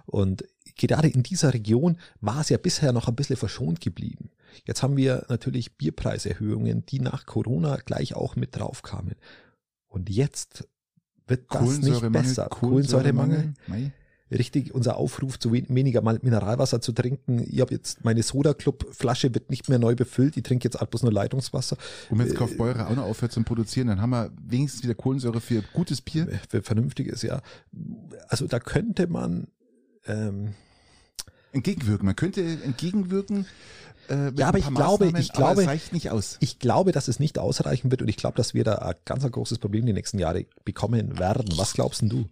Und 0.07 0.45
gerade 0.77 1.09
in 1.09 1.23
dieser 1.23 1.55
Region 1.55 1.99
war 2.21 2.41
es 2.41 2.49
ja 2.49 2.59
bisher 2.59 2.93
noch 2.93 3.09
ein 3.09 3.17
bisschen 3.17 3.37
verschont 3.37 3.81
geblieben. 3.81 4.31
Jetzt 4.65 4.83
haben 4.83 4.97
wir 4.97 5.27
natürlich 5.29 5.77
Bierpreiserhöhungen, 5.77 6.87
die 6.87 7.01
nach 7.01 7.27
Corona 7.27 7.77
gleich 7.77 8.15
auch 8.15 8.37
mit 8.37 8.57
drauf 8.57 8.83
kamen. 8.83 9.15
Und 9.89 10.11
jetzt 10.11 10.69
wird 11.27 11.47
das 11.51 11.79
nicht 11.79 12.13
besser. 12.13 12.47
Kohlensäuremangel. 12.49 13.55
Kohlensäuremangel 13.67 13.93
richtig 14.39 14.75
unser 14.75 14.97
Aufruf, 14.97 15.39
zu 15.39 15.53
weniger 15.53 16.03
Mineralwasser 16.03 16.81
zu 16.81 16.93
trinken. 16.93 17.45
Ich 17.49 17.61
habe 17.61 17.75
jetzt 17.75 18.05
meine 18.05 18.23
Soda 18.23 18.55
Club 18.55 18.87
Flasche 18.93 19.35
wird 19.35 19.51
nicht 19.51 19.69
mehr 19.69 19.79
neu 19.79 19.95
befüllt. 19.95 20.37
Ich 20.37 20.43
trinke 20.43 20.65
jetzt 20.65 20.79
bloß 20.79 21.03
nur 21.03 21.13
Leitungswasser. 21.13 21.77
Und 22.11 22.19
wenn 22.19 22.27
jetzt 22.27 22.37
Kaufbeurer 22.37 22.89
auch 22.89 22.97
noch 22.97 23.05
aufhört 23.05 23.33
zum 23.33 23.45
Produzieren, 23.45 23.89
dann 23.89 24.01
haben 24.01 24.11
wir 24.11 24.33
wenigstens 24.43 24.83
wieder 24.83 24.95
Kohlensäure 24.95 25.41
für 25.41 25.63
gutes 25.73 26.01
Bier. 26.01 26.29
Für 26.49 26.63
vernünftiges, 26.63 27.23
ja. 27.23 27.43
Also 28.29 28.47
da 28.47 28.59
könnte 28.59 29.07
man 29.07 29.49
ähm, 30.07 30.55
entgegenwirken. 31.53 32.07
Man 32.07 32.17
könnte 32.17 32.43
entgegenwirken. 32.43 33.47
Äh, 34.13 34.33
ja, 34.37 34.49
aber 34.49 34.59
ich 34.59 34.69
glaube, 34.75 35.11
ich 35.19 35.33
glaube, 35.33 35.67
reicht 35.67 35.93
nicht 35.93 36.11
aus. 36.11 36.37
Ich 36.41 36.59
glaube, 36.59 36.93
dass 36.93 37.09
es 37.09 37.19
nicht 37.19 37.39
ausreichen 37.39 37.91
wird 37.91 38.03
und 38.03 38.09
ich 38.09 38.19
glaube, 38.19 38.37
dass 38.37 38.53
wir 38.53 38.63
da 38.63 38.75
ein 38.77 38.95
ganz 39.07 39.25
ein 39.25 39.31
großes 39.31 39.59
Problem 39.59 39.87
die 39.87 39.95
nächsten 39.95 40.19
Jahre 40.19 40.45
bekommen 40.65 41.19
werden. 41.19 41.49
Was 41.57 41.73
glaubst 41.73 42.03
du? 42.03 42.29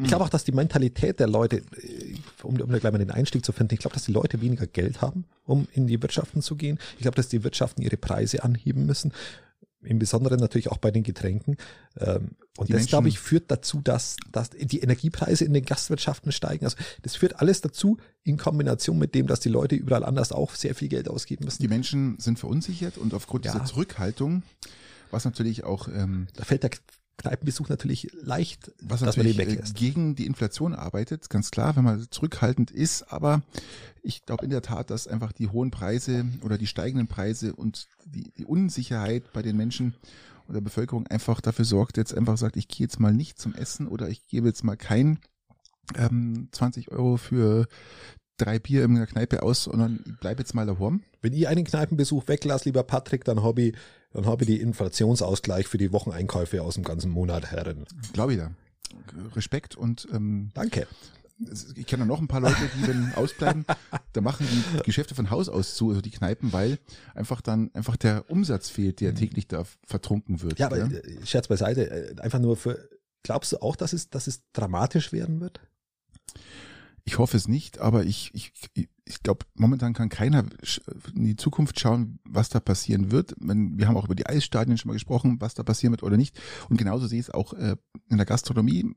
Ich 0.00 0.08
glaube 0.08 0.24
auch, 0.24 0.30
dass 0.30 0.44
die 0.44 0.52
Mentalität 0.52 1.20
der 1.20 1.28
Leute, 1.28 1.58
äh, 1.58 2.14
um, 2.42 2.58
um 2.58 2.70
da 2.70 2.78
gleich 2.78 2.92
mal 2.92 2.98
den 2.98 3.10
Einstieg 3.10 3.44
zu 3.44 3.52
finden, 3.52 3.74
ich 3.74 3.80
glaube, 3.80 3.94
dass 3.94 4.04
die 4.04 4.12
Leute 4.12 4.40
weniger 4.40 4.66
Geld 4.66 5.02
haben, 5.02 5.26
um 5.44 5.68
in 5.74 5.86
die 5.86 6.00
Wirtschaften 6.00 6.40
zu 6.40 6.56
gehen. 6.56 6.78
Ich 6.96 7.02
glaube, 7.02 7.16
dass 7.16 7.28
die 7.28 7.44
Wirtschaften 7.44 7.82
ihre 7.82 7.98
Preise 7.98 8.42
anheben 8.42 8.86
müssen. 8.86 9.12
Im 9.82 9.98
Besonderen 9.98 10.40
natürlich 10.40 10.70
auch 10.70 10.78
bei 10.78 10.90
den 10.90 11.02
Getränken. 11.02 11.56
Ähm, 11.98 12.32
und 12.58 12.68
die 12.68 12.72
das, 12.74 12.86
glaube 12.86 13.08
ich, 13.08 13.18
führt 13.18 13.50
dazu, 13.50 13.80
dass, 13.80 14.16
dass 14.30 14.50
die 14.50 14.80
Energiepreise 14.80 15.44
in 15.44 15.54
den 15.54 15.64
Gastwirtschaften 15.64 16.32
steigen. 16.32 16.64
Also 16.64 16.76
das 17.02 17.16
führt 17.16 17.40
alles 17.40 17.60
dazu, 17.62 17.96
in 18.22 18.36
Kombination 18.36 18.98
mit 18.98 19.14
dem, 19.14 19.26
dass 19.26 19.40
die 19.40 19.48
Leute 19.48 19.76
überall 19.76 20.04
anders 20.04 20.32
auch 20.32 20.54
sehr 20.54 20.74
viel 20.74 20.88
Geld 20.88 21.08
ausgeben 21.08 21.44
müssen. 21.44 21.62
Die 21.62 21.68
Menschen 21.68 22.18
sind 22.18 22.38
verunsichert 22.38 22.98
und 22.98 23.14
aufgrund 23.14 23.46
ja. 23.46 23.52
dieser 23.52 23.64
Zurückhaltung, 23.64 24.42
was 25.10 25.24
natürlich 25.24 25.64
auch 25.64 25.88
ähm, 25.88 26.26
da 26.34 26.44
fällt 26.44 26.62
der 26.62 26.70
Kneipenbesuch 27.20 27.68
natürlich 27.68 28.10
leicht, 28.22 28.72
was 28.80 29.00
dass 29.00 29.16
natürlich 29.16 29.36
man 29.36 29.46
den 29.46 29.52
weglässt. 29.56 29.74
gegen 29.74 30.14
die 30.14 30.26
Inflation 30.26 30.74
arbeitet, 30.74 31.28
ganz 31.28 31.50
klar, 31.50 31.76
wenn 31.76 31.84
man 31.84 32.06
zurückhaltend 32.10 32.70
ist, 32.70 33.12
aber 33.12 33.42
ich 34.02 34.24
glaube 34.24 34.44
in 34.44 34.50
der 34.50 34.62
Tat, 34.62 34.90
dass 34.90 35.06
einfach 35.06 35.32
die 35.32 35.48
hohen 35.48 35.70
Preise 35.70 36.26
oder 36.42 36.58
die 36.58 36.66
steigenden 36.66 37.08
Preise 37.08 37.54
und 37.54 37.88
die, 38.04 38.30
die 38.36 38.44
Unsicherheit 38.44 39.32
bei 39.32 39.42
den 39.42 39.56
Menschen 39.56 39.94
und 40.46 40.54
der 40.54 40.60
Bevölkerung 40.60 41.06
einfach 41.06 41.40
dafür 41.40 41.64
sorgt, 41.64 41.96
jetzt 41.96 42.14
einfach 42.14 42.36
sagt, 42.36 42.56
ich 42.56 42.68
gehe 42.68 42.84
jetzt 42.84 43.00
mal 43.00 43.12
nicht 43.12 43.38
zum 43.38 43.54
Essen 43.54 43.86
oder 43.86 44.08
ich 44.08 44.26
gebe 44.26 44.48
jetzt 44.48 44.64
mal 44.64 44.76
kein 44.76 45.18
ähm, 45.96 46.48
20 46.52 46.90
Euro 46.90 47.16
für 47.16 47.66
drei 48.36 48.58
Bier 48.58 48.84
in 48.84 48.94
der 48.94 49.06
Kneipe 49.06 49.42
aus, 49.42 49.64
sondern 49.64 50.00
ich 50.06 50.18
bleibe 50.18 50.40
jetzt 50.40 50.54
mal 50.54 50.66
daheim. 50.66 51.02
Wenn 51.20 51.32
ich 51.32 51.46
einen 51.46 51.64
Kneipenbesuch 51.64 52.26
weglasse, 52.28 52.64
lieber 52.66 52.82
Patrick, 52.82 53.24
dann 53.24 53.42
habe 53.42 53.62
ich 53.62 53.76
dann 54.12 54.26
habe 54.26 54.42
ich 54.42 54.48
die 54.48 54.60
Inflationsausgleich 54.60 55.68
für 55.68 55.78
die 55.78 55.92
Wocheneinkäufe 55.92 56.62
aus 56.62 56.74
dem 56.74 56.82
ganzen 56.82 57.12
Monat 57.12 57.52
herin. 57.52 57.84
Glaube 58.12 58.32
ich 58.32 58.40
da. 58.40 58.50
Respekt 59.36 59.76
und 59.76 60.08
ähm, 60.12 60.50
Danke. 60.54 60.88
Ich 61.74 61.86
kenne 61.86 62.06
noch 62.06 62.20
ein 62.20 62.28
paar 62.28 62.40
Leute, 62.40 62.70
die 62.76 62.86
wenn 62.86 63.12
ausbleiben, 63.16 63.64
da 64.12 64.20
machen 64.20 64.46
die 64.50 64.82
Geschäfte 64.82 65.14
von 65.14 65.30
Haus 65.30 65.48
aus 65.48 65.74
zu, 65.74 65.88
also 65.88 66.00
die 66.00 66.10
Kneipen, 66.10 66.52
weil 66.52 66.78
einfach 67.14 67.40
dann 67.40 67.70
einfach 67.74 67.96
der 67.96 68.30
Umsatz 68.30 68.68
fehlt, 68.68 69.00
der 69.00 69.12
mhm. 69.12 69.16
täglich 69.16 69.48
da 69.48 69.64
vertrunken 69.84 70.42
wird. 70.42 70.58
Ja, 70.58 70.66
aber 70.66 70.78
ja? 70.78 70.86
Äh, 70.86 71.26
Scherz 71.26 71.48
beiseite, 71.48 71.90
äh, 71.90 72.20
einfach 72.20 72.38
nur 72.38 72.56
für, 72.56 72.88
glaubst 73.22 73.52
du 73.52 73.62
auch, 73.62 73.76
dass 73.76 73.92
es, 73.92 74.10
dass 74.10 74.26
es 74.26 74.42
dramatisch 74.52 75.12
werden 75.12 75.40
wird? 75.40 75.60
Ich 77.04 77.18
hoffe 77.18 77.36
es 77.36 77.48
nicht, 77.48 77.78
aber 77.78 78.04
ich, 78.04 78.30
ich, 78.34 78.52
ich 79.04 79.22
glaube, 79.22 79.46
momentan 79.54 79.94
kann 79.94 80.08
keiner 80.08 80.44
in 81.14 81.24
die 81.24 81.36
Zukunft 81.36 81.80
schauen, 81.80 82.20
was 82.24 82.50
da 82.50 82.60
passieren 82.60 83.10
wird. 83.10 83.34
Wir 83.38 83.88
haben 83.88 83.96
auch 83.96 84.04
über 84.04 84.14
die 84.14 84.26
Eisstadien 84.26 84.78
schon 84.78 84.90
mal 84.90 84.94
gesprochen, 84.94 85.40
was 85.40 85.54
da 85.54 85.62
passieren 85.62 85.92
wird 85.92 86.02
oder 86.02 86.16
nicht. 86.16 86.38
Und 86.68 86.76
genauso 86.76 87.06
sehe 87.06 87.18
ich 87.18 87.26
es 87.26 87.34
auch 87.34 87.52
äh, 87.54 87.76
in 88.08 88.18
der 88.18 88.26
Gastronomie. 88.26 88.94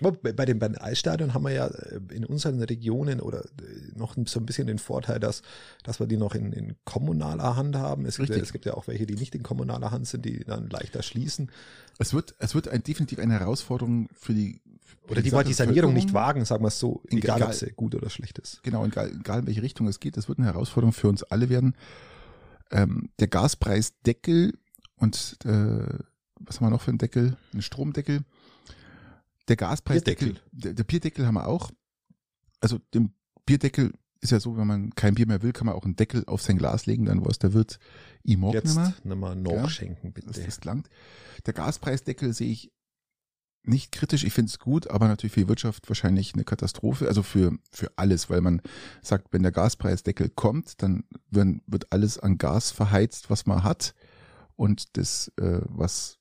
Bei 0.00 0.44
den, 0.44 0.58
bei 0.58 0.68
den 0.68 0.78
Eisstadien 0.78 1.34
haben 1.34 1.44
wir 1.44 1.52
ja 1.52 1.66
äh, 1.66 2.00
in 2.10 2.24
unseren 2.24 2.62
Regionen 2.62 3.20
oder 3.20 3.44
äh, 3.44 3.98
noch 3.98 4.14
so 4.26 4.40
ein 4.40 4.46
bisschen 4.46 4.66
den 4.66 4.78
Vorteil, 4.78 5.20
dass, 5.20 5.42
dass 5.84 6.00
wir 6.00 6.06
die 6.06 6.16
noch 6.16 6.34
in, 6.34 6.52
in 6.52 6.76
kommunaler 6.84 7.56
Hand 7.56 7.76
haben. 7.76 8.04
Es 8.04 8.18
gibt, 8.18 8.30
ja, 8.30 8.36
es 8.36 8.52
gibt 8.52 8.66
ja 8.66 8.74
auch 8.74 8.88
welche, 8.88 9.06
die 9.06 9.14
nicht 9.14 9.34
in 9.34 9.42
kommunaler 9.42 9.90
Hand 9.90 10.06
sind, 10.06 10.24
die 10.24 10.44
dann 10.44 10.68
leichter 10.68 11.02
schließen. 11.02 11.50
Es 11.98 12.12
wird, 12.12 12.34
es 12.38 12.54
wird 12.54 12.68
ein, 12.68 12.82
definitiv 12.82 13.18
eine 13.18 13.38
Herausforderung 13.38 14.08
für 14.12 14.34
die 14.34 14.60
oder 15.08 15.22
die 15.22 15.30
wollen 15.30 15.46
die 15.46 15.52
Sanierung 15.52 15.94
nicht 15.94 16.12
wagen, 16.12 16.44
sagen 16.44 16.64
wir 16.64 16.68
es 16.68 16.80
so, 16.80 17.00
egal, 17.08 17.36
egal 17.36 17.42
ob 17.44 17.54
sie 17.54 17.70
gut 17.76 17.94
oder 17.94 18.10
schlecht 18.10 18.38
ist. 18.38 18.62
Genau, 18.64 18.84
egal, 18.84 19.12
egal 19.20 19.40
in 19.40 19.46
welche 19.46 19.62
Richtung 19.62 19.86
es 19.86 20.00
geht, 20.00 20.16
das 20.16 20.28
wird 20.28 20.38
eine 20.38 20.48
Herausforderung 20.48 20.92
für 20.92 21.08
uns 21.08 21.22
alle 21.22 21.48
werden. 21.48 21.76
Ähm, 22.72 23.10
der 23.20 23.28
Gaspreisdeckel 23.28 24.54
und 24.96 25.36
äh, 25.44 25.98
was 26.40 26.56
haben 26.56 26.66
wir 26.66 26.70
noch 26.70 26.82
für 26.82 26.90
einen 26.90 26.98
Deckel? 26.98 27.36
Ein 27.54 27.62
Stromdeckel. 27.62 28.22
Der 29.48 29.56
Gaspreisdeckel, 29.56 30.40
der, 30.52 30.74
der 30.74 30.84
Bierdeckel 30.84 31.26
haben 31.26 31.34
wir 31.34 31.46
auch. 31.46 31.70
Also 32.60 32.78
dem 32.94 33.12
Bierdeckel 33.44 33.92
ist 34.20 34.32
ja 34.32 34.40
so, 34.40 34.56
wenn 34.56 34.66
man 34.66 34.90
kein 34.94 35.14
Bier 35.14 35.26
mehr 35.26 35.42
will, 35.42 35.52
kann 35.52 35.66
man 35.66 35.74
auch 35.74 35.84
einen 35.84 35.96
Deckel 35.96 36.24
auf 36.26 36.42
sein 36.42 36.58
Glas 36.58 36.86
legen, 36.86 37.04
dann 37.04 37.24
weiß 37.24 37.38
der 37.38 37.52
Wirt, 37.52 37.78
ich 38.22 38.36
mag 38.36 38.54
Jetzt 38.54 38.78
nimmer 39.04 39.34
noch 39.34 39.70
schenken, 39.70 40.12
bitte. 40.12 40.28
Das, 40.28 40.44
das 40.44 40.64
langt. 40.64 40.88
Der 41.44 41.54
Gaspreisdeckel 41.54 42.32
sehe 42.32 42.50
ich 42.50 42.72
nicht 43.62 43.92
kritisch, 43.92 44.24
ich 44.24 44.32
finde 44.32 44.50
es 44.50 44.58
gut, 44.58 44.88
aber 44.88 45.08
natürlich 45.08 45.32
für 45.32 45.40
die 45.40 45.48
Wirtschaft 45.48 45.88
wahrscheinlich 45.88 46.34
eine 46.34 46.44
Katastrophe, 46.44 47.08
also 47.08 47.22
für, 47.22 47.58
für 47.72 47.90
alles, 47.96 48.30
weil 48.30 48.40
man 48.40 48.62
sagt, 49.02 49.32
wenn 49.32 49.42
der 49.42 49.52
Gaspreisdeckel 49.52 50.30
kommt, 50.30 50.82
dann 50.82 51.04
werden, 51.30 51.62
wird 51.66 51.92
alles 51.92 52.18
an 52.18 52.38
Gas 52.38 52.70
verheizt, 52.70 53.28
was 53.28 53.46
man 53.46 53.64
hat 53.64 53.94
und 54.54 54.96
das, 54.96 55.32
äh, 55.36 55.60
was 55.64 56.15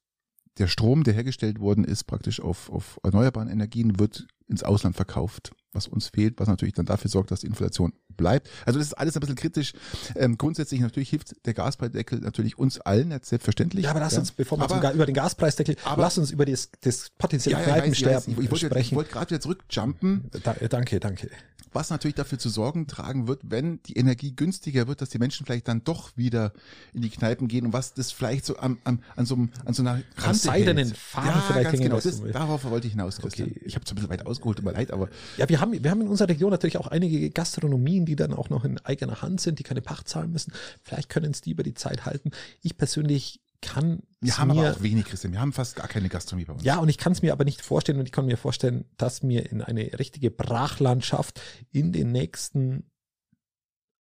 der 0.57 0.67
Strom, 0.67 1.03
der 1.03 1.13
hergestellt 1.13 1.59
worden 1.59 1.83
ist, 1.83 2.05
praktisch 2.05 2.39
auf, 2.39 2.69
auf 2.69 2.99
erneuerbaren 3.03 3.49
Energien, 3.49 3.99
wird 3.99 4.27
ins 4.47 4.63
Ausland 4.63 4.95
verkauft, 4.95 5.51
was 5.75 5.87
uns 5.87 6.09
fehlt, 6.09 6.39
was 6.39 6.47
natürlich 6.47 6.73
dann 6.73 6.85
dafür 6.85 7.09
sorgt, 7.09 7.31
dass 7.31 7.41
die 7.41 7.47
Inflation 7.47 7.93
bleibt. 8.15 8.49
Also 8.65 8.79
das 8.79 8.87
ist 8.87 8.93
alles 8.93 9.15
ein 9.15 9.19
bisschen 9.19 9.35
kritisch. 9.35 9.73
Ähm, 10.15 10.37
grundsätzlich 10.37 10.79
natürlich 10.79 11.09
hilft 11.09 11.35
der 11.45 11.53
Gaspreisdeckel 11.53 12.19
natürlich 12.19 12.57
uns 12.57 12.79
allen, 12.79 13.11
jetzt 13.11 13.29
selbstverständlich. 13.29 13.85
Ja, 13.85 13.91
aber 13.91 13.99
lass 13.99 14.13
ja. 14.13 14.19
uns, 14.19 14.31
bevor 14.31 14.57
wir 14.57 14.69
aber, 14.69 14.93
über 14.93 15.05
den 15.05 15.15
Gaspreisdeckel, 15.15 15.75
aber, 15.83 16.01
lass 16.01 16.17
uns 16.17 16.31
über 16.31 16.45
das, 16.45 16.69
das 16.81 17.11
potenzielle 17.17 17.59
ja, 17.59 17.67
ja, 17.67 17.73
Kneipensterben 17.73 18.33
ich, 18.33 18.39
ich, 18.39 18.51
ich, 18.51 18.59
sprechen. 18.59 18.79
Ich 18.79 18.95
wollte 18.95 19.11
gerade 19.11 19.29
wieder 19.31 19.41
zurückjumpen. 19.41 20.31
Da, 20.43 20.53
danke, 20.53 20.99
danke 20.99 21.29
was 21.75 21.89
natürlich 21.89 22.15
dafür 22.15 22.39
zu 22.39 22.47
sorgen 22.49 22.87
tragen 22.87 23.27
wird, 23.27 23.41
wenn 23.43 23.83
die 23.83 23.97
Energie 23.97 24.33
günstiger 24.33 24.87
wird, 24.87 25.01
dass 25.01 25.09
die 25.09 25.19
Menschen 25.19 25.45
vielleicht 25.45 25.67
dann 25.67 25.83
doch 25.83 26.15
wieder 26.15 26.53
in 26.93 27.01
die 27.01 27.09
Kneipen 27.09 27.49
gehen 27.49 27.65
und 27.65 27.73
was 27.73 27.93
das 27.93 28.13
vielleicht 28.13 28.45
so 28.45 28.57
am, 28.57 28.79
am, 28.85 28.99
an, 29.17 29.25
so, 29.25 29.35
an 29.35 29.73
so 29.73 29.83
einer 29.83 30.01
Kante 30.15 30.39
seidenen 30.39 30.95
Faden 30.95 31.29
ja, 31.29 31.41
vielleicht 31.41 31.71
ganz 31.71 31.79
genau. 31.81 31.99
Das, 31.99 32.23
darauf 32.31 32.63
wollte 32.63 32.87
ich 32.87 32.93
hinaus, 32.93 33.17
Christian. 33.17 33.49
Okay. 33.49 33.61
Ich 33.65 33.75
habe 33.75 33.83
es 33.83 33.91
ein 33.91 33.95
bisschen 33.95 34.09
weit 34.09 34.25
ausgeholt, 34.25 34.57
tut 34.57 34.65
mir 34.65 34.71
leid, 34.71 34.91
aber 34.91 35.09
ja, 35.35 35.49
wir 35.49 35.59
haben 35.59 35.64
wir 35.71 35.91
haben 35.91 36.01
in 36.01 36.07
unserer 36.07 36.29
Region 36.29 36.51
natürlich 36.51 36.77
auch 36.77 36.87
einige 36.87 37.29
Gastronomien, 37.29 38.05
die 38.05 38.15
dann 38.15 38.33
auch 38.33 38.49
noch 38.49 38.65
in 38.65 38.79
eigener 38.79 39.21
Hand 39.21 39.41
sind, 39.41 39.59
die 39.59 39.63
keine 39.63 39.81
Pacht 39.81 40.07
zahlen 40.07 40.31
müssen. 40.31 40.53
Vielleicht 40.81 41.09
können 41.09 41.31
es 41.31 41.41
die 41.41 41.51
über 41.51 41.63
die 41.63 41.73
Zeit 41.73 42.05
halten. 42.05 42.31
Ich 42.61 42.77
persönlich 42.77 43.41
kann 43.61 44.03
wir 44.19 44.37
haben 44.37 44.49
mir, 44.49 44.67
aber 44.67 44.77
auch 44.77 44.83
wenig, 44.83 45.05
Christian. 45.05 45.33
Wir 45.33 45.39
haben 45.39 45.53
fast 45.53 45.75
gar 45.75 45.87
keine 45.87 46.09
Gastronomie 46.09 46.45
bei 46.45 46.53
uns. 46.53 46.63
Ja, 46.63 46.77
und 46.77 46.89
ich 46.89 46.97
kann 46.97 47.11
es 47.11 47.21
mir 47.21 47.31
aber 47.31 47.45
nicht 47.45 47.61
vorstellen 47.61 47.99
und 47.99 48.05
ich 48.05 48.11
kann 48.11 48.25
mir 48.25 48.37
vorstellen, 48.37 48.85
dass 48.97 49.23
mir 49.23 49.49
in 49.51 49.61
eine 49.61 49.97
richtige 49.99 50.31
Brachlandschaft 50.31 51.41
in 51.71 51.91
den 51.91 52.11
nächsten 52.11 52.89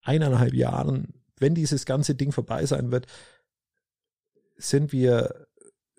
eineinhalb 0.02 0.54
Jahren, 0.54 1.14
wenn 1.38 1.56
dieses 1.56 1.86
ganze 1.86 2.16
Ding 2.16 2.32
vorbei 2.32 2.66
sein 2.66 2.92
wird, 2.92 3.08
sind 4.58 4.92
wir 4.92 5.48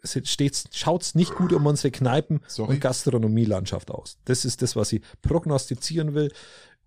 schaut 0.04 1.02
es 1.02 1.14
nicht 1.14 1.34
gut 1.34 1.52
um 1.52 1.66
unsere 1.66 1.90
Kneipen- 1.90 2.40
Sorry. 2.46 2.74
und 2.74 2.80
Gastronomielandschaft 2.80 3.90
aus. 3.90 4.18
Das 4.24 4.44
ist 4.44 4.62
das, 4.62 4.76
was 4.76 4.92
ich 4.92 5.02
prognostizieren 5.22 6.14
will 6.14 6.30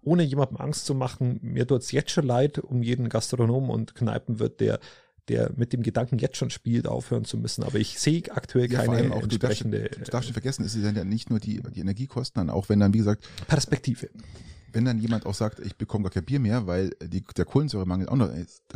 ohne 0.05 0.23
jemandem 0.23 0.57
Angst 0.57 0.85
zu 0.85 0.93
machen, 0.93 1.39
mir 1.41 1.67
tut 1.67 1.81
es 1.81 1.91
jetzt 1.91 2.11
schon 2.11 2.25
leid 2.25 2.59
um 2.59 2.83
jeden 2.83 3.09
Gastronom 3.09 3.69
und 3.69 3.95
Kneipenwirt, 3.95 4.59
der 4.59 4.79
der 5.27 5.51
mit 5.55 5.73
dem 5.73 5.81
Gedanken 5.81 6.19
jetzt 6.19 6.37
schon 6.37 6.49
spielt, 6.49 6.87
aufhören 6.87 7.25
zu 7.25 7.37
müssen. 7.37 7.63
Aber 7.63 7.79
ich 7.79 7.99
sehe 7.99 8.21
aktuell 8.29 8.71
ja, 8.71 8.85
keine 8.85 9.11
auch, 9.11 9.23
entsprechende. 9.23 9.79
Du 9.79 9.89
darfst, 9.89 10.07
du 10.07 10.11
darfst 10.11 10.27
nicht 10.27 10.33
vergessen, 10.33 10.65
es 10.65 10.73
sind 10.73 10.95
ja 10.95 11.03
nicht 11.03 11.29
nur 11.31 11.39
die, 11.39 11.61
die 11.73 11.79
Energiekosten, 11.79 12.39
dann 12.39 12.49
auch 12.49 12.69
wenn 12.69 12.79
dann, 12.79 12.93
wie 12.93 12.99
gesagt, 12.99 13.27
Perspektive. 13.47 14.09
Wenn 14.71 14.85
dann 14.85 14.99
jemand 14.99 15.25
auch 15.25 15.33
sagt, 15.33 15.59
ich 15.59 15.75
bekomme 15.77 16.03
gar 16.03 16.11
kein 16.11 16.25
Bier 16.25 16.39
mehr, 16.39 16.67
weil 16.67 16.91
die, 17.01 17.23
der 17.35 17.45
Kohlensäuremangel 17.45 18.09
auch 18.09 18.17
noch 18.17 18.29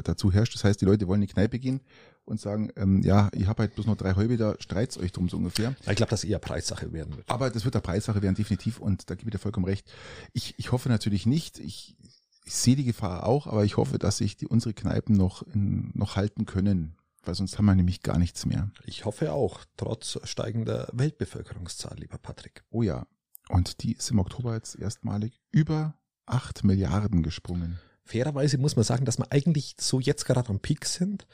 dazu 0.03 0.31
herrscht. 0.31 0.55
Das 0.55 0.63
heißt, 0.63 0.81
die 0.81 0.85
Leute 0.85 1.07
wollen 1.07 1.21
in 1.21 1.27
die 1.27 1.33
Kneipe 1.33 1.59
gehen 1.59 1.81
und 2.29 2.39
sagen, 2.39 2.71
ähm, 2.75 3.01
ja, 3.01 3.29
ich 3.33 3.47
habe 3.47 3.63
halt 3.63 3.75
bloß 3.75 3.87
noch 3.87 3.97
drei 3.97 4.15
Häube, 4.15 4.37
da 4.37 4.55
streit's 4.59 4.97
euch 4.97 5.11
drum 5.11 5.29
so 5.29 5.37
ungefähr. 5.37 5.75
Ich 5.81 5.95
glaube, 5.95 6.09
dass 6.09 6.23
eher 6.23 6.39
Preissache 6.39 6.93
werden 6.93 7.17
wird. 7.17 7.29
Aber 7.29 7.49
das 7.49 7.65
wird 7.65 7.75
der 7.75 7.81
Preissache 7.81 8.21
werden, 8.21 8.35
definitiv. 8.35 8.79
Und 8.79 9.09
da 9.09 9.15
gebe 9.15 9.29
ich 9.29 9.33
dir 9.33 9.39
vollkommen 9.39 9.65
recht. 9.65 9.91
Ich, 10.33 10.55
ich 10.57 10.71
hoffe 10.71 10.89
natürlich 10.89 11.25
nicht, 11.25 11.59
ich, 11.59 11.97
ich 12.45 12.55
sehe 12.55 12.75
die 12.75 12.85
Gefahr 12.85 13.25
auch, 13.25 13.47
aber 13.47 13.65
ich 13.65 13.77
hoffe, 13.77 13.99
dass 13.99 14.17
sich 14.17 14.37
die 14.37 14.47
unsere 14.47 14.73
Kneipen 14.73 15.15
noch 15.15 15.41
in, 15.53 15.91
noch 15.93 16.15
halten 16.15 16.45
können. 16.45 16.95
weil 17.23 17.35
sonst 17.35 17.57
haben 17.57 17.65
wir 17.65 17.75
nämlich 17.75 18.01
gar 18.01 18.17
nichts 18.17 18.45
mehr. 18.45 18.71
Ich 18.85 19.05
hoffe 19.05 19.33
auch, 19.33 19.65
trotz 19.77 20.19
steigender 20.23 20.89
Weltbevölkerungszahl, 20.93 21.97
lieber 21.97 22.17
Patrick. 22.17 22.63
Oh 22.69 22.81
ja. 22.81 23.05
Und 23.49 23.83
die 23.83 23.93
ist 23.93 24.11
im 24.11 24.19
Oktober 24.19 24.53
jetzt 24.53 24.75
erstmalig 24.75 25.39
über 25.51 25.95
acht 26.25 26.63
Milliarden 26.63 27.23
gesprungen. 27.23 27.79
Fairerweise 28.05 28.57
muss 28.57 28.75
man 28.75 28.85
sagen, 28.85 29.05
dass 29.05 29.19
wir 29.19 29.31
eigentlich 29.31 29.75
so 29.79 29.99
jetzt 29.99 30.25
gerade 30.25 30.49
am 30.49 30.59
Peak 30.59 30.85
sind 30.85 31.27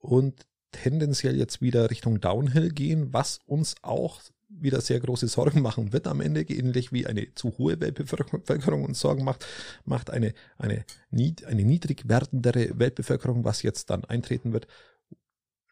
und 0.00 0.46
tendenziell 0.72 1.36
jetzt 1.36 1.60
wieder 1.60 1.90
Richtung 1.90 2.20
Downhill 2.20 2.70
gehen, 2.70 3.12
was 3.12 3.38
uns 3.46 3.76
auch 3.82 4.20
wieder 4.48 4.80
sehr 4.80 4.98
große 5.00 5.28
Sorgen 5.28 5.62
machen 5.62 5.92
wird 5.92 6.06
am 6.06 6.20
Ende, 6.20 6.42
ähnlich 6.42 6.92
wie 6.92 7.06
eine 7.06 7.34
zu 7.34 7.56
hohe 7.58 7.80
Weltbevölkerung 7.80 8.84
uns 8.84 9.00
Sorgen 9.00 9.24
macht, 9.24 9.46
macht 9.84 10.10
eine, 10.10 10.34
eine, 10.58 10.84
eine 11.10 11.64
niedrig 11.64 12.08
werdendere 12.08 12.78
Weltbevölkerung, 12.78 13.44
was 13.44 13.62
jetzt 13.62 13.90
dann 13.90 14.04
eintreten 14.04 14.52
wird, 14.52 14.66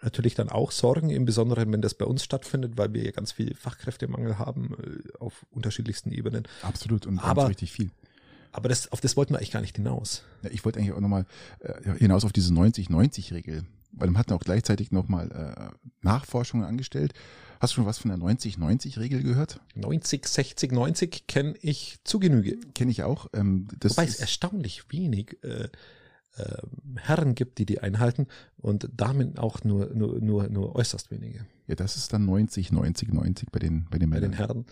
natürlich 0.00 0.34
dann 0.34 0.48
auch 0.48 0.70
Sorgen, 0.70 1.10
im 1.10 1.24
Besonderen, 1.24 1.72
wenn 1.72 1.82
das 1.82 1.94
bei 1.94 2.04
uns 2.04 2.22
stattfindet, 2.22 2.76
weil 2.76 2.92
wir 2.92 3.04
ja 3.04 3.10
ganz 3.10 3.32
viel 3.32 3.54
Fachkräftemangel 3.54 4.38
haben 4.38 4.76
äh, 4.82 5.18
auf 5.18 5.44
unterschiedlichsten 5.50 6.12
Ebenen. 6.12 6.46
Absolut 6.62 7.06
und 7.06 7.18
aber, 7.18 7.48
richtig 7.48 7.72
viel. 7.72 7.90
Aber 8.52 8.68
das, 8.68 8.92
auf 8.92 9.00
das 9.00 9.16
wollten 9.16 9.34
wir 9.34 9.38
eigentlich 9.38 9.50
gar 9.50 9.60
nicht 9.60 9.76
hinaus. 9.76 10.22
Ja, 10.42 10.50
ich 10.50 10.64
wollte 10.64 10.78
eigentlich 10.78 10.92
auch 10.92 11.00
nochmal 11.00 11.26
äh, 11.60 11.94
hinaus 11.98 12.24
auf 12.24 12.32
diese 12.32 12.52
90-90-Regel, 12.52 13.64
weil 13.92 14.08
man 14.08 14.18
hat 14.18 14.32
auch 14.32 14.40
gleichzeitig 14.40 14.92
nochmal 14.92 15.30
äh, 15.30 15.88
Nachforschungen 16.02 16.66
angestellt. 16.66 17.14
Hast 17.60 17.72
du 17.72 17.76
schon 17.76 17.86
was 17.86 17.98
von 17.98 18.10
der 18.10 18.18
90-90-Regel 18.18 19.22
gehört? 19.22 19.60
90, 19.74 20.26
60, 20.26 20.72
90 20.72 21.26
kenne 21.26 21.54
ich 21.60 21.98
zu 22.04 22.20
Genüge. 22.20 22.58
Kenne 22.74 22.90
ich 22.90 23.02
auch. 23.02 23.26
Ähm, 23.32 23.66
das 23.80 23.96
Wobei 23.96 24.04
es 24.04 24.20
erstaunlich 24.20 24.84
wenig 24.92 25.36
äh, 25.42 25.68
äh, 26.36 26.62
Herren 26.96 27.34
gibt, 27.34 27.58
die 27.58 27.66
die 27.66 27.80
einhalten 27.80 28.26
und 28.58 28.88
damit 28.96 29.38
auch 29.38 29.64
nur, 29.64 29.92
nur, 29.94 30.20
nur, 30.20 30.48
nur 30.48 30.76
äußerst 30.76 31.10
wenige. 31.10 31.46
Ja, 31.66 31.74
das 31.74 31.96
ist 31.96 32.12
dann 32.12 32.24
90, 32.26 32.70
90, 32.70 33.12
90 33.12 33.50
bei 33.50 33.58
den, 33.58 33.86
bei 33.90 33.98
den 33.98 34.10
Bei 34.10 34.20
Männern. 34.20 34.30
den 34.32 34.36
Herren. 34.38 34.66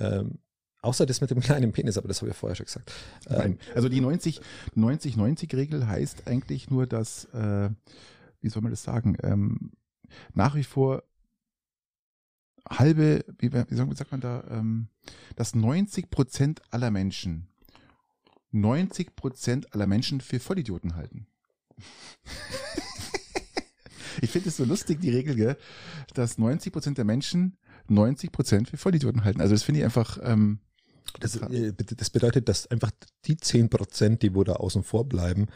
Ähm, 0.00 0.38
außer 0.80 1.06
das 1.06 1.20
mit 1.20 1.30
dem 1.30 1.40
kleinen 1.40 1.70
Penis, 1.72 1.96
aber 1.96 2.08
das 2.08 2.20
habe 2.20 2.30
ich 2.32 2.36
vorher 2.36 2.56
schon 2.56 2.66
gesagt. 2.66 2.92
Ähm, 3.28 3.36
Nein. 3.38 3.58
Also 3.74 3.88
die 3.88 4.00
90, 4.00 4.40
90, 4.74 5.16
90 5.16 5.54
Regel 5.54 5.86
heißt 5.86 6.26
eigentlich 6.26 6.70
nur, 6.70 6.86
dass, 6.86 7.26
äh, 7.26 7.70
wie 8.42 8.48
soll 8.48 8.62
man 8.62 8.72
das 8.72 8.82
sagen, 8.82 9.16
ähm, 9.22 9.72
nach 10.34 10.54
wie 10.54 10.64
vor 10.64 11.02
halbe, 12.68 13.24
wie, 13.38 13.52
wie 13.52 13.74
sagt 13.74 14.12
man 14.12 14.20
da, 14.20 14.44
ähm, 14.50 14.88
dass 15.36 15.54
90 15.54 16.10
Prozent 16.10 16.62
aller 16.70 16.90
Menschen 16.90 17.48
90 18.52 19.16
Prozent 19.16 19.74
aller 19.74 19.86
Menschen 19.86 20.20
für 20.20 20.38
Vollidioten 20.38 20.94
halten. 20.94 21.26
ich 24.20 24.30
finde 24.30 24.50
es 24.50 24.58
so 24.58 24.64
lustig, 24.64 25.00
die 25.00 25.10
Regel, 25.10 25.34
gell, 25.34 25.56
dass 26.14 26.38
90 26.38 26.72
Prozent 26.72 26.98
der 26.98 27.04
Menschen 27.04 27.56
90 27.88 28.30
Prozent 28.30 28.68
für 28.68 28.76
Vollidioten 28.76 29.24
halten. 29.24 29.40
Also 29.40 29.54
das 29.54 29.62
finde 29.62 29.80
ich 29.80 29.84
einfach, 29.84 30.18
ähm, 30.22 30.60
Das, 31.18 31.36
äh, 31.36 31.72
das 31.74 32.10
bedeutet, 32.10 32.48
dass 32.48 32.70
einfach 32.70 32.90
die 33.24 33.36
10 33.36 33.70
Prozent, 33.70 34.22
die 34.22 34.34
wo 34.34 34.44
da 34.44 34.54
außen 34.54 34.82
vor 34.82 35.08
bleiben, 35.08 35.46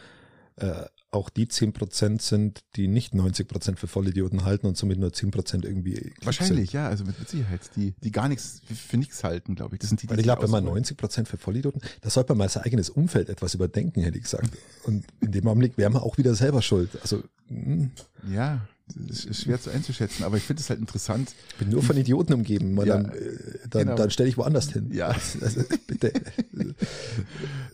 äh, 0.56 0.86
auch 1.16 1.30
die 1.30 1.48
10 1.48 1.72
Prozent 1.72 2.22
sind, 2.22 2.60
die 2.76 2.86
nicht 2.88 3.14
90 3.14 3.48
Prozent 3.48 3.78
für 3.80 3.86
Vollidioten 3.88 4.44
halten 4.44 4.66
und 4.66 4.76
somit 4.76 4.98
nur 4.98 5.12
10 5.12 5.30
Prozent 5.30 5.64
irgendwie 5.64 5.94
klug 5.94 6.14
wahrscheinlich, 6.26 6.70
sind. 6.70 6.80
ja, 6.80 6.88
also 6.88 7.04
mit, 7.04 7.18
mit 7.18 7.28
Sicherheit, 7.28 7.60
die, 7.74 7.94
die 8.02 8.12
gar 8.12 8.28
nichts 8.28 8.62
für, 8.88 8.96
nichts 8.96 9.24
halten, 9.24 9.54
glaube 9.54 9.74
ich. 9.74 9.80
Das 9.80 9.88
sind 9.88 10.02
die, 10.02 10.06
die 10.06 10.10
Weil 10.12 10.20
ich 10.20 10.24
glaube, 10.24 10.42
wenn 10.42 10.50
man 10.50 10.64
ausholen. 10.64 10.82
90 10.82 10.96
Prozent 10.96 11.28
für 11.28 11.38
Vollidioten, 11.38 11.80
da 12.02 12.10
sollte 12.10 12.32
man 12.32 12.38
mal 12.38 12.48
sein 12.48 12.62
eigenes 12.64 12.90
Umfeld 12.90 13.28
etwas 13.28 13.54
überdenken, 13.54 14.02
hätte 14.02 14.18
ich 14.18 14.24
gesagt. 14.24 14.50
Und 14.84 15.04
in 15.20 15.32
dem 15.32 15.46
Augenblick 15.48 15.76
wäre 15.76 15.90
man 15.90 16.02
auch 16.02 16.18
wieder 16.18 16.34
selber 16.34 16.62
schuld. 16.62 16.90
Also 17.02 17.22
mh, 17.48 17.88
Ja, 18.30 18.60
das 18.94 19.24
ist 19.24 19.42
schwer 19.42 19.60
zu 19.60 19.70
einzuschätzen, 19.70 20.22
aber 20.22 20.36
ich 20.36 20.44
finde 20.44 20.62
es 20.62 20.70
halt 20.70 20.78
interessant. 20.78 21.34
ich 21.50 21.56
bin 21.56 21.70
nur 21.70 21.82
von 21.82 21.96
Idioten 21.96 22.32
umgeben, 22.34 22.76
Ja, 22.78 22.84
dann, 22.84 23.06
äh, 23.06 23.18
dann, 23.68 23.82
genau. 23.82 23.96
dann 23.96 24.10
stelle 24.10 24.28
ich 24.28 24.36
woanders 24.36 24.70
hin. 24.70 24.90
Ja. 24.92 25.08
Also, 25.40 25.62
bitte. 25.88 26.12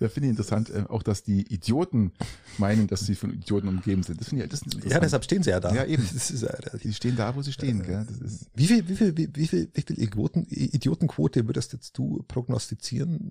Da 0.00 0.08
finde 0.08 0.26
ich 0.26 0.30
interessant, 0.30 0.70
äh, 0.70 0.84
auch 0.88 1.02
dass 1.02 1.22
die 1.22 1.42
Idioten 1.52 2.12
meinen, 2.58 2.86
dass 2.88 3.00
sie 3.06 3.14
von 3.14 3.31
Idioten 3.32 3.68
umgeben 3.68 4.02
sind. 4.02 4.20
Das 4.20 4.28
finde 4.28 4.44
ich, 4.44 4.50
das 4.50 4.62
ist. 4.62 4.84
Ja, 4.84 5.00
deshalb 5.00 5.24
stehen 5.24 5.42
sie 5.42 5.50
ja 5.50 5.60
da. 5.60 5.74
Ja, 5.74 5.84
eben. 5.84 6.02
Ist 6.14 6.30
ja 6.42 6.50
Die 6.82 6.92
stehen 6.92 7.16
da, 7.16 7.34
wo 7.34 7.42
sie 7.42 7.52
stehen, 7.52 7.82
gell? 7.82 8.06
Das 8.08 8.18
ist, 8.32 8.46
Wie 8.54 8.66
viel, 8.66 8.88
wie 8.88 8.96
viel, 8.96 9.16
wie, 9.16 9.46
viel, 9.46 9.68
wie 9.72 9.82
viel 9.82 9.98
Idioten, 10.00 10.46
Idiotenquote 10.48 11.46
würdest 11.46 11.72
jetzt 11.72 11.96
du 11.98 12.24
prognostizieren? 12.28 13.30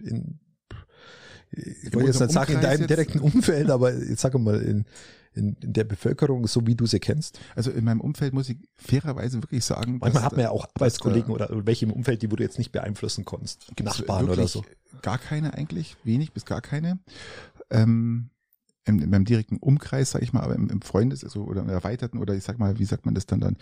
äh, 0.00 0.08
In, 0.08 0.38
ich 1.52 1.92
wollte 1.94 2.08
jetzt 2.08 2.20
nicht 2.20 2.32
sagen 2.32 2.54
in 2.54 2.60
deinem 2.60 2.80
jetzt? 2.80 2.90
direkten 2.90 3.20
Umfeld, 3.20 3.70
aber 3.70 3.94
jetzt 3.94 4.20
sag 4.22 4.34
mal 4.34 4.60
in, 4.60 4.84
in, 5.34 5.56
in 5.60 5.72
der 5.72 5.84
Bevölkerung, 5.84 6.46
so 6.46 6.66
wie 6.66 6.74
du 6.74 6.86
sie 6.86 6.98
kennst. 7.00 7.38
also 7.54 7.70
in 7.70 7.84
meinem 7.84 8.00
Umfeld 8.00 8.32
muss 8.34 8.48
ich 8.48 8.58
fairerweise 8.76 9.42
wirklich 9.42 9.64
sagen, 9.64 9.98
Manchmal 10.00 10.24
hat 10.24 10.32
man 10.32 10.40
ja 10.42 10.50
auch 10.50 10.66
Arbeitskollegen 10.74 11.32
oder, 11.32 11.48
welche 11.66 11.86
im 11.86 11.92
Umfeld, 11.92 12.22
die 12.22 12.30
wo 12.30 12.36
du 12.36 12.42
jetzt 12.42 12.58
nicht 12.58 12.72
beeinflussen 12.72 13.24
konntest. 13.24 13.70
Nachbarn 13.80 14.28
oder 14.28 14.48
so. 14.48 14.64
Gar 15.02 15.18
keine 15.18 15.54
eigentlich, 15.54 15.96
wenig 16.04 16.32
bis 16.32 16.44
gar 16.44 16.60
keine. 16.60 16.98
Ähm, 17.70 18.30
in, 18.84 18.98
in 18.98 19.10
meinem 19.10 19.24
direkten 19.24 19.56
Umkreis, 19.56 20.10
sag 20.10 20.22
ich 20.22 20.32
mal, 20.32 20.42
aber 20.42 20.54
im, 20.54 20.68
im 20.68 20.82
Freundes, 20.82 21.24
also 21.24 21.44
oder 21.44 21.62
im 21.62 21.68
erweiterten 21.68 22.18
oder 22.18 22.34
ich 22.34 22.44
sag 22.44 22.58
mal, 22.58 22.78
wie 22.78 22.84
sagt 22.84 23.06
man 23.06 23.14
das 23.14 23.26
dann 23.26 23.40
dann? 23.40 23.56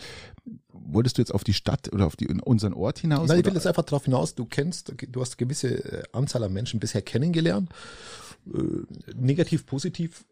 Wolltest 0.68 1.18
du 1.18 1.23
jetzt 1.23 1.33
auf 1.33 1.45
die 1.45 1.53
Stadt 1.53 1.93
oder 1.93 2.07
auf 2.07 2.16
die, 2.16 2.29
unseren 2.29 2.75
Ort 2.75 2.99
hinaus? 2.99 3.29
Nein, 3.29 3.41
ich 3.41 3.47
will 3.47 3.55
jetzt 3.55 3.66
einfach 3.66 3.85
darauf 3.85 4.05
hinaus, 4.05 4.35
du 4.35 4.45
kennst, 4.45 4.93
du 5.09 5.20
hast 5.20 5.33
eine 5.33 5.37
gewisse 5.37 5.68
äh, 5.68 6.03
Anzahl 6.12 6.43
an 6.45 6.53
Menschen 6.53 6.81
bisher 6.81 7.03
kennengelernt. 7.03 7.70
Äh, 8.53 8.59
negativ, 9.14 9.66
positiv. 9.66 10.25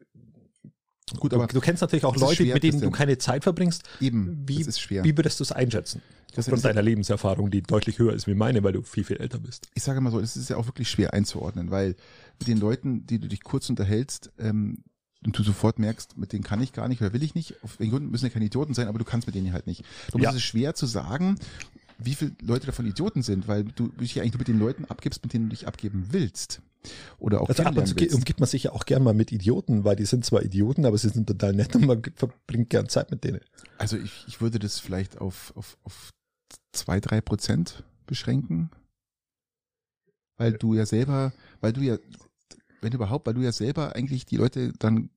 Gut, 1.18 1.32
Du, 1.32 1.36
aber 1.36 1.46
du 1.46 1.60
kennst 1.60 1.80
natürlich 1.82 2.04
auch 2.04 2.16
Leute, 2.16 2.36
schwer, 2.44 2.54
mit 2.54 2.62
denen 2.62 2.80
du 2.80 2.90
keine 2.90 3.18
Zeit 3.18 3.42
verbringst. 3.42 3.82
eben, 4.00 4.44
Wie, 4.46 4.58
das 4.58 4.68
ist 4.68 4.80
schwer. 4.80 5.02
wie 5.04 5.16
würdest 5.16 5.40
du 5.40 5.44
es 5.44 5.52
einschätzen? 5.52 6.02
Das 6.34 6.46
Aufgrund 6.46 6.64
deiner 6.64 6.82
Lebenserfahrung, 6.82 7.50
die 7.50 7.60
deutlich 7.62 7.98
höher 7.98 8.12
ist 8.14 8.28
wie 8.28 8.34
meine, 8.34 8.62
weil 8.62 8.72
du 8.72 8.82
viel, 8.82 9.02
viel 9.02 9.16
älter 9.16 9.38
bist. 9.38 9.68
ich 9.74 9.82
sage 9.82 10.00
mal 10.00 10.12
so, 10.12 10.20
es 10.20 10.36
ist 10.36 10.48
ja 10.48 10.56
auch 10.56 10.66
wirklich 10.66 10.88
schwer 10.88 11.12
einzuordnen, 11.12 11.72
weil 11.72 11.96
mit 12.38 12.46
den 12.46 12.58
Leuten, 12.58 13.04
die 13.06 13.18
du 13.18 13.26
dich 13.26 13.42
kurz 13.42 13.68
unterhältst, 13.68 14.30
ähm, 14.38 14.84
und 15.26 15.36
du 15.38 15.42
sofort 15.42 15.78
merkst, 15.78 16.16
mit 16.16 16.32
denen 16.32 16.44
kann 16.44 16.62
ich 16.62 16.72
gar 16.72 16.88
nicht 16.88 17.02
oder 17.02 17.12
will 17.12 17.22
ich 17.22 17.34
nicht. 17.34 17.62
Auf 17.62 17.76
den 17.76 17.90
Grund 17.90 18.10
müssen 18.10 18.24
ja 18.24 18.30
keine 18.30 18.46
Idioten 18.46 18.72
sein, 18.72 18.88
aber 18.88 18.98
du 18.98 19.04
kannst 19.04 19.26
mit 19.26 19.34
denen 19.34 19.52
halt 19.52 19.66
nicht. 19.66 19.84
Darum 20.06 20.22
Ja. 20.22 20.30
ist 20.30 20.36
es 20.36 20.42
schwer 20.42 20.74
zu 20.74 20.86
sagen, 20.86 21.36
wie 21.98 22.14
viele 22.14 22.32
Leute 22.40 22.64
davon 22.66 22.86
Idioten 22.86 23.22
sind, 23.22 23.46
weil 23.46 23.64
du 23.64 23.88
dich 23.88 24.14
ja 24.14 24.22
eigentlich 24.22 24.32
nur 24.32 24.38
mit 24.38 24.48
den 24.48 24.58
Leuten 24.58 24.86
abgibst, 24.86 25.22
mit 25.22 25.34
denen 25.34 25.46
du 25.46 25.50
dich 25.50 25.66
abgeben 25.66 26.06
willst. 26.12 26.62
Oder 27.18 27.40
auch 27.42 27.48
Also 27.48 27.62
ab 27.62 27.76
und 27.76 27.86
zu 27.86 27.96
willst. 27.96 28.14
umgibt 28.14 28.40
man 28.40 28.48
sich 28.48 28.64
ja 28.64 28.72
auch 28.72 28.86
gern 28.86 29.02
mal 29.02 29.14
mit 29.14 29.32
Idioten, 29.32 29.84
weil 29.84 29.96
die 29.96 30.06
sind 30.06 30.24
zwar 30.24 30.42
Idioten, 30.42 30.86
aber 30.86 30.96
sie 30.96 31.08
sind 31.10 31.26
total 31.26 31.52
nett 31.52 31.74
und 31.76 31.86
man 31.86 32.02
verbringt 32.14 32.70
gern 32.70 32.88
Zeit 32.88 33.10
mit 33.10 33.24
denen. 33.24 33.40
Also 33.78 33.96
ich, 33.96 34.24
ich 34.28 34.40
würde 34.40 34.58
das 34.58 34.78
vielleicht 34.78 35.18
auf, 35.18 35.52
auf, 35.56 35.76
auf 35.84 36.10
zwei, 36.72 37.00
drei 37.00 37.20
Prozent 37.20 37.84
beschränken. 38.06 38.70
Weil 40.36 40.52
du 40.54 40.74
ja 40.74 40.86
selber, 40.86 41.32
weil 41.60 41.72
du 41.72 41.82
ja, 41.82 41.98
wenn 42.80 42.92
überhaupt, 42.92 43.26
weil 43.26 43.34
du 43.34 43.42
ja 43.42 43.52
selber 43.52 43.94
eigentlich 43.94 44.24
die 44.24 44.36
Leute 44.36 44.72
dann, 44.78 45.10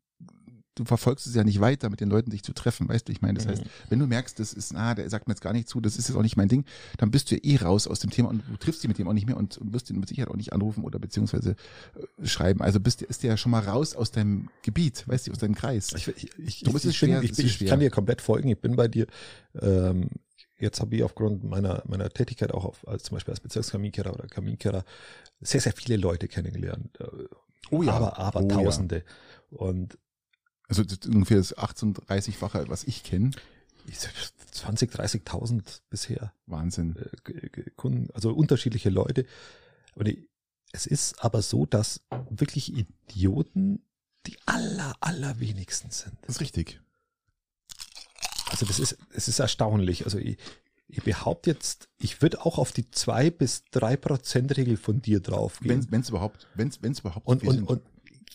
du 0.76 0.86
verfolgst 0.86 1.28
es 1.28 1.36
ja 1.36 1.44
nicht 1.44 1.60
weiter, 1.62 1.90
mit 1.90 2.02
den 2.02 2.10
Leuten 2.10 2.32
dich 2.32 2.44
zu 2.44 2.54
treffen, 2.54 2.90
weißt 2.90 3.08
du, 3.08 3.12
ich 3.12 3.22
meine, 3.22 3.36
das 3.36 3.46
Mhm. 3.46 3.52
heißt, 3.52 3.64
wenn 3.90 4.00
du 4.00 4.08
merkst, 4.08 4.40
das 4.40 4.54
ist, 4.54 4.76
ah, 4.76 4.96
der 4.96 5.10
sagt 5.10 5.28
mir 5.28 5.34
jetzt 5.34 5.42
gar 5.42 5.54
nicht 5.54 5.68
zu, 5.70 5.80
das 5.82 5.98
ist 5.98 6.08
jetzt 6.08 6.18
auch 6.18 6.22
nicht 6.24 6.36
mein 6.38 6.48
Ding, 6.48 6.66
dann 6.98 7.12
bist 7.12 7.30
du 7.30 7.36
ja 7.36 7.42
eh 7.44 7.58
raus 7.58 7.88
aus 7.88 8.00
dem 8.00 8.10
Thema 8.10 8.30
und 8.30 8.44
du 8.50 8.58
triffst 8.58 8.82
dich 8.84 8.88
mit 8.88 8.98
dem 8.98 9.08
auch 9.08 9.14
nicht 9.14 9.28
mehr 9.28 9.38
und, 9.38 9.58
und 9.58 9.74
wirst 9.74 9.90
ihn 9.90 10.00
mit 10.00 10.10
Sicherheit 10.10 10.30
auch 10.30 10.36
nicht 10.36 10.52
anrufen 10.54 10.84
oder 10.84 11.00
beziehungsweise 11.00 11.56
äh, 12.22 12.26
schreiben. 12.28 12.62
Also 12.62 12.80
bist, 12.80 13.02
ist 13.02 13.24
der 13.24 13.32
ja 13.32 13.38
schon 13.38 13.52
mal 13.52 13.60
raus 13.64 13.96
aus 13.96 14.12
deinem 14.12 14.50
Gebiet, 14.64 15.08
weißt 15.08 15.28
du, 15.28 15.32
aus 15.32 15.38
deinem 15.40 15.56
Kreis. 15.56 15.94
Ich, 15.96 16.08
ich, 16.08 16.24
ich, 16.24 16.32
ich, 16.40 16.86
ich, 16.86 17.00
bin, 17.00 17.22
bin, 17.22 17.68
kann 17.68 17.80
dir 17.80 17.90
komplett 17.90 18.22
folgen, 18.22 18.50
ich 18.50 18.60
bin 18.60 18.76
bei 18.76 18.88
dir. 18.88 19.08
Ähm, 19.62 20.10
jetzt 20.60 20.80
habe 20.80 20.96
ich 20.96 21.04
aufgrund 21.04 21.44
meiner, 21.44 21.84
meiner 21.88 22.10
Tätigkeit 22.10 22.52
auch 22.54 22.66
auf, 22.66 22.88
als 22.88 23.04
zum 23.04 23.16
Beispiel 23.16 23.34
als 23.34 23.42
Bezirkskaminkehrer 23.42 24.14
oder 24.14 24.28
Kaminkehrer 24.28 24.86
sehr, 25.42 25.62
sehr 25.62 25.74
viele 25.74 25.98
Leute 25.98 26.28
kennengelernt. 26.28 27.00
Äh, 27.00 27.06
Oh 27.70 27.82
ja. 27.82 27.94
Aber, 27.94 28.18
aber 28.20 28.42
Oh 28.42 28.48
ja. 28.50 28.56
Tausende. 28.56 29.04
Und 29.50 29.98
Also 30.68 30.84
das 30.84 31.00
ungefähr 31.08 31.38
das 31.38 31.58
38-fache, 31.58 32.70
was 32.70 32.84
ich 32.84 33.04
kenne. 33.04 33.32
ich, 33.88 33.98
20, 34.52 34.92
30.000 34.92 35.82
bisher. 35.90 36.34
Wahnsinn. 36.46 36.96
äh, 37.28 37.72
Kunden, 37.76 38.10
also 38.14 38.34
unterschiedliche 38.34 38.90
Leute. 38.90 39.26
Die, 39.98 40.28
es 40.72 40.86
ist 40.86 41.24
aber 41.24 41.42
so, 41.42 41.66
dass 41.66 42.02
wirklich 42.30 42.74
Idioten 42.74 43.84
die 44.26 44.38
aller, 44.46 44.96
allerwenigsten 45.02 45.92
sind. 45.92 46.18
Das 46.22 46.36
ist 46.36 46.42
richtig. 46.42 46.80
Also 48.50 48.66
das 48.66 48.80
ist, 48.80 48.98
es 49.14 49.28
ist 49.28 49.40
erstaunlich. 49.40 50.06
Also 50.06 50.18
ich, 50.18 50.38
ich 50.88 51.04
behaupte 51.04 51.52
jetzt, 51.52 51.90
ich 51.98 52.22
würde 52.22 52.46
auch 52.46 52.58
auf 52.58 52.72
die 52.72 52.90
zwei 52.92 53.30
bis 53.30 53.64
drei 53.72 53.98
Prozent 53.98 54.56
Regel 54.56 54.78
von 54.78 55.02
dir 55.02 55.20
draufgehen. 55.20 55.86
Wenn 55.92 56.02
es 56.02 56.10
überhaupt, 56.10 56.48
wenn 56.56 56.70
es 56.70 57.00
überhaupt 57.00 57.28
und, 57.28 57.44
und, 57.44 57.64
und 57.64 57.82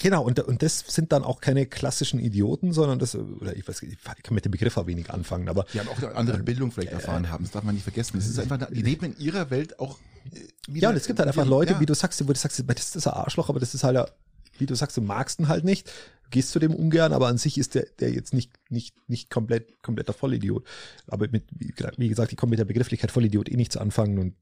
genau, 0.01 0.23
und, 0.25 0.39
und 0.41 0.63
das 0.63 0.81
sind 0.89 1.13
dann 1.13 1.23
auch 1.25 1.41
keine 1.41 1.67
klassischen 1.67 2.21
Idioten, 2.21 2.73
sondern 2.73 2.99
das, 2.99 3.15
oder 3.15 3.57
ich 3.57 3.67
weiß, 3.67 3.83
ich 3.83 3.99
kann 4.23 4.35
mit 4.35 4.45
dem 4.45 4.53
Begriff 4.53 4.77
auch 4.77 4.87
wenig 4.87 5.11
anfangen, 5.11 5.49
aber 5.49 5.65
die 5.73 5.81
haben 5.81 5.89
auch 5.89 5.99
eine 5.99 6.15
andere 6.15 6.43
Bildung 6.43 6.71
vielleicht 6.73 6.93
erfahren 6.93 7.31
haben. 7.31 7.45
Das 7.45 7.53
darf 7.53 7.65
man 7.65 7.75
nicht 7.75 7.85
vergessen. 7.85 8.17
Das 8.17 8.27
ist 8.27 8.39
einfach, 8.39 8.69
die 8.71 8.83
leben 8.83 9.07
in 9.07 9.19
ihrer 9.19 9.51
Welt 9.51 9.79
auch. 9.79 9.99
äh, 10.33 10.41
wieder- 10.69 10.83
Ja, 10.85 10.91
und 10.91 10.97
es 10.97 11.07
gibt 11.07 11.19
halt 11.19 11.29
einfach 11.29 11.47
Leute, 11.47 11.73
ja, 11.75 11.81
wie 11.81 11.87
du 11.87 11.95
sagst, 11.95 12.21
wo 12.27 12.33
du 12.33 12.39
sagst, 12.39 12.63
das 12.67 12.97
ist 12.97 13.07
ein 13.07 13.13
Arschloch, 13.15 13.49
aber 13.49 13.61
das 13.61 13.75
ist 13.75 13.85
halt, 13.85 13.95
ja, 13.97 14.07
wie 14.59 14.67
du 14.67 14.75
sagst, 14.75 14.97
du 14.97 15.01
magst 15.03 15.39
ihn 15.41 15.49
halt 15.49 15.65
nicht. 15.65 15.91
gehst 16.31 16.51
zu 16.51 16.59
dem 16.59 16.75
ungern, 16.75 17.15
aber 17.15 17.29
an 17.29 17.39
sich 17.39 17.57
ist 17.57 17.75
der, 17.75 17.87
der 18.01 18.11
jetzt 18.13 18.35
nicht, 18.35 18.53
nicht, 18.69 18.95
nicht 19.09 19.31
komplett, 19.31 19.81
kompletter 19.83 20.13
Vollidiot. 20.13 20.63
Aber 21.07 21.27
mit, 21.31 21.45
wie 21.53 22.09
gesagt, 22.09 22.33
ich 22.33 22.37
komme 22.37 22.51
mit 22.51 22.59
der 22.59 22.67
Begrifflichkeit 22.67 23.11
Vollidiot 23.11 23.49
eh 23.49 23.57
nichts 23.57 23.79
anfangen 23.79 24.19
und 24.19 24.35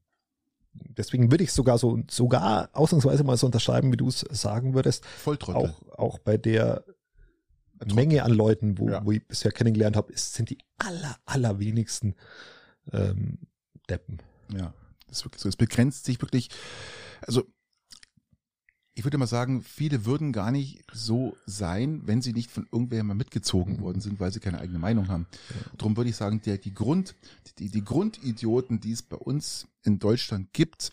deswegen 0.97 1.31
würde 1.31 1.43
ich 1.43 1.51
sogar 1.51 1.77
so, 1.77 1.99
sogar 2.09 2.69
ausnahmsweise 2.73 3.23
mal 3.23 3.37
so 3.37 3.45
unterschreiben, 3.45 3.91
wie 3.91 3.97
du 3.97 4.07
es 4.07 4.19
sagen 4.19 4.73
würdest. 4.73 5.05
Volltrottel. 5.05 5.73
Auch, 5.87 5.99
auch 5.99 6.19
bei 6.19 6.37
der 6.37 6.83
Menge 7.85 8.23
an 8.23 8.31
Leuten, 8.31 8.77
wo, 8.79 8.89
Ja. 8.89 9.05
wo 9.05 9.11
ich 9.11 9.25
bisher 9.27 9.51
kennengelernt 9.51 9.95
habe, 9.95 10.11
ist, 10.11 10.33
sind 10.33 10.49
die 10.49 10.57
aller, 10.79 11.15
allerwenigsten 11.25 12.15
ähm, 12.91 13.39
Deppen. 13.89 14.17
Ja, 14.55 14.73
das 15.07 15.19
ist 15.19 15.25
wirklich 15.25 15.41
so. 15.41 15.49
Es 15.49 15.55
begrenzt 15.55 16.05
sich 16.05 16.21
wirklich, 16.21 16.49
also 17.25 17.43
ich 18.97 19.03
würde 19.05 19.19
mal 19.19 19.27
sagen, 19.27 19.61
viele 19.61 20.05
würden 20.05 20.31
gar 20.33 20.49
nicht 20.49 20.83
so 20.91 21.37
sein, 21.45 22.01
wenn 22.05 22.23
sie 22.23 22.33
nicht 22.33 22.49
von 22.49 22.67
irgendwer 22.71 23.03
mal 23.03 23.13
mitgezogen 23.13 23.75
Mhm. 23.77 23.81
worden 23.81 24.01
sind, 24.01 24.19
weil 24.19 24.31
sie 24.33 24.39
keine 24.39 24.59
eigene 24.59 24.79
Meinung 24.79 25.07
haben. 25.07 25.27
Darum 25.77 25.95
würde 25.95 26.09
ich 26.09 26.15
sagen, 26.15 26.41
der, 26.43 26.57
die 26.57 26.73
Grund, 26.73 27.13
die, 27.59 27.69
die 27.69 27.83
Grundidioten, 27.83 28.79
die 28.79 28.91
es 28.93 29.03
bei 29.03 29.17
uns 29.17 29.67
in 29.83 29.99
Deutschland 29.99 30.51
gibt, 30.51 30.91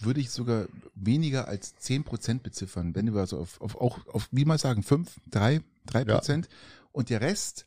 würde 0.00 0.20
ich 0.20 0.30
sogar 0.30 0.66
weniger 0.94 1.48
als 1.48 1.74
10% 1.80 2.40
beziffern, 2.40 2.94
wenn 2.94 3.12
wir 3.14 3.20
also 3.20 3.38
auf, 3.38 3.60
auf, 3.62 3.76
auch 3.80 4.06
auf, 4.08 4.28
wie 4.30 4.44
mal 4.44 4.58
sagen, 4.58 4.82
5, 4.82 5.10
3, 5.30 5.62
3 5.86 6.04
Prozent. 6.04 6.48
Und 6.92 7.08
der 7.08 7.22
Rest 7.22 7.64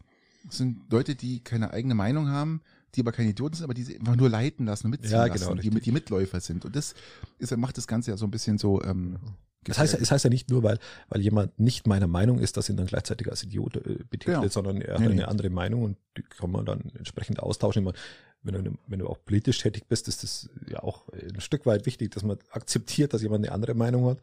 sind 0.50 0.92
Leute, 0.92 1.16
die 1.16 1.40
keine 1.40 1.72
eigene 1.72 1.96
Meinung 1.96 2.28
haben, 2.28 2.62
die 2.94 3.02
aber 3.02 3.12
keine 3.14 3.30
Idioten 3.30 3.56
sind, 3.56 3.64
aber 3.64 3.74
die 3.74 3.84
sich 3.84 4.00
einfach 4.00 4.16
nur 4.16 4.30
leiten 4.30 4.68
lassen 4.68 4.88
und 4.88 4.92
mitziehen 4.92 5.12
Ja, 5.14 5.28
genau, 5.28 5.54
lassen, 5.56 5.62
die, 5.62 5.70
die 5.82 5.92
Mitläufer 5.92 6.40
sind. 6.40 6.66
Und 6.66 6.76
das 6.76 6.94
ist, 7.40 7.56
macht 7.58 7.78
das 7.78 7.88
Ganze 7.88 8.12
ja 8.12 8.18
so 8.18 8.26
ein 8.28 8.32
bisschen 8.32 8.60
so. 8.60 8.80
Ähm, 8.84 9.18
Das 9.66 9.78
heißt, 9.78 9.94
ja- 9.94 10.00
es 10.00 10.10
heißt 10.12 10.24
ja 10.24 10.30
nicht 10.30 10.50
nur, 10.50 10.64
weil, 10.64 10.80
weil 11.10 11.22
jemand 11.22 11.60
nicht 11.60 11.86
meiner 11.88 12.08
Meinung 12.08 12.40
ist, 12.40 12.58
dass 12.58 12.68
ihn 12.70 12.78
dann 12.78 12.88
gleichzeitig 12.88 13.30
als 13.30 13.44
Idiot 13.44 13.76
äh, 13.78 14.00
betitelt, 14.10 14.38
Genau. 14.38 14.48
sondern 14.48 14.82
er 14.82 14.98
Nee, 15.00 15.06
hat 15.06 15.12
nee. 15.14 15.22
eine 15.22 15.28
andere 15.28 15.50
Meinung 15.50 15.84
und 15.84 15.98
die 16.18 16.24
kann 16.24 16.50
man 16.52 16.66
dann 16.66 16.92
entsprechend 16.98 17.40
austauschen. 17.40 17.84
Meine, 17.84 17.98
wenn 18.44 18.64
du, 18.64 18.72
wenn 18.88 19.00
du 19.00 19.08
auch 19.08 19.20
politisch 19.24 19.60
tätig 19.60 19.84
bist, 19.88 20.08
ist 20.08 20.24
das 20.24 20.50
ja 20.68 20.82
auch 20.82 21.08
ein 21.10 21.42
Stück 21.42 21.68
weit 21.68 21.86
wichtig, 21.86 22.10
dass 22.12 22.24
man 22.24 22.38
akzeptiert, 22.50 23.14
dass 23.14 23.22
jemand 23.22 23.46
eine 23.46 23.54
andere 23.54 23.76
Meinung 23.76 24.06
hat. 24.06 24.18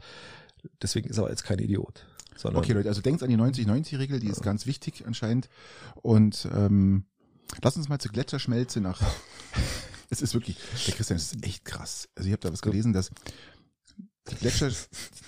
Deswegen 0.83 1.09
ist 1.09 1.19
er 1.19 1.23
aber 1.23 1.31
jetzt 1.31 1.45
kein 1.45 1.61
Idiot. 1.61 2.05
Okay, 2.43 2.73
Leute, 2.73 2.89
also 2.89 3.01
denkt 3.01 3.23
an 3.23 3.31
die 3.31 3.37
90-90-Regel, 3.37 4.21
die 4.21 4.29
ist 4.29 4.43
ganz 4.43 4.67
wichtig 4.67 5.05
anscheinend. 5.07 5.49
Und 6.03 6.49
ähm, 6.53 7.05
lass 7.63 7.77
uns 7.77 7.89
mal 7.89 7.99
zur 8.01 8.11
Gletscherschmelze 8.13 8.81
nach. 8.81 9.01
es 10.11 10.23
ist 10.23 10.35
wirklich, 10.35 10.57
der 10.87 10.95
Christian, 10.95 11.17
es 11.17 11.33
ist 11.33 11.45
echt 11.45 11.65
krass. 11.65 12.09
Also 12.17 12.27
ich 12.29 12.33
habe 12.33 12.41
da 12.41 12.53
was 12.53 12.63
gelesen, 12.63 12.93
dass 12.93 13.11
die, 14.31 14.37
Gletscher, 14.37 14.71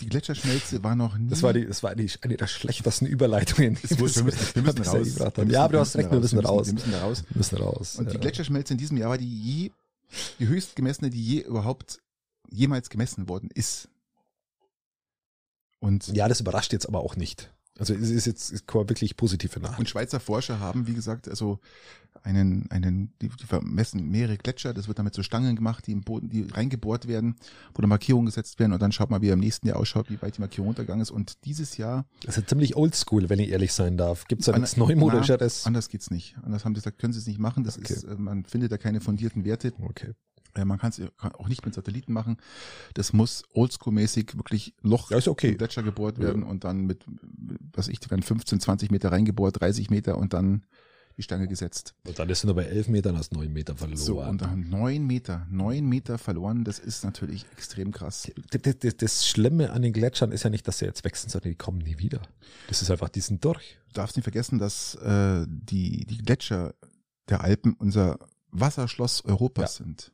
die 0.01 0.09
Gletscherschmelze 0.09 0.83
war 0.83 0.95
noch 0.95 1.17
nie. 1.17 1.29
Das 1.29 1.43
war 1.43 1.53
die, 1.53 1.67
das 1.67 1.83
war 1.83 1.95
die, 1.95 2.11
eine 2.23 2.37
der 2.37 2.47
schlechtesten 2.47 3.07
Überleitungen. 3.07 3.77
die 3.77 3.85
Ist 3.85 3.99
wurscht, 4.01 4.17
wir 4.17 4.25
müssen, 4.25 4.55
wir 4.55 4.63
müssen 4.63 4.83
raus. 4.83 4.95
Wir 4.95 5.01
müssen- 5.01 5.51
ja, 5.51 5.65
aber 5.65 5.73
du 5.73 5.75
wir 5.77 5.81
hast 5.81 5.97
recht, 5.97 6.11
wir 6.11 6.21
müssen 6.21 6.39
raus. 6.39 6.67
Wir 6.67 6.75
müssen 6.75 6.93
da 6.93 7.01
raus. 7.03 7.25
Wir 7.29 7.37
müssen 7.37 7.59
raus. 7.59 7.97
Und 7.97 8.11
die 8.11 8.15
ja. 8.15 8.21
Gletscherschmelze 8.21 8.75
in 8.75 8.79
diesem 8.79 8.97
Jahr 8.97 9.11
war 9.11 9.19
die 9.19 9.43
je, 9.43 9.71
die 10.39 10.47
höchst 10.49 10.77
gemessene, 10.77 11.11
die 11.11 11.25
je 11.25 11.41
überhaupt 11.41 11.99
jemals 12.51 12.91
gemessen 12.91 13.29
worden 13.29 13.51
ist. 13.55 13.89
Und, 15.79 16.09
ja, 16.09 16.29
das 16.29 16.41
überrascht 16.41 16.73
jetzt 16.73 16.87
aber 16.87 17.01
auch 17.01 17.17
nicht. 17.17 17.51
Also 17.81 17.95
es 17.95 18.11
ist 18.11 18.27
jetzt 18.27 18.67
kommen 18.67 18.89
wirklich 18.89 19.17
positive 19.17 19.59
Nachrichten. 19.59 19.81
und 19.83 19.89
Schweizer 19.89 20.21
Forscher 20.21 20.61
haben, 20.61 20.87
wie 20.87 20.95
gesagt, 20.95 21.29
also 21.29 21.59
einen, 22.23 22.71
einen, 22.71 23.13
die, 23.23 23.29
die 23.29 23.47
vermessen 23.47 24.11
mehrere 24.11 24.37
Gletscher, 24.37 24.75
das 24.75 24.87
wird 24.89 24.99
dann 24.99 25.05
mit 25.05 25.15
so 25.15 25.23
Stangen 25.23 25.57
gemacht, 25.57 25.87
die 25.87 25.93
im 25.93 26.03
Boden, 26.03 26.29
die 26.29 26.43
reingebohrt 26.43 27.09
werden, 27.09 27.37
wo 27.75 27.81
dann 27.81 27.89
Markierungen 27.89 28.27
gesetzt 28.27 28.59
werden 28.59 28.73
und 28.75 28.83
dann 28.83 28.93
schaut 28.93 29.09
mal, 29.11 29.23
wie 29.23 29.29
er 29.29 29.33
im 29.35 29.41
nächsten 29.41 29.67
Jahr 29.67 29.79
ausschaut, 29.79 30.11
wie 30.11 30.21
weit 30.21 30.37
die 30.37 30.41
Markierung 30.41 30.67
runtergegangen 30.67 31.01
ist. 31.03 31.11
Und 31.11 31.45
dieses 31.47 31.79
Jahr, 31.79 32.05
Das 32.27 32.37
ist 32.37 32.49
ziemlich 32.49 32.77
oldschool, 32.77 33.31
wenn 33.31 33.39
ich 33.39 33.49
ehrlich 33.51 33.73
sein 33.73 33.97
darf. 33.97 34.27
Gibt 34.29 34.43
es 34.43 34.47
da 34.47 34.59
nichts 34.59 34.77
Neumodischeres? 34.77 35.67
anders 35.67 35.89
geht's 35.89 36.11
nicht. 36.11 36.37
Anders 36.43 36.65
haben 36.67 36.75
sie 36.75 36.81
gesagt, 36.81 36.99
können 36.99 37.13
sie 37.15 37.21
es 37.21 37.27
nicht 37.27 37.39
machen. 37.39 37.65
Das 37.65 37.79
Okay. 37.79 37.95
ist, 37.95 38.05
äh, 38.05 38.15
man 38.17 38.45
findet 38.45 38.73
da 38.73 38.77
keine 38.77 39.01
fundierten 39.01 39.45
Werte. 39.47 39.73
Okay. 39.81 40.13
Äh, 40.55 40.65
Man 40.65 40.79
kann 40.79 40.91
es 40.91 41.01
auch 41.21 41.49
nicht 41.49 41.65
mit 41.65 41.75
Satelliten 41.75 42.13
machen. 42.13 42.37
Das 42.95 43.13
muss 43.13 43.45
oldschool-mäßig 43.55 44.37
wirklich 44.37 44.75
Loch 44.83 45.11
Ja, 45.11 45.19
ist 45.19 45.29
okay. 45.29 45.51
im 45.51 45.59
Gletscher 45.59 45.83
gebohrt 45.83 46.19
Ja. 46.19 46.25
werden 46.25 46.43
und 46.43 46.65
dann 46.65 46.87
mit, 46.87 47.05
was 47.73 47.89
ich, 47.89 47.99
werden 48.11 48.23
15, 48.23 48.61
20 48.61 48.91
Meter 48.91 49.13
reingebohrt, 49.13 49.61
30 49.61 49.91
Meter 49.91 50.19
und 50.19 50.33
dann 50.33 50.65
die 51.17 51.23
Stange 51.25 51.49
gesetzt. 51.49 51.95
Und 52.07 52.19
dann 52.19 52.31
ist 52.31 52.45
er 52.45 52.47
nur 52.47 52.57
bei 52.57 52.65
elf 52.65 52.89
Metern 52.89 53.19
hast 53.19 53.33
neun 53.33 53.53
Meter 53.53 53.77
verloren. 53.77 53.99
So, 53.99 54.23
und 54.23 54.41
dann 54.41 54.71
neun 54.71 55.07
Meter, 55.07 55.47
neun 55.51 55.85
Meter 55.87 56.17
verloren, 56.17 56.65
das 56.65 56.79
ist 56.79 57.05
natürlich 57.05 57.45
extrem 57.53 57.91
krass. 57.93 58.31
das, 58.53 58.77
das, 58.79 58.97
das 58.97 59.27
Schlimme 59.29 59.71
an 59.73 59.83
den 59.83 59.93
Gletschern 59.93 60.33
ist 60.33 60.45
ja 60.45 60.51
nicht, 60.51 60.67
dass 60.67 60.79
sie 60.79 60.87
jetzt 60.87 61.05
wechseln, 61.05 61.29
sondern 61.29 61.51
die 61.51 61.57
kommen 61.59 61.79
nie 61.79 61.99
wieder. 61.99 62.23
Das 62.69 62.81
ist 62.81 62.91
einfach, 62.91 63.11
die 63.11 63.21
sind 63.21 63.45
durch. 63.45 63.77
Du 63.89 63.95
darfst 63.95 64.17
nicht 64.17 64.23
vergessen, 64.25 64.59
dass 64.59 64.95
äh, 64.95 65.45
die, 65.47 66.07
die 66.07 66.19
Gletscher 66.19 66.75
der 67.29 67.43
Alpen 67.43 67.75
unser 67.75 68.19
Wasserschloss 68.53 69.25
Europas 69.25 69.77
sind. 69.77 70.13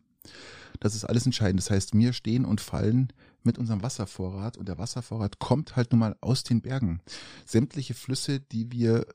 Das 0.80 0.94
ist 0.94 1.04
alles 1.04 1.26
entscheidend. 1.26 1.60
Das 1.60 1.70
heißt, 1.70 1.94
wir 1.94 2.12
stehen 2.12 2.44
und 2.44 2.60
fallen 2.60 3.12
mit 3.42 3.58
unserem 3.58 3.82
Wasservorrat 3.82 4.56
und 4.56 4.68
der 4.68 4.78
Wasservorrat 4.78 5.38
kommt 5.38 5.76
halt 5.76 5.92
nun 5.92 6.00
mal 6.00 6.16
aus 6.20 6.42
den 6.42 6.60
Bergen. 6.60 7.00
Sämtliche 7.46 7.94
Flüsse, 7.94 8.40
die 8.40 8.72
wir 8.72 9.06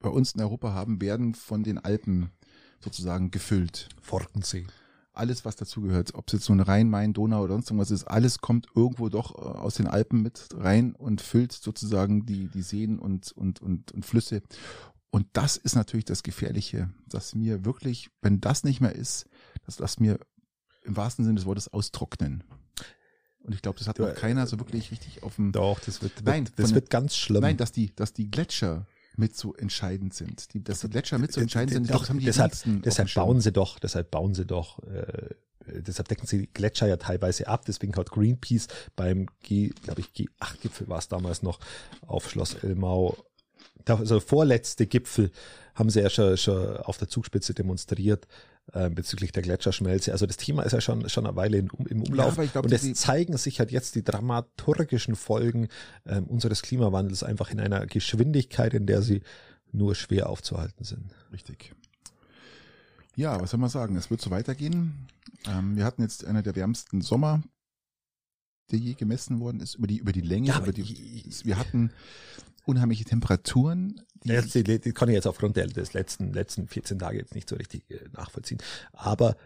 bei 0.00 0.10
uns 0.10 0.32
in 0.32 0.40
Europa 0.40 0.72
haben, 0.72 1.00
werden 1.00 1.34
von 1.34 1.62
den 1.62 1.78
Alpen 1.78 2.30
sozusagen 2.80 3.30
gefüllt. 3.30 3.88
Forkensee. 4.00 4.66
Alles, 5.12 5.44
was 5.44 5.56
dazugehört, 5.56 6.14
ob 6.14 6.28
es 6.28 6.34
jetzt 6.34 6.44
so 6.44 6.52
ein 6.52 6.60
Rhein, 6.60 6.88
Main, 6.88 7.12
Donau 7.12 7.42
oder 7.42 7.54
sonst 7.54 7.68
irgendwas 7.68 7.90
ist, 7.90 8.04
alles 8.04 8.38
kommt 8.38 8.68
irgendwo 8.74 9.08
doch 9.08 9.34
äh, 9.34 9.42
aus 9.42 9.74
den 9.74 9.86
Alpen 9.86 10.22
mit 10.22 10.48
rein 10.54 10.94
und 10.94 11.20
füllt 11.20 11.52
sozusagen 11.52 12.26
die, 12.26 12.48
die 12.48 12.62
Seen 12.62 12.98
und, 12.98 13.32
und, 13.32 13.60
und, 13.60 13.92
und 13.92 14.06
Flüsse. 14.06 14.42
Und 15.10 15.26
das 15.32 15.56
ist 15.56 15.74
natürlich 15.74 16.04
das 16.04 16.22
Gefährliche, 16.22 16.90
dass 17.08 17.34
mir 17.34 17.64
wirklich, 17.64 18.10
wenn 18.22 18.40
das 18.40 18.62
nicht 18.62 18.80
mehr 18.80 18.94
ist, 18.94 19.26
das 19.78 20.00
mir 20.00 20.18
im 20.82 20.96
wahrsten 20.96 21.24
Sinne 21.24 21.36
des 21.36 21.46
Wortes 21.46 21.68
austrocknen. 21.72 22.44
Und 23.42 23.54
ich 23.54 23.62
glaube, 23.62 23.78
das 23.78 23.88
hat 23.88 23.98
noch 23.98 24.14
keiner 24.14 24.46
so 24.46 24.58
wirklich 24.58 24.90
richtig 24.90 25.22
auf 25.22 25.36
dem, 25.36 25.52
Doch, 25.52 25.80
das 25.80 26.02
wird, 26.02 26.12
Nein, 26.24 26.48
das 26.56 26.66
von- 26.66 26.74
wird 26.74 26.90
ganz 26.90 27.16
schlimm. 27.16 27.40
nein, 27.42 27.56
dass 27.56 27.72
die, 27.72 27.94
dass 27.94 28.12
die 28.12 28.30
Gletscher 28.30 28.86
mit 29.16 29.34
so 29.36 29.54
entscheidend 29.54 30.14
sind. 30.14 30.52
Die, 30.54 30.62
dass 30.62 30.80
die 30.80 30.88
Gletscher 30.90 31.18
mit 31.18 31.32
so 31.32 31.40
entscheidend 31.40 31.72
sind, 31.72 31.84
ich 31.84 31.90
Doch, 31.90 32.08
haben 32.08 32.18
die 32.18 32.26
deshalb, 32.26 32.52
deshalb 32.84 33.12
bauen 33.14 33.40
sie 33.40 33.52
doch, 33.52 33.78
deshalb 33.78 34.10
bauen 34.10 34.34
sie 34.34 34.44
doch, 34.46 34.78
äh, 34.84 35.34
deshalb 35.66 36.08
decken 36.08 36.26
sie 36.26 36.38
die 36.38 36.46
Gletscher 36.52 36.86
ja 36.86 36.96
teilweise 36.96 37.48
ab. 37.48 37.64
Deswegen 37.66 37.94
hat 37.96 38.10
Greenpeace 38.10 38.68
beim 38.94 39.26
G, 39.42 39.70
glaube 39.82 40.00
ich, 40.02 40.08
G8-Gipfel 40.08 40.88
war 40.88 40.98
es 40.98 41.08
damals 41.08 41.42
noch 41.42 41.60
auf 42.06 42.30
Schloss 42.30 42.54
Elmau, 42.54 43.16
also 43.86 44.20
vorletzte 44.20 44.86
Gipfel 44.86 45.30
haben 45.74 45.90
sie 45.90 46.00
ja 46.00 46.10
schon, 46.10 46.36
schon 46.36 46.76
auf 46.78 46.98
der 46.98 47.08
Zugspitze 47.08 47.54
demonstriert 47.54 48.26
äh, 48.72 48.90
bezüglich 48.90 49.32
der 49.32 49.42
Gletscherschmelze. 49.42 50.12
Also 50.12 50.26
das 50.26 50.36
Thema 50.36 50.62
ist 50.62 50.72
ja 50.72 50.80
schon, 50.80 51.08
schon 51.08 51.26
eine 51.26 51.36
Weile 51.36 51.58
in, 51.58 51.70
im 51.88 52.02
Umlauf. 52.02 52.38
ich 52.38 52.52
glaub, 52.52 52.64
und 52.64 52.72
es 52.72 52.92
zeigen 52.94 53.36
sich 53.36 53.58
halt 53.58 53.70
jetzt 53.72 53.94
die 53.94 54.04
dramaturgischen 54.04 55.16
Folgen 55.16 55.68
ähm, 56.06 56.24
unseres 56.24 56.62
Klimawandels 56.62 57.22
einfach 57.22 57.50
in 57.50 57.60
einer 57.60 57.86
Geschwindigkeit, 57.86 58.74
in 58.74 58.86
der 58.86 59.02
sie 59.02 59.22
nur 59.72 59.94
schwer 59.94 60.28
aufzuhalten 60.28 60.84
sind. 60.84 61.14
Richtig. 61.32 61.74
Ja, 63.16 63.40
was 63.40 63.50
soll 63.50 63.60
man 63.60 63.70
sagen? 63.70 63.96
Es 63.96 64.10
wird 64.10 64.20
so 64.20 64.30
weitergehen. 64.30 65.08
Ähm, 65.46 65.76
wir 65.76 65.84
hatten 65.84 66.02
jetzt 66.02 66.24
einer 66.24 66.42
der 66.42 66.54
wärmsten 66.56 67.00
Sommer, 67.00 67.42
der 68.70 68.78
je 68.78 68.94
gemessen 68.94 69.40
worden 69.40 69.60
ist, 69.60 69.74
über 69.74 69.86
die, 69.86 69.98
über 69.98 70.12
die 70.12 70.20
Länge. 70.20 70.48
Ja, 70.48 70.60
über 70.60 70.72
die, 70.72 71.24
wir 71.44 71.58
hatten 71.58 71.90
unheimliche 72.70 73.04
Temperaturen. 73.04 74.00
Die, 74.24 74.30
jetzt, 74.30 74.54
die, 74.54 74.62
die 74.62 74.92
kann 74.92 75.08
ich 75.08 75.14
jetzt 75.14 75.26
aufgrund 75.26 75.56
der, 75.56 75.66
des 75.66 75.92
letzten, 75.92 76.32
letzten 76.32 76.68
14 76.68 76.98
Tage 76.98 77.18
jetzt 77.18 77.34
nicht 77.34 77.48
so 77.48 77.56
richtig 77.56 77.90
äh, 77.90 78.08
nachvollziehen. 78.12 78.58
Aber 78.92 79.36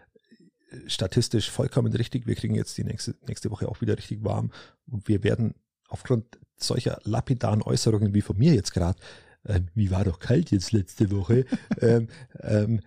äh, 0.69 0.77
statistisch 0.87 1.49
vollkommen 1.49 1.93
richtig. 1.93 2.27
Wir 2.27 2.35
kriegen 2.35 2.55
jetzt 2.55 2.77
die 2.77 2.83
nächste, 2.83 3.15
nächste 3.27 3.51
Woche 3.51 3.67
auch 3.67 3.81
wieder 3.81 3.97
richtig 3.97 4.23
warm. 4.23 4.51
Und 4.87 5.07
wir 5.07 5.23
werden 5.23 5.55
aufgrund 5.87 6.39
solcher 6.57 6.99
lapidaren 7.03 7.61
Äußerungen 7.61 8.13
wie 8.13 8.21
von 8.21 8.37
mir 8.37 8.53
jetzt 8.53 8.73
gerade, 8.73 8.99
ähm, 9.45 9.67
wie 9.73 9.91
war 9.91 10.03
doch 10.03 10.19
kalt 10.19 10.51
jetzt 10.51 10.71
letzte 10.71 11.11
Woche, 11.11 11.45
ähm, 11.81 12.07
ähm, 12.41 12.81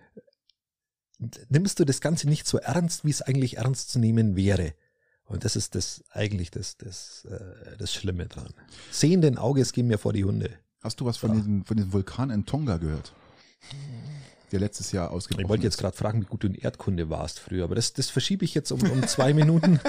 nimmst 1.49 1.79
du 1.79 1.85
das 1.85 2.01
Ganze 2.01 2.27
nicht 2.27 2.47
so 2.47 2.57
ernst, 2.57 3.05
wie 3.05 3.09
es 3.09 3.21
eigentlich 3.21 3.57
ernst 3.57 3.91
zu 3.91 3.99
nehmen 3.99 4.35
wäre. 4.35 4.73
Und 5.29 5.45
das 5.45 5.55
ist 5.55 5.75
das 5.75 6.03
eigentlich 6.11 6.51
das, 6.51 6.75
das, 6.77 7.25
äh, 7.25 7.77
das 7.77 7.93
Schlimme 7.93 8.25
dran. 8.27 8.53
Sehenden 8.91 9.37
Auges 9.37 9.71
gehen 9.73 9.87
mir 9.87 9.97
vor 9.97 10.11
die 10.13 10.25
Hunde. 10.25 10.49
hast 10.81 10.99
du 10.99 11.05
was 11.05 11.17
von, 11.17 11.29
Ja. 11.31 11.35
diesem, 11.37 11.65
von 11.65 11.77
diesem 11.77 11.93
Vulkan 11.93 12.29
in 12.31 12.45
Tonga 12.45 12.77
gehört? 12.77 13.13
Der 14.51 14.59
letztes 14.59 14.91
Jahr 14.91 15.11
ausgebrochen 15.11 15.45
Ich 15.45 15.49
wollte 15.49 15.63
jetzt 15.63 15.77
gerade 15.77 15.95
fragen, 15.95 16.21
wie 16.21 16.25
gut 16.25 16.43
du 16.43 16.47
in 16.47 16.55
Erdkunde 16.55 17.09
warst 17.09 17.39
früher, 17.39 17.63
aber 17.63 17.75
das, 17.75 17.93
das 17.93 18.09
verschiebe 18.09 18.45
ich 18.45 18.53
jetzt 18.53 18.71
um, 18.71 18.81
um 18.81 19.07
zwei 19.07 19.33
Minuten. 19.33 19.79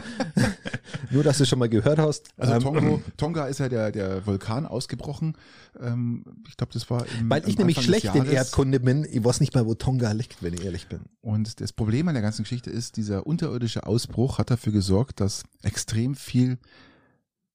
Nur, 1.10 1.22
dass 1.24 1.38
du 1.38 1.46
schon 1.46 1.58
mal 1.58 1.68
gehört 1.68 1.98
hast. 1.98 2.28
Also 2.36 2.54
Ähm, 2.54 2.60
Tonga, 2.62 3.00
Tonga 3.16 3.46
ist 3.46 3.60
ja 3.60 3.68
der, 3.68 3.90
der 3.92 4.26
Vulkan 4.26 4.66
ausgebrochen. 4.66 5.36
Ähm, 5.80 6.24
ich 6.48 6.56
glaube, 6.56 6.72
das 6.72 6.88
war 6.90 7.06
im, 7.18 7.30
weil 7.30 7.48
ich 7.48 7.56
nämlich 7.58 7.78
Anfang 7.78 7.94
schlecht 7.94 8.14
in. 8.14 8.26
Erdkunde 8.26 8.80
bin. 8.80 9.06
Ich 9.10 9.24
weiß 9.24 9.40
nicht 9.40 9.54
mal, 9.54 9.66
wo 9.66 9.74
Tonga 9.74 10.12
liegt, 10.12 10.42
wenn 10.42 10.54
ich 10.54 10.64
ehrlich 10.64 10.88
bin. 10.88 11.00
Und 11.20 11.60
das 11.60 11.72
Problem 11.72 12.08
an 12.08 12.14
der 12.14 12.22
ganzen 12.22 12.42
Geschichte 12.42 12.70
ist, 12.70 12.96
dieser 12.96 13.26
unterirdische 13.26 13.86
Ausbruch 13.86 14.38
hat 14.38 14.50
dafür 14.50 14.72
gesorgt, 14.72 15.20
dass 15.20 15.44
extrem 15.62 16.14
viel 16.14 16.58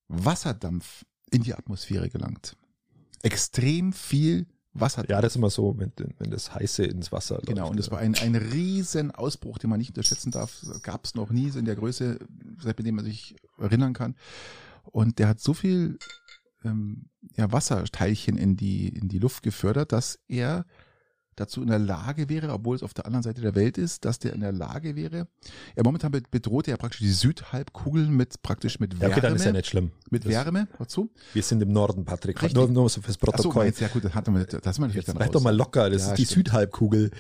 Wasserdampf 0.08 1.06
in 1.32 1.44
die 1.44 1.54
Atmosphäre 1.54 2.10
gelangt. 2.10 2.56
extrem 3.24 3.92
viel 3.92 4.46
Wasser. 4.76 5.10
Ja, 5.10 5.22
das 5.22 5.34
ist 5.34 5.38
immer 5.38 5.50
so, 5.50 5.76
wenn, 5.78 5.92
wenn 6.20 6.30
das 6.30 6.54
Heiße 6.54 6.84
ins 6.84 7.12
Wasser 7.12 7.36
läuft. 7.36 7.48
Genau, 7.48 7.70
und 7.70 7.80
es 7.80 7.90
war 7.92 8.00
ein, 8.00 8.16
ein 8.16 8.36
riesen 8.36 9.12
Ausbruch, 9.12 9.58
den 9.58 9.70
man 9.70 9.80
nicht 9.80 9.90
unterschätzen 9.90 10.32
darf. 10.32 10.62
Gab 10.84 11.06
es 11.06 11.16
noch 11.16 11.32
nie 11.32 11.50
so 11.50 11.60
in 11.60 11.66
der 11.66 11.76
Größe, 11.76 12.20
seitdem 12.60 12.96
man 12.96 13.06
sich 13.06 13.36
erinnern 13.58 13.94
kann. 13.94 14.16
Und 14.84 15.18
der 15.20 15.30
hat 15.30 15.40
so 15.40 15.54
viel 15.54 15.98
ähm, 16.64 17.06
ja, 17.36 17.52
Wasserteilchen 17.52 18.38
in 18.38 18.58
die, 18.58 18.90
in 18.90 19.08
die 19.08 19.20
Luft 19.20 19.44
gefördert, 19.44 19.92
dass 19.92 20.20
er 20.28 20.66
dazu 21.36 21.62
in 21.62 21.68
der 21.68 21.80
Lage 21.80 22.30
wäre, 22.30 22.50
obwohl 22.52 22.76
es 22.76 22.84
auf 22.84 22.94
der 22.94 23.06
anderen 23.06 23.24
Seite 23.24 23.42
der 23.42 23.56
Welt 23.56 23.78
ist, 23.78 24.06
dass 24.06 24.20
der 24.20 24.34
in 24.34 24.42
der 24.42 24.52
Lage 24.52 24.96
wäre. 24.96 25.28
Ja, 25.76 25.84
momentan 25.84 26.12
bedroht 26.32 26.68
er 26.68 26.78
praktisch 26.78 27.00
die 27.02 27.12
Südhalbkugel 27.12 28.08
mit 28.08 28.42
praktisch 28.42 28.80
mit 28.80 29.00
Wärme. 29.00 29.12
Ja, 29.12 29.18
okay, 29.18 29.22
dann 29.28 29.36
ist 29.36 29.46
ja 29.46 29.52
nicht 29.52 29.68
schlimm. 29.68 29.92
Mit 30.10 30.24
Das- 30.26 30.32
Wärme, 30.32 30.68
dazu. 30.78 31.10
Wir 31.34 31.44
sind 31.44 31.62
im 31.62 31.72
Norden, 31.74 32.06
Patrick. 32.06 32.42
Richtig. 32.42 32.56
Nur, 32.56 32.70
nur 32.70 32.90
fürs 32.90 33.06
Ach 33.08 33.12
so, 33.12 33.20
Protokoll. 33.50 33.72
ja 33.80 33.88
gut, 33.90 34.04
das 34.06 34.14
hat 34.14 34.28
man, 34.28 34.46
das 34.62 34.80
man 34.80 34.92
Jetzt 34.92 35.08
dann 35.10 35.18
bleib 35.18 35.32
doch 35.32 35.42
mal 35.42 35.56
locker, 35.56 35.90
das 35.90 36.04
Ja, 36.04 36.12
ist 36.12 36.18
die 36.20 36.26
stimmt. 36.26 36.48
Südhalbkugel. 36.48 37.12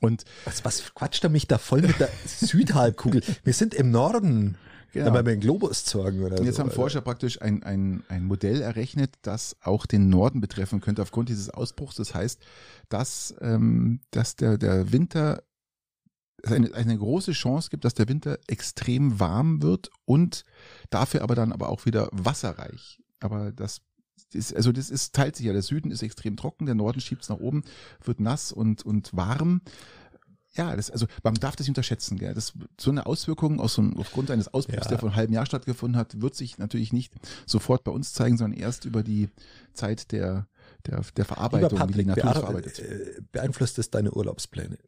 Und 0.00 0.24
Was, 0.44 0.64
was 0.64 0.94
quatscht 0.94 1.24
er 1.24 1.30
mich 1.30 1.48
da 1.48 1.58
voll 1.58 1.82
mit 1.82 1.98
der 1.98 2.08
Südhalbkugel? 2.26 3.22
Wir 3.44 3.52
sind 3.52 3.74
im 3.74 3.90
Norden. 3.90 4.56
Genau. 4.92 5.06
Da 5.06 5.12
mal 5.12 5.22
den 5.22 5.40
Globus 5.40 5.84
zeigen 5.84 6.24
oder 6.24 6.38
Und 6.38 6.46
jetzt 6.46 6.56
so. 6.56 6.62
haben. 6.62 6.70
Forscher 6.70 7.00
praktisch 7.00 7.42
ein, 7.42 7.62
ein, 7.62 8.02
ein 8.08 8.24
Modell 8.24 8.62
errechnet, 8.62 9.14
das 9.22 9.56
auch 9.62 9.84
den 9.84 10.08
Norden 10.08 10.40
betreffen 10.40 10.80
könnte 10.80 11.02
aufgrund 11.02 11.28
dieses 11.28 11.50
Ausbruchs. 11.50 11.96
Das 11.96 12.14
heißt, 12.14 12.40
dass, 12.88 13.34
ähm, 13.40 14.00
dass 14.10 14.36
der, 14.36 14.56
der 14.56 14.92
Winter 14.92 15.42
es 16.42 16.52
eine, 16.52 16.72
eine 16.74 16.96
große 16.96 17.32
Chance 17.32 17.68
gibt, 17.70 17.84
dass 17.84 17.94
der 17.94 18.08
Winter 18.08 18.38
extrem 18.46 19.18
warm 19.20 19.62
wird 19.62 19.90
und 20.04 20.44
dafür 20.90 21.22
aber 21.22 21.34
dann 21.34 21.52
aber 21.52 21.68
auch 21.68 21.84
wieder 21.84 22.08
wasserreich. 22.12 23.00
Aber 23.20 23.52
das 23.52 23.80
ist, 24.32 24.54
also 24.54 24.72
das 24.72 24.90
ist, 24.90 25.14
teilt 25.14 25.36
sich 25.36 25.46
ja. 25.46 25.52
Der 25.52 25.62
Süden 25.62 25.90
ist 25.90 26.02
extrem 26.02 26.36
trocken, 26.36 26.66
der 26.66 26.74
Norden 26.74 27.00
schiebt 27.00 27.22
es 27.22 27.28
nach 27.28 27.38
oben, 27.38 27.64
wird 28.04 28.20
nass 28.20 28.52
und, 28.52 28.84
und 28.84 29.14
warm. 29.16 29.62
Ja, 30.58 30.74
das, 30.76 30.90
also 30.90 31.06
man 31.22 31.34
darf 31.34 31.54
das 31.56 31.64
nicht 31.66 31.70
unterschätzen. 31.70 32.18
Gell? 32.18 32.34
Das, 32.34 32.52
so 32.80 32.90
eine 32.90 33.06
Auswirkung 33.06 33.60
aus 33.60 33.74
so 33.74 33.82
einem, 33.82 33.96
aufgrund 33.96 34.30
eines 34.30 34.52
Ausbruchs, 34.52 34.84
Ja. 34.84 34.88
der 34.90 34.98
vor 34.98 35.08
einem 35.10 35.16
halben 35.16 35.32
Jahr 35.32 35.46
stattgefunden 35.46 35.98
hat, 35.98 36.20
wird 36.20 36.34
sich 36.34 36.58
natürlich 36.58 36.92
nicht 36.92 37.14
sofort 37.46 37.84
bei 37.84 37.92
uns 37.92 38.12
zeigen, 38.12 38.36
sondern 38.36 38.58
erst 38.58 38.84
über 38.84 39.02
die 39.04 39.28
Zeit 39.72 40.10
der, 40.12 40.48
der, 40.86 41.02
der 41.16 41.24
Verarbeitung, 41.24 41.78
wie 41.88 41.92
die 41.92 42.04
Patrick, 42.04 42.06
Natur 42.08 42.32
verarbeitet. 42.32 42.78
äh, 42.80 43.20
beeinflusst 43.32 43.78
es 43.78 43.90
deine 43.90 44.10
Urlaubspläne? 44.12 44.78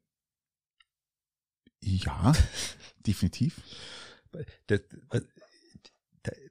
Ja, 1.82 2.32
definitiv. 3.06 3.60
Das, 4.66 4.80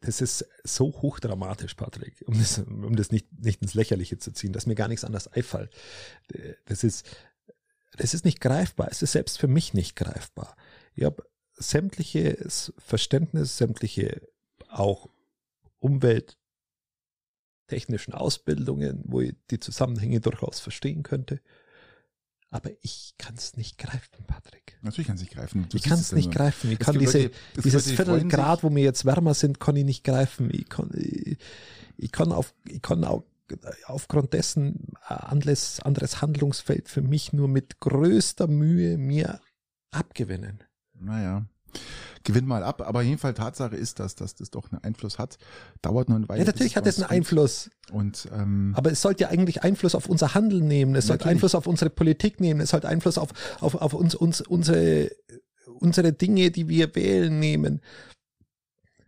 das 0.02 0.22
ist 0.22 0.46
so 0.64 0.86
hochdramatisch, 1.02 1.76
Patrick, 1.76 2.24
um 2.26 2.38
das, 2.40 2.58
um 2.58 2.96
das 2.96 3.12
nicht, 3.12 3.28
nicht 3.40 3.62
ins 3.62 3.76
Lächerliche 3.76 4.18
zu 4.18 4.32
ziehen, 4.32 4.52
dass 4.52 4.66
mir 4.66 4.74
gar 4.76 4.88
nichts 4.88 5.04
anderes 5.04 5.28
einfällt. 5.28 5.72
Das 6.66 6.84
ist, 6.84 7.06
das 8.00 8.14
ist 8.14 8.26
nicht 8.26 8.42
greifbar. 8.42 8.88
Es 8.92 9.02
ist 9.02 9.12
selbst 9.12 9.40
für 9.40 9.48
mich 9.48 9.74
nicht 9.74 9.96
greifbar. 9.96 10.56
Ich 10.96 11.04
habe 11.04 11.24
sämtliches 11.54 12.74
Verständnis, 12.78 13.58
sämtliche 13.58 14.22
auch 14.70 15.10
umwelttechnischen 15.80 18.14
Ausbildungen, 18.14 19.02
wo 19.06 19.22
ich 19.22 19.36
die 19.52 19.60
Zusammenhänge 19.60 20.22
durchaus 20.22 20.60
verstehen 20.60 21.04
könnte. 21.04 21.42
Aber 22.52 22.72
ich 22.82 23.14
kann 23.20 23.36
es 23.36 23.58
nicht 23.58 23.78
greifen, 23.78 24.26
Patrick. 24.26 24.78
Natürlich 24.82 25.06
kann 25.08 25.18
es 25.18 25.22
nicht 25.22 25.34
greifen. 25.34 25.68
Du 25.70 25.78
ich 25.78 25.84
kann 25.84 26.00
es 26.00 26.08
es 26.08 26.12
nicht 26.14 26.32
greifen. 26.32 26.72
Ich 26.72 26.80
Es 26.80 26.86
kann 26.86 26.98
diese, 26.98 27.24
Leute- 27.24 27.36
es 27.58 27.64
dieses 27.64 27.84
Leute, 27.86 27.90
die 27.92 27.96
Viertel 27.96 28.14
freuen 28.16 28.30
Grad, 28.30 28.60
sich- 28.60 28.64
wo 28.72 28.76
wir 28.76 28.84
jetzt 28.84 29.06
wärmer 29.06 29.34
sind, 29.36 29.60
kann 29.60 29.76
ich 29.76 29.86
nicht 29.86 30.04
greifen. 30.04 30.50
Ich 30.52 30.68
kann, 30.68 30.90
ich, 30.96 31.38
ich 31.98 32.12
kann 32.12 32.32
auf, 32.32 32.56
ich 32.68 32.82
kann 32.82 33.04
auch 33.04 33.24
aufgrund 33.86 34.34
dessen 34.34 34.94
ein 35.08 35.18
anderes, 35.18 35.80
anderes 35.82 36.22
Handlungsfeld 36.22 36.90
für 36.90 37.02
mich 37.02 37.34
nur 37.34 37.48
mit 37.48 37.80
größter 37.80 38.48
Mühe 38.48 38.98
mir 38.98 39.42
abgewinnen. 39.92 40.64
Naja. 40.94 41.46
Gewinn 42.24 42.46
mal 42.46 42.64
ab, 42.64 42.82
aber 42.82 43.02
jedenfalls 43.02 43.38
Tatsache 43.38 43.76
ist, 43.76 44.00
dass, 44.00 44.16
dass 44.16 44.36
das 44.36 44.50
doch 44.50 44.72
einen 44.72 44.84
Einfluss 44.84 45.18
hat. 45.18 45.38
Dauert 45.82 46.10
nur 46.10 46.18
eine 46.18 46.28
Weile. 46.28 46.40
Ja, 46.42 46.46
natürlich 46.46 46.76
hat 46.76 46.86
es 46.86 46.98
einen 46.98 47.10
Einfluss. 47.10 47.70
Und 47.92 48.28
ähm, 48.34 48.74
aber 48.76 48.92
es 48.92 49.02
sollte 49.02 49.24
ja 49.24 49.30
eigentlich 49.30 49.64
Einfluss 49.64 49.96
auf 49.96 50.08
unser 50.08 50.34
Handeln 50.34 50.68
nehmen, 50.68 50.96
es 50.96 51.08
sollte. 51.08 51.28
Einfluss 51.28 51.56
auf 51.56 51.68
unsere 51.68 51.90
Politik 51.90 52.40
nehmen, 52.40 52.60
es 52.60 52.70
sollte 52.70 52.90
Einfluss 52.90 53.18
auf, 53.18 53.30
auf, 53.62 53.76
auf 53.76 53.94
uns, 53.94 54.16
uns, 54.16 54.42
unsere, 54.42 55.12
unsere 55.66 56.12
Dinge, 56.12 56.52
die 56.52 56.68
wir 56.68 56.94
wählen, 56.96 57.40
nehmen. 57.40 57.82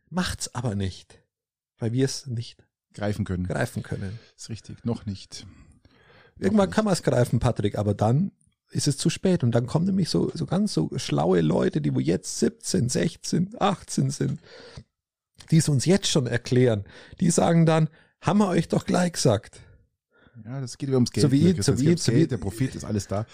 Macht's 0.10 0.54
aber 0.56 0.76
nicht, 0.76 1.22
weil 1.80 1.92
wir 1.92 2.06
es 2.06 2.28
nicht 2.28 2.66
greifen 2.94 3.26
können. 3.26 3.46
greifen 3.48 3.84
können. 3.84 4.20
Ist 4.38 4.50
richtig. 4.50 4.84
Noch 4.86 5.06
nicht. 5.06 5.46
Irgendwann 6.40 6.70
Noch 6.70 6.76
kann 6.76 6.86
man 6.86 6.94
es 6.94 7.04
greifen, 7.04 7.40
Patrick, 7.40 7.78
aber 7.78 7.94
dann 7.94 8.32
ist 8.72 8.88
es 8.88 8.98
zu 8.98 9.10
spät. 9.10 9.44
Und 9.44 9.52
dann 9.54 9.68
kommen 9.68 9.86
nämlich 9.86 10.10
so, 10.10 10.32
so 10.34 10.46
ganz 10.46 10.74
so 10.74 10.90
schlaue 10.96 11.42
Leute, 11.42 11.82
die 11.82 11.94
wo 11.94 12.00
jetzt 12.00 12.40
17, 12.40 12.90
16, 12.90 13.56
18 13.60 14.10
sind, 14.10 14.40
die 15.52 15.58
es 15.58 15.70
uns 15.70 15.86
jetzt 15.86 16.08
schon 16.08 16.28
erklären. 16.28 16.86
Die 17.20 17.30
sagen 17.32 17.66
dann, 17.66 17.90
haben 18.22 18.40
wir 18.40 18.48
euch 18.48 18.68
doch 18.70 18.86
gleich 18.86 19.14
gesagt. 19.14 19.60
nicht. 20.36 20.46
Ja, 20.46 20.62
das 20.62 20.78
geht 20.78 20.88
wieder 20.90 20.98
ums 20.98 21.12
Geld. 21.12 21.24
So 21.24 21.32
wie- 21.32 21.62
so 21.62 21.78
wie- 21.80 21.98
so 21.98 22.12
wie- 22.14 22.26
der 22.28 22.38
Profit 22.38 22.74
ist 22.76 22.86
alles 22.86 23.08
da. 23.08 23.26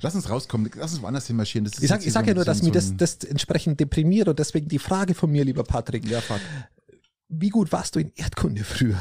Lass 0.00 0.14
uns 0.16 0.28
rauskommen. 0.28 0.68
Lass 0.74 0.92
uns 0.94 1.02
woanders 1.02 1.26
hinmarschieren. 1.28 1.64
Das 1.64 1.74
ist 1.74 1.82
Ich 1.82 1.88
sag, 1.88 1.96
jetzt 1.96 2.00
ich 2.02 2.04
hier 2.06 2.12
sag 2.12 2.24
so 2.24 2.28
ja 2.30 2.34
nur, 2.34 2.44
dass 2.44 2.58
bisschen 2.60 2.72
mir 2.74 2.80
so 2.80 2.94
das, 2.96 3.18
das 3.20 3.28
entsprechend 3.30 3.78
deprimiert 3.78 4.26
und 4.26 4.38
deswegen 4.38 4.66
die 4.66 4.80
Frage 4.80 5.14
von 5.14 5.30
mir, 5.30 5.44
lieber 5.44 5.62
Patrick. 5.62 6.04
Ja, 6.08 6.20
fuck. 6.20 6.40
Wie 7.34 7.48
gut 7.48 7.72
warst 7.72 7.96
du 7.96 8.00
in 8.00 8.12
Erdkunde 8.14 8.62
früher? 8.62 8.98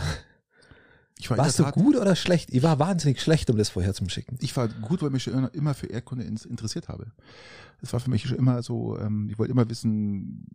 Ich 1.20 1.30
war 1.30 1.38
Warst 1.38 1.60
du 1.60 1.64
Tat- 1.64 1.76
gut 1.76 1.96
oder 1.98 2.16
schlecht? 2.16 2.50
Ich 2.52 2.64
war 2.64 2.80
wahnsinnig 2.80 3.22
schlecht, 3.22 3.50
um 3.50 3.58
das 3.58 3.70
vorher 3.70 3.94
zu 3.94 4.08
schicken. 4.10 4.38
Ich 4.42 4.56
war 4.56 4.68
gut, 4.70 5.02
weil 5.02 5.10
ich 5.10 5.14
mich 5.14 5.24
schon 5.24 5.50
immer- 5.50 5.74
für 5.74 5.88
Erdkunde 5.88 6.24
interessiert 6.24 6.88
habe. 6.88 7.12
Das 7.82 7.92
war 7.94 8.00
für 8.00 8.10
mich 8.10 8.24
schon 8.24 8.38
immer 8.38 8.64
so, 8.64 8.98
ähm, 8.98 9.30
ich 9.30 9.38
wollte 9.38 9.52
immer 9.52 9.70
wissen, 9.70 10.48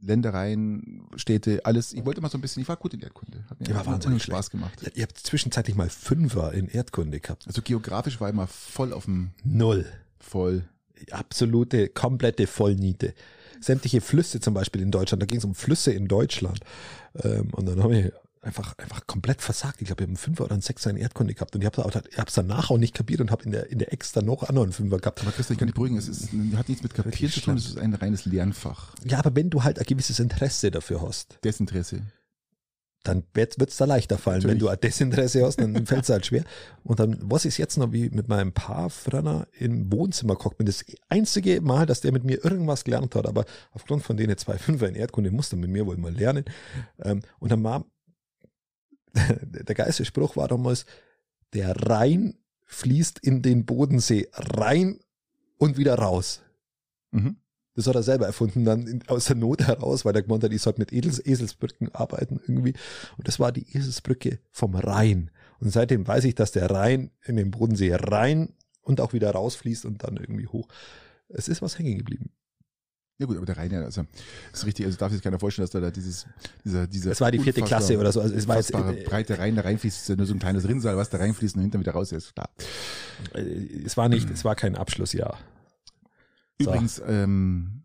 Ländereien, 0.00 1.02
Städte, 1.16 1.60
alles. 1.64 1.92
Ich 1.92 2.04
wollte 2.04 2.20
immer 2.20 2.28
so 2.28 2.38
ein 2.38 2.40
bisschen, 2.40 2.62
ich 2.62 2.68
war 2.68 2.76
gut 2.76 2.94
in 2.94 3.00
Erdkunde. 3.00 3.44
Hat 3.50 3.60
mir 3.60 3.66
Ich 3.68 3.74
war 3.74 3.82
immer 3.82 3.92
wahnsinnig 3.94 4.22
Spaß 4.22 4.50
gemacht. 4.50 4.80
Ihr 4.94 5.02
habt 5.02 5.18
zwischenzeitlich 5.18 5.76
mal 5.76 5.90
Fünfer 5.90 6.52
in 6.54 6.68
Erdkunde 6.68 7.20
gehabt. 7.20 7.46
Also 7.46 7.62
geografisch 7.62 8.20
war 8.20 8.28
ich 8.28 8.32
immer 8.34 8.46
voll 8.46 8.92
auf 8.92 9.04
dem 9.06 9.30
Null. 9.44 9.86
voll. 10.18 10.64
absolute, 11.12 11.88
komplette 11.88 12.46
Vollniete. 12.48 13.14
Sämtliche 13.60 14.00
Flüsse 14.00 14.40
zum 14.40 14.54
Beispiel 14.54 14.82
in 14.82 14.90
Deutschland, 14.90 15.22
da 15.22 15.26
ging 15.26 15.38
es 15.38 15.44
um 15.44 15.54
Flüsse 15.54 15.92
in 15.92 16.08
Deutschland. 16.08 16.60
Ähm, 17.22 17.48
und 17.52 17.66
dann 17.66 17.82
habe 17.82 17.98
ich 17.98 18.12
einfach, 18.42 18.76
einfach 18.78 19.06
komplett 19.06 19.42
versagt. 19.42 19.80
Ich 19.80 19.86
glaube, 19.86 20.02
ich 20.02 20.06
habe 20.06 20.10
einen 20.10 20.16
Fünfer 20.16 20.44
oder 20.44 20.52
einen 20.52 20.62
Sechser 20.62 20.90
in 20.90 20.96
Erdkunde 20.96 21.34
gehabt 21.34 21.54
und 21.54 21.62
ich 21.62 21.66
habe 21.66 22.02
es 22.26 22.34
danach 22.34 22.70
auch 22.70 22.78
nicht 22.78 22.94
kapiert 22.94 23.20
und 23.20 23.30
habe 23.30 23.44
in 23.44 23.52
der, 23.52 23.70
in 23.70 23.78
der 23.78 23.92
Ex 23.92 24.12
dann 24.12 24.26
noch 24.26 24.42
anderen 24.42 24.72
Fünfer 24.72 24.98
gehabt. 24.98 25.20
Aber 25.20 25.32
Christian, 25.32 25.54
ich 25.54 25.58
kann 25.58 25.68
dich 25.68 25.74
beruhigen, 25.74 25.96
es 25.96 26.08
ist, 26.08 26.30
hat 26.56 26.68
nichts 26.68 26.82
mit 26.82 26.94
Kapieren 26.94 27.12
Wirklich 27.12 27.34
zu 27.34 27.40
tun, 27.40 27.56
es 27.56 27.66
ist 27.66 27.78
ein 27.78 27.94
reines 27.94 28.24
Lernfach. 28.24 28.94
Ja, 29.04 29.18
aber 29.18 29.34
wenn 29.34 29.50
du 29.50 29.64
halt 29.64 29.78
ein 29.78 29.84
gewisses 29.84 30.18
Interesse 30.18 30.70
dafür 30.70 31.02
hast, 31.02 31.38
Desinteresse. 31.44 32.02
Dann 33.08 33.24
wird 33.32 33.58
es 33.58 33.76
da 33.76 33.86
leichter 33.86 34.18
fallen. 34.18 34.38
Natürlich. 34.38 34.54
Wenn 34.54 34.58
du 34.58 34.68
ein 34.68 34.80
Desinteresse 34.80 35.44
hast, 35.44 35.60
dann 35.60 35.86
fällt 35.86 36.04
es 36.04 36.10
halt 36.10 36.26
schwer. 36.26 36.44
Und 36.84 37.00
dann, 37.00 37.18
was 37.22 37.44
ist 37.44 37.56
jetzt 37.56 37.78
noch, 37.78 37.92
wie 37.92 38.10
mit 38.10 38.28
meinem 38.28 38.52
Paar 38.52 38.90
früher 38.90 39.46
im 39.58 39.90
Wohnzimmer 39.90 40.36
guckt, 40.36 40.58
bin 40.58 40.66
das 40.66 40.84
einzige 41.08 41.60
Mal, 41.60 41.86
dass 41.86 42.00
der 42.00 42.12
mit 42.12 42.24
mir 42.24 42.44
irgendwas 42.44 42.84
gelernt 42.84 43.14
hat, 43.14 43.26
aber 43.26 43.44
aufgrund 43.72 44.02
von 44.02 44.16
denen 44.16 44.36
zwei 44.36 44.58
Fünfer 44.58 44.88
in 44.88 44.94
Erdkunde 44.94 45.30
musste 45.30 45.56
mit 45.56 45.70
mir 45.70 45.86
wohl 45.86 45.96
mal 45.96 46.12
lernen. 46.12 46.44
Ähm, 47.02 47.22
und 47.38 47.50
dann 47.50 47.64
war, 47.64 47.86
der 49.14 49.74
geilste 49.74 50.04
Spruch 50.04 50.36
war 50.36 50.48
damals, 50.48 50.84
der 51.54 51.74
Rhein 51.76 52.34
fließt 52.66 53.18
in 53.20 53.40
den 53.40 53.64
Bodensee 53.64 54.28
rein 54.32 55.00
und 55.56 55.78
wieder 55.78 55.94
raus. 55.94 56.42
Mhm. 57.10 57.38
Das 57.78 57.86
hat 57.86 57.94
er 57.94 58.02
selber 58.02 58.26
erfunden, 58.26 58.64
dann 58.64 58.88
in, 58.88 59.06
aus 59.06 59.26
der 59.26 59.36
Not 59.36 59.62
heraus, 59.68 60.04
weil 60.04 60.12
er 60.16 60.22
gemeint 60.22 60.42
hat, 60.42 60.52
ich 60.52 60.62
sollte 60.62 60.80
mit 60.80 60.92
Edels, 60.92 61.24
Eselsbrücken 61.24 61.94
arbeiten 61.94 62.40
irgendwie. 62.42 62.74
Und 63.16 63.28
das 63.28 63.38
war 63.38 63.52
die 63.52 63.66
Eselsbrücke 63.72 64.40
vom 64.50 64.74
Rhein. 64.74 65.30
Und 65.60 65.70
seitdem 65.70 66.04
weiß 66.04 66.24
ich, 66.24 66.34
dass 66.34 66.50
der 66.50 66.72
Rhein 66.72 67.12
in 67.24 67.36
den 67.36 67.52
Bodensee 67.52 67.94
rein 67.94 68.52
und 68.82 69.00
auch 69.00 69.12
wieder 69.12 69.30
rausfließt 69.30 69.84
und 69.84 70.02
dann 70.02 70.16
irgendwie 70.16 70.48
hoch. 70.48 70.66
Es 71.28 71.46
ist 71.46 71.62
was 71.62 71.78
hängen 71.78 71.98
geblieben. 71.98 72.32
Ja 73.18 73.26
gut, 73.26 73.36
aber 73.36 73.46
der 73.46 73.56
Rhein, 73.56 73.70
ja, 73.70 73.84
also 73.84 74.04
ist 74.52 74.66
richtig, 74.66 74.84
also 74.84 74.98
darf 74.98 75.12
sich 75.12 75.22
keiner 75.22 75.38
vorstellen, 75.38 75.62
dass 75.62 75.70
da, 75.70 75.78
da 75.78 75.92
dieses, 75.92 76.26
dieser, 76.64 76.88
dieser 76.88 77.12
Es 77.12 77.20
war 77.20 77.30
die 77.30 77.38
vierte 77.38 77.62
Klasse 77.62 77.96
oder 77.96 78.10
so. 78.10 78.20
Also 78.20 78.34
es 78.34 78.48
war 78.48 78.56
jetzt, 78.56 78.74
äh, 78.74 79.04
breite 79.06 79.38
Rhein, 79.38 79.54
da 79.54 79.62
reinfließt, 79.62 80.00
ist 80.00 80.08
ja 80.08 80.16
nur 80.16 80.26
so 80.26 80.34
ein 80.34 80.40
kleines 80.40 80.66
Rinnsal, 80.66 80.96
was 80.96 81.10
da 81.10 81.18
reinfließt 81.18 81.54
und 81.54 81.62
hinten 81.62 81.78
wieder 81.78 81.92
raus 81.92 82.10
ist, 82.10 82.34
klar. 82.34 82.50
äh, 83.34 83.42
es 83.84 83.96
war 83.96 84.08
nicht, 84.08 84.28
es 84.30 84.44
war 84.44 84.56
kein 84.56 84.74
Abschlussjahr. 84.74 85.38
So. 86.60 86.70
Übrigens, 86.70 87.00
ähm, 87.06 87.84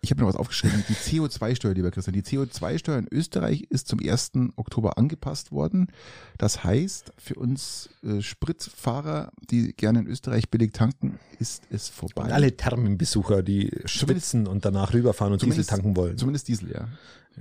ich 0.00 0.10
habe 0.10 0.20
noch 0.20 0.28
was 0.28 0.36
aufgeschrieben. 0.36 0.84
Die 0.88 0.94
CO2-Steuer, 0.94 1.74
lieber 1.74 1.90
Christian, 1.90 2.14
die 2.14 2.22
CO2-Steuer 2.22 2.98
in 2.98 3.08
Österreich 3.10 3.62
ist 3.68 3.88
zum 3.88 3.98
1. 4.00 4.32
Oktober 4.56 4.96
angepasst 4.96 5.50
worden. 5.50 5.88
Das 6.36 6.62
heißt, 6.62 7.12
für 7.16 7.34
uns 7.34 7.90
äh, 8.04 8.22
Spritfahrer, 8.22 9.32
die 9.50 9.74
gerne 9.74 10.00
in 10.00 10.06
Österreich 10.06 10.50
billig 10.50 10.72
tanken, 10.72 11.18
ist 11.40 11.64
es 11.70 11.88
vorbei. 11.88 12.22
Und 12.22 12.32
alle 12.32 12.56
Thermenbesucher, 12.56 13.42
die 13.42 13.72
schwitzen 13.86 14.46
und 14.46 14.64
danach 14.64 14.94
rüberfahren 14.94 15.32
und 15.32 15.42
Diesel 15.42 15.64
tanken 15.64 15.96
wollen. 15.96 16.16
Zumindest 16.16 16.48
Diesel, 16.48 16.70
ja. 16.70 16.88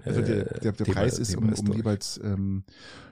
Also 0.05 0.21
der, 0.21 0.55
äh, 0.55 0.59
der, 0.59 0.71
der 0.71 0.85
Thema- 0.85 0.93
Preis 0.93 1.19
ist 1.19 1.29
Thema 1.31 1.53
um, 1.57 1.67
um 1.69 1.73
jeweils 1.73 2.19
ähm, 2.23 2.63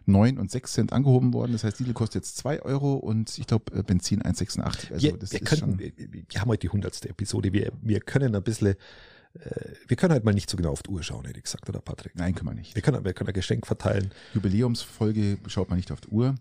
9 0.05 0.37
und 0.37 0.51
6 0.51 0.73
Cent 0.73 0.93
angehoben 0.93 1.33
worden. 1.33 1.53
Das 1.53 1.63
heißt, 1.63 1.79
Diesel 1.79 1.93
kostet 1.93 2.23
jetzt 2.23 2.37
2 2.37 2.61
Euro 2.61 2.93
und 2.93 3.37
ich 3.37 3.47
glaube 3.47 3.83
Benzin 3.83 4.21
1,86. 4.21 4.93
Also 4.93 5.01
wir, 5.07 5.17
das 5.17 5.31
wir, 5.31 5.41
ist 5.41 5.57
schon. 5.59 5.79
wir, 5.79 5.91
wir 5.97 6.41
haben 6.41 6.49
heute 6.49 6.61
die 6.61 6.69
hundertste 6.69 7.09
Episode. 7.09 7.53
Wir, 7.53 7.71
wir 7.81 7.99
können 8.01 8.35
ein 8.35 8.43
bisschen, 8.43 8.67
äh, 8.67 8.75
wir 9.87 9.97
können 9.97 10.13
halt 10.13 10.23
mal 10.23 10.33
nicht 10.33 10.49
so 10.49 10.55
genau 10.57 10.71
auf 10.71 10.81
die 10.81 10.89
Uhr 10.89 11.03
schauen, 11.03 11.25
hätte 11.25 11.37
ich 11.37 11.43
gesagt, 11.43 11.67
oder 11.69 11.79
Patrick? 11.81 12.15
Nein, 12.15 12.33
können 12.35 12.49
wir 12.49 12.55
nicht. 12.55 12.73
Wir 12.73 12.81
können, 12.81 13.03
wir 13.03 13.13
können 13.13 13.27
ein 13.29 13.33
Geschenk 13.33 13.67
verteilen. 13.67 14.11
Jubiläumsfolge 14.33 15.37
schaut 15.47 15.69
man 15.69 15.77
nicht 15.77 15.91
auf 15.91 15.99
die 16.01 16.07
Uhr. 16.07 16.35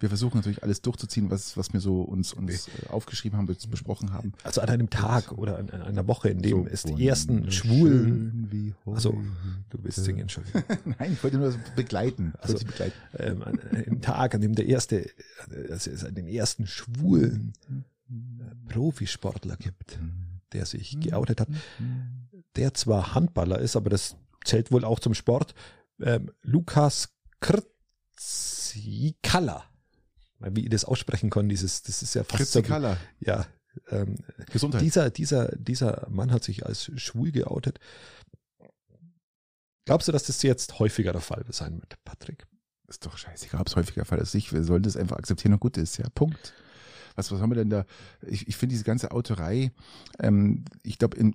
Wir 0.00 0.08
versuchen 0.08 0.38
natürlich 0.38 0.62
alles 0.62 0.80
durchzuziehen, 0.82 1.30
was, 1.30 1.56
was 1.56 1.72
wir 1.72 1.80
so 1.80 2.00
uns, 2.02 2.32
uns 2.32 2.68
äh, 2.68 2.88
aufgeschrieben 2.88 3.38
haben, 3.38 3.48
bes- 3.48 3.68
besprochen 3.68 4.12
haben. 4.12 4.32
Also 4.44 4.60
an 4.62 4.68
einem 4.70 4.88
Tag 4.90 5.32
oder 5.32 5.58
an, 5.58 5.70
an 5.70 5.82
einer 5.82 6.08
Woche, 6.08 6.30
in 6.30 6.40
dem 6.42 6.64
So 6.64 6.66
es 6.70 6.82
die 6.84 7.06
ersten 7.06 7.50
Schwulen, 7.52 8.48
Wie 8.50 8.74
also 8.86 9.12
du 9.70 9.78
willst 9.82 10.02
singen, 10.02 10.20
Entschuldigung. 10.20 10.62
Nein, 10.98 11.12
ich 11.12 11.22
wollte 11.22 11.36
nur 11.38 11.54
begleiten. 11.76 12.32
Ich 12.38 12.42
Also- 12.54 12.64
begleiten. 12.66 12.92
ähm, 13.18 13.42
an 13.42 13.58
einem 13.70 14.00
Tag, 14.00 14.34
an 14.34 14.40
dem 14.40 14.54
der 14.54 14.66
erste, 14.66 15.08
also 15.70 15.90
es 15.90 16.00
den 16.14 16.26
ersten 16.26 16.66
schwulen 16.66 17.52
äh, 17.70 18.72
Profisportler 18.72 19.56
gibt, 19.56 19.98
der 20.52 20.66
sich 20.66 21.00
geoutet 21.00 21.40
hat, 21.40 21.48
der 22.56 22.74
zwar 22.74 23.14
Handballer 23.14 23.58
ist, 23.58 23.76
aber 23.76 23.90
das 23.90 24.16
zählt 24.44 24.70
wohl 24.72 24.84
auch 24.84 25.00
zum 25.00 25.14
Sport, 25.14 25.54
ähm, 26.00 26.30
Lukas 26.42 27.08
Krzikala. 28.16 29.64
Wie 30.40 30.64
ich 30.64 30.70
das 30.70 30.84
aussprechen 30.84 31.30
kann, 31.30 31.48
dieses, 31.48 31.82
das 31.82 32.02
ist 32.02 32.14
ja 32.14 32.24
fast 32.24 32.52
Fritzi 32.52 32.68
so, 32.68 32.96
ja, 33.20 33.46
ähm, 33.90 34.16
Gesundheit. 34.50 34.82
dieser, 34.82 35.10
dieser, 35.10 35.54
dieser 35.56 36.08
Mann 36.10 36.32
hat 36.32 36.42
sich 36.42 36.66
als 36.66 36.90
schwul 37.00 37.30
geoutet. 37.30 37.78
Glaubst 39.84 40.08
du, 40.08 40.12
dass 40.12 40.24
das 40.24 40.42
jetzt 40.42 40.80
häufiger 40.80 41.12
der 41.12 41.20
Fall 41.20 41.44
sein 41.50 41.80
wird, 41.80 41.96
Patrick? 42.04 42.46
ist 42.92 43.06
doch 43.06 43.16
scheißegal, 43.16 43.60
ob 43.60 43.68
es 43.68 43.76
häufiger 43.76 44.04
Fall 44.04 44.18
ist. 44.18 44.34
Ich, 44.34 44.52
wir 44.52 44.62
sollen 44.64 44.82
das 44.82 44.96
einfach 44.96 45.16
akzeptieren 45.16 45.54
und 45.54 45.60
gut 45.60 45.76
ist, 45.76 45.96
ja. 45.96 46.06
Punkt. 46.14 46.52
Was, 47.16 47.30
was 47.32 47.40
haben 47.40 47.50
wir 47.50 47.56
denn 47.56 47.70
da? 47.70 47.84
Ich, 48.26 48.48
ich 48.48 48.56
finde 48.56 48.72
diese 48.74 48.84
ganze 48.84 49.10
Autorei, 49.12 49.72
ähm, 50.18 50.64
ich 50.82 50.98
glaube, 50.98 51.16
in 51.16 51.34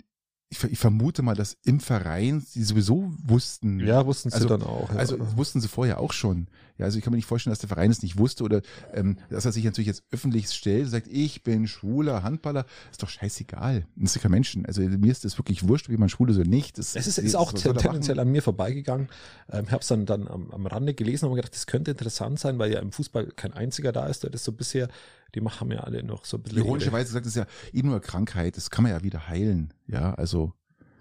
ich, 0.50 0.64
ich 0.64 0.80
vermute 0.80 1.24
mal, 1.24 1.36
dass 1.36 1.58
im 1.66 1.82
Verein 1.82 2.40
sie 2.40 2.64
sowieso 2.64 3.14
wussten. 3.22 3.82
Ja, 3.82 4.06
wussten 4.06 4.30
sie 4.30 4.36
Also- 4.36 4.48
dann 4.48 4.64
auch. 4.64 4.90
Ja. 4.94 4.96
Also 4.98 5.18
wussten 5.36 5.60
sie 5.60 5.68
vorher 5.68 6.00
auch 6.00 6.14
schon. 6.14 6.48
Ja, 6.78 6.86
also 6.86 6.98
ich 6.98 7.04
kann 7.04 7.12
mir 7.12 7.18
nicht 7.18 7.26
vorstellen, 7.26 7.52
dass 7.52 7.60
der 7.60 7.68
Verein 7.68 7.92
es 7.92 8.02
nicht 8.02 8.18
wusste 8.18 8.44
oder 8.46 8.62
ähm, 8.94 9.18
dass 9.30 9.44
er 9.44 9.52
sich 9.52 9.66
natürlich 9.66 9.88
jetzt 9.88 10.04
öffentlich 10.12 10.50
stellt 10.52 10.86
und 10.86 10.90
sagt, 10.92 11.08
ich 11.08 11.44
bin 11.44 11.68
schwuler 11.68 12.24
Handballer, 12.24 12.66
ist 12.92 13.04
doch 13.04 13.10
scheißegal. 13.10 13.88
Das 13.98 14.14
sind 14.14 14.22
kein 14.22 14.32
Menschen. 14.32 14.66
Also 14.66 14.82
mir 14.84 15.12
ist 15.12 15.26
das 15.26 15.38
wirklich 15.38 15.68
wurscht, 15.68 15.90
wie 15.90 15.98
man 15.98 16.08
schwul 16.08 16.30
ist 16.30 16.38
oder 16.38 16.48
nicht. 16.48 16.78
Das, 16.78 16.96
Es 16.96 17.08
ist, 17.08 17.18
ist 17.18 17.36
auch 17.36 17.52
tendenziell 17.52 18.20
an 18.20 18.32
mir 18.32 18.42
vorbeigegangen. 18.42 19.10
Ähm, 19.52 19.66
ich 19.66 19.72
habe 19.72 19.82
es 19.82 19.88
dann, 19.88 20.06
dann 20.06 20.30
am, 20.30 20.52
am 20.52 20.66
Rande 20.66 20.94
gelesen 20.94 21.26
und 21.28 21.36
gedacht, 21.36 21.54
das 21.54 21.68
könnte 21.68 21.92
interessant 21.92 22.40
sein, 22.40 22.58
weil 22.58 22.72
ja 22.72 22.80
im 22.80 22.94
Fußball 22.94 23.26
kein 23.36 23.52
einziger 23.52 23.92
da 23.92 24.08
ist, 24.08 24.24
der 24.24 24.30
das 24.30 24.46
so 24.46 24.54
bisher, 24.54 24.88
die 25.36 25.42
machen 25.42 25.72
ja 25.72 25.82
alle 25.82 26.04
noch 26.04 26.26
so 26.26 26.38
ein 26.38 26.44
bisschen. 26.44 26.60
Ironischerweise 26.60 27.18
das 27.20 27.28
ist 27.28 27.36
ja 27.36 27.46
eh 27.74 27.84
nur 27.84 28.00
Krankheit, 28.02 28.58
das 28.58 28.70
kann 28.70 28.84
man 28.84 28.92
ja 28.92 29.04
wieder 29.04 29.28
heilen. 29.28 29.74
Ja, 29.88 30.14
also, 30.16 30.54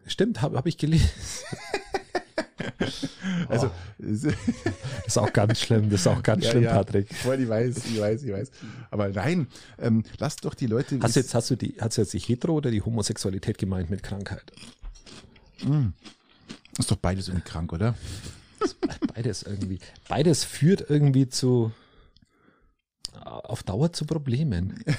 Stimmt, 0.07 0.41
habe 0.41 0.57
hab 0.57 0.67
ich 0.67 0.79
gelesen. 0.79 1.09
also, 3.49 3.71
Das 3.99 4.25
ist 5.07 5.19
auch 5.19 5.33
ganz 5.33 5.61
schlimm, 5.61 5.91
das 5.91 6.01
ist 6.01 6.07
auch 6.07 6.23
ganz 6.23 6.45
Ja, 6.45 6.51
schlimm, 6.53 6.65
ja. 6.65 6.75
Patrick. 6.75 7.13
Voll, 7.15 7.41
ich 7.41 7.49
weiß, 7.49 7.77
ich 7.87 8.01
weiß, 8.01 8.23
ich 8.23 8.33
weiß. 8.33 8.51
Aber 8.91 9.09
nein, 9.09 9.49
ähm, 9.79 10.05
lasst 10.19 10.45
doch 10.45 10.55
die 10.55 10.67
Leute. 10.67 10.99
Hast 11.01 11.17
du 11.17 11.21
jetzt, 11.21 11.35
hast 11.35 11.51
du 11.51 11.57
die, 11.57 11.75
hast 11.81 11.97
du 11.97 12.03
jetzt 12.03 12.13
die 12.13 12.19
Hetero 12.19 12.55
oder 12.55 12.71
die 12.71 12.83
Homosexualität 12.83 13.59
gemeint 13.59 13.91
mit 13.91 14.03
Krankheit? 14.03 14.53
ist 16.79 16.91
doch 16.91 16.97
beides 16.97 17.29
irgendwie 17.29 17.49
krank, 17.49 17.73
oder? 17.73 17.95
Beides 19.15 19.43
irgendwie. 19.43 19.79
Beides 20.09 20.45
führt 20.45 20.85
irgendwie 20.89 21.29
zu 21.29 21.73
auf 23.27 23.63
Dauer 23.63 23.93
zu 23.93 24.05
Problemen. 24.07 24.83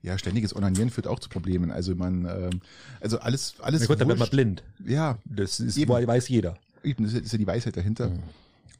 Ja, 0.00 0.16
ständiges 0.16 0.54
Onanieren 0.54 0.90
führt 0.90 1.08
auch 1.08 1.18
zu 1.18 1.28
Problemen. 1.28 1.72
Also 1.72 1.94
man, 1.96 2.24
ähm, 2.24 2.60
also 3.00 3.18
alles, 3.18 3.56
alles. 3.60 3.80
Na 3.80 3.86
gut, 3.88 4.00
dann 4.00 4.06
wird 4.08 4.18
man 4.20 4.30
blind. 4.30 4.62
Ja, 4.86 5.18
Das 5.24 5.58
ist, 5.58 5.76
Eben. 5.76 5.90
weiß 5.90 6.28
jeder. 6.28 6.56
eben, 6.84 7.02
das 7.04 7.14
ist 7.14 7.24
das 7.24 7.32
ja 7.32 7.38
die 7.38 7.46
Weisheit 7.46 7.76
dahinter. 7.76 8.10
Mhm. 8.10 8.22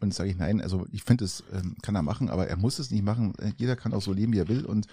Und 0.00 0.14
sage 0.14 0.30
ich 0.30 0.36
nein, 0.36 0.60
also 0.60 0.86
ich 0.92 1.02
finde, 1.02 1.24
es 1.24 1.42
ähm, 1.52 1.74
kann 1.82 1.96
er 1.96 2.02
machen, 2.02 2.30
aber 2.30 2.46
er 2.46 2.56
muss 2.56 2.78
es 2.78 2.92
nicht 2.92 3.02
machen. 3.02 3.34
Äh, 3.40 3.50
Jeder 3.56 3.74
kann 3.74 3.92
auch 3.94 4.00
so 4.00 4.12
leben, 4.12 4.32
wie 4.32 4.38
er 4.38 4.46
will. 4.48 4.64
Und 4.64 4.86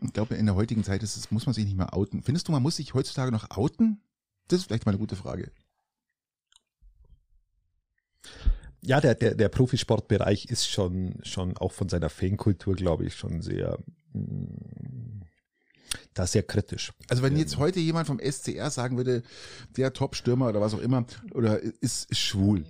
ich 0.00 0.12
glaube, 0.12 0.36
in 0.36 0.46
der 0.46 0.54
heutigen 0.54 0.84
Zeit 0.84 1.02
ist 1.02 1.16
es, 1.16 1.32
muss 1.32 1.46
man 1.46 1.52
sich 1.54 1.64
nicht 1.64 1.76
mehr 1.76 1.92
outen. 1.94 2.22
Findest 2.22 2.46
du, 2.46 2.52
man 2.52 2.62
muss 2.62 2.76
sich 2.76 2.94
heutzutage 2.94 3.32
noch 3.32 3.50
outen? 3.50 4.00
Das 4.46 4.60
ist 4.60 4.66
vielleicht 4.66 4.86
mal 4.86 4.92
eine 4.92 5.00
gute 5.00 5.16
Frage. 5.16 5.50
Ja, 8.82 9.00
der, 9.00 9.14
der, 9.14 9.34
der 9.34 9.48
Profisportbereich 9.48 10.46
ist 10.46 10.68
schon, 10.70 11.14
schon 11.22 11.56
auch 11.56 11.72
von 11.72 11.88
seiner 11.88 12.08
Fankultur, 12.10 12.74
glaube 12.76 13.06
ich, 13.06 13.14
schon 13.14 13.42
sehr, 13.42 13.78
mm, 14.12 15.22
da 16.14 16.26
sehr 16.26 16.42
kritisch. 16.42 16.92
Also 17.08 17.22
wenn 17.22 17.36
jetzt 17.36 17.56
heute 17.58 17.80
jemand 17.80 18.06
vom 18.06 18.20
SCR 18.20 18.70
sagen 18.70 18.96
würde, 18.96 19.22
der 19.76 19.92
Top-Stürmer 19.92 20.48
oder 20.48 20.60
was 20.60 20.74
auch 20.74 20.80
immer, 20.80 21.04
oder 21.32 21.58
ist, 21.60 22.10
ist 22.10 22.18
schwul, 22.18 22.64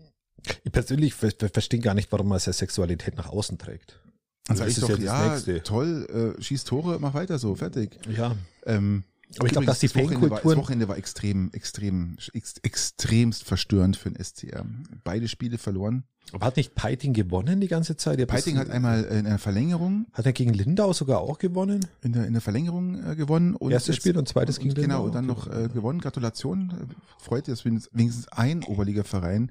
Ich 0.65 0.73
persönlich 0.73 1.15
ver 1.15 1.31
ver 1.37 1.49
verstehe 1.49 1.81
gar 1.81 1.95
nicht, 1.95 2.11
warum 2.13 2.29
man 2.29 2.39
seine 2.39 2.55
Sexualität 2.55 3.17
nach 3.17 3.29
außen 3.29 3.59
trägt. 3.59 4.01
dann 4.45 4.57
sage 4.57 4.71
Das 4.71 4.79
ich 4.79 4.83
ist 4.83 4.91
doch, 4.91 4.99
ja 4.99 5.05
das 5.05 5.05
ja, 5.05 5.29
Nächste. 5.33 5.63
toll, 5.63 6.35
äh, 6.39 6.43
schieß 6.43 6.65
Tore, 6.65 6.99
mach 7.01 7.15
weiter 7.15 7.39
so, 7.39 7.55
fertig. 7.57 7.99
Ja. 8.17 8.37
Ähm, 8.65 9.05
Aber 9.39 9.47
ich 9.47 9.53
glaube, 9.53 9.67
dass 9.67 9.81
die 9.81 9.89
das 9.89 9.97
Wochenende 9.97 10.31
war, 10.31 10.41
das 10.41 10.57
Wochenende 10.57 10.89
war 10.89 10.97
extrem, 10.97 11.51
extrem, 11.53 12.17
ex, 12.33 12.55
extremst 12.63 13.45
verstörend 13.45 13.97
für 13.97 14.11
den 14.11 14.23
SCR. 14.23 14.65
Beide 15.05 15.29
Spiele 15.29 15.59
verloren. 15.59 16.05
Aber 16.33 16.47
hat 16.47 16.57
nicht 16.57 16.75
Peiting 16.75 17.13
gewonnen 17.13 17.61
die 17.61 17.69
ganze 17.69 17.97
Zeit? 17.97 18.25
Peiting 18.27 18.59
hat 18.59 18.69
einmal 18.71 19.05
in 19.05 19.25
der 19.25 19.39
Verlängerung, 19.39 20.07
hat 20.13 20.27
er 20.27 20.33
gegen 20.33 20.53
Lindau 20.53 20.93
sogar 20.93 21.21
auch 21.21 21.39
gewonnen? 21.39 21.87
in 22.03 22.13
der, 22.13 22.27
in 22.27 22.33
der 22.33 22.43
Verlängerung 22.43 23.13
äh, 23.13 23.17
gewonnen. 23.17 23.55
Und 23.55 23.71
Erstes 23.73 23.97
jetzt- 23.97 24.03
Spiel 24.03 24.17
und 24.19 24.29
zweites 24.29 24.59
gegen 24.59 24.71
und 24.71 24.75
Genau, 24.77 25.05
Lindau. 25.05 25.05
und 25.07 25.15
dann 25.15 25.27
noch 25.27 25.47
äh, 25.47 25.69
gewonnen. 25.69 26.01
Gratulation. 26.01 26.71
Äh, 26.71 26.95
Freut, 27.23 27.49
dass 27.49 27.65
wenigstens 27.65 28.29
ein 28.29 28.63
Oberligaverein 28.65 29.51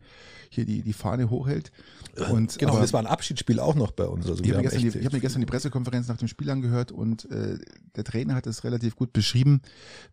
hier 0.50 0.66
die, 0.66 0.82
die 0.84 0.94
Fahne 0.94 1.30
hochhält. 1.30 1.72
Und, 2.32 2.58
Genau, 2.58 2.74
aber- 2.74 2.82
das 2.82 2.94
war 2.94 3.02
ein 3.02 3.08
Abschiedsspiel 3.08 3.60
auch 3.60 3.76
noch 3.76 3.92
bei 3.92 4.06
uns. 4.06 4.26
Also 4.30 4.42
Ich 4.44 4.52
habe 4.54 4.64
mir, 4.64 4.70
die- 4.70 4.88
ich 5.00 5.06
hab 5.06 5.12
mir 5.12 5.20
gestern 5.20 5.42
die 5.42 5.46
Pressekonferenz 5.46 6.08
nach 6.08 6.16
dem 6.18 6.28
Spiel 6.30 6.50
angehört 6.50 6.92
und 6.94 7.30
äh, 7.32 7.58
der 7.98 8.04
Trainer 8.06 8.36
hat 8.36 8.48
es 8.48 8.64
relativ 8.64 8.96
gut 8.96 9.12
beschrieben, 9.12 9.62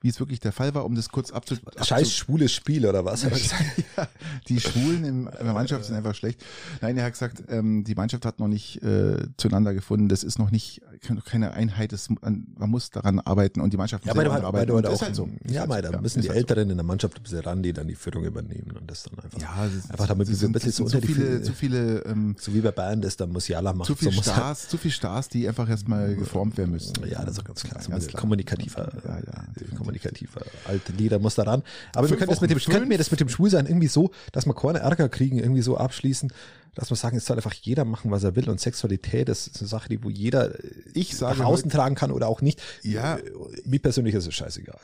wie 0.00 0.08
es 0.08 0.18
wirklich 0.18 0.40
der 0.40 0.50
Fall 0.52 0.74
war, 0.74 0.84
um 0.84 0.94
das 0.96 1.10
kurz 1.10 1.30
abzu... 1.30 1.54
Scheiß 1.80 2.12
schwules 2.12 2.52
Spiel 2.52 2.86
oder 2.86 3.04
was? 3.04 3.22
ja, 3.96 4.08
die 4.48 4.58
Schwulen 4.58 5.04
im, 5.04 5.28
in 5.28 5.44
der 5.44 5.54
Mannschaft 5.54 5.84
sind 5.84 5.94
einfach 5.94 6.14
schlecht. 6.16 6.42
Nein, 6.80 6.96
er 6.98 7.04
hat 7.04 7.12
gesagt, 7.12 7.44
ähm, 7.48 7.84
die 7.84 7.94
Mannschaft 7.94 8.24
hat 8.26 8.38
noch 8.40 8.48
nicht 8.48 8.82
äh, 8.82 9.16
zueinander 9.36 9.74
gefunden. 9.74 10.08
Das 10.08 10.22
ist 10.24 10.38
noch 10.38 10.50
nicht 10.50 10.80
keine 11.24 11.52
Einheit. 11.52 11.92
Das, 11.92 12.08
man 12.10 12.46
muss 12.58 12.90
daran 12.90 13.18
arbeiten 13.20 13.60
und 13.60 13.72
die 13.72 13.76
Mannschaft 13.76 14.04
Ja, 14.06 14.14
muss 14.14 14.24
halt, 14.24 14.44
arbeiten. 14.44 14.68
du 14.68 14.74
halt 14.76 14.86
Und 14.86 14.92
das 14.92 15.00
auch, 15.00 15.06
halt 15.06 15.16
so. 15.16 15.28
Ja, 15.48 15.66
so. 15.66 15.80
da 15.80 16.00
müssen 16.00 16.20
die 16.22 16.28
halt 16.28 16.36
so. 16.36 16.40
Älteren 16.40 16.70
in 16.70 16.76
der 16.76 16.84
Mannschaft 16.84 17.16
ein 17.18 17.22
bisschen 17.22 17.40
ran, 17.40 17.62
die 17.62 17.72
dann 17.72 17.88
die 17.88 17.94
Führung 17.94 18.24
übernehmen 18.24 18.72
und 18.78 18.90
das 18.90 19.02
dann 19.04 19.18
einfach. 19.18 19.40
Ja, 19.40 19.66
ist, 19.66 19.90
Einfach 19.90 20.06
damit 20.06 20.28
wir 20.28 20.34
so 20.34 20.46
ein 20.46 20.52
sind, 20.52 20.52
bisschen 20.52 20.72
so 20.72 20.84
zu 20.86 21.00
viele, 21.00 21.42
zu 21.42 21.52
viele, 21.52 22.00
ähm, 22.04 22.36
So 22.38 22.54
wie 22.54 22.60
bei 22.60 22.70
Bayern 22.70 23.00
das 23.00 23.16
dann 23.16 23.30
Musiala 23.32 23.72
macht. 23.72 23.86
zu 23.86 23.94
viel 23.94 24.12
so 24.12 24.22
Stars, 24.22 24.68
zu 24.68 24.78
viel 24.78 24.90
Stars, 24.90 25.28
die 25.28 25.48
einfach 25.48 25.68
erstmal 25.68 26.14
geformt 26.14 26.56
werden 26.56 26.70
müssen. 26.70 26.92
Ja, 27.08 27.24
das 27.24 27.38
ist 27.38 27.44
ganz 27.44 27.62
klar. 27.62 27.76
Ja, 27.76 27.82
So 27.82 27.90
ganz 27.90 28.06
klar. 28.06 28.20
kommunikativer, 28.20 28.92
Ja, 29.04 29.18
ja, 29.18 29.76
kommunikativer 29.76 30.42
alte 30.66 30.92
Lieder 30.92 31.18
muss 31.18 31.34
da 31.34 31.42
ran. 31.44 31.62
Aber 31.94 32.08
wir 32.08 32.16
können 32.16 32.30
das 32.30 32.40
mit 32.40 32.50
dem, 32.50 32.58
könnten 32.58 32.90
wir 32.90 32.98
das 32.98 33.10
mit 33.10 33.20
dem 33.20 33.28
Schwulsein 33.28 33.66
irgendwie 33.66 33.88
so, 33.88 34.10
dass 34.32 34.46
wir 34.46 34.54
keine 34.54 34.80
Ärger 34.80 35.08
kriegen, 35.08 35.38
irgendwie 35.38 35.62
so 35.62 35.76
abschließen, 35.76 36.32
dass 36.74 36.90
wir 36.90 36.96
sagen, 36.96 37.16
es 37.16 37.26
soll 37.26 37.36
einfach 37.36 37.52
jeder 37.54 37.84
machen, 37.84 38.10
was 38.10 38.24
er 38.24 38.34
will 38.36 38.48
und 38.48 38.60
Sexualität 38.60 39.28
das 39.28 39.46
ist 39.46 39.60
eine 39.60 39.68
Sache, 39.68 39.88
die 39.88 40.02
wo 40.02 40.08
jeder 40.10 40.54
äh, 40.58 40.68
Ich 40.94 41.16
sage 41.16 41.38
nach 41.40 41.46
außen 41.46 41.70
tragen 41.70 41.94
kann 41.94 42.10
oder 42.10 42.28
auch 42.28 42.40
nicht. 42.40 42.60
Ja. 42.82 43.16
Äh, 43.16 43.22
Mir 43.64 43.78
persönlich 43.80 44.14
ist 44.14 44.26
es 44.26 44.34
scheißegal. 44.34 44.80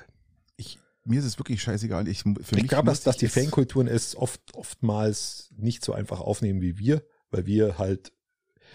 Ich, 0.56 0.78
mir 1.04 1.18
ist 1.20 1.24
es 1.26 1.38
wirklich 1.38 1.62
scheißegal. 1.62 2.06
Ich, 2.08 2.22
für 2.22 2.58
Ich 2.58 2.68
glaube, 2.68 2.86
dass, 2.88 3.02
dass 3.02 3.16
die 3.16 3.28
Fankulturen 3.28 3.86
es 3.88 4.16
oft, 4.16 4.40
oftmals 4.54 5.50
nicht 5.56 5.84
so 5.84 5.92
einfach 5.92 6.20
aufnehmen 6.20 6.60
wie 6.60 6.78
wir, 6.78 7.02
weil 7.30 7.46
wir 7.46 7.78
halt, 7.78 8.12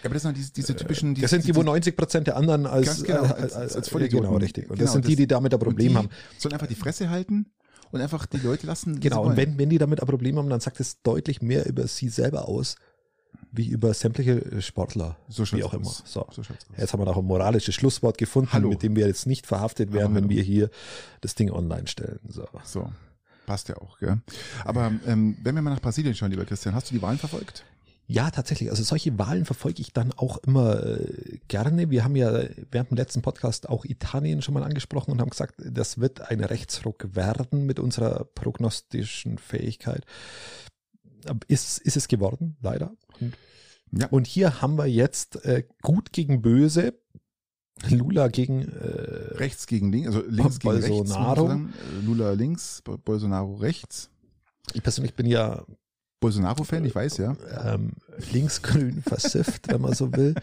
Ja, 0.02 0.06
aber 0.06 0.14
das 0.14 0.22
sind 0.24 0.36
diese, 0.36 0.52
diese 0.52 0.74
typischen. 0.76 1.14
das 1.14 1.30
sind 1.30 1.46
die, 1.46 1.54
wo 1.54 1.62
90 1.62 1.96
Prozent 1.96 2.26
der 2.26 2.36
anderen 2.36 2.66
als, 2.66 3.04
genau, 3.04 3.24
äh, 3.24 3.28
als- 3.28 3.52
als- 3.54 3.76
als 3.76 3.88
äh, 3.88 3.90
Vollidioten. 3.90 4.26
Genau, 4.28 4.38
richtig. 4.40 4.64
Und 4.70 4.76
Genau, 4.76 4.84
das 4.86 4.92
sind 4.92 5.06
die, 5.06 5.12
das- 5.14 5.16
die 5.18 5.26
damit 5.28 5.52
ein 5.54 5.60
Problem 5.60 5.88
die 5.92 5.96
haben. 5.96 6.08
Sollen 6.38 6.52
einfach 6.52 6.66
die 6.66 6.74
Fresse 6.74 7.10
halten 7.10 7.46
und 7.92 8.00
einfach 8.00 8.26
die 8.26 8.38
Leute 8.38 8.66
lassen. 8.66 8.98
Genau, 9.00 9.24
und 9.24 9.36
wenn, 9.36 9.56
wenn 9.58 9.70
die 9.70 9.78
damit 9.78 10.00
ein 10.00 10.06
Problem 10.06 10.36
haben, 10.36 10.48
dann 10.50 10.60
sagt 10.60 10.80
es 10.80 11.00
deutlich 11.02 11.42
mehr 11.42 11.66
über 11.66 11.86
sie 11.86 12.08
selber 12.08 12.48
aus, 12.48 12.74
wie 13.56 13.68
über 13.68 13.94
sämtliche 13.94 14.32
äh, 14.44 14.60
Sportler, 14.62 15.16
So 15.28 15.44
wie 15.52 15.62
auch 15.64 15.74
immer. 15.74 15.84
So. 15.84 16.26
So. 16.30 16.42
Jetzt 16.76 16.92
haben 16.92 17.00
wir 17.00 17.06
noch 17.06 17.16
ein 17.16 17.24
moralisches 17.24 17.74
Schlusswort 17.74 18.18
gefunden, 18.18 18.52
Hallo. 18.52 18.68
mit 18.70 18.82
dem 18.82 18.96
wir 18.96 19.06
jetzt 19.06 19.26
nicht 19.26 19.46
verhaftet 19.46 19.92
werden, 19.92 20.06
Aber 20.06 20.14
wenn 20.16 20.24
hallo. 20.24 20.34
wir 20.36 20.42
hier 20.42 20.70
das 21.20 21.34
Ding 21.34 21.50
online 21.50 21.86
stellen. 21.86 22.18
So. 22.28 22.46
So. 22.64 22.90
Passt 23.46 23.68
ja 23.68 23.76
auch, 23.76 23.98
gell? 23.98 24.20
Aber 24.64 24.90
ähm, 25.06 25.36
wenn 25.42 25.54
wir 25.54 25.62
mal 25.62 25.70
nach 25.70 25.82
Brasilien 25.82 26.14
schauen, 26.14 26.30
lieber 26.30 26.46
Christian, 26.46 26.74
hast 26.74 26.90
du 26.90 26.94
die 26.94 27.02
Wahlen 27.02 27.18
verfolgt? 27.18 27.64
Ja, 28.06 28.30
tatsächlich. 28.30 28.70
Also 28.70 28.82
solche 28.82 29.18
Wahlen 29.18 29.46
verfolge 29.46 29.80
ich 29.80 29.92
dann 29.94 30.12
auch 30.12 30.36
immer 30.38 30.82
äh, 30.82 31.38
gerne. 31.48 31.90
Wir 31.90 32.04
haben 32.04 32.16
ja 32.16 32.32
während 32.70 32.90
dem 32.90 32.96
letzten 32.98 33.22
Podcast 33.22 33.68
auch 33.68 33.84
Italien 33.86 34.42
schon 34.42 34.52
mal 34.54 34.62
angesprochen 34.62 35.10
und 35.12 35.20
haben 35.20 35.30
gesagt, 35.30 35.54
das 35.64 35.98
wird 36.00 36.20
ein 36.20 36.44
Rechtsruck 36.44 37.14
werden 37.14 37.64
mit 37.64 37.78
unserer 37.78 38.24
prognostischen 38.34 39.38
Fähigkeit. 39.38 40.04
Ist, 41.48 41.78
ist 41.78 41.96
es 41.96 42.08
geworden, 42.08 42.56
leider. 42.60 42.92
Und, 43.20 43.34
ja. 43.92 44.08
und 44.08 44.26
hier 44.26 44.60
haben 44.60 44.76
wir 44.76 44.86
jetzt 44.86 45.44
äh, 45.44 45.64
gut 45.82 46.12
gegen 46.12 46.42
böse. 46.42 46.94
Lula 47.88 48.28
gegen 48.28 48.68
äh, 48.68 49.34
rechts 49.34 49.66
gegen 49.66 49.90
links, 49.90 50.06
also 50.06 50.22
links 50.28 50.60
Bolsonaro. 50.60 51.48
gegen 51.48 51.66
rechts. 51.66 52.06
Lula 52.06 52.32
links, 52.32 52.82
Bolsonaro 52.82 53.54
rechts. 53.56 54.10
Ich 54.72 54.82
persönlich 54.82 55.14
bin 55.14 55.26
ja 55.26 55.64
Bolsonaro-Fan, 56.20 56.84
ich 56.86 56.94
weiß 56.94 57.18
ja. 57.18 57.36
Ähm, 57.64 57.92
linksgrün 58.32 59.02
versifft, 59.06 59.68
wenn 59.68 59.82
man 59.82 59.92
so 59.92 60.10
will. 60.12 60.34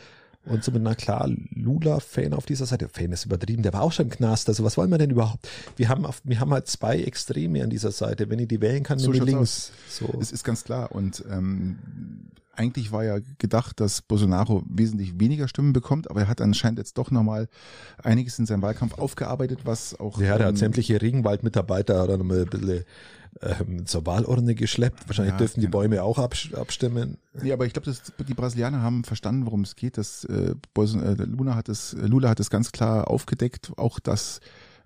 Und 0.46 0.64
so 0.64 0.72
mit 0.72 0.82
einer 0.82 0.96
klar 0.96 1.30
Lula-Fan 1.52 2.34
auf 2.34 2.46
dieser 2.46 2.66
Seite. 2.66 2.90
Fan 2.90 3.12
ist 3.12 3.26
übertrieben, 3.26 3.62
der 3.62 3.74
war 3.74 3.84
auch 3.84 3.92
schon 3.92 4.06
im 4.06 4.12
Knast. 4.12 4.50
Also 4.50 4.64
was 4.64 4.76
wollen 4.76 4.90
wir 4.90 4.98
denn 4.98 5.12
überhaupt? 5.12 5.48
Wir 5.76 5.88
haben, 5.88 6.06
auf, 6.06 6.22
wir 6.24 6.40
haben 6.40 6.52
halt 6.52 6.68
zwei 6.68 7.00
Extreme 7.00 7.64
an 7.64 7.70
dieser 7.70 7.92
Seite. 7.92 8.30
Wenn 8.30 8.40
ich 8.40 8.48
die 8.48 8.60
wählen 8.60 8.84
kann, 8.84 8.98
so 8.98 9.12
links. 9.12 9.72
So. 9.88 10.12
Es 10.20 10.32
ist 10.32 10.44
ganz 10.44 10.64
klar. 10.64 10.92
Und 10.94 11.24
ähm, 11.30 11.78
eigentlich 12.56 12.92
war 12.92 13.04
ja 13.04 13.20
gedacht, 13.38 13.80
dass 13.80 14.02
Bolsonaro 14.02 14.64
wesentlich 14.68 15.20
weniger 15.20 15.48
Stimmen 15.48 15.74
bekommt, 15.74 16.10
aber 16.10 16.22
er 16.22 16.28
hat 16.28 16.42
anscheinend 16.42 16.80
jetzt 16.80 16.98
doch 16.98 17.12
nochmal 17.12 17.48
einiges 18.04 18.38
in 18.40 18.46
seinem 18.46 18.62
Wahlkampf 18.62 18.98
aufgearbeitet, 18.98 19.60
was 19.64 20.00
auch. 20.00 20.20
Ja, 20.20 20.38
der 20.38 20.48
hat 20.48 20.58
sämtliche 20.58 21.02
Regenwaldmitarbeiter 21.02 22.04
oder 22.04 22.18
nochmal 22.18 22.42
ein 22.42 22.48
bisschen 22.48 22.84
ähm, 23.42 23.86
zur 23.86 24.06
Wahlurne 24.06 24.56
geschleppt. 24.56 25.08
Wahrscheinlich 25.08 25.34
ja, 25.34 25.38
dürfen 25.38 25.62
die 25.62 25.68
Bäume 25.68 26.04
auch 26.04 26.18
abstimmen. 26.20 27.18
Nee, 27.34 27.52
aber 27.52 27.66
ich 27.66 27.74
glaube, 27.74 27.92
die 28.28 28.34
Brasilianer 28.34 28.82
haben 28.82 29.04
verstanden, 29.04 29.46
worum 29.46 29.62
es 29.62 29.76
geht. 29.76 29.98
Dass, 29.98 30.26
äh, 30.26 30.56
äh, 30.78 31.14
Luna 31.24 31.56
hat 31.56 31.70
es, 31.70 31.94
Lula 31.94 32.30
hat 32.30 32.40
es 32.40 32.50
ganz 32.50 32.72
klar 32.72 33.10
aufgedeckt, 33.10 33.72
auch 33.78 34.00
dass 34.00 34.42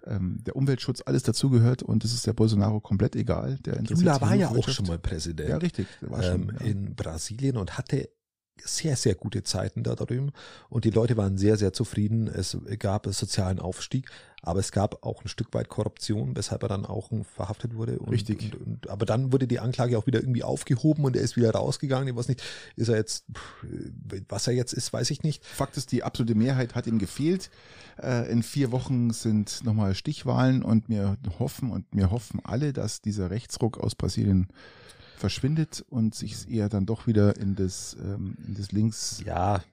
ähm, 0.06 0.44
der 0.46 0.56
Umweltschutz 0.56 1.02
alles 1.06 1.24
dazugehört 1.24 1.84
und 1.84 2.04
das 2.04 2.14
ist 2.14 2.28
der 2.28 2.34
Bolsonaro 2.34 2.80
komplett 2.80 3.16
egal. 3.16 3.58
Der 3.66 3.82
Lula 3.82 4.22
war 4.22 4.36
ja 4.36 4.50
auch 4.50 4.70
schon 4.70 4.88
mal 4.88 5.00
Präsident. 5.00 5.50
Ja, 5.50 5.58
richtig. 5.58 5.88
Schon, 6.00 6.22
ähm, 6.22 6.52
ja. 6.60 6.66
In 6.66 6.96
Brasilien 6.96 7.58
und 7.58 7.78
hatte 7.78 8.10
sehr, 8.64 8.96
sehr 8.96 9.16
gute 9.16 9.44
Zeiten 9.44 9.84
da 9.84 9.96
drüben 9.96 10.32
und 10.70 10.86
die 10.86 10.90
Leute 10.90 11.18
waren 11.18 11.38
sehr, 11.38 11.58
sehr 11.58 11.74
zufrieden. 11.74 12.28
Es 12.28 12.58
gab 12.80 13.06
sozialen 13.08 13.60
Aufstieg, 13.60 14.10
aber 14.46 14.60
es 14.60 14.72
gab 14.72 15.06
auch 15.06 15.24
ein 15.24 15.28
Stück 15.28 15.54
weit 15.54 15.70
Korruption, 15.70 16.36
weshalb 16.36 16.64
er 16.64 16.70
dann 16.70 16.86
auch 16.86 17.10
verhaftet 17.36 17.76
wurde. 17.76 18.00
Und, 18.00 18.10
Richtig. 18.10 18.54
Und, 18.54 18.68
und, 18.68 18.90
aber 18.90 19.06
dann 19.06 19.32
wurde 19.32 19.48
die 19.48 19.60
Anklage 19.60 19.98
auch 19.98 20.08
wieder 20.08 20.20
irgendwie 20.20 20.44
aufgehoben 20.44 21.04
und 21.04 21.16
er 21.16 21.22
ist 21.22 21.36
wieder 21.36 21.52
rausgegangen. 21.52 22.08
Ich 22.08 22.16
weiß 22.16 22.28
nicht, 22.28 22.44
ist 22.76 22.90
er 22.90 22.96
jetzt, 22.96 23.26
was 24.30 24.48
er 24.48 24.54
jetzt 24.54 24.74
ist, 24.74 24.94
weiß 24.94 25.10
ich 25.12 25.24
nicht. 25.24 25.46
Fakt 25.46 25.78
ist, 25.78 25.92
die 25.92 26.04
absolute 26.04 26.36
Mehrheit 26.36 26.76
hat 26.76 26.88
ihm 26.88 27.00
gefehlt. 27.00 27.50
Äh, 28.02 28.32
in 28.32 28.44
vier 28.44 28.72
Wochen 28.72 29.12
sind 29.12 29.64
nochmal 29.64 29.96
Stichwahlen 29.96 30.64
und 30.64 30.90
wir 30.90 31.18
hoffen 31.40 31.72
und 31.72 31.86
wir 31.92 32.12
hoffen 32.12 32.40
alle, 32.44 32.74
dass 32.74 33.02
dieser 33.02 33.30
Rechtsruck 33.30 33.80
aus 33.80 33.96
Brasilien 33.96 34.48
verschwindet 35.18 35.84
und 35.90 36.14
sich 36.14 36.50
eher 36.50 36.70
dann 36.70 36.86
doch 36.86 37.08
wieder 37.08 37.38
in 37.38 37.56
das, 37.56 37.96
ähm, 38.00 38.36
in 38.46 38.54
das 38.54 38.72
links 38.72 39.24
ja, 39.26 39.64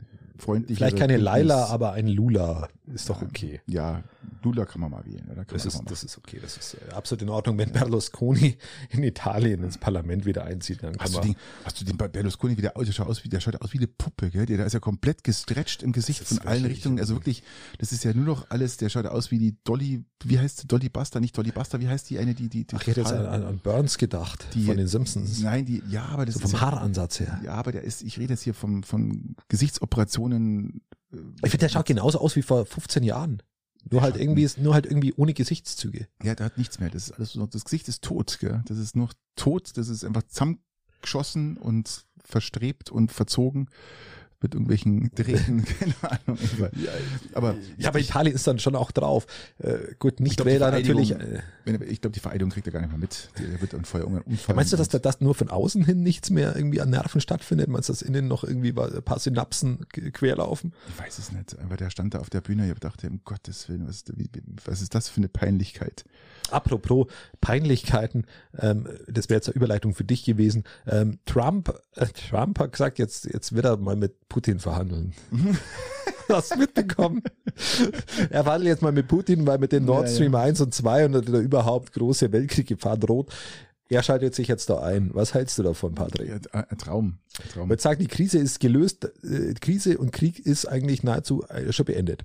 freundliche. 0.42 0.76
Vielleicht 0.76 0.98
keine 0.98 1.16
Laila, 1.16 1.66
aber 1.66 1.92
ein 1.92 2.08
Lula 2.08 2.68
ist 2.92 3.08
doch 3.08 3.22
okay. 3.22 3.60
Ja, 3.66 4.02
Lula 4.42 4.64
kann 4.64 4.80
man 4.80 4.90
mal 4.90 5.04
wählen. 5.04 5.28
Oder? 5.30 5.44
Das, 5.44 5.64
ist, 5.64 5.80
das 5.86 6.02
ist 6.02 6.18
okay. 6.18 6.38
Das 6.42 6.56
ist 6.56 6.74
äh, 6.74 6.92
absolut 6.92 7.22
in 7.22 7.28
Ordnung. 7.28 7.58
Wenn 7.58 7.72
Berlusconi 7.72 8.56
in 8.90 9.02
Italien 9.04 9.62
ins 9.62 9.78
Parlament 9.78 10.26
wieder 10.26 10.44
einzieht, 10.44 10.82
dann 10.82 10.92
kann 10.92 11.04
hast 11.04 11.14
man. 11.14 11.22
Du 11.22 11.28
den, 11.28 11.36
hast 11.64 11.80
du 11.80 11.84
den 11.84 11.96
Berlusconi 11.96 12.56
wieder 12.56 12.76
aus? 12.76 12.86
Der 12.86 12.92
schaut 12.92 13.08
aus 13.08 13.24
wie, 13.24 13.28
der 13.28 13.40
schaut 13.40 13.60
aus 13.60 13.72
wie 13.72 13.78
eine 13.78 13.86
Puppe, 13.86 14.30
gell? 14.30 14.46
Der, 14.46 14.56
der 14.56 14.66
ist 14.66 14.72
ja 14.72 14.80
komplett 14.80 15.24
gestretcht 15.24 15.82
im 15.82 15.92
Gesicht 15.92 16.24
von 16.24 16.38
allen 16.40 16.64
Richtungen. 16.64 16.98
Also 16.98 17.14
wirklich, 17.14 17.42
das 17.78 17.92
ist 17.92 18.04
ja 18.04 18.12
nur 18.12 18.24
noch 18.24 18.50
alles, 18.50 18.76
der 18.76 18.88
schaut 18.88 19.06
aus 19.06 19.30
wie 19.30 19.38
die 19.38 19.56
Dolly, 19.64 20.04
wie 20.24 20.38
heißt 20.38 20.64
die? 20.64 20.66
Dolly 20.66 20.88
Buster, 20.88 21.20
nicht 21.20 21.36
Dolly 21.38 21.52
Buster, 21.52 21.80
wie 21.80 21.88
heißt 21.88 22.10
die 22.10 22.18
eine, 22.18 22.34
die, 22.34 22.48
die, 22.48 22.66
die 22.66 22.76
Ach, 22.76 22.80
ich 22.80 22.88
hätte 22.88 23.00
jetzt 23.00 23.12
an, 23.12 23.44
an, 23.44 23.60
Burns 23.62 23.96
gedacht, 23.98 24.46
die, 24.54 24.64
von 24.64 24.76
den 24.76 24.88
Simpsons. 24.88 25.40
Nein, 25.40 25.64
die, 25.64 25.82
ja, 25.88 26.06
aber 26.06 26.26
das 26.26 26.34
so 26.34 26.40
vom 26.40 26.46
ist. 26.50 26.58
Vom 26.58 26.60
Haaransatz 26.60 27.20
her. 27.20 27.40
Ja, 27.44 27.54
aber 27.54 27.72
der 27.72 27.82
ist, 27.82 28.02
ich 28.02 28.18
rede 28.18 28.32
jetzt 28.32 28.42
hier 28.42 28.54
vom, 28.54 28.82
von 28.82 29.36
Gesichtsoperationen. 29.48 30.31
Ich 30.32 31.50
finde, 31.50 31.58
der 31.58 31.68
schaut 31.68 31.86
genauso 31.86 32.18
aus 32.18 32.36
wie 32.36 32.42
vor 32.42 32.64
15 32.66 33.02
Jahren. 33.02 33.42
Nur 33.90 34.02
halt 34.02 34.16
irgendwie 34.16 34.44
ist, 34.44 34.58
nur 34.58 34.74
halt 34.74 34.86
irgendwie 34.86 35.12
ohne 35.14 35.34
Gesichtszüge. 35.34 36.06
Ja, 36.22 36.34
der 36.34 36.46
hat 36.46 36.58
nichts 36.58 36.78
mehr. 36.78 36.88
Das 36.88 37.08
ist 37.08 37.12
alles 37.12 37.32
so, 37.32 37.46
das 37.46 37.64
Gesicht 37.64 37.88
ist 37.88 38.02
tot, 38.02 38.38
gell? 38.40 38.62
Das 38.66 38.78
ist 38.78 38.94
nur 38.94 39.10
tot, 39.34 39.76
das 39.76 39.88
ist 39.88 40.04
einfach 40.04 40.22
zusammengeschossen 40.22 41.56
und 41.56 42.06
verstrebt 42.24 42.90
und 42.90 43.10
verzogen 43.10 43.68
mit 44.42 44.54
irgendwelchen 44.54 45.10
Drähten, 45.14 45.64
keine 45.78 45.94
Ahnung. 46.02 46.38
Ja, 46.58 46.90
aber 47.34 47.56
ja, 47.76 47.88
aber 47.88 48.00
Italien 48.00 48.34
ist 48.34 48.46
dann 48.46 48.58
schon 48.58 48.76
auch 48.76 48.90
drauf. 48.90 49.26
Äh, 49.58 49.94
gut, 49.98 50.20
nicht 50.20 50.36
glaub, 50.36 50.46
Wähler 50.46 50.70
natürlich. 50.70 51.12
Äh, 51.12 51.42
ich 51.88 52.00
glaube, 52.00 52.12
die 52.12 52.20
Vereidigung 52.20 52.50
kriegt 52.50 52.66
er 52.66 52.72
gar 52.72 52.80
nicht 52.80 52.90
mehr 52.90 52.98
mit. 52.98 53.30
Der 53.38 53.60
wird 53.60 53.72
dann 53.72 53.84
vorher 53.84 54.08
Unfall. 54.08 54.54
Meinst 54.56 54.72
du, 54.72 54.76
dass 54.76 54.88
da 54.88 54.98
das 54.98 55.20
nur 55.20 55.34
von 55.34 55.48
außen 55.48 55.84
hin 55.84 56.02
nichts 56.02 56.30
mehr 56.30 56.54
irgendwie 56.56 56.80
an 56.80 56.90
Nerven 56.90 57.20
stattfindet? 57.20 57.68
Meinst 57.68 57.88
du, 57.88 57.92
dass 57.92 58.02
innen 58.02 58.28
noch 58.28 58.44
irgendwie 58.44 58.74
ein 58.76 59.02
paar 59.02 59.18
Synapsen 59.18 59.86
querlaufen? 59.88 60.72
Ich 60.88 60.98
weiß 60.98 61.18
es 61.18 61.32
nicht. 61.32 61.58
Aber 61.60 61.76
der 61.76 61.90
stand 61.90 62.14
da 62.14 62.18
auf 62.18 62.30
der 62.30 62.40
Bühne, 62.40 62.70
ich 62.70 62.78
dachte, 62.78 63.08
um 63.08 63.20
Gottes 63.24 63.68
Willen, 63.68 63.86
was, 63.86 64.04
was 64.64 64.82
ist 64.82 64.94
das 64.94 65.08
für 65.08 65.18
eine 65.18 65.28
Peinlichkeit? 65.28 66.04
Apropos 66.52 67.06
Peinlichkeiten, 67.40 68.26
ähm, 68.58 68.88
das 69.08 69.28
wäre 69.28 69.38
jetzt 69.38 69.48
eine 69.48 69.56
Überleitung 69.56 69.94
für 69.94 70.04
dich 70.04 70.24
gewesen. 70.24 70.64
Ähm, 70.86 71.18
Trump, 71.26 71.74
äh, 71.96 72.06
Trump 72.06 72.58
hat 72.58 72.72
gesagt, 72.72 72.98
jetzt, 72.98 73.24
jetzt 73.26 73.54
wird 73.54 73.64
er 73.64 73.76
mal 73.76 73.96
mit 73.96 74.28
Putin 74.28 74.58
verhandeln. 74.58 75.12
Hast 76.28 76.54
du 76.54 76.58
mitbekommen? 76.58 77.22
er 78.30 78.44
verhandelt 78.44 78.68
jetzt 78.68 78.82
mal 78.82 78.92
mit 78.92 79.08
Putin, 79.08 79.46
weil 79.46 79.58
mit 79.58 79.72
den 79.72 79.84
Nord 79.84 80.08
Stream 80.08 80.32
ja, 80.32 80.40
ja. 80.40 80.44
1 80.46 80.60
und 80.60 80.74
2 80.74 81.06
und 81.06 81.28
der 81.28 81.40
überhaupt 81.40 81.92
große 81.92 82.32
Weltkrieggefahr 82.32 82.96
droht. 82.96 83.32
Er 83.88 84.02
schaltet 84.02 84.34
sich 84.34 84.48
jetzt 84.48 84.70
da 84.70 84.80
ein. 84.80 85.10
Was 85.12 85.34
hältst 85.34 85.58
du 85.58 85.62
davon, 85.62 85.94
Patrick? 85.94 86.30
Ein 86.52 86.78
Traum. 86.78 87.18
Ein 87.42 87.48
Traum. 87.50 87.72
Ich 87.72 87.80
sagen, 87.82 88.00
die 88.00 88.08
Krise 88.08 88.38
ist 88.38 88.58
gelöst. 88.58 89.10
Äh, 89.22 89.52
Krise 89.60 89.98
und 89.98 90.12
Krieg 90.12 90.38
ist 90.38 90.64
eigentlich 90.66 91.02
nahezu 91.02 91.44
äh, 91.48 91.72
schon 91.72 91.84
beendet. 91.84 92.24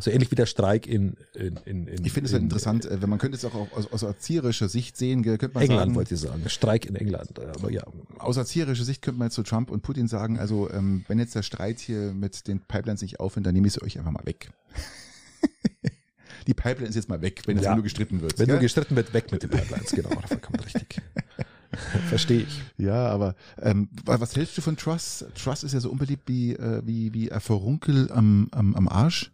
So 0.00 0.10
ähnlich 0.10 0.30
wie 0.30 0.34
der 0.34 0.46
Streik 0.46 0.86
in, 0.86 1.14
in, 1.34 1.58
in, 1.64 1.86
in 1.86 2.04
Ich 2.04 2.12
finde 2.12 2.26
es 2.26 2.32
halt 2.32 2.42
interessant, 2.42 2.84
äh, 2.84 3.00
wenn 3.00 3.08
man 3.08 3.18
könnte 3.18 3.36
es 3.36 3.44
auch 3.44 3.54
aus, 3.72 3.92
aus 3.92 4.02
erzieherischer 4.02 4.68
Sicht 4.68 4.96
sehen, 4.96 5.22
könnte 5.22 5.50
man 5.52 5.62
England 5.62 5.80
sagen, 5.80 5.94
wollte 5.94 6.14
ich 6.14 6.20
sagen, 6.20 6.42
Streik 6.48 6.86
in 6.86 6.96
England, 6.96 7.38
aber 7.38 7.70
ja. 7.70 7.82
Aus 8.18 8.36
erzieherischer 8.36 8.84
Sicht 8.84 9.02
könnte 9.02 9.18
man 9.18 9.30
zu 9.30 9.42
Trump 9.42 9.70
und 9.70 9.82
Putin 9.82 10.08
sagen, 10.08 10.38
also 10.38 10.70
ähm, 10.70 11.04
wenn 11.08 11.18
jetzt 11.18 11.34
der 11.34 11.42
Streit 11.42 11.78
hier 11.78 12.12
mit 12.12 12.48
den 12.48 12.60
Pipelines 12.60 13.02
nicht 13.02 13.20
aufhört, 13.20 13.46
dann 13.46 13.54
nehme 13.54 13.66
ich 13.66 13.74
sie 13.74 13.82
euch 13.82 13.98
einfach 13.98 14.12
mal 14.12 14.26
weg. 14.26 14.50
Die 16.46 16.54
Pipeline 16.54 16.88
ist 16.88 16.94
jetzt 16.94 17.08
mal 17.08 17.22
weg, 17.22 17.42
wenn 17.46 17.56
es 17.56 17.64
ja. 17.64 17.74
nur 17.74 17.82
gestritten 17.82 18.20
wird. 18.20 18.38
Wenn 18.38 18.48
ja? 18.48 18.54
nur 18.54 18.60
gestritten 18.60 18.96
wird, 18.96 19.14
weg 19.14 19.32
mit 19.32 19.42
den 19.42 19.50
Pipelines, 19.50 19.92
genau, 19.92 20.10
vollkommen 20.28 20.60
richtig. 20.60 21.00
Verstehe 22.08 22.42
ich. 22.42 22.62
Ja, 22.76 23.08
aber 23.08 23.34
ähm, 23.60 23.88
was 24.04 24.36
hältst 24.36 24.56
du 24.56 24.62
von 24.62 24.76
Truss? 24.76 25.24
Truss 25.34 25.64
ist 25.64 25.72
ja 25.72 25.80
so 25.80 25.90
unbeliebt 25.90 26.28
wie, 26.28 26.54
äh, 26.54 26.82
wie, 26.84 27.12
wie 27.12 27.32
ein 27.32 27.40
Verunkel 27.40 28.10
am, 28.12 28.48
am, 28.52 28.74
am 28.74 28.88
Arsch. 28.88 29.32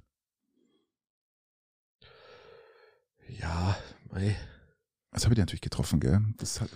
Ja, 3.38 3.76
mei. 4.10 4.36
Das 5.12 5.24
habe 5.24 5.34
ich 5.34 5.38
natürlich 5.38 5.60
getroffen, 5.60 6.00
gell? 6.00 6.20
Das 6.38 6.60
hat, 6.60 6.70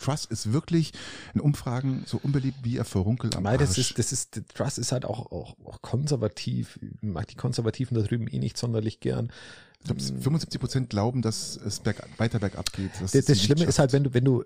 Trust 0.00 0.30
ist 0.30 0.52
wirklich 0.52 0.92
in 1.34 1.40
Umfragen 1.40 2.04
so 2.06 2.18
unbeliebt 2.22 2.58
wie 2.62 2.76
er 2.76 2.84
verrunkelt 2.84 3.36
am 3.36 3.42
Mei, 3.42 3.56
das 3.56 3.78
ist, 3.78 3.98
das 3.98 4.12
ist, 4.12 4.40
Trust 4.54 4.78
ist 4.78 4.92
halt 4.92 5.04
auch, 5.04 5.30
auch, 5.32 5.56
auch 5.64 5.82
konservativ. 5.82 6.78
Ich 6.82 7.02
mag 7.02 7.26
die 7.28 7.34
Konservativen 7.34 7.96
da 7.96 8.02
drüben 8.02 8.28
eh 8.28 8.38
nicht 8.38 8.56
sonderlich 8.56 9.00
gern. 9.00 9.32
Ich 9.80 9.86
glaube, 9.86 10.00
75 10.00 10.60
Prozent 10.60 10.90
glauben, 10.90 11.22
dass 11.22 11.56
es 11.56 11.80
berg, 11.80 12.08
weiter 12.16 12.38
bergab 12.38 12.72
geht. 12.72 12.90
Das, 13.00 13.12
das 13.12 13.42
Schlimme 13.42 13.64
ist 13.64 13.78
halt, 13.78 13.92
wenn 13.92 14.04
du, 14.04 14.14
wenn 14.14 14.24
du, 14.24 14.44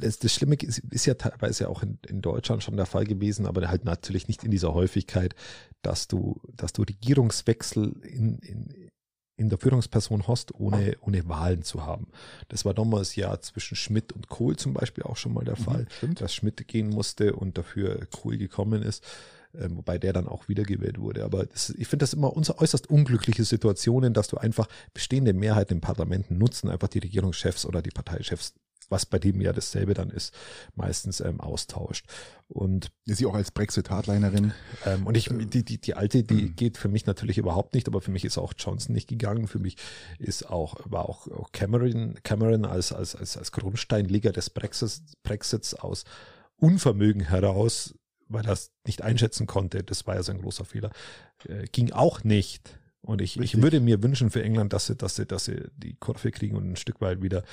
das, 0.00 0.18
das 0.18 0.32
Schlimme 0.32 0.54
ist, 0.56 0.78
ist 0.78 1.06
ja 1.06 1.14
teilweise 1.14 1.68
auch 1.68 1.82
in, 1.82 1.98
in 2.06 2.22
Deutschland 2.22 2.62
schon 2.62 2.76
der 2.76 2.86
Fall 2.86 3.04
gewesen, 3.04 3.46
aber 3.46 3.68
halt 3.68 3.84
natürlich 3.84 4.28
nicht 4.28 4.44
in 4.44 4.50
dieser 4.50 4.72
Häufigkeit, 4.72 5.34
dass 5.82 6.08
du, 6.08 6.40
dass 6.54 6.72
du 6.72 6.82
Regierungswechsel 6.82 7.96
in, 8.02 8.38
in, 8.38 8.87
in 9.38 9.48
der 9.48 9.58
Führungsperson 9.58 10.26
hast, 10.26 10.52
ohne, 10.54 10.96
ohne 11.00 11.28
Wahlen 11.28 11.62
zu 11.62 11.86
haben. 11.86 12.08
Das 12.48 12.64
war 12.64 12.74
damals 12.74 13.14
ja 13.16 13.40
zwischen 13.40 13.76
Schmidt 13.76 14.12
und 14.12 14.28
Kohl 14.28 14.56
zum 14.56 14.74
Beispiel 14.74 15.04
auch 15.04 15.16
schon 15.16 15.32
mal 15.32 15.44
der 15.44 15.58
mhm, 15.58 15.62
Fall, 15.62 15.86
mhm, 16.02 16.14
dass 16.16 16.34
Schmidt 16.34 16.66
gehen 16.66 16.90
musste 16.90 17.34
und 17.34 17.56
dafür 17.56 18.06
Kohl 18.10 18.36
gekommen 18.36 18.82
ist, 18.82 19.04
äh, 19.54 19.68
wobei 19.70 19.96
der 19.96 20.12
dann 20.12 20.26
auch 20.26 20.48
wiedergewählt 20.48 20.98
wurde. 20.98 21.24
Aber 21.24 21.46
das, 21.46 21.70
ich 21.70 21.86
finde 21.86 22.02
das 22.02 22.14
immer 22.14 22.36
unser 22.36 22.60
äußerst 22.60 22.90
unglückliche 22.90 23.44
Situationen, 23.44 24.12
dass 24.12 24.26
du 24.26 24.38
einfach 24.38 24.66
bestehende 24.92 25.32
Mehrheiten 25.32 25.74
im 25.74 25.80
Parlament 25.80 26.32
nutzen, 26.32 26.68
einfach 26.68 26.88
die 26.88 26.98
Regierungschefs 26.98 27.64
oder 27.64 27.80
die 27.80 27.90
Parteichefs 27.90 28.54
was 28.88 29.06
bei 29.06 29.18
dem 29.18 29.40
ja 29.40 29.52
dasselbe 29.52 29.94
dann 29.94 30.10
ist, 30.10 30.34
meistens 30.74 31.20
ähm, 31.20 31.40
austauscht. 31.40 32.06
Und 32.48 32.90
ist 33.04 33.18
sie 33.18 33.26
auch 33.26 33.34
als 33.34 33.50
Brexit-Hardlinerin. 33.50 34.52
Ähm, 34.86 35.06
und 35.06 35.16
ich, 35.16 35.28
die, 35.30 35.64
die, 35.64 35.78
die 35.78 35.94
alte, 35.94 36.22
die 36.22 36.34
mhm. 36.46 36.56
geht 36.56 36.78
für 36.78 36.88
mich 36.88 37.06
natürlich 37.06 37.38
überhaupt 37.38 37.74
nicht, 37.74 37.88
aber 37.88 38.00
für 38.00 38.10
mich 38.10 38.24
ist 38.24 38.38
auch 38.38 38.54
Johnson 38.56 38.94
nicht 38.94 39.08
gegangen. 39.08 39.48
Für 39.48 39.58
mich 39.58 39.76
ist 40.18 40.48
auch, 40.48 40.76
war 40.84 41.08
auch, 41.08 41.28
auch 41.28 41.52
Cameron, 41.52 42.18
Cameron 42.22 42.64
als, 42.64 42.92
als, 42.92 43.14
als, 43.14 43.36
als 43.36 43.52
Grundsteinleger 43.52 44.32
des 44.32 44.50
Brexits, 44.50 45.02
Brexits 45.22 45.74
aus 45.74 46.04
Unvermögen 46.56 47.22
heraus, 47.22 47.94
weil 48.28 48.46
er 48.46 48.52
es 48.52 48.72
nicht 48.86 49.02
einschätzen 49.02 49.46
konnte, 49.46 49.82
das 49.82 50.06
war 50.06 50.16
ja 50.16 50.22
sein 50.22 50.40
großer 50.40 50.64
Fehler, 50.64 50.90
äh, 51.46 51.64
ging 51.70 51.92
auch 51.92 52.24
nicht. 52.24 52.78
Und 53.00 53.22
ich, 53.22 53.38
ich 53.38 53.62
würde 53.62 53.80
mir 53.80 54.02
wünschen 54.02 54.30
für 54.30 54.42
England, 54.42 54.72
dass 54.72 54.86
sie, 54.86 54.96
dass 54.96 55.16
sie, 55.16 55.24
dass 55.24 55.44
sie 55.44 55.62
die 55.76 55.94
Kurve 55.94 56.30
kriegen 56.30 56.56
und 56.56 56.72
ein 56.72 56.76
Stück 56.76 57.00
weit 57.00 57.22
wieder 57.22 57.44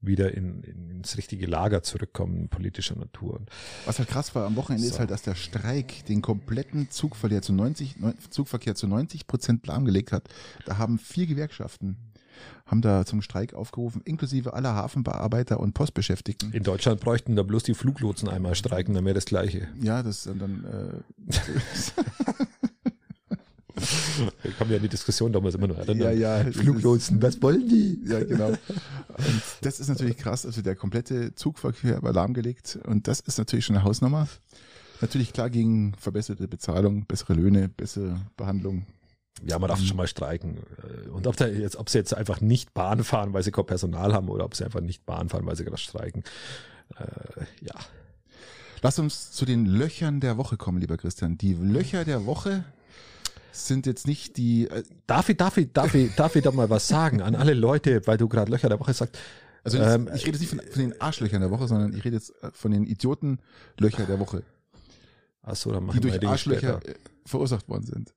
wieder 0.00 0.34
in, 0.34 0.62
in, 0.62 0.90
ins 0.90 1.16
richtige 1.16 1.46
Lager 1.46 1.82
zurückkommen, 1.82 2.48
politischer 2.48 2.96
Natur. 2.96 3.40
Was 3.84 3.98
halt 3.98 4.08
krass 4.08 4.34
war 4.34 4.46
am 4.46 4.56
Wochenende 4.56 4.86
so. 4.86 4.94
ist 4.94 4.98
halt, 4.98 5.10
dass 5.10 5.22
der 5.22 5.34
Streik 5.34 6.04
den 6.06 6.22
kompletten 6.22 6.90
Zugverkehr 6.90 7.42
zu 7.42 7.52
90, 7.52 7.96
Zugverkehr 8.30 8.74
zu 8.74 8.86
90 8.86 9.26
Prozent 9.26 9.66
lahmgelegt 9.66 10.12
hat. 10.12 10.28
Da 10.64 10.78
haben 10.78 10.98
vier 10.98 11.26
Gewerkschaften 11.26 11.96
haben 12.66 12.82
da 12.82 13.04
zum 13.04 13.22
Streik 13.22 13.54
aufgerufen, 13.54 14.02
inklusive 14.04 14.52
aller 14.54 14.74
Hafenbearbeiter 14.74 15.60
und 15.60 15.72
Postbeschäftigten. 15.72 16.52
In 16.52 16.64
Deutschland 16.64 17.00
bräuchten 17.00 17.36
da 17.36 17.42
bloß 17.42 17.62
die 17.62 17.74
Fluglotsen 17.74 18.28
einmal 18.28 18.54
streiken, 18.54 18.94
dann 18.94 19.04
wäre 19.04 19.14
das 19.14 19.24
Gleiche. 19.24 19.68
Ja, 19.80 20.02
das 20.02 20.24
dann. 20.24 20.64
Äh, 20.64 21.32
Wir 24.42 24.52
kommen 24.52 24.70
ja 24.70 24.76
in 24.76 24.82
die 24.82 24.88
Diskussion 24.88 25.32
damals 25.32 25.54
immer 25.54 25.66
noch 25.66 25.78
erinnern. 25.78 26.18
Ja, 26.18 26.42
ja. 26.42 26.50
Fluglotsen, 26.50 27.20
was 27.20 27.40
wollen 27.42 27.68
die? 27.68 28.00
Ja, 28.06 28.22
genau. 28.24 28.48
Und 28.48 29.42
das 29.60 29.80
ist 29.80 29.88
natürlich 29.88 30.16
krass. 30.16 30.46
Also 30.46 30.62
der 30.62 30.76
komplette 30.76 31.34
Zugverkehr 31.34 32.02
war 32.02 32.12
lahmgelegt. 32.12 32.78
Und 32.86 33.06
das 33.06 33.20
ist 33.20 33.38
natürlich 33.38 33.66
schon 33.66 33.76
eine 33.76 33.84
Hausnummer. 33.84 34.28
Natürlich 35.00 35.32
klar 35.32 35.50
gegen 35.50 35.94
verbesserte 35.98 36.48
Bezahlung, 36.48 37.04
bessere 37.04 37.34
Löhne, 37.34 37.68
bessere 37.68 38.18
Behandlung. 38.36 38.86
Ja, 39.44 39.58
man 39.58 39.68
darf 39.68 39.82
schon 39.82 39.98
mal 39.98 40.06
streiken. 40.06 40.58
Und 41.12 41.26
ob, 41.26 41.36
da 41.36 41.46
jetzt, 41.46 41.76
ob 41.76 41.90
sie 41.90 41.98
jetzt 41.98 42.14
einfach 42.14 42.40
nicht 42.40 42.72
Bahn 42.72 43.04
fahren, 43.04 43.34
weil 43.34 43.42
sie 43.42 43.50
kein 43.50 43.66
Personal 43.66 44.14
haben, 44.14 44.30
oder 44.30 44.46
ob 44.46 44.54
sie 44.54 44.64
einfach 44.64 44.80
nicht 44.80 45.04
Bahn 45.04 45.28
fahren, 45.28 45.44
weil 45.44 45.56
sie 45.56 45.64
gerade 45.64 45.76
streiken. 45.76 46.24
Äh, 46.96 47.44
ja. 47.60 47.74
Lass 48.80 48.98
uns 48.98 49.32
zu 49.32 49.44
den 49.44 49.66
Löchern 49.66 50.20
der 50.20 50.38
Woche 50.38 50.56
kommen, 50.56 50.80
lieber 50.80 50.96
Christian. 50.96 51.36
Die 51.36 51.52
Löcher 51.52 52.04
der 52.04 52.24
Woche 52.24 52.64
sind 53.64 53.86
jetzt 53.86 54.06
nicht 54.06 54.36
die. 54.36 54.68
Äh 54.68 54.82
darf 55.06 55.28
ich, 55.28 55.36
darf 55.36 55.56
ich, 55.56 55.72
darf 55.72 55.94
ich, 55.94 56.14
darf 56.14 56.36
ich 56.36 56.42
da 56.42 56.50
mal 56.50 56.70
was 56.70 56.88
sagen 56.88 57.22
an 57.22 57.34
alle 57.34 57.54
Leute, 57.54 58.06
weil 58.06 58.18
du 58.18 58.28
gerade 58.28 58.50
Löcher 58.50 58.68
der 58.68 58.80
Woche 58.80 58.92
sagst. 58.92 59.18
Also 59.64 59.78
ähm, 59.78 60.08
ich 60.14 60.26
rede 60.26 60.38
jetzt 60.38 60.40
nicht 60.40 60.50
von, 60.50 60.60
von, 60.60 60.82
den 60.82 61.00
Arschlöchern 61.00 61.40
der 61.40 61.50
Woche, 61.50 61.66
sondern 61.66 61.92
ich 61.92 62.04
rede 62.04 62.16
jetzt 62.16 62.30
äh, 62.42 62.50
von 62.52 62.70
den 62.70 62.84
Idiotenlöcher 62.84 64.06
der 64.06 64.20
Woche. 64.20 64.42
Ach 65.42 65.56
so, 65.56 65.72
dann 65.72 65.84
machen 65.84 66.00
die 66.00 66.08
durch 66.08 66.26
Arschlöcher 66.26 66.80
später. 66.80 66.98
verursacht 67.24 67.68
worden 67.68 67.84
sind. 67.84 68.14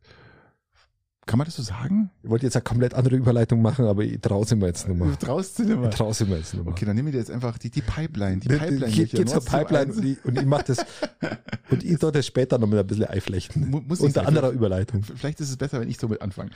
Kann 1.29 1.37
man 1.37 1.45
das 1.45 1.57
so 1.57 1.61
sagen? 1.61 2.09
Ich 2.23 2.29
wollte 2.31 2.47
jetzt 2.47 2.55
eine 2.55 2.63
komplett 2.63 2.95
andere 2.95 3.15
Überleitung 3.15 3.61
machen, 3.61 3.85
aber 3.85 4.03
ich 4.03 4.19
traue 4.19 4.47
sie 4.47 4.55
mir 4.55 4.65
jetzt 4.65 4.87
mehr. 4.87 4.97
Du 4.97 5.15
traust 5.15 5.59
nicht 5.59 5.77
mehr? 5.77 5.87
Ich 5.87 5.95
traue 5.95 6.11
sie 6.11 6.25
mir 6.25 6.37
jetzt 6.37 6.55
mehr. 6.55 6.65
Okay, 6.65 6.85
dann 6.85 6.95
nehme 6.95 7.11
ich 7.11 7.15
jetzt 7.15 7.29
einfach 7.29 7.59
die, 7.59 7.69
die 7.69 7.83
Pipeline. 7.83 8.37
Die 8.37 8.47
Pipeline. 8.47 8.91
Geht, 8.91 9.11
geht 9.11 9.29
zur 9.29 9.45
Pipeline 9.45 9.93
und 9.93 10.03
ich, 10.03 10.25
und 10.25 10.39
ich 10.39 10.45
mache 10.45 10.63
das 10.63 10.83
und 11.69 11.83
ich 11.83 11.99
dort 11.99 12.15
das 12.15 12.25
später 12.25 12.57
noch 12.57 12.67
mit 12.67 12.79
ein 12.79 12.87
bisschen 12.87 13.05
einflechten. 13.05 13.69
Muss 13.87 13.99
Unter 13.99 14.25
anderer 14.25 14.49
Überleitung. 14.49 15.03
Vielleicht 15.03 15.39
ist 15.39 15.51
es 15.51 15.57
besser, 15.57 15.79
wenn 15.79 15.87
ich 15.87 15.99
so 15.99 16.07
mit 16.07 16.19
anfange. 16.19 16.49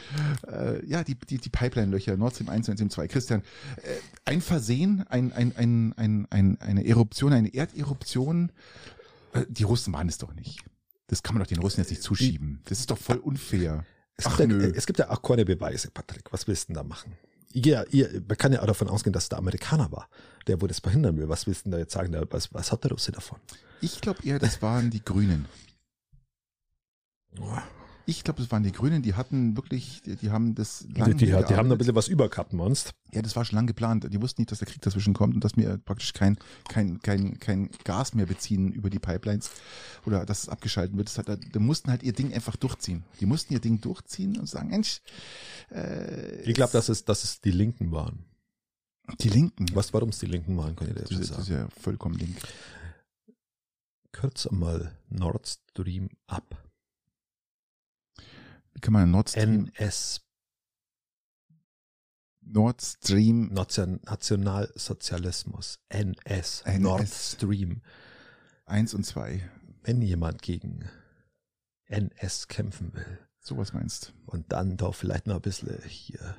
Äh, 0.51 0.83
ja, 0.87 1.03
die, 1.03 1.13
die, 1.19 1.37
die 1.37 1.49
Pipeline-Löcher, 1.49 2.17
Nord 2.17 2.33
Stream 2.33 2.49
1 2.49 2.67
und 2.67 2.79
Nord 2.79 2.79
Stream 2.79 2.89
2. 2.89 3.07
Christian, 3.09 3.41
äh, 3.77 3.81
ein 4.25 4.41
Versehen, 4.41 5.05
ein, 5.07 5.31
ein, 5.33 5.53
ein, 5.55 5.93
ein, 5.97 6.27
ein, 6.31 6.61
eine 6.61 6.83
Eruption, 6.83 7.31
eine 7.31 7.53
Erderuption, 7.53 8.51
äh, 9.33 9.41
die 9.47 9.65
Russen 9.65 9.93
waren 9.93 10.09
es 10.09 10.17
doch 10.17 10.33
nicht. 10.33 10.63
Das 11.05 11.21
kann 11.21 11.35
man 11.35 11.43
doch 11.43 11.47
den 11.47 11.59
Russen 11.59 11.81
jetzt 11.81 11.91
nicht 11.91 12.01
zuschieben. 12.01 12.61
Das 12.65 12.79
ist 12.79 12.89
doch 12.89 12.97
voll 12.97 13.17
unfair. 13.17 13.85
Es, 14.15 14.27
Ach, 14.27 14.37
gibt, 14.37 14.51
ja, 14.51 14.67
es 14.69 14.85
gibt 14.85 14.99
ja 14.99 15.09
auch 15.09 15.21
keine 15.21 15.43
Beweise, 15.45 15.89
Patrick. 15.91 16.31
Was 16.31 16.47
willst 16.47 16.69
du 16.69 16.73
denn 16.73 16.75
da 16.75 16.83
machen? 16.83 17.17
Ja, 17.51 17.83
ihr, 17.91 18.21
man 18.27 18.37
kann 18.37 18.51
ja 18.51 18.61
auch 18.61 18.67
davon 18.67 18.89
ausgehen, 18.89 19.13
dass 19.13 19.29
der 19.29 19.37
Amerikaner 19.37 19.91
war, 19.91 20.07
der 20.47 20.61
wo 20.61 20.67
das 20.67 20.79
verhindern 20.79 21.17
will. 21.17 21.29
Was 21.29 21.45
willst 21.47 21.61
du 21.61 21.63
denn 21.65 21.71
da 21.73 21.77
jetzt 21.79 21.93
sagen? 21.93 22.15
Was, 22.29 22.53
was 22.53 22.71
hat 22.71 22.83
der 22.83 22.91
Russe 22.91 23.11
davon? 23.11 23.39
Ich 23.81 24.01
glaube 24.01 24.19
eher, 24.23 24.39
das 24.39 24.61
waren 24.61 24.89
die 24.89 25.03
Grünen. 25.03 25.47
Ich 28.05 28.23
glaube, 28.23 28.41
das 28.41 28.51
waren 28.51 28.63
die 28.63 28.71
Grünen, 28.71 29.01
die 29.01 29.13
hatten 29.13 29.55
wirklich, 29.55 30.01
die, 30.01 30.15
die 30.17 30.29
haben 30.29 30.55
das 30.55 30.85
lange 30.93 31.15
Die, 31.15 31.25
die, 31.25 31.31
die 31.31 31.33
haben 31.33 31.69
da 31.69 31.75
ein 31.75 31.77
bisschen 31.77 31.95
was 31.95 32.09
überkappt, 32.09 32.51
Monst. 32.51 32.91
Ja, 33.13 33.21
das 33.21 33.35
war 33.35 33.45
schon 33.45 33.55
lang 33.55 33.67
geplant. 33.67 34.11
Die 34.11 34.21
wussten 34.21 34.41
nicht, 34.41 34.51
dass 34.51 34.59
der 34.59 34.67
Krieg 34.67 34.81
dazwischen 34.81 35.13
kommt 35.13 35.35
und 35.35 35.43
dass 35.43 35.55
wir 35.55 35.77
praktisch 35.77 36.11
kein, 36.11 36.37
kein, 36.67 36.99
kein, 36.99 37.39
kein 37.39 37.69
Gas 37.85 38.13
mehr 38.13 38.25
beziehen 38.25 38.73
über 38.73 38.89
die 38.89 38.99
Pipelines 38.99 39.51
oder 40.05 40.25
dass 40.25 40.43
es 40.43 40.49
abgeschalten 40.49 40.97
wird. 40.97 41.07
Das 41.07 41.17
hat, 41.17 41.39
die 41.53 41.59
mussten 41.59 41.91
halt 41.91 42.03
ihr 42.03 42.13
Ding 42.13 42.33
einfach 42.33 42.57
durchziehen. 42.57 43.03
Die 43.21 43.25
mussten 43.25 43.53
ihr 43.53 43.59
Ding 43.59 43.79
durchziehen 43.79 44.37
und 44.37 44.47
sagen, 44.47 44.69
Mensch, 44.69 45.01
äh, 45.71 46.41
Ich 46.41 46.55
glaube, 46.55 46.73
dass 46.73 46.89
es, 46.89 47.05
dass 47.05 47.23
es 47.23 47.39
die 47.39 47.51
Linken 47.51 47.91
waren. 47.91 48.25
Die 49.19 49.29
Linken? 49.29 49.65
Was, 49.73 49.93
warum 49.93 50.09
es 50.09 50.19
die 50.19 50.25
Linken 50.25 50.57
waren, 50.57 50.75
kann 50.75 50.87
ich 50.89 50.95
das, 50.95 51.09
das 51.09 51.17
sagen. 51.19 51.29
Das 51.29 51.39
ist 51.39 51.49
ja 51.49 51.67
vollkommen 51.81 52.15
link. 52.15 52.37
Kürzer 54.11 54.53
mal 54.53 54.95
Nord 55.09 55.47
Stream 55.47 56.09
ab. 56.27 56.62
Wie 58.73 58.79
kann 58.79 58.93
man 58.93 59.11
Nord 59.11 59.29
Stream? 59.29 59.69
NS. 59.77 60.21
Nord 62.41 62.81
Stream. 62.81 63.53
Nationalsozialismus. 63.53 65.79
NS. 65.89 66.63
NS. 66.65 66.79
Nord 66.79 67.07
Stream. 67.07 67.81
Eins 68.65 68.93
und 68.93 69.05
zwei. 69.05 69.49
Wenn 69.83 70.01
jemand 70.01 70.41
gegen 70.41 70.89
NS 71.85 72.47
kämpfen 72.47 72.93
will. 72.93 73.19
Sowas 73.39 73.73
meinst. 73.73 74.13
Und 74.25 74.51
dann 74.51 74.77
doch 74.77 74.95
vielleicht 74.95 75.27
noch 75.27 75.35
ein 75.35 75.41
bisschen 75.41 75.81
hier 75.83 76.35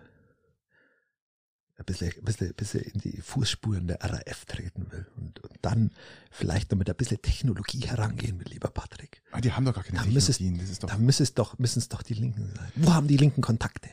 ein 1.77 1.85
bisschen, 1.85 2.13
ein 2.13 2.25
bisschen, 2.25 2.49
ein 2.49 2.55
bisschen 2.55 2.81
in 2.83 3.01
die 3.01 3.21
Fußspuren 3.21 3.87
der 3.87 3.99
RAF 4.01 4.45
treten 4.45 4.91
will 4.93 5.07
und, 5.17 5.41
und 5.41 5.53
dann 5.63 5.91
vielleicht 6.31 6.71
noch 6.71 6.79
mit 6.79 6.89
ein 6.89 6.97
bisschen 6.97 7.21
Technologie 7.21 7.81
herangehen 7.81 8.39
will, 8.39 8.47
lieber 8.49 8.69
Patrick. 8.69 9.23
Aber 9.31 9.39
ah, 9.39 9.41
die 9.41 9.53
haben 9.53 9.65
doch 9.65 9.75
gar 9.75 9.83
keine 9.83 9.99
da 9.99 10.05
Technologien. 10.05 10.59
das 10.59 10.71
ist 10.71 10.83
doch 10.83 10.89
da 10.89 10.99
müssen 10.99 11.23
es 11.25 11.35
doch, 11.35 11.59
müssen 11.59 11.81
es 11.81 11.89
doch 11.89 12.03
die 12.03 12.15
Linken 12.15 12.49
sein. 12.55 12.73
Wo 12.77 12.93
haben 12.93 13.09
die 13.09 13.17
Linken 13.17 13.43
Kontakte? 13.43 13.91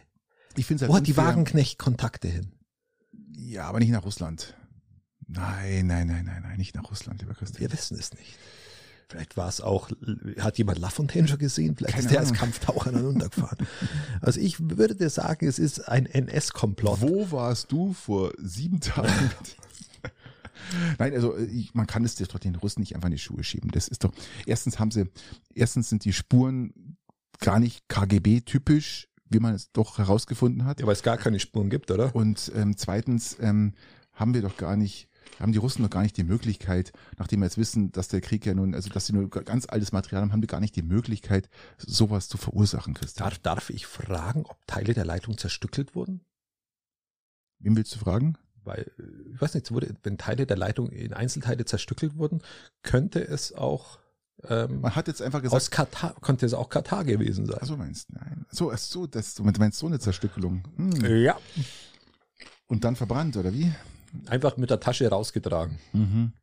Ich 0.56 0.70
halt 0.70 0.88
Wo 0.88 0.96
hat 0.96 1.08
die 1.08 1.18
Wagenknecht 1.18 1.80
Kontakte 1.80 2.28
hin? 2.28 2.52
Ja, 3.34 3.68
aber 3.68 3.80
nicht 3.80 3.92
nach 3.92 4.04
Russland. 4.04 4.56
Nein, 5.28 5.88
nein, 5.88 6.08
nein, 6.08 6.26
nein, 6.26 6.42
nein, 6.44 6.58
nicht 6.58 6.76
nach 6.76 6.90
Russland, 6.92 7.22
lieber 7.22 7.34
Christian. 7.34 7.62
Wir 7.62 7.72
wissen 7.72 7.98
es 7.98 8.14
nicht. 8.14 8.38
Vielleicht 9.12 9.36
war 9.36 9.50
es 9.50 9.60
auch, 9.60 9.90
hat 10.40 10.58
jemand 10.58 10.80
Lafontaine 10.80 11.28
schon 11.28 11.38
gesehen? 11.38 11.76
Vielleicht 11.76 11.96
Keine 11.96 12.06
ist 12.06 12.12
der 12.12 12.22
Ahnung. 12.22 12.32
als 12.32 12.40
Kampftaucher 12.40 12.90
aneinander 12.92 13.28
gefahren. 13.28 13.58
also 14.22 14.40
ich 14.40 14.58
würde 14.60 15.10
sagen, 15.10 15.46
es 15.48 15.60
ist 15.60 15.90
ein 15.90 16.06
NS-Komplott. 16.06 17.02
Wo 17.02 17.30
warst 17.30 17.74
du 17.74 17.92
vor 17.92 18.32
sieben 18.38 18.80
Tagen? 18.80 19.10
Nein, 20.98 21.14
also 21.14 21.38
ich, 21.38 21.74
man 21.74 21.88
kann 21.88 22.06
es 22.06 22.16
doch 22.16 22.40
den 22.40 22.56
Russen 22.56 22.80
nicht 22.80 22.96
einfach 22.96 23.08
in 23.08 23.16
die 23.16 23.20
Schuhe 23.20 23.44
schieben. 23.44 23.70
Das 23.72 23.90
ist 23.90 24.06
doch, 24.06 24.14
erstens 24.46 24.80
haben 24.80 24.92
sie, 24.92 25.10
erstens 25.54 25.90
sind 25.90 26.06
die 26.06 26.14
Spuren 26.14 26.98
gar 27.40 27.60
nicht 27.60 27.90
KGB-typisch, 27.90 29.10
wie 29.30 29.40
man 29.40 29.56
es 29.56 29.74
doch 29.74 29.98
herausgefunden 29.98 30.64
hat. 30.64 30.80
Ja, 30.80 30.88
weil 30.88 30.94
es 30.94 31.04
gar 31.04 31.18
keine 31.18 31.42
Spuren 31.42 31.70
gibt, 31.70 31.92
oder? 31.92 32.16
Und 32.16 32.50
ähm, 32.56 32.78
zweitens 32.78 33.36
ähm, 33.42 33.74
haben 34.14 34.34
wir 34.34 34.42
doch 34.42 34.56
gar 34.56 34.78
nicht 34.78 35.10
haben 35.40 35.52
die 35.52 35.58
Russen 35.58 35.82
noch 35.82 35.90
gar 35.90 36.02
nicht 36.02 36.18
die 36.18 36.24
Möglichkeit, 36.24 36.92
nachdem 37.18 37.40
wir 37.40 37.46
jetzt 37.46 37.58
wissen, 37.58 37.92
dass 37.92 38.08
der 38.08 38.22
Krieg 38.22 38.46
ja 38.46 38.54
nun, 38.54 38.76
also 38.76 38.90
dass 38.90 39.06
sie 39.08 39.14
nur 39.14 39.30
ganz 39.30 39.66
altes 39.68 39.92
Material 39.92 40.22
haben, 40.22 40.32
haben 40.32 40.42
die 40.42 40.48
gar 40.48 40.60
nicht 40.60 40.76
die 40.76 40.82
Möglichkeit, 40.82 41.50
sowas 41.78 42.28
zu 42.28 42.38
verursachen, 42.38 42.94
Christian. 42.94 43.30
Darf, 43.30 43.40
darf 43.40 43.70
ich 43.70 43.86
fragen, 43.86 44.46
ob 44.46 44.66
Teile 44.68 44.94
der 44.94 45.06
Leitung 45.06 45.38
zerstückelt 45.38 45.96
wurden? 45.96 46.22
Wem 47.60 47.76
willst 47.76 47.94
du 47.96 48.00
fragen? 48.00 48.38
Weil, 48.64 48.92
ich 49.34 49.42
weiß 49.42 49.56
nicht, 49.56 49.72
wurde, 49.72 49.96
wenn 50.04 50.18
Teile 50.18 50.46
der 50.46 50.58
Leitung 50.58 50.90
in 50.90 51.14
Einzelteile 51.14 51.66
zerstückelt 51.66 52.18
wurden, 52.18 52.42
könnte 52.84 53.26
es 53.28 53.54
auch 53.54 54.00
ähm, 54.50 54.82
Man 54.82 54.96
hat 54.96 55.08
jetzt 55.08 55.22
einfach 55.22 55.42
gesagt. 55.42 55.62
Aus 55.62 55.72
Katar, 55.72 56.16
könnte 56.22 56.46
es 56.46 56.54
auch 56.54 56.70
Katar 56.70 57.04
gewesen 57.04 57.46
sein. 57.46 57.60
Also 57.60 57.78
meinst 57.78 58.10
du, 58.10 58.14
nein. 58.14 58.46
So, 58.50 58.74
so, 58.76 59.08
das, 59.08 59.36
du 59.36 59.44
meinst 59.44 59.80
so 59.80 59.88
eine 59.88 60.00
Zerstückelung. 60.00 60.64
Hm. 60.78 61.22
Ja. 61.22 61.38
Und 62.68 62.84
dann 62.84 62.96
verbrannt, 62.96 63.38
oder 63.38 63.54
wie? 63.54 63.72
Einfach 64.28 64.58
mit 64.58 64.70
der 64.70 64.80
Tasche 64.80 65.08
rausgetragen. 65.10 65.80
Mhm. 65.94 66.34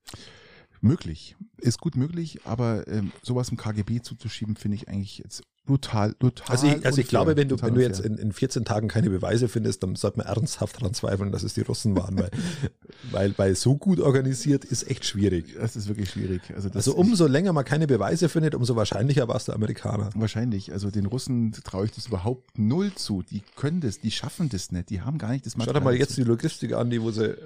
Möglich. 0.81 1.37
Ist 1.59 1.81
gut 1.81 1.97
möglich, 1.97 2.41
aber 2.45 2.87
ähm, 2.87 3.13
sowas 3.23 3.49
im 3.49 3.57
KGB 3.57 4.01
zuzuschieben, 4.01 4.57
finde 4.57 4.77
ich 4.77 4.89
eigentlich 4.89 5.19
jetzt 5.19 5.43
total, 5.69 6.15
total. 6.15 6.47
Also 6.49 6.67
ich, 6.67 6.87
also 6.87 7.01
ich 7.01 7.09
glaube, 7.09 7.37
wenn 7.37 7.49
du, 7.49 7.61
wenn 7.61 7.75
du 7.75 7.83
jetzt 7.83 8.01
in, 8.01 8.17
in 8.17 8.33
14 8.33 8.65
Tagen 8.65 8.89
keine 8.89 9.11
Beweise 9.11 9.49
findest, 9.49 9.83
dann 9.83 9.97
sollte 9.97 10.17
man 10.17 10.27
ernsthaft 10.27 10.77
daran 10.77 10.95
zweifeln, 10.95 11.31
dass 11.31 11.43
es 11.43 11.53
die 11.53 11.61
Russen 11.61 11.95
waren, 11.95 12.19
weil, 12.19 12.31
weil, 13.11 13.35
weil 13.37 13.55
so 13.55 13.77
gut 13.77 14.01
organisiert 14.01 14.65
ist 14.65 14.91
echt 14.91 15.05
schwierig. 15.05 15.57
Das 15.61 15.77
ist 15.77 15.89
wirklich 15.89 16.11
schwierig. 16.11 16.41
Also, 16.55 16.71
also 16.73 16.95
umso 16.95 17.27
länger 17.27 17.53
man 17.53 17.67
keine 17.67 17.87
Beweise 17.87 18.31
findet, 18.31 18.55
umso 18.55 18.77
wahrscheinlicher 18.77 19.29
war 19.29 19.37
es 19.37 19.45
der 19.45 19.55
Amerikaner. 19.55 20.09
Wahrscheinlich. 20.15 20.73
Also 20.73 20.91
den 20.91 21.05
Russen 21.05 21.53
traue 21.53 21.85
ich 21.85 21.93
das 21.93 22.07
überhaupt 22.07 22.59
null 22.59 22.95
zu. 22.95 23.23
Die 23.23 23.43
können 23.55 23.83
das, 23.83 24.01
die 24.01 24.11
schaffen 24.11 24.49
das 24.49 24.73
nicht. 24.73 24.89
Die 24.89 25.03
haben 25.03 25.19
gar 25.19 25.33
nicht 25.33 25.45
das 25.45 25.59
Material. 25.59 25.75
Schau 25.75 25.81
dir 25.81 25.85
mal 25.85 25.95
jetzt 25.95 26.17
die 26.17 26.25
Logistik 26.25 26.73
an, 26.73 26.89
die 26.89 27.03
wo 27.03 27.11
sie 27.11 27.37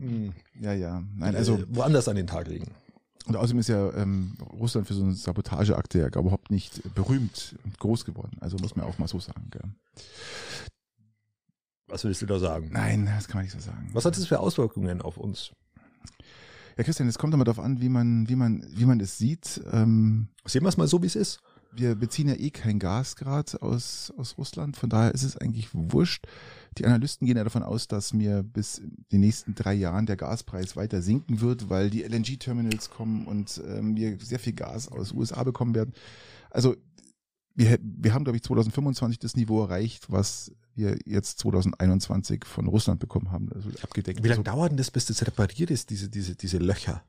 hm. 0.00 0.32
Ja, 0.60 0.72
ja. 0.72 1.02
Nein, 1.16 1.34
also 1.34 1.56
äh, 1.56 1.64
woanders 1.70 2.08
an 2.08 2.16
den 2.16 2.26
Tag 2.26 2.46
legen. 2.46 2.70
Und 3.28 3.36
außerdem 3.36 3.58
ist 3.58 3.68
ja 3.68 3.92
ähm, 3.92 4.38
Russland 4.58 4.86
für 4.86 4.94
so 4.94 5.02
eine 5.02 5.12
Sabotageakte 5.12 5.98
ja 5.98 6.06
überhaupt 6.06 6.50
nicht 6.50 6.82
berühmt 6.94 7.56
und 7.62 7.78
groß 7.78 8.06
geworden. 8.06 8.38
Also 8.40 8.56
muss 8.56 8.74
man 8.74 8.86
auch 8.86 8.96
mal 8.96 9.06
so 9.06 9.20
sagen. 9.20 9.48
Gell. 9.50 9.64
Was 11.88 12.04
willst 12.04 12.22
du 12.22 12.26
da 12.26 12.38
sagen? 12.38 12.70
Nein, 12.72 13.04
das 13.04 13.28
kann 13.28 13.36
man 13.36 13.44
nicht 13.44 13.52
so 13.52 13.60
sagen. 13.60 13.90
Was 13.92 14.06
hat 14.06 14.16
das 14.16 14.26
für 14.26 14.40
Auswirkungen 14.40 15.02
auf 15.02 15.18
uns? 15.18 15.52
Ja, 16.78 16.84
Christian, 16.84 17.06
es 17.08 17.18
kommt 17.18 17.34
immer 17.34 17.44
darauf 17.44 17.62
an, 17.62 17.82
wie 17.82 17.90
man, 17.90 18.30
wie 18.30 18.36
man, 18.36 18.64
wie 18.70 18.86
man 18.86 18.98
es 18.98 19.18
sieht. 19.18 19.60
Ähm, 19.72 20.28
Sehen 20.46 20.62
wir 20.62 20.68
es 20.70 20.78
mal 20.78 20.88
so, 20.88 21.02
wie 21.02 21.06
es 21.06 21.16
ist. 21.16 21.40
Wir 21.78 21.94
beziehen 21.94 22.28
ja 22.28 22.34
eh 22.34 22.50
kein 22.50 22.78
Gas 22.78 23.16
gerade 23.16 23.62
aus, 23.62 24.12
aus 24.16 24.36
Russland, 24.38 24.76
von 24.76 24.90
daher 24.90 25.14
ist 25.14 25.22
es 25.22 25.36
eigentlich 25.36 25.68
wurscht. 25.72 26.26
Die 26.76 26.86
Analysten 26.86 27.26
gehen 27.26 27.36
ja 27.36 27.44
davon 27.44 27.62
aus, 27.62 27.88
dass 27.88 28.12
mir 28.12 28.42
bis 28.42 28.78
in 28.78 29.04
den 29.12 29.20
nächsten 29.20 29.54
drei 29.54 29.74
Jahren 29.74 30.06
der 30.06 30.16
Gaspreis 30.16 30.76
weiter 30.76 31.02
sinken 31.02 31.40
wird, 31.40 31.70
weil 31.70 31.90
die 31.90 32.02
LNG-Terminals 32.02 32.90
kommen 32.90 33.26
und 33.26 33.60
ähm, 33.66 33.96
wir 33.96 34.18
sehr 34.20 34.38
viel 34.38 34.52
Gas 34.52 34.88
aus 34.88 35.12
USA 35.12 35.42
bekommen 35.44 35.74
werden. 35.74 35.92
Also 36.50 36.76
wir, 37.54 37.78
wir 37.82 38.14
haben, 38.14 38.24
glaube 38.24 38.36
ich, 38.36 38.44
2025 38.44 39.18
das 39.18 39.34
Niveau 39.34 39.62
erreicht, 39.62 40.10
was 40.10 40.52
wir 40.74 40.96
jetzt 41.04 41.40
2021 41.40 42.44
von 42.44 42.68
Russland 42.68 43.00
bekommen 43.00 43.32
haben, 43.32 43.52
also 43.52 43.68
abgedeckt. 43.82 44.22
Wie 44.22 44.28
lange 44.28 44.40
also, 44.40 44.52
dauert 44.52 44.70
denn 44.70 44.76
das, 44.76 44.92
bis 44.92 45.06
das 45.06 45.26
repariert 45.26 45.70
ist, 45.70 45.90
diese, 45.90 46.08
diese, 46.08 46.36
diese 46.36 46.58
Löcher? 46.58 47.02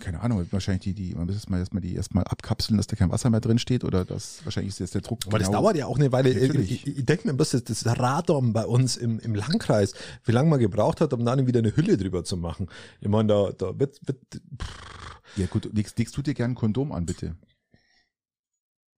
Keine 0.00 0.20
Ahnung, 0.20 0.46
wahrscheinlich 0.50 0.82
die, 0.82 0.94
die, 0.94 1.14
man 1.14 1.26
muss 1.26 1.36
erstmal 1.36 1.60
erstmal 1.60 1.80
die 1.80 1.94
erstmal 1.94 2.24
abkapseln, 2.24 2.76
dass 2.76 2.86
da 2.86 2.96
kein 2.96 3.10
Wasser 3.10 3.30
mehr 3.30 3.40
drin 3.40 3.58
steht 3.58 3.84
oder 3.84 4.04
das 4.04 4.44
wahrscheinlich 4.44 4.70
ist 4.72 4.80
jetzt 4.80 4.94
der 4.94 5.00
Druck. 5.00 5.20
Aber 5.26 5.38
das 5.38 5.48
genau- 5.48 5.60
dauert 5.62 5.76
ja 5.76 5.86
auch 5.86 5.98
eine 5.98 6.10
Weile. 6.10 6.34
Natürlich. 6.34 6.86
Ich, 6.86 6.98
ich 6.98 7.04
denke 7.06 7.28
mir, 7.30 7.36
das, 7.36 7.50
das 7.50 7.86
Radom 7.86 8.52
bei 8.52 8.66
uns 8.66 8.96
im, 8.96 9.20
im 9.20 9.34
Landkreis, 9.34 9.94
wie 10.24 10.32
lange 10.32 10.50
man 10.50 10.58
gebraucht 10.60 11.00
hat, 11.00 11.12
um 11.12 11.24
dann 11.24 11.46
wieder 11.46 11.60
eine 11.60 11.76
Hülle 11.76 11.96
drüber 11.96 12.24
zu 12.24 12.36
machen. 12.36 12.68
Ich 13.00 13.08
meine, 13.08 13.28
da, 13.28 13.52
da 13.52 13.78
wird, 13.78 14.00
wird 14.06 14.18
Ja 15.36 15.46
gut, 15.46 15.70
legst, 15.72 15.98
legst 15.98 16.16
du 16.16 16.22
dir 16.22 16.34
gern 16.34 16.52
ein 16.52 16.56
Kondom 16.56 16.92
an, 16.92 17.06
bitte? 17.06 17.36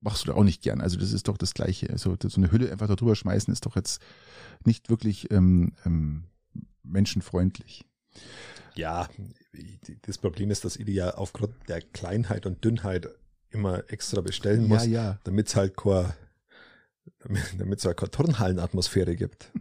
Machst 0.01 0.25
du 0.25 0.33
da 0.33 0.37
auch 0.37 0.45
nicht 0.45 0.63
gern. 0.63 0.81
Also 0.81 0.99
das 0.99 1.13
ist 1.13 1.29
doch 1.29 1.39
das 1.39 1.55
Gleiche. 1.55 1.89
Also 1.91 2.17
so 2.23 2.41
eine 2.41 2.51
Hülle 2.51 2.71
einfach 2.71 2.89
da 2.89 2.97
drüber 2.97 3.17
schmeißen 3.17 3.53
ist 3.53 3.67
doch 3.67 3.77
jetzt 3.77 4.03
nicht 4.65 4.91
wirklich 4.91 5.31
ähm, 5.31 5.73
ähm, 5.87 6.25
menschenfreundlich. 6.83 7.85
Ja, 8.77 9.09
das 10.03 10.19
Problem 10.19 10.51
ist, 10.51 10.65
dass 10.65 10.77
ich 10.77 10.85
die 10.85 10.95
ja 10.95 11.15
aufgrund 11.15 11.55
der 11.69 11.81
Kleinheit 11.81 12.45
und 12.47 12.65
Dünnheit 12.65 13.09
immer 13.51 13.85
extra 13.91 14.21
bestellen 14.21 14.67
muss, 14.67 14.87
ja. 14.87 15.19
damit 15.25 15.49
es 15.49 15.57
halt 15.57 15.77
keine, 15.77 16.15
damit 17.59 17.79
es 17.79 17.85
halt 17.85 17.97
keine 17.97 18.11
Turnhallenatmosphäre 18.11 19.15
gibt. 19.15 19.53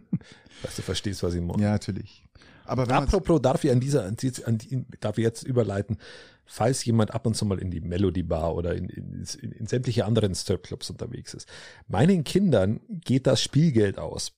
Dass 0.62 0.76
du 0.76 0.82
verstehst, 0.82 1.22
was 1.22 1.34
ich 1.34 1.40
meine. 1.40 1.62
Ja, 1.62 1.70
natürlich. 1.72 2.24
Aber 2.64 2.88
Apropos, 2.90 3.40
darf 3.42 3.62
ich 3.62 3.70
an 3.70 3.80
dieser, 3.80 4.04
an, 4.04 4.16
die- 4.16 4.44
an 4.44 4.58
die, 4.58 4.84
darf 4.98 5.18
ich 5.18 5.22
jetzt 5.22 5.42
überleiten, 5.42 5.98
falls 6.46 6.84
jemand 6.84 7.12
ab 7.12 7.26
und 7.26 7.34
zu 7.36 7.44
mal 7.44 7.58
in 7.58 7.70
die 7.70 7.80
Melody 7.82 8.22
Bar 8.22 8.54
oder 8.54 8.74
in, 8.74 8.88
in, 8.88 9.24
in, 9.42 9.52
in 9.52 9.66
sämtliche 9.66 10.06
anderen 10.06 10.34
Stripclubs 10.34 10.90
unterwegs 10.90 11.34
ist. 11.34 11.46
Meinen 11.86 12.24
Kindern 12.24 12.80
geht 12.88 13.26
das 13.26 13.42
Spielgeld 13.42 13.98
aus. 13.98 14.32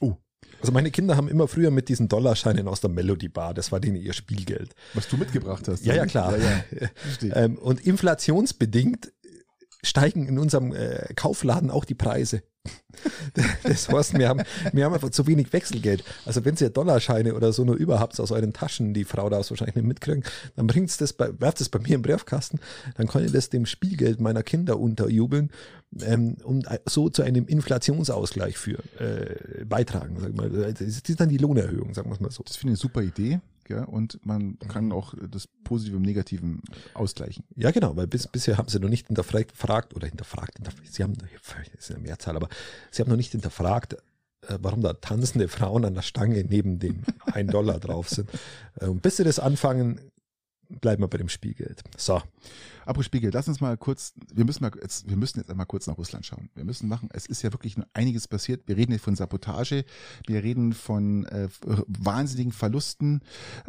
Oh. 0.00 0.16
Also 0.64 0.72
meine 0.72 0.90
Kinder 0.90 1.18
haben 1.18 1.28
immer 1.28 1.46
früher 1.46 1.70
mit 1.70 1.90
diesen 1.90 2.08
Dollarscheinen 2.08 2.68
aus 2.68 2.80
der 2.80 2.88
Melody 2.88 3.28
Bar, 3.28 3.52
das 3.52 3.70
war 3.70 3.80
denen 3.80 3.96
ihr 3.96 4.14
Spielgeld. 4.14 4.74
was 4.94 5.06
du 5.08 5.18
mitgebracht 5.18 5.68
hast. 5.68 5.84
Ja, 5.84 5.94
ja, 5.94 6.06
klar. 6.06 6.38
Ja, 6.38 6.64
ja. 6.80 6.88
Ähm, 7.34 7.58
und 7.58 7.86
inflationsbedingt 7.86 9.12
steigen 9.84 10.26
in 10.26 10.38
unserem 10.38 10.74
äh, 10.74 11.12
Kaufladen 11.14 11.70
auch 11.70 11.84
die 11.84 11.94
Preise. 11.94 12.42
Das 13.64 13.88
heißt, 13.88 14.16
wir 14.16 14.28
haben, 14.28 14.42
wir 14.72 14.84
haben 14.84 14.94
einfach 14.94 15.10
zu 15.10 15.26
wenig 15.26 15.52
Wechselgeld. 15.52 16.04
Also 16.24 16.44
wenn 16.44 16.54
ihr 16.56 16.70
Dollarscheine 16.70 17.34
oder 17.34 17.52
so 17.52 17.64
nur 17.64 17.74
überhaupt 17.76 18.18
aus 18.20 18.30
euren 18.30 18.52
Taschen, 18.52 18.94
die 18.94 19.04
Frau 19.04 19.28
darf 19.28 19.50
wahrscheinlich 19.50 19.74
nicht 19.74 19.86
mitkriegen, 19.86 20.22
dann 20.54 20.66
bringt's 20.66 20.96
das 20.96 21.12
bei, 21.12 21.28
werft 21.40 21.60
es 21.60 21.68
bei 21.68 21.78
mir 21.80 21.96
im 21.96 22.02
Briefkasten, 22.02 22.60
dann 22.96 23.08
kann 23.08 23.24
ich 23.24 23.32
das 23.32 23.50
dem 23.50 23.66
Spielgeld 23.66 24.20
meiner 24.20 24.42
Kinder 24.42 24.78
unterjubeln, 24.78 25.50
ähm, 26.02 26.36
und 26.44 26.66
so 26.86 27.08
zu 27.08 27.22
einem 27.22 27.46
Inflationsausgleich 27.46 28.56
für 28.56 28.78
äh, 28.98 29.64
beitragen. 29.64 30.18
Sag 30.20 30.34
mal. 30.34 30.50
Das 30.50 30.80
ist 30.80 31.20
dann 31.20 31.28
die 31.28 31.38
Lohnerhöhung, 31.38 31.94
sagen 31.94 32.10
wir 32.10 32.20
mal 32.20 32.30
so. 32.30 32.42
Das 32.42 32.56
finde 32.56 32.74
ich 32.74 32.80
eine 32.80 32.82
super 32.82 33.02
Idee. 33.02 33.40
Ja, 33.68 33.84
und 33.84 34.24
man 34.26 34.58
kann 34.58 34.92
auch 34.92 35.14
das 35.30 35.46
Positive 35.64 35.96
im 35.96 36.02
Negativen 36.02 36.62
ausgleichen. 36.92 37.44
Ja, 37.56 37.70
genau, 37.70 37.96
weil 37.96 38.06
bis, 38.06 38.26
bisher 38.26 38.58
haben 38.58 38.68
sie 38.68 38.78
noch 38.78 38.88
nicht 38.88 39.06
hinterfragt 39.06 39.56
fragt, 39.56 39.94
oder 39.94 40.06
hinterfragt, 40.06 40.56
hinterfragt, 40.56 40.92
sie 40.92 41.02
haben, 41.02 41.14
das 41.14 41.30
ist 41.78 41.90
eine 41.90 42.00
Mehrzahl, 42.00 42.36
aber 42.36 42.48
sie 42.90 43.02
haben 43.02 43.10
noch 43.10 43.16
nicht 43.16 43.32
hinterfragt, 43.32 43.94
äh, 43.94 44.58
warum 44.60 44.82
da 44.82 44.92
tanzende 44.92 45.48
Frauen 45.48 45.84
an 45.84 45.94
der 45.94 46.02
Stange 46.02 46.44
neben 46.44 46.78
dem 46.78 47.02
1 47.32 47.50
Dollar 47.50 47.80
drauf 47.80 48.08
sind. 48.08 48.28
Und 48.80 49.02
bis 49.02 49.16
sie 49.16 49.24
das 49.24 49.38
anfangen, 49.38 50.00
bleiben 50.68 51.02
wir 51.02 51.08
bei 51.08 51.18
dem 51.18 51.28
Spielgeld. 51.28 51.82
So, 51.96 52.20
Apropos 52.86 53.06
Spiegel, 53.06 53.30
lass 53.32 53.48
uns 53.48 53.60
mal 53.60 53.76
kurz, 53.76 54.14
wir 54.32 54.44
müssen 54.44 54.62
mal 54.62 54.70
jetzt, 54.80 55.08
wir 55.08 55.16
müssen 55.16 55.38
jetzt 55.38 55.50
einmal 55.50 55.66
kurz 55.66 55.86
nach 55.86 55.98
Russland 55.98 56.26
schauen. 56.26 56.50
Wir 56.54 56.64
müssen 56.64 56.88
machen, 56.88 57.08
es 57.12 57.26
ist 57.26 57.42
ja 57.42 57.52
wirklich 57.52 57.76
nur 57.76 57.86
einiges 57.94 58.28
passiert. 58.28 58.62
Wir 58.66 58.76
reden 58.76 58.92
hier 58.92 59.00
von 59.00 59.16
Sabotage, 59.16 59.84
wir 60.26 60.42
reden 60.42 60.72
von 60.72 61.24
äh, 61.26 61.48
wahnsinnigen 61.86 62.52
Verlusten, 62.52 63.20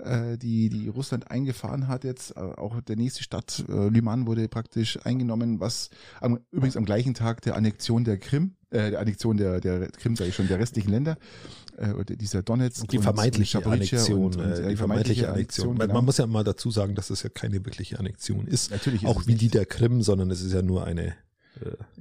äh, 0.04 0.38
die, 0.38 0.70
die 0.70 0.88
Russland 0.90 1.32
eingefahren 1.32 1.88
hat 1.88 2.04
jetzt. 2.04 2.36
Äh, 2.36 2.40
auch 2.40 2.82
der 2.82 2.96
nächste 2.96 3.24
Stadt, 3.24 3.64
äh, 3.70 3.88
Lyman, 3.90 4.28
wurde 4.28 4.48
praktisch 4.48 5.00
eingenommen, 5.06 5.60
was 5.60 5.90
am, 6.22 6.40
übrigens 6.52 6.78
am 6.78 6.86
gleichen 6.86 7.14
Tag 7.14 7.42
der 7.42 7.56
Annexion 7.56 8.04
der 8.04 8.18
Krim, 8.18 8.56
äh, 8.70 8.92
der 8.92 9.00
Annexion 9.00 9.38
der, 9.38 9.62
der 9.62 9.90
Krim, 9.92 10.16
sage 10.16 10.30
ich 10.30 10.36
schon, 10.36 10.48
der 10.48 10.60
restlichen 10.60 10.90
Länder, 10.90 11.18
äh, 11.78 11.92
oder 11.92 12.16
dieser 12.16 12.42
Donetsk. 12.42 12.88
die 12.88 12.98
und- 12.98 13.04
vermeintliche 13.04 13.60
und 13.60 13.68
Annexion, 13.68 14.26
und- 14.26 14.36
und, 14.38 14.42
äh, 14.44 14.66
äh, 14.66 14.70
die 14.70 14.76
vermeintliche 14.76 15.30
Annexion. 15.32 15.78
Weil 15.78 15.88
genau. 15.88 16.00
Man 16.00 16.06
muss 16.06 16.18
ja 16.18 16.28
mal 16.28 16.44
dazu 16.44 16.72
sagen, 16.72 16.96
dass 16.96 17.08
das 17.10 17.24
ja 17.24 17.30
keine 17.30 17.66
wirkliche 17.66 18.00
Annexion 18.00 18.48
ist. 18.48 18.72
Natürlich 18.72 19.04
ist 19.04 19.05
Auch 19.06 19.28
wie 19.28 19.36
die 19.36 19.50
der 19.50 19.66
Krim, 19.66 20.02
sondern 20.02 20.32
es 20.32 20.42
ist 20.42 20.54
ja 20.54 20.62
nur 20.62 20.86
eine, 20.86 21.16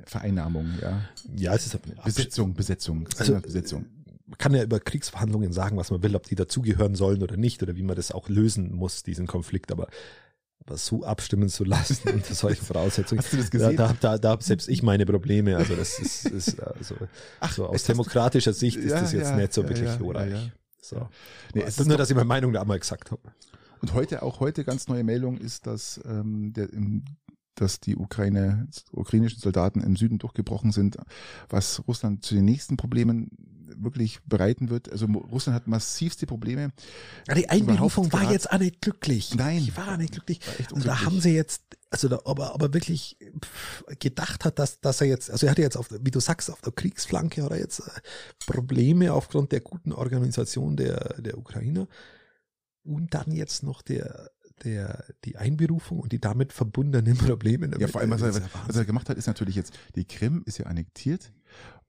Vereinnahmung, 0.04 0.66
ja. 0.82 1.02
ja, 1.36 1.54
es 1.54 1.66
ist 1.66 1.74
eine 1.74 1.94
Besetzung, 2.04 2.54
Besetzung, 2.54 3.08
Also, 3.18 3.40
Besetzung. 3.40 3.86
man 4.26 4.38
kann 4.38 4.52
ja 4.54 4.62
über 4.62 4.80
Kriegsverhandlungen 4.80 5.52
sagen, 5.52 5.76
was 5.76 5.90
man 5.90 6.02
will, 6.02 6.16
ob 6.16 6.24
die 6.24 6.34
dazugehören 6.34 6.94
sollen 6.94 7.22
oder 7.22 7.36
nicht, 7.36 7.62
oder 7.62 7.76
wie 7.76 7.82
man 7.82 7.96
das 7.96 8.10
auch 8.10 8.28
lösen 8.28 8.74
muss, 8.74 9.02
diesen 9.02 9.26
Konflikt, 9.26 9.70
aber, 9.70 9.88
aber 10.66 10.76
so 10.76 11.04
abstimmen 11.04 11.48
zu 11.48 11.64
lassen 11.64 12.08
unter 12.10 12.34
solchen 12.34 12.64
Voraussetzungen. 12.64 13.20
Hast 13.22 13.32
du 13.32 13.36
das 13.36 13.50
Da, 13.50 13.58
gesehen? 13.58 13.76
da, 13.76 13.96
da, 14.00 14.18
da 14.18 14.30
habe 14.30 14.42
selbst 14.42 14.68
ich 14.68 14.82
meine 14.82 15.06
Probleme. 15.06 15.56
Also 15.56 15.76
das 15.76 15.98
ist, 16.00 16.24
ist 16.30 16.60
also, 16.60 16.96
so 17.54 17.66
aus 17.66 17.84
demokratischer 17.84 18.52
Sicht 18.52 18.76
ist 18.78 18.90
Ja, 18.90 19.00
das 19.00 19.12
jetzt 19.12 19.30
ja, 19.30 19.36
nicht 19.36 19.52
so 19.52 19.62
ja, 19.62 19.68
wirklich 19.68 19.88
ja. 19.88 20.40
So. 20.80 21.08
Nee, 21.54 21.62
es 21.62 21.82
nur, 21.86 21.96
dass 21.96 22.10
ich 22.10 22.16
meine 22.16 22.26
Meinung 22.26 22.52
da 22.52 22.60
einmal 22.60 22.78
gesagt 22.78 23.10
habe. 23.10 23.22
Und 23.84 23.92
heute, 23.92 24.22
auch 24.22 24.40
heute 24.40 24.64
ganz 24.64 24.88
neue 24.88 25.04
Meldung 25.04 25.36
ist, 25.36 25.66
dass, 25.66 26.00
ähm, 26.06 26.54
der, 26.54 26.72
im, 26.72 27.04
dass 27.54 27.80
die 27.80 27.96
Ukraine, 27.96 28.66
ukrainischen 28.92 29.40
Soldaten 29.40 29.82
im 29.82 29.94
Süden 29.94 30.16
durchgebrochen 30.16 30.72
sind, 30.72 30.96
was 31.50 31.86
Russland 31.86 32.24
zu 32.24 32.34
den 32.34 32.46
nächsten 32.46 32.78
Problemen 32.78 33.28
wirklich 33.76 34.20
bereiten 34.24 34.70
wird. 34.70 34.90
Also 34.90 35.04
Russland 35.04 35.54
hat 35.54 35.66
massivste 35.66 36.24
Probleme. 36.24 36.72
Ja, 37.28 37.34
die 37.34 37.50
Einberufung 37.50 38.10
war 38.10 38.32
jetzt 38.32 38.50
auch 38.50 38.58
nicht 38.58 38.80
glücklich. 38.80 39.34
Nein. 39.34 39.62
Die 39.62 39.76
war 39.76 39.92
auch 39.92 39.96
nicht 39.98 40.12
glücklich. 40.12 40.40
War 40.46 40.76
Also 40.76 40.88
da 40.88 41.04
haben 41.04 41.20
sie 41.20 41.34
jetzt, 41.34 41.62
also 41.90 42.08
da, 42.08 42.20
aber, 42.24 42.54
aber 42.54 42.72
wirklich 42.72 43.18
gedacht 43.98 44.46
hat, 44.46 44.58
dass, 44.58 44.80
dass 44.80 45.02
er 45.02 45.08
jetzt, 45.08 45.30
also 45.30 45.44
er 45.44 45.50
hatte 45.50 45.60
jetzt 45.60 45.76
auf, 45.76 45.90
wie 45.90 46.10
du 46.10 46.20
sagst, 46.20 46.50
auf 46.50 46.62
der 46.62 46.72
Kriegsflanke 46.72 47.44
oder 47.44 47.58
jetzt 47.58 47.80
äh, 47.80 47.90
Probleme 48.46 49.12
aufgrund 49.12 49.52
der 49.52 49.60
guten 49.60 49.92
Organisation 49.92 50.74
der, 50.74 51.20
der 51.20 51.36
Ukrainer 51.36 51.86
und 52.84 53.14
dann 53.14 53.32
jetzt 53.32 53.62
noch 53.62 53.82
der, 53.82 54.30
der, 54.62 55.04
die 55.24 55.36
Einberufung 55.36 56.00
und 56.00 56.12
die 56.12 56.20
damit 56.20 56.52
verbundenen 56.52 57.16
Probleme. 57.18 57.66
Ja, 57.66 57.72
damit. 57.72 57.90
vor 57.90 58.00
allem, 58.00 58.10
was 58.10 58.22
er, 58.22 58.32
ja 58.32 58.40
was 58.66 58.76
er 58.76 58.84
gemacht 58.84 59.08
hat, 59.08 59.16
ist 59.16 59.26
natürlich 59.26 59.56
jetzt, 59.56 59.74
die 59.94 60.04
Krim 60.04 60.42
ist 60.46 60.58
ja 60.58 60.66
annektiert 60.66 61.32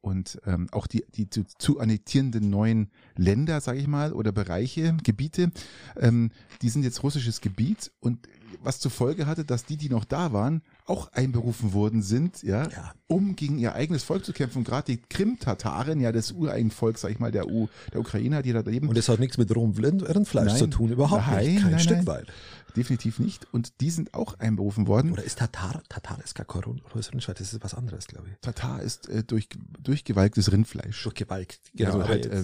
und 0.01 0.39
ähm, 0.45 0.67
auch 0.72 0.85
die, 0.88 1.03
die 1.15 1.30
zu, 1.30 1.45
zu 1.57 1.80
annektierenden 1.80 2.49
neuen 2.49 2.91
Länder, 3.15 3.59
sage 3.59 3.80
ich 3.80 3.88
mal, 3.88 4.13
oder 4.13 4.31
Bereiche, 4.31 4.95
Gebiete, 5.03 5.51
ähm, 5.99 6.31
die 6.61 6.69
sind 6.69 6.84
jetzt 6.84 7.01
russisches 7.01 7.41
Gebiet 7.41 7.91
und 7.99 8.27
was 8.66 8.80
zur 8.80 8.92
Folge 8.92 9.26
hatte, 9.28 9.46
dass 9.46 9.66
die, 9.66 9.78
die 9.78 9.90
noch 9.90 10.04
da 10.06 10.34
waren, 10.34 10.62
auch 10.86 11.12
einberufen 11.14 11.74
worden 11.74 12.02
sind, 12.02 12.44
ja, 12.44 12.68
Ja. 12.70 12.94
um 13.08 13.36
gegen 13.36 13.58
ihr 13.60 13.74
eigenes 13.76 14.04
Volk 14.04 14.26
zu 14.26 14.34
kämpfen. 14.34 14.64
Gerade 14.64 14.94
die 14.94 14.98
Krim-Tataren, 15.02 16.00
ja, 16.02 16.12
das 16.12 16.32
ureigen 16.32 16.72
Volk, 16.72 16.98
sag 16.98 17.12
ich 17.12 17.20
mal, 17.20 17.32
der, 17.32 17.48
U, 17.48 17.68
der 17.94 18.02
Ukrainer, 18.02 18.42
die 18.42 18.54
da 18.54 18.60
leben, 18.62 18.88
Und 18.90 18.98
das 18.98 19.10
hat 19.10 19.20
nichts 19.20 19.38
mit 19.38 19.56
rohem 19.56 19.72
Rind- 19.72 20.08
Rindfleisch 20.08 20.48
Nein. 20.54 20.58
zu 20.58 20.68
tun, 20.68 20.92
überhaupt 20.92 21.26
Nein, 21.28 21.46
nicht. 21.46 21.62
Kein 21.62 21.72
nein, 21.72 21.80
Stück 21.80 22.06
weit. 22.08 22.28
definitiv 22.76 23.20
nicht. 23.20 23.48
Und 23.54 23.80
die 23.82 23.90
sind 23.90 24.14
auch 24.14 24.38
einberufen 24.40 24.86
worden. 24.88 25.12
Oder 25.12 25.24
ist 25.24 25.40
Tatar, 25.40 25.82
Tatar 25.90 26.20
ist 26.24 26.36
gar 26.36 26.46
kein 26.46 26.62
Rindfleisch, 26.64 27.26
das 27.26 27.54
ist 27.54 27.64
was 27.64 27.74
anderes, 27.74 28.08
glaube 28.08 28.28
ich. 28.30 28.36
Tatar 28.42 28.82
ist 28.82 29.08
äh, 29.10 29.24
durch, 29.24 29.48
durchgewalktes 29.82 30.52
Rindfleisch. 30.52 31.02
Durchgewalkt. 31.04 31.60
Genau, 31.74 31.94
also 32.00 32.08
halt, 32.08 32.26
äh, 32.26 32.44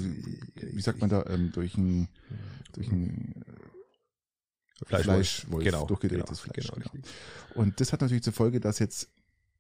wie 0.74 0.82
sagt 0.82 1.02
man 1.02 1.10
da, 1.10 1.26
ähm, 1.28 1.52
durch 1.54 1.76
ein, 1.78 2.08
durch 2.74 2.90
ein 2.92 3.34
Fleischwolf. 4.86 5.06
Fleischwolf, 5.06 5.64
genau, 5.64 5.86
durchgedrehtes 5.86 6.42
genau, 6.44 6.54
Fleisch, 6.54 6.72
Genau, 6.72 6.90
genau. 6.92 7.06
Und 7.56 7.80
das 7.80 7.94
hat 7.94 8.02
natürlich 8.02 8.24
zur 8.24 8.34
Folge, 8.34 8.60
dass 8.60 8.80
jetzt 8.80 9.10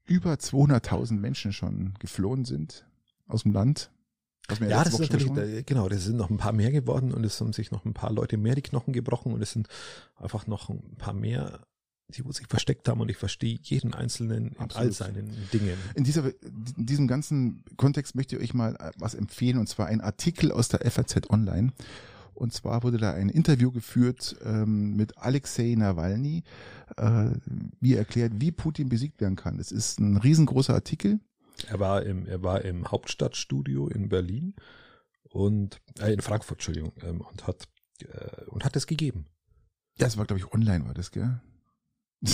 über 0.05 0.33
200.000 0.33 1.13
Menschen 1.13 1.53
schon 1.53 1.93
geflohen 1.99 2.45
sind 2.45 2.85
aus 3.27 3.43
dem 3.43 3.53
Land. 3.53 3.91
Was 4.47 4.59
wir 4.59 4.69
Ja, 4.69 4.83
das 4.83 4.93
ist 4.93 4.99
Woche 4.99 5.17
natürlich, 5.17 5.57
äh, 5.59 5.63
genau, 5.63 5.87
das 5.87 6.03
sind 6.03 6.17
noch 6.17 6.29
ein 6.29 6.37
paar 6.37 6.51
mehr 6.51 6.71
geworden 6.71 7.13
und 7.13 7.23
es 7.23 7.39
haben 7.39 7.53
sich 7.53 7.71
noch 7.71 7.85
ein 7.85 7.93
paar 7.93 8.11
Leute 8.11 8.37
mehr 8.37 8.55
die 8.55 8.61
Knochen 8.61 8.93
gebrochen 8.93 9.31
und 9.31 9.41
es 9.41 9.51
sind 9.51 9.67
einfach 10.17 10.47
noch 10.47 10.69
ein 10.69 10.95
paar 10.97 11.13
mehr, 11.13 11.61
die 12.09 12.25
wo 12.25 12.31
sich 12.31 12.47
versteckt 12.47 12.89
haben 12.89 12.99
und 12.99 13.09
ich 13.09 13.17
verstehe 13.17 13.57
jeden 13.61 13.93
Einzelnen 13.93 14.53
in 14.59 14.71
all 14.71 14.91
seinen 14.91 15.31
Dingen. 15.53 15.77
In, 15.95 16.03
dieser, 16.03 16.25
in 16.25 16.85
diesem 16.85 17.07
ganzen 17.07 17.63
Kontext 17.77 18.15
möchte 18.15 18.35
ich 18.35 18.41
euch 18.41 18.53
mal 18.53 18.91
was 18.97 19.13
empfehlen, 19.13 19.59
und 19.59 19.67
zwar 19.67 19.85
ein 19.85 20.01
Artikel 20.01 20.51
aus 20.51 20.67
der 20.67 20.89
FAZ 20.89 21.29
Online. 21.29 21.71
Und 22.33 22.53
zwar 22.53 22.83
wurde 22.83 22.97
da 22.97 23.13
ein 23.13 23.29
Interview 23.29 23.71
geführt 23.71 24.35
ähm, 24.43 24.95
mit 24.95 25.17
Alexei 25.17 25.75
Nawalny, 25.77 26.43
äh, 26.97 27.31
wie 27.79 27.93
er 27.93 27.99
erklärt, 27.99 28.33
wie 28.35 28.51
Putin 28.51 28.89
besiegt 28.89 29.21
werden 29.21 29.35
kann. 29.35 29.59
Es 29.59 29.71
ist 29.71 29.99
ein 29.99 30.17
riesengroßer 30.17 30.73
Artikel. 30.73 31.19
Er 31.67 31.79
war 31.79 32.03
im, 32.03 32.25
er 32.25 32.41
war 32.41 32.63
im 32.63 32.89
Hauptstadtstudio 32.89 33.87
in 33.87 34.09
Berlin 34.09 34.55
und 35.29 35.79
äh, 35.99 36.13
in 36.13 36.21
Frankfurt, 36.21 36.57
Entschuldigung, 36.57 36.93
ähm, 37.03 37.21
und 37.21 37.45
hat 37.45 37.67
äh, 38.01 38.45
und 38.45 38.65
hat 38.65 38.75
es 38.75 38.87
gegeben. 38.87 39.25
Ja, 39.99 40.07
es 40.07 40.17
war, 40.17 40.25
glaube 40.25 40.39
ich, 40.39 40.51
online 40.51 40.85
war 40.85 40.93
das, 40.93 41.11
gell? 41.11 41.39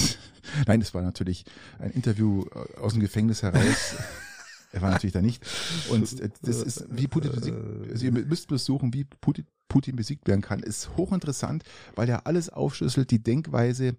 Nein, 0.68 0.82
es 0.82 0.94
war 0.94 1.02
natürlich 1.02 1.45
ein 1.80 1.91
Interview 1.91 2.45
äh, 2.53 2.78
aus 2.80 2.94
dem 2.94 3.02
Gefängnis 3.02 3.44
heraus. 3.44 3.95
er 4.72 4.81
war 4.81 4.91
natürlich 4.91 5.14
da 5.14 5.22
nicht. 5.22 5.45
Und 5.89 6.02
das 6.41 6.61
ist, 6.61 6.85
wie 6.89 7.07
Putin 7.07 7.31
besiegt, 7.31 7.57
also 7.91 8.06
ihr 8.06 8.11
müsst 8.11 8.48
besuchen, 8.48 8.94
wie 8.94 9.06
Putin, 9.06 9.45
Putin 9.68 9.95
besiegt 9.95 10.27
werden 10.27 10.41
kann, 10.41 10.61
ist 10.61 10.95
hochinteressant, 10.98 11.64
weil 11.95 12.10
er 12.10 12.27
alles 12.27 12.49
aufschlüsselt, 12.49 13.11
die 13.11 13.22
Denkweise 13.22 13.95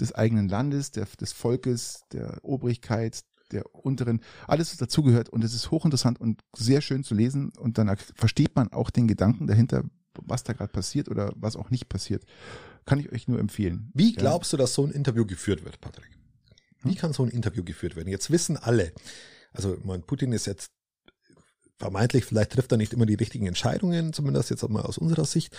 des 0.00 0.12
eigenen 0.14 0.48
Landes, 0.48 0.90
der, 0.90 1.06
des 1.20 1.32
Volkes, 1.32 2.04
der 2.12 2.38
Obrigkeit, 2.42 3.24
der 3.52 3.74
unteren, 3.74 4.20
alles 4.46 4.70
was 4.70 4.78
dazugehört. 4.78 5.28
Und 5.28 5.44
es 5.44 5.54
ist 5.54 5.70
hochinteressant 5.70 6.20
und 6.20 6.42
sehr 6.56 6.80
schön 6.80 7.04
zu 7.04 7.14
lesen. 7.14 7.52
Und 7.58 7.78
dann 7.78 7.94
versteht 8.14 8.56
man 8.56 8.72
auch 8.72 8.90
den 8.90 9.08
Gedanken 9.08 9.46
dahinter, 9.46 9.84
was 10.14 10.42
da 10.42 10.52
gerade 10.52 10.72
passiert 10.72 11.08
oder 11.08 11.32
was 11.36 11.56
auch 11.56 11.70
nicht 11.70 11.88
passiert. 11.88 12.24
Kann 12.84 12.98
ich 12.98 13.12
euch 13.12 13.28
nur 13.28 13.38
empfehlen. 13.38 13.90
Wie 13.94 14.12
glaubst 14.14 14.52
ja. 14.52 14.56
du, 14.56 14.62
dass 14.62 14.74
so 14.74 14.84
ein 14.84 14.90
Interview 14.90 15.24
geführt 15.24 15.64
wird, 15.64 15.80
Patrick? 15.80 16.10
Wie 16.82 16.90
hm? 16.90 16.98
kann 16.98 17.12
so 17.12 17.22
ein 17.22 17.30
Interview 17.30 17.62
geführt 17.62 17.96
werden? 17.96 18.08
Jetzt 18.08 18.30
wissen 18.30 18.56
alle, 18.56 18.92
also 19.52 19.76
mein 19.84 20.02
Putin 20.02 20.32
ist 20.32 20.46
jetzt 20.46 20.70
vermeintlich, 21.78 22.24
vielleicht 22.24 22.52
trifft 22.52 22.72
er 22.72 22.78
nicht 22.78 22.92
immer 22.92 23.06
die 23.06 23.14
richtigen 23.14 23.46
Entscheidungen, 23.46 24.12
zumindest 24.12 24.50
jetzt 24.50 24.66
mal 24.68 24.82
aus 24.82 24.98
unserer 24.98 25.24
Sicht. 25.24 25.56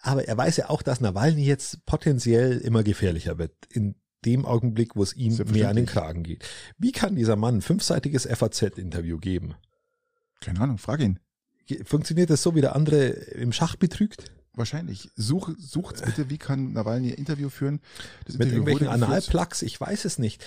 Aber 0.00 0.26
er 0.26 0.36
weiß 0.36 0.56
ja 0.58 0.70
auch, 0.70 0.82
dass 0.82 1.00
Nawalny 1.00 1.44
jetzt 1.44 1.84
potenziell 1.84 2.58
immer 2.58 2.84
gefährlicher 2.84 3.36
wird. 3.38 3.52
In 3.70 3.96
dem 4.24 4.44
Augenblick, 4.44 4.96
wo 4.96 5.02
es 5.02 5.14
ihm 5.14 5.36
mehr 5.52 5.68
an 5.68 5.76
den 5.76 5.86
Kragen 5.86 6.22
geht. 6.22 6.44
Wie 6.76 6.92
kann 6.92 7.16
dieser 7.16 7.36
Mann 7.36 7.56
ein 7.56 7.62
fünfseitiges 7.62 8.26
FAZ-Interview 8.26 9.18
geben? 9.18 9.54
Keine 10.40 10.60
Ahnung, 10.60 10.78
frag 10.78 11.00
ihn. 11.00 11.18
Funktioniert 11.84 12.30
das 12.30 12.42
so, 12.42 12.54
wie 12.54 12.60
der 12.60 12.74
andere 12.74 13.06
im 13.06 13.52
Schach 13.52 13.76
betrügt? 13.76 14.32
Wahrscheinlich. 14.58 15.10
Such, 15.16 15.50
sucht's 15.58 16.02
bitte, 16.02 16.28
wie 16.30 16.38
kann 16.38 16.72
Nawalny 16.72 17.12
ein 17.12 17.14
Interview 17.14 17.48
führen? 17.48 17.80
Das 18.26 18.36
Mit 18.36 18.48
Interview 18.48 18.68
irgendwelchen 18.68 18.88
Analplugs, 18.88 19.62
ich 19.62 19.80
weiß 19.80 20.04
es 20.04 20.18
nicht. 20.18 20.44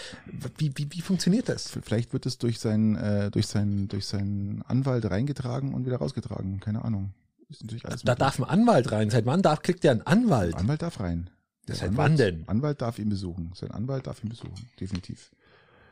Wie, 0.58 0.72
wie, 0.76 0.88
wie 0.92 1.02
funktioniert 1.02 1.50
das? 1.50 1.72
Vielleicht 1.82 2.14
wird 2.14 2.26
es 2.26 2.38
durch 2.38 2.60
seinen, 2.60 2.96
äh, 2.98 3.32
durch 3.32 3.48
seinen, 3.48 3.88
durch 3.88 4.06
seinen 4.06 4.62
Anwalt 4.64 5.10
reingetragen 5.10 5.74
und 5.74 5.86
wieder 5.86 5.98
rausgetragen. 5.98 6.60
Keine 6.60 6.84
Ahnung. 6.84 7.14
Ist 7.50 7.64
natürlich 7.64 7.86
alles 7.86 8.04
da 8.04 8.16
darf 8.16 8.38
ein 8.40 8.46
Anwalt 8.46 8.92
rein. 8.92 9.10
Seit 9.10 9.26
wann 9.26 9.42
darf, 9.42 9.62
kriegt 9.62 9.84
der 9.84 9.92
einen 9.92 10.02
Anwalt? 10.02 10.56
Ein 10.56 10.62
Anwalt 10.62 10.82
darf 10.82 11.00
rein. 11.00 11.30
Der 11.68 11.76
Seit 11.76 11.90
Anwalt, 11.90 11.98
wann 12.10 12.18
denn? 12.18 12.44
Anwalt 12.48 12.82
darf 12.82 13.00
ihn 13.00 13.10
besuchen. 13.10 13.52
Sein 13.56 13.72
Anwalt 13.72 14.08
darf 14.08 14.24
ihn 14.24 14.30
besuchen. 14.30 14.70
Definitiv. 14.80 15.32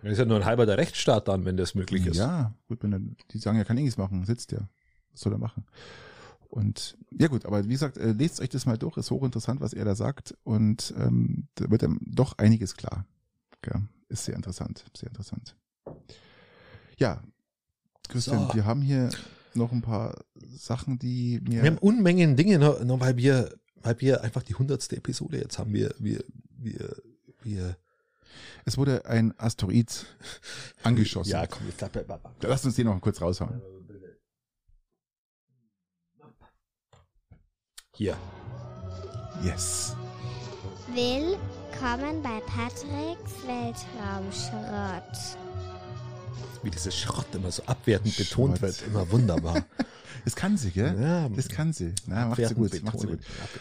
Das 0.01 0.13
ist 0.13 0.17
ja 0.17 0.25
nur 0.25 0.37
ein 0.37 0.45
halber 0.45 0.65
der 0.65 0.77
Rechtsstaat 0.77 1.27
dann, 1.27 1.45
wenn 1.45 1.57
das 1.57 1.75
möglich 1.75 2.05
ist. 2.05 2.17
Ja, 2.17 2.53
gut, 2.67 2.83
wenn 2.83 2.93
er, 2.93 2.99
die 3.31 3.37
sagen, 3.37 3.57
er 3.57 3.65
kann 3.65 3.77
eh 3.77 3.81
nichts 3.81 3.97
machen, 3.97 4.25
sitzt 4.25 4.51
ja. 4.51 4.59
Was 5.11 5.21
soll 5.21 5.33
er 5.33 5.39
machen? 5.39 5.65
Und 6.49 6.97
ja 7.11 7.27
gut, 7.27 7.45
aber 7.45 7.63
wie 7.65 7.73
gesagt, 7.73 7.97
äh, 7.97 8.11
lest 8.11 8.41
euch 8.41 8.49
das 8.49 8.65
mal 8.65 8.77
durch, 8.77 8.97
ist 8.97 9.11
hochinteressant, 9.11 9.61
was 9.61 9.73
er 9.73 9.85
da 9.85 9.95
sagt. 9.95 10.35
Und 10.43 10.93
ähm, 10.97 11.47
da 11.55 11.69
wird 11.69 11.83
ihm 11.83 11.99
doch 12.01 12.37
einiges 12.37 12.75
klar. 12.75 13.05
Ja, 13.65 13.81
ist 14.09 14.25
sehr 14.25 14.35
interessant, 14.35 14.83
sehr 14.97 15.09
interessant. 15.09 15.55
Ja, 16.97 17.21
Christian, 18.07 18.47
so. 18.47 18.55
wir 18.55 18.65
haben 18.65 18.81
hier 18.81 19.11
noch 19.53 19.71
ein 19.71 19.81
paar 19.81 20.25
Sachen, 20.35 20.97
die 20.97 21.39
mir. 21.41 21.61
Wir 21.61 21.69
haben 21.69 21.77
Unmengen 21.77 22.35
Dinge, 22.35 22.57
noch, 22.57 22.83
noch 22.83 22.99
weil 22.99 23.15
wir, 23.17 23.55
weil 23.75 24.01
wir 24.01 24.23
einfach 24.23 24.41
die 24.41 24.55
hundertste 24.55 24.97
Episode 24.97 25.37
jetzt 25.37 25.59
haben. 25.59 25.71
Wir, 25.71 25.93
wir, 25.99 26.23
wir, 26.57 26.95
wir. 27.43 27.77
Es 28.65 28.77
wurde 28.77 29.05
ein 29.05 29.37
Asteroid 29.37 30.05
angeschossen. 30.83 31.31
Ja, 31.31 31.45
komm, 31.45 31.67
jetzt 31.67 31.83
lass 32.41 32.65
uns 32.65 32.75
den 32.75 32.85
noch 32.87 32.99
kurz 33.01 33.21
raushauen. 33.21 33.61
Hier. 37.99 38.15
Yes. 39.43 39.93
Willkommen 40.93 42.23
bei 42.23 42.39
Patricks 42.47 43.45
Weltraumschrott. 43.45 45.37
Wie 46.63 46.69
dieses 46.69 46.97
Schrott 46.97 47.25
immer 47.33 47.51
so 47.51 47.61
abwertend 47.65 48.13
Schrott. 48.13 48.29
betont 48.29 48.61
wird, 48.61 48.83
immer 48.87 49.11
wunderbar. 49.11 49.65
Das 50.25 50.35
kann 50.35 50.57
sie, 50.57 50.71
gell? 50.71 50.97
Ja, 51.01 51.29
das 51.29 51.47
kann 51.47 51.71
sie. 51.71 51.93
Na, 52.05 52.27
macht 52.27 52.45
sie 52.45 52.53
gut, 52.53 52.83
macht 52.83 52.99
sie 52.99 53.07
gut. 53.07 53.19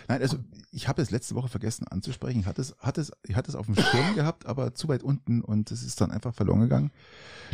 Nein, 0.08 0.20
also 0.20 0.38
ich 0.72 0.88
habe 0.88 1.00
es 1.00 1.12
letzte 1.12 1.36
Woche 1.36 1.48
vergessen 1.48 1.86
anzusprechen. 1.86 2.40
Ich 2.40 2.46
hatte 2.46 2.60
es, 2.60 2.74
hatte 2.80 3.00
es, 3.00 3.12
ich 3.22 3.36
hatte 3.36 3.48
es 3.48 3.54
auf 3.54 3.66
dem 3.66 3.76
Schirm 3.76 4.16
gehabt, 4.16 4.44
aber 4.44 4.74
zu 4.74 4.88
weit 4.88 5.04
unten 5.04 5.40
und 5.40 5.70
es 5.70 5.84
ist 5.84 6.00
dann 6.00 6.10
einfach 6.10 6.34
verloren 6.34 6.60
gegangen. 6.60 6.90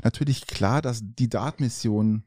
Natürlich 0.02 0.46
klar, 0.46 0.80
dass 0.80 1.00
die 1.02 1.28
Dart-Mission 1.28 2.24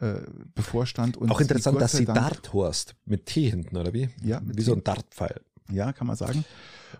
äh, 0.00 0.20
bevorstand. 0.54 1.16
Und 1.16 1.30
Auch 1.30 1.40
interessant, 1.40 1.80
dass 1.80 1.92
sie 1.92 2.04
Darthorst 2.04 2.94
mit 3.04 3.26
T 3.26 3.48
hinten, 3.50 3.76
oder 3.76 3.92
wie? 3.92 4.08
Ja. 4.22 4.40
Wie 4.44 4.62
so 4.62 4.74
ein 4.74 4.84
Dartpfeil. 4.84 5.40
Ja, 5.70 5.92
kann 5.92 6.06
man 6.06 6.16
sagen. 6.16 6.44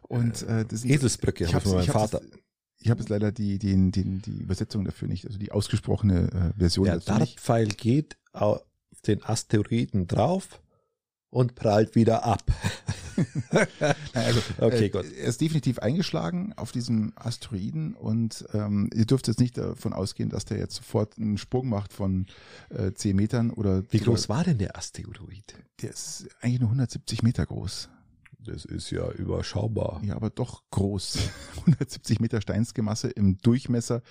Und 0.03 0.43
äh, 0.43 0.65
das 0.65 0.85
Eselsbrücke 0.85 1.47
habe 1.49 1.59
ich 1.59 1.63
von 1.65 1.73
meinem 1.75 1.87
Vater. 1.87 2.21
Das, 2.21 2.39
ich 2.79 2.91
habe 2.91 3.01
jetzt 3.01 3.09
leider 3.09 3.33
die, 3.33 3.59
die, 3.59 3.91
die, 3.91 4.19
die 4.19 4.43
Übersetzung 4.43 4.85
dafür 4.85 5.09
nicht, 5.09 5.27
also 5.27 5.39
die 5.39 5.53
ausgesprochene 5.53 6.53
äh, 6.55 6.59
Version. 6.59 6.87
Der 6.87 6.99
Dartpfeil 6.99 7.69
geht 7.69 8.17
auf 8.33 8.63
den 9.07 9.23
Asteroiden 9.23 10.07
drauf 10.07 10.61
und 11.35 11.57
prallt 11.57 11.97
wieder 11.97 12.25
ab. 12.25 12.45
also, 14.15 14.41
okay, 14.59 14.87
äh, 14.87 14.89
gut. 14.89 15.05
Er 15.05 15.27
ist 15.27 15.41
definitiv 15.41 15.81
eingeschlagen 15.81 16.53
auf 16.57 16.71
diesem 16.71 17.13
Asteroiden 17.17 17.95
und 17.95 18.45
ähm, 18.55 18.89
ihr 18.95 19.05
dürft 19.05 19.27
jetzt 19.27 19.41
nicht 19.41 19.59
davon 19.59 19.93
ausgehen, 19.93 20.31
dass 20.31 20.45
der 20.45 20.59
jetzt 20.59 20.77
sofort 20.77 21.19
einen 21.19 21.37
Sprung 21.37 21.69
macht 21.69 21.93
von 21.93 22.27
äh, 22.71 22.93
10 22.93 23.17
Metern 23.17 23.51
oder. 23.51 23.83
Wie 23.91 23.99
groß 23.99 24.29
war 24.29 24.45
denn 24.45 24.59
der 24.59 24.77
Asteroid? 24.77 25.55
Der 25.83 25.91
ist 25.91 26.29
eigentlich 26.41 26.61
nur 26.61 26.69
170 26.69 27.23
Meter 27.25 27.45
groß. 27.47 27.89
Das 28.47 28.65
ist 28.65 28.91
ja 28.91 29.11
überschaubar. 29.11 30.03
Ja, 30.05 30.17
aber 30.17 30.31
doch 30.31 30.63
groß. 30.71 31.19
170 31.61 32.21
Meter 32.21 32.41
Steinsgemasse 32.41 33.09
im 33.09 33.39
Durchmesser 33.39 34.03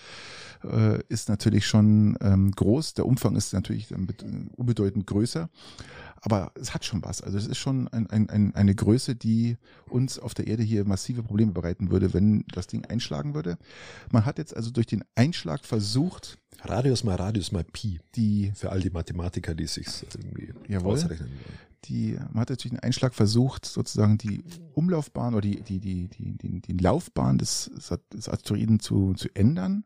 äh, 0.63 1.01
ist 1.07 1.29
natürlich 1.29 1.67
schon 1.67 2.17
ähm, 2.19 2.51
groß. 2.51 2.95
Der 2.95 3.05
Umfang 3.05 3.35
ist 3.35 3.53
natürlich 3.53 3.93
unbedeutend 3.93 5.07
größer. 5.07 5.49
Aber 6.25 6.53
es 6.55 6.73
hat 6.73 6.85
schon 6.85 7.03
was. 7.03 7.21
Also 7.21 7.37
es 7.37 7.47
ist 7.47 7.57
schon 7.57 7.89
ein, 7.89 8.09
ein, 8.09 8.29
ein, 8.29 8.55
eine 8.55 8.73
Größe, 8.73 9.13
die 9.13 9.57
uns 9.89 10.17
auf 10.17 10.33
der 10.33 10.47
Erde 10.47 10.63
hier 10.63 10.85
massive 10.85 11.21
Probleme 11.21 11.51
bereiten 11.51 11.91
würde, 11.91 12.13
wenn 12.13 12.45
das 12.53 12.67
Ding 12.67 12.85
einschlagen 12.85 13.35
würde. 13.35 13.57
Man 14.09 14.25
hat 14.25 14.37
jetzt 14.37 14.55
also 14.55 14.71
durch 14.71 14.85
den 14.85 15.03
Einschlag 15.15 15.65
versucht. 15.65 16.39
Radius 16.61 17.03
mal 17.03 17.15
Radius 17.15 17.51
mal 17.51 17.65
Pi. 17.65 17.99
Die, 18.15 18.53
für 18.55 18.71
all 18.71 18.79
die 18.79 18.89
Mathematiker, 18.89 19.53
die 19.53 19.67
sich 19.67 19.85
irgendwie 20.15 20.53
jawohl, 20.69 20.93
ausrechnen 20.93 21.29
wollen. 21.29 21.59
Die, 21.85 22.13
man 22.31 22.39
hat 22.39 22.51
natürlich 22.51 22.77
den 22.77 22.79
Einschlag 22.79 23.13
versucht, 23.13 23.65
sozusagen 23.65 24.17
die 24.17 24.45
Umlaufbahn 24.75 25.33
oder 25.33 25.41
die, 25.41 25.61
die, 25.61 25.79
die, 25.81 26.07
die, 26.07 26.37
die, 26.37 26.61
die 26.61 26.77
Laufbahn 26.77 27.37
des, 27.37 27.69
des 28.13 28.29
Asteroiden 28.29 28.79
zu, 28.79 29.13
zu 29.15 29.27
ändern. 29.35 29.83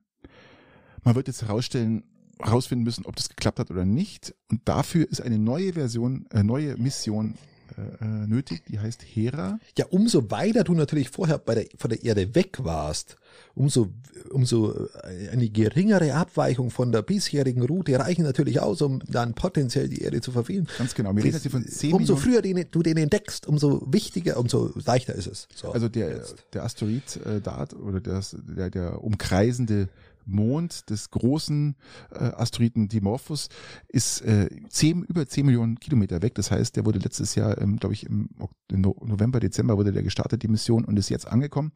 Man 1.04 1.16
wird 1.16 1.28
jetzt 1.28 1.42
herausstellen, 1.42 2.04
herausfinden 2.42 2.84
müssen, 2.84 3.06
ob 3.06 3.16
das 3.16 3.30
geklappt 3.30 3.60
hat 3.60 3.72
oder 3.72 3.86
nicht. 3.86 4.34
Und 4.50 4.62
dafür 4.66 5.10
ist 5.10 5.22
eine 5.22 5.38
neue 5.38 5.74
Version, 5.74 6.26
äh, 6.32 6.44
neue 6.44 6.78
Mission 6.78 7.36
äh, 7.78 8.04
äh, 8.04 8.28
nötig, 8.28 8.64
die 8.68 8.80
heißt 8.80 9.04
Hera. 9.04 9.60
Ja, 9.78 9.86
umso 9.90 10.32
weiter 10.32 10.64
du 10.64 10.74
natürlich 10.74 11.10
vorher 11.10 11.38
bei 11.38 11.56
der, 11.56 11.66
von 11.78 11.90
der 11.90 12.04
Erde 12.04 12.34
weg 12.34 12.58
warst, 12.64 13.18
umso, 13.56 13.90
umso 14.30 14.74
äh, 14.74 15.30
eine 15.32 15.50
geringere 15.50 16.14
Abweichung 16.14 16.72
von 16.72 16.92
der 16.92 17.02
bisherigen 17.02 17.62
Route 17.64 18.00
reichen 18.00 18.24
natürlich 18.24 18.62
aus, 18.62 18.82
um 18.82 19.02
dann 19.08 19.34
potenziell 19.34 19.90
die 19.90 20.02
Erde 20.02 20.22
zu 20.22 20.32
verfehlen. 20.32 20.68
Ganz 20.78 20.96
genau. 20.96 21.16
Wir 21.16 21.24
reden 21.24 21.40
von 21.50 21.66
10 21.66 21.94
umso 21.94 22.16
Millionen 22.16 22.22
früher 22.22 22.42
den, 22.42 22.66
du 22.72 22.84
den 22.84 22.98
entdeckst, 22.98 23.48
umso 23.48 23.86
wichtiger, 23.92 24.38
umso 24.38 24.72
leichter 24.86 25.14
ist 25.16 25.28
es. 25.28 25.48
So, 25.54 25.72
also 25.72 25.90
der, 25.90 26.24
der 26.54 26.64
Asteroid 26.64 27.20
äh, 27.26 27.42
Dart 27.42 27.74
oder 27.74 28.00
das, 28.00 28.36
der, 28.48 28.70
der 28.70 29.04
umkreisende 29.04 29.90
Mond 30.28 30.90
des 30.90 31.10
großen 31.10 31.76
äh, 32.12 32.18
Asteroiden 32.18 32.88
Dimorphos 32.88 33.49
ist 33.88 34.22
äh, 34.22 34.49
zehn, 34.70 35.04
über 35.04 35.28
10 35.28 35.45
Millionen 35.45 35.80
Kilometer 35.80 36.22
weg. 36.22 36.36
Das 36.36 36.52
heißt, 36.52 36.76
der 36.76 36.86
wurde 36.86 36.99
letztes 36.99 37.36
Jahr, 37.36 37.60
ähm, 37.60 37.78
glaube 37.78 37.94
ich, 37.94 38.06
im 38.06 38.30
November, 38.70 39.40
Dezember 39.40 39.78
wurde 39.78 39.91
der 39.91 40.04
gestartet, 40.04 40.44
die 40.44 40.48
Mission, 40.48 40.86
und 40.86 40.98
ist 40.98 41.10
jetzt 41.10 41.28
angekommen. 41.28 41.72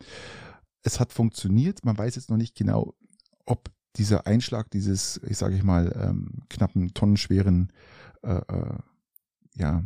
Es 0.83 0.99
hat 0.99 1.13
funktioniert. 1.13 1.85
Man 1.85 1.97
weiß 1.97 2.15
jetzt 2.15 2.29
noch 2.29 2.37
nicht 2.37 2.55
genau, 2.55 2.95
ob 3.45 3.71
dieser 3.95 4.27
Einschlag 4.27 4.69
dieses, 4.71 5.19
ich 5.27 5.37
sage 5.37 5.55
ich 5.55 5.63
mal, 5.63 5.93
ähm, 5.95 6.43
knappen 6.49 6.93
tonnenschweren 6.93 7.71
äh, 8.23 8.35
äh, 8.35 8.77
ja, 9.55 9.83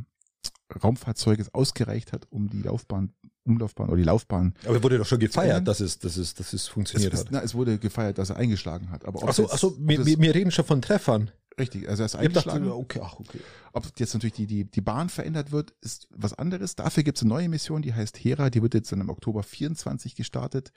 Raumfahrzeuges 0.84 1.54
ausgereicht 1.54 2.14
hat, 2.14 2.28
um 2.30 2.50
die 2.50 2.62
Laufbahn 2.62 3.14
Umlaufbahn 3.46 3.88
oder 3.88 3.98
die 3.98 4.04
Laufbahn. 4.04 4.54
Aber 4.66 4.82
wurde 4.84 4.98
doch 4.98 5.06
schon 5.06 5.20
gefeiert, 5.20 5.68
dass 5.68 5.80
es, 5.80 6.00
dass 6.00 6.18
es, 6.18 6.34
dass 6.34 6.54
es 6.54 6.68
funktioniert 6.68 7.14
es 7.14 7.22
hat. 7.22 7.28
Na, 7.32 7.42
es 7.42 7.54
wurde 7.54 7.78
gefeiert, 7.78 8.18
dass 8.18 8.30
er 8.30 8.38
eingeschlagen 8.38 8.90
hat. 8.90 9.06
Aber 9.06 9.20
ach 9.28 9.34
so, 9.34 9.50
ach 9.52 9.58
so 9.58 9.76
wir, 9.80 10.06
wir, 10.06 10.36
reden 10.36 10.52
schon 10.52 10.66
von 10.66 10.82
Treffern. 10.82 11.32
Richtig, 11.58 11.88
also 11.88 12.04
er 12.04 12.08
ist 12.08 12.16
eingeschlagen. 12.16 12.70
okay, 12.70 13.00
ach, 13.02 13.20
okay. 13.20 13.40
Ob 13.72 13.86
jetzt 13.98 14.14
natürlich 14.14 14.34
die, 14.34 14.48
die, 14.48 14.66
die 14.66 14.82
Bahn 14.82 15.10
verändert 15.10 15.52
wird, 15.52 15.74
ist 15.82 16.08
was 16.12 16.34
anderes. 16.34 16.76
Dafür 16.76 17.04
gibt 17.04 17.18
es 17.18 17.24
eine 17.24 17.30
neue 17.30 17.48
Mission, 17.48 17.82
die 17.82 17.94
heißt 17.94 18.18
Hera. 18.18 18.50
Die 18.50 18.62
wird 18.62 18.74
jetzt 18.74 18.92
dann 18.92 19.00
im 19.00 19.10
Oktober 19.10 19.42
24 19.44 20.16
gestartet. 20.16 20.72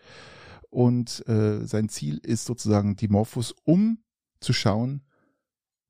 Und 0.70 1.26
äh, 1.26 1.66
sein 1.66 1.88
Ziel 1.88 2.18
ist 2.18 2.44
sozusagen 2.44 2.94
Dimorphos, 2.96 3.54
um 3.64 3.98
zu 4.40 4.52
schauen, 4.52 5.02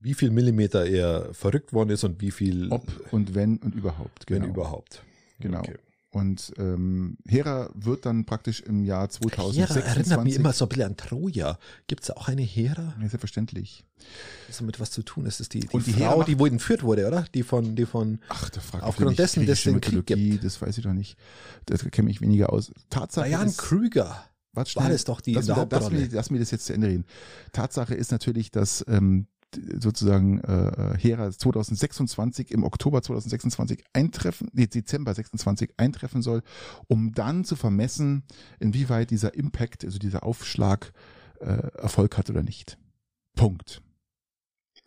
Wie 0.01 0.15
viel 0.15 0.31
Millimeter 0.31 0.87
er 0.87 1.35
verrückt 1.35 1.73
worden 1.73 1.91
ist 1.91 2.05
und 2.05 2.21
wie 2.21 2.31
viel, 2.31 2.71
ob 2.71 2.87
und 3.11 3.35
wenn 3.35 3.59
und 3.59 3.75
überhaupt. 3.75 4.25
wenn 4.29 4.43
Genau. 4.43 4.55
überhaupt. 4.55 5.03
Genau. 5.41 5.59
Okay. 5.59 5.77
Und 6.11 6.53
ähm, 6.57 7.19
Hera 7.27 7.71
wird 7.75 8.07
dann 8.07 8.25
praktisch 8.25 8.61
im 8.61 8.83
Jahr 8.83 9.03
Hera 9.03 9.11
2026. 9.11 9.85
erinnert 9.85 10.25
mich 10.25 10.37
immer 10.37 10.53
so 10.55 10.65
ein 10.65 10.69
bisschen 10.71 10.87
an 10.87 10.97
Troja. 10.97 11.59
Gibt 11.87 12.03
es 12.03 12.07
da 12.07 12.15
auch 12.15 12.29
eine 12.29 12.41
Hera? 12.41 12.95
Ja, 12.99 13.09
selbstverständlich. 13.09 13.85
Das 14.47 14.57
ist 14.57 14.61
damit 14.61 14.81
was 14.81 14.91
zu 14.91 15.03
tun. 15.03 15.27
Das 15.27 15.39
ist 15.41 15.53
die, 15.53 15.61
die 15.61 15.69
Und 15.69 15.87
die 15.87 15.93
Frau, 15.93 16.01
Hera 16.15 16.25
die 16.25 16.39
wo 16.39 16.47
entführt 16.47 16.83
wurde, 16.83 17.07
oder? 17.07 17.27
Die 17.35 17.43
von, 17.43 17.77
die 17.77 17.85
von 17.85 18.21
Ach, 18.31 18.49
da 18.49 18.61
fragt 18.61 18.85
Aufgrund 18.85 19.19
dessen, 19.19 19.45
dass 19.47 19.63
den 19.65 19.81
Krieg 19.83 19.97
Mythologie, 19.97 20.39
das 20.43 20.61
weiß 20.63 20.79
ich 20.79 20.85
doch 20.85 20.95
nicht. 20.95 21.19
Das 21.67 21.85
kenne 21.91 22.11
ich 22.11 22.23
weniger 22.23 22.53
aus. 22.53 22.73
Tatsache 22.89 23.29
Diane 23.29 23.51
ist, 23.51 23.59
Krüger. 23.59 24.25
warte 24.55 24.75
war 24.77 24.85
schnell, 24.85 24.93
das 24.93 25.05
doch 25.05 25.21
die 25.21 25.35
lass, 25.35 25.47
in 25.47 25.55
der 25.55 25.69
lass, 25.71 25.91
mir, 25.91 26.09
lass 26.11 26.31
mir 26.31 26.39
das 26.39 26.51
jetzt 26.51 26.65
zu 26.67 26.73
Ende 26.73 26.89
reden. 26.89 27.05
Tatsache 27.53 27.95
ist 27.95 28.13
natürlich, 28.13 28.51
dass 28.51 28.83
ähm, 28.89 29.27
sozusagen 29.55 30.41
äh, 30.41 30.97
Hera 30.99 31.31
2026 31.31 32.51
im 32.51 32.65
Oktober 32.65 33.03
2026 33.03 33.85
eintreffen, 33.93 34.49
nee, 34.53 34.67
Dezember 34.67 35.15
26 35.15 35.75
eintreffen 35.77 36.23
soll, 36.23 36.43
um 36.87 37.13
dann 37.13 37.45
zu 37.45 37.57
vermessen, 37.57 38.25
inwieweit 38.59 39.11
dieser 39.11 39.35
Impact, 39.35 39.85
also 39.85 39.99
dieser 39.99 40.25
Aufschlag 40.25 40.93
äh, 41.41 41.69
Erfolg 41.79 42.19
hat 42.19 42.31
oder 42.31 42.43
nicht. 42.43 42.79
Punkt. 43.35 43.83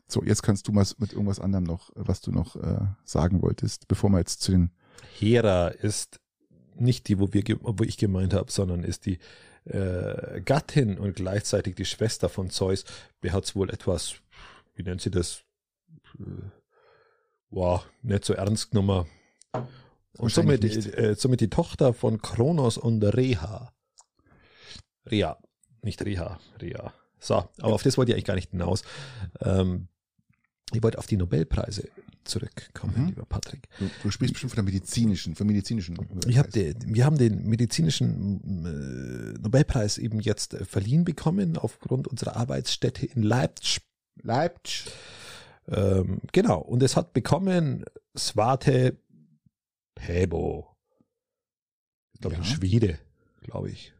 So, 0.07 0.23
jetzt 0.23 0.43
kannst 0.43 0.67
du 0.67 0.73
mal 0.73 0.85
mit 0.97 1.13
irgendwas 1.13 1.39
anderem 1.39 1.63
noch, 1.63 1.89
was 1.95 2.21
du 2.21 2.31
noch 2.31 2.55
äh, 2.57 2.79
sagen 3.05 3.41
wolltest, 3.41 3.87
bevor 3.87 4.09
wir 4.09 4.19
jetzt 4.19 4.41
zu 4.41 4.51
den 4.51 4.71
Hera 5.17 5.69
ist 5.69 6.19
nicht 6.75 7.07
die, 7.07 7.19
wo, 7.19 7.31
wir, 7.31 7.43
wo 7.61 7.83
ich 7.83 7.97
gemeint 7.97 8.33
habe, 8.33 8.51
sondern 8.51 8.83
ist 8.83 9.05
die 9.05 9.19
äh, 9.65 10.41
Gattin 10.41 10.97
und 10.97 11.15
gleichzeitig 11.15 11.75
die 11.75 11.85
Schwester 11.85 12.29
von 12.29 12.49
Zeus. 12.49 12.83
Wer 13.21 13.33
hat's 13.33 13.55
wohl 13.55 13.69
etwas, 13.69 14.15
wie 14.75 14.83
nennt 14.83 15.01
sie 15.01 15.11
das? 15.11 15.43
Äh, 16.19 16.23
wow, 17.49 17.85
nicht 18.01 18.25
so 18.25 18.33
ernst 18.33 18.71
genommen. 18.71 19.05
Und 20.17 20.31
somit, 20.31 20.63
äh, 20.63 21.15
somit 21.15 21.41
die 21.41 21.49
Tochter 21.49 21.93
von 21.93 22.21
Kronos 22.21 22.77
und 22.77 23.03
Reha. 23.03 23.73
Rea, 25.09 25.37
nicht 25.81 26.03
Reha, 26.03 26.39
Rea. 26.61 26.93
So, 27.19 27.35
aber 27.59 27.73
auf 27.73 27.83
das 27.83 27.97
wollte 27.97 28.11
ich 28.11 28.15
eigentlich 28.15 28.25
gar 28.25 28.35
nicht 28.35 28.51
hinaus. 28.51 28.83
Ähm, 29.41 29.87
ich 30.73 30.81
wollte 30.81 30.97
auf 30.97 31.07
die 31.07 31.17
Nobelpreise 31.17 31.89
zurückkommen, 32.23 32.93
Mhm. 32.97 33.05
lieber 33.07 33.25
Patrick. 33.25 33.67
Du, 33.79 33.89
du 34.03 34.11
sprichst 34.11 34.33
bestimmt 34.33 34.51
von 34.51 34.63
der 34.63 34.73
medizinischen, 34.73 35.35
von 35.35 35.47
medizinischen. 35.47 35.97
Ich 36.27 36.37
hab 36.37 36.49
den, 36.51 36.75
wir 36.93 37.03
haben 37.05 37.17
den 37.17 37.45
medizinischen 37.47 38.65
äh, 38.65 39.39
Nobelpreis 39.39 39.97
eben 39.97 40.19
jetzt 40.19 40.53
äh, 40.53 40.63
verliehen 40.65 41.03
bekommen 41.03 41.57
aufgrund 41.57 42.07
unserer 42.07 42.35
Arbeitsstätte 42.37 43.05
in 43.05 43.23
Leipzig. 43.23 43.81
Leipzig. 44.15 44.91
Ähm, 45.67 46.21
genau, 46.31 46.59
und 46.59 46.83
es 46.83 46.95
hat 46.95 47.13
bekommen 47.13 47.85
Svante 48.17 48.97
Pebo. 49.95 50.67
Ich 52.13 52.21
glaube, 52.21 52.35
Ja. 52.35 52.41
ein 52.41 52.45
Schwede, 52.45 52.99
glaube 53.41 53.69
ich. 53.69 53.93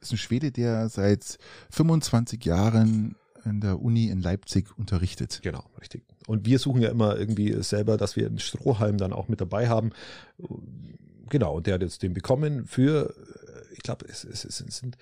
ist 0.00 0.12
ein 0.12 0.18
Schwede, 0.18 0.52
der 0.52 0.88
seit 0.88 1.38
25 1.70 2.44
Jahren 2.44 3.16
in 3.44 3.60
der 3.60 3.80
Uni 3.80 4.08
in 4.08 4.20
Leipzig 4.20 4.76
unterrichtet. 4.78 5.40
Genau, 5.42 5.64
richtig. 5.80 6.04
Und 6.26 6.44
wir 6.46 6.58
suchen 6.58 6.82
ja 6.82 6.90
immer 6.90 7.16
irgendwie 7.18 7.62
selber, 7.62 7.96
dass 7.96 8.16
wir 8.16 8.26
einen 8.26 8.38
Strohhalm 8.38 8.98
dann 8.98 9.12
auch 9.12 9.28
mit 9.28 9.40
dabei 9.40 9.68
haben. 9.68 9.90
Genau, 11.30 11.56
und 11.56 11.66
der 11.66 11.74
hat 11.74 11.82
jetzt 11.82 12.02
den 12.02 12.14
bekommen 12.14 12.64
für, 12.66 13.14
äh, 13.16 13.74
ich 13.74 13.80
glaube, 13.80 14.06
es, 14.08 14.24
es, 14.24 14.44
es 14.44 14.56
sind, 14.58 14.96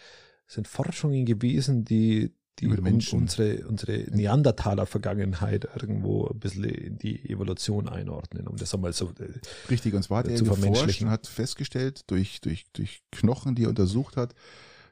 es 0.47 0.55
sind 0.55 0.69
Forschungen 0.69 1.25
gewesen, 1.25 1.85
die, 1.85 2.33
die 2.59 2.65
Über 2.67 2.81
Menschen. 2.81 3.21
unsere, 3.21 3.67
unsere 3.67 4.07
Neandertaler-Vergangenheit 4.11 5.69
irgendwo 5.75 6.27
ein 6.27 6.39
bisschen 6.39 6.65
in 6.65 6.99
die 6.99 7.29
Evolution 7.29 7.89
einordnen, 7.89 8.47
um 8.49 8.57
das 8.57 8.75
einmal 8.75 8.93
so. 8.93 9.11
äh, 9.19 9.29
Richtig, 9.71 9.95
und 9.95 10.03
zwar 10.03 10.19
hat 10.21 10.29
Äh, 10.29 10.33
er 10.33 10.37
zu 10.39 10.45
geforscht 10.45 11.03
und 11.03 11.11
hat 11.11 11.27
festgestellt, 11.27 12.05
durch, 12.11 12.41
durch, 12.41 12.65
durch 12.73 13.03
Knochen, 13.13 13.55
die 13.55 13.65
er 13.65 13.69
untersucht 13.69 14.17
hat, 14.17 14.35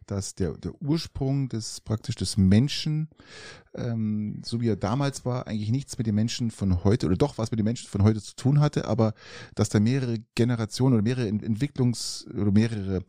dass 0.07 0.35
der, 0.35 0.53
der 0.59 0.73
Ursprung 0.83 1.49
des 1.49 1.81
praktisch 1.81 2.15
des 2.17 2.37
Menschen, 2.37 3.09
ähm, 3.75 4.43
so 4.45 4.61
wie 4.61 4.69
er 4.69 4.77
damals 4.77 5.25
war, 5.25 5.47
eigentlich 5.47 5.71
nichts 5.71 5.97
mit 5.97 6.07
den 6.07 6.15
Menschen 6.15 6.51
von 6.51 6.85
heute, 6.85 7.07
oder 7.07 7.17
doch 7.17 7.39
was 7.39 7.51
mit 7.51 7.59
den 7.59 7.65
Menschen 7.65 7.89
von 7.89 8.03
heute 8.03 8.21
zu 8.21 8.37
tun 8.37 8.61
hatte, 8.61 8.87
aber 8.87 9.15
dass 9.55 9.71
da 9.71 9.81
mehrere 9.81 10.19
Generationen 10.35 10.95
oder 10.95 11.03
mehrere 11.03 11.29
Ent- 11.29 11.43
Entwicklungs- 11.43 12.31
oder 12.35 12.53
mehrere 12.53 13.01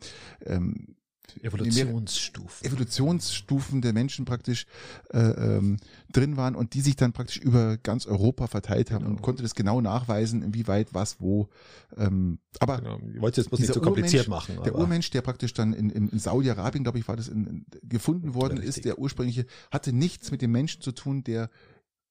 ähm, 0.45 0.95
Evolutionsstufen. 1.41 2.68
Evolutionsstufen 2.68 3.81
der 3.81 3.93
Menschen 3.93 4.26
praktisch 4.26 4.65
äh, 5.14 5.19
ähm, 5.19 5.77
drin 6.11 6.38
waren 6.38 6.56
und 6.56 6.73
die 6.73 6.81
sich 6.81 6.95
dann 6.95 7.14
praktisch 7.14 7.38
über 7.38 7.77
ganz 7.77 8.06
Europa 8.06 8.47
verteilt 8.47 8.91
haben 8.91 9.06
und 9.06 9.11
Genau. 9.15 9.22
konnte 9.22 9.43
das 9.43 9.56
genau 9.56 9.81
nachweisen, 9.81 10.41
inwieweit 10.41 10.93
was 10.93 11.19
wo. 11.19 11.49
Ähm, 11.97 12.39
aber 12.60 12.77
Genau. 12.80 12.99
Ich 13.14 13.22
wollte 13.22 13.41
es 13.41 13.45
jetzt 13.45 13.49
bloß 13.49 13.60
nicht 13.60 13.73
so 13.73 13.81
kompliziert 13.81 14.27
Urmensch- 14.27 14.30
machen. 14.30 14.60
der 14.64 14.76
Urmensch, 14.76 15.10
der 15.11 15.22
praktisch 15.22 15.53
dann 15.53 15.73
in, 15.73 15.89
in, 15.89 16.07
in 16.10 16.19
Saudi-Arabien, 16.19 16.84
glaube 16.84 16.99
ich, 16.99 17.07
war 17.07 17.15
das 17.15 17.27
in, 17.27 17.45
in, 17.47 17.65
gefunden 17.84 18.34
worden 18.34 18.57
Richtig. 18.57 18.77
ist, 18.77 18.85
der 18.85 18.99
ursprüngliche, 18.99 19.45
hatte 19.72 19.93
nichts 19.93 20.31
mit 20.31 20.41
dem 20.41 20.52
Menschen 20.52 20.81
zu 20.81 20.91
tun, 20.91 21.23
der 21.23 21.49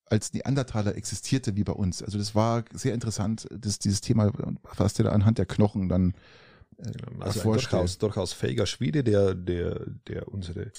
als 0.06 0.34
Neandertaler 0.34 0.96
existierte 0.96 1.56
wie 1.56 1.64
bei 1.64 1.72
uns. 1.72 2.02
Also 2.02 2.18
das 2.18 2.34
war 2.34 2.64
sehr 2.72 2.92
interessant, 2.92 3.48
das, 3.50 3.78
dieses 3.78 4.02
Thema, 4.02 4.30
was 4.76 4.92
der 4.92 5.06
da 5.06 5.12
anhand 5.12 5.38
der 5.38 5.46
Knochen 5.46 5.88
dann 5.88 6.12
Also 6.78 6.94
ein 7.14 7.22
erforschte. 7.22 7.70
durchaus, 7.70 7.98
durchaus 7.98 8.32
fähiger 8.32 8.66
Schwede, 8.66 9.04
der, 9.04 9.34
der, 9.34 9.80
der 10.08 10.28
unsere, 10.28 10.70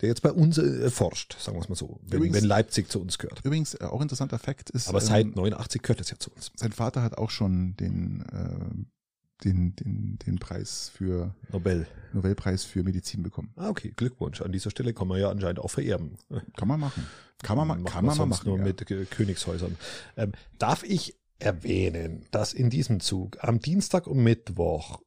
der 0.00 0.08
jetzt 0.08 0.22
bei 0.22 0.32
uns 0.32 0.58
äh, 0.58 0.90
forscht, 0.90 1.36
sagen 1.40 1.56
wir 1.56 1.62
es 1.62 1.68
mal 1.68 1.74
so, 1.76 2.00
wenn, 2.02 2.18
Übrigens- 2.18 2.36
wenn 2.36 2.44
Leipzig 2.44 2.90
zu 2.90 3.00
uns 3.00 3.18
gehört. 3.18 3.40
Übrigens, 3.44 3.74
äh, 3.74 3.84
auch 3.84 4.00
interessanter 4.00 4.38
Fakt 4.38 4.70
ist, 4.70 4.88
Aber 4.88 5.00
seit 5.00 5.26
ähm, 5.26 5.32
89 5.34 5.82
gehört 5.82 6.00
es 6.00 6.10
ja 6.10 6.18
zu 6.18 6.30
uns. 6.32 6.50
sein 6.56 6.72
Vater 6.72 7.02
hat 7.02 7.18
auch 7.18 7.30
schon 7.30 7.76
den, 7.76 8.24
äh, 8.32 9.44
den, 9.44 9.74
den, 9.76 10.18
den 10.24 10.38
Preis 10.38 10.90
für, 10.94 11.34
Nobel. 11.50 11.86
Nobelpreis 12.12 12.62
für 12.64 12.82
Medizin 12.84 13.22
bekommen. 13.22 13.52
Ah, 13.56 13.68
okay, 13.70 13.92
Glückwunsch. 13.96 14.40
An 14.40 14.52
dieser 14.52 14.70
Stelle 14.70 14.94
kann 14.94 15.08
man 15.08 15.20
ja 15.20 15.30
anscheinend 15.30 15.58
auch 15.58 15.70
vererben. 15.70 16.16
Kann 16.56 16.68
man 16.68 16.78
machen. 16.80 17.06
Kann 17.42 17.56
man, 17.56 17.66
ma- 17.66 17.74
kann 17.74 18.04
man 18.04 18.04
mal 18.04 18.14
sonst 18.14 18.38
machen. 18.44 18.48
nur 18.50 18.58
ja. 18.58 18.64
mit 18.64 18.88
äh, 18.88 19.04
Königshäusern. 19.04 19.76
Ähm, 20.16 20.30
darf 20.58 20.84
ich 20.84 21.16
erwähnen, 21.40 22.24
dass 22.30 22.52
in 22.52 22.70
diesem 22.70 23.00
Zug 23.00 23.42
am 23.42 23.58
Dienstag 23.58 24.06
und 24.06 24.22
Mittwoch 24.22 25.00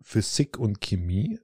Physik 0.00 0.58
und 0.58 0.80
Chemie 0.80 1.40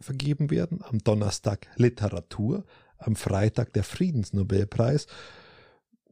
vergeben 0.00 0.50
werden, 0.50 0.82
am 0.82 0.98
Donnerstag 0.98 1.68
Literatur, 1.76 2.64
am 2.96 3.16
Freitag 3.16 3.72
der 3.72 3.84
Friedensnobelpreis, 3.84 5.06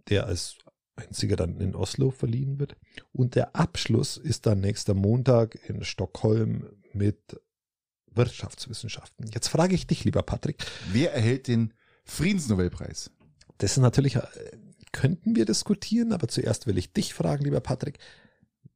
der 0.09 0.27
als 0.27 0.57
einziger 0.97 1.37
dann 1.37 1.61
in 1.61 1.75
Oslo 1.75 2.11
verliehen 2.11 2.59
wird. 2.59 2.77
Und 3.13 3.35
der 3.35 3.55
Abschluss 3.55 4.17
ist 4.17 4.47
dann 4.47 4.61
nächster 4.61 4.95
Montag 4.95 5.59
in 5.69 5.85
Stockholm 5.85 6.69
mit 6.93 7.41
Wirtschaftswissenschaften. 8.11 9.27
Jetzt 9.33 9.49
frage 9.49 9.75
ich 9.75 9.87
dich, 9.87 10.05
lieber 10.05 10.23
Patrick, 10.23 10.65
Wer 10.93 11.13
erhält 11.15 11.47
den 11.47 11.73
Friedensnobelpreis? 12.05 13.11
das 13.59 13.73
ist 13.73 13.79
natürlich, 13.79 14.17
äh, 14.17 14.23
könnten 14.93 15.37
wir 15.37 15.45
diskutieren, 15.45 16.13
aber 16.13 16.29
zuerst 16.29 16.67
will 16.67 16.79
ich 16.79 16.93
dich 16.93 17.13
fragen, 17.13 17.45
lieber 17.45 17.61
Patrick, 17.61 17.99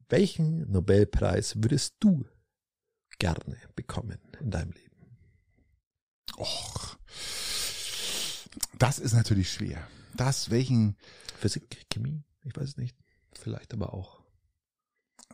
welchen 0.09 0.71
Nobelpreis 0.71 1.57
würdest 1.57 1.97
du 2.01 2.25
gerne 3.19 3.57
bekommen 3.75 4.19
in 4.41 4.51
deinem 4.51 4.73
Leben? 4.73 4.89
Och, 6.39 6.97
das 8.79 8.99
ist 8.99 9.13
natürlich 9.13 9.53
schwer. 9.53 9.87
Das, 10.15 10.51
welchen, 10.51 10.97
Physik, 11.39 11.87
Chemie? 11.91 12.23
Ich 12.45 12.57
weiß 12.57 12.71
es 12.71 12.77
nicht. 12.77 12.97
Vielleicht 13.33 13.73
aber 13.73 13.95
auch. 13.95 14.23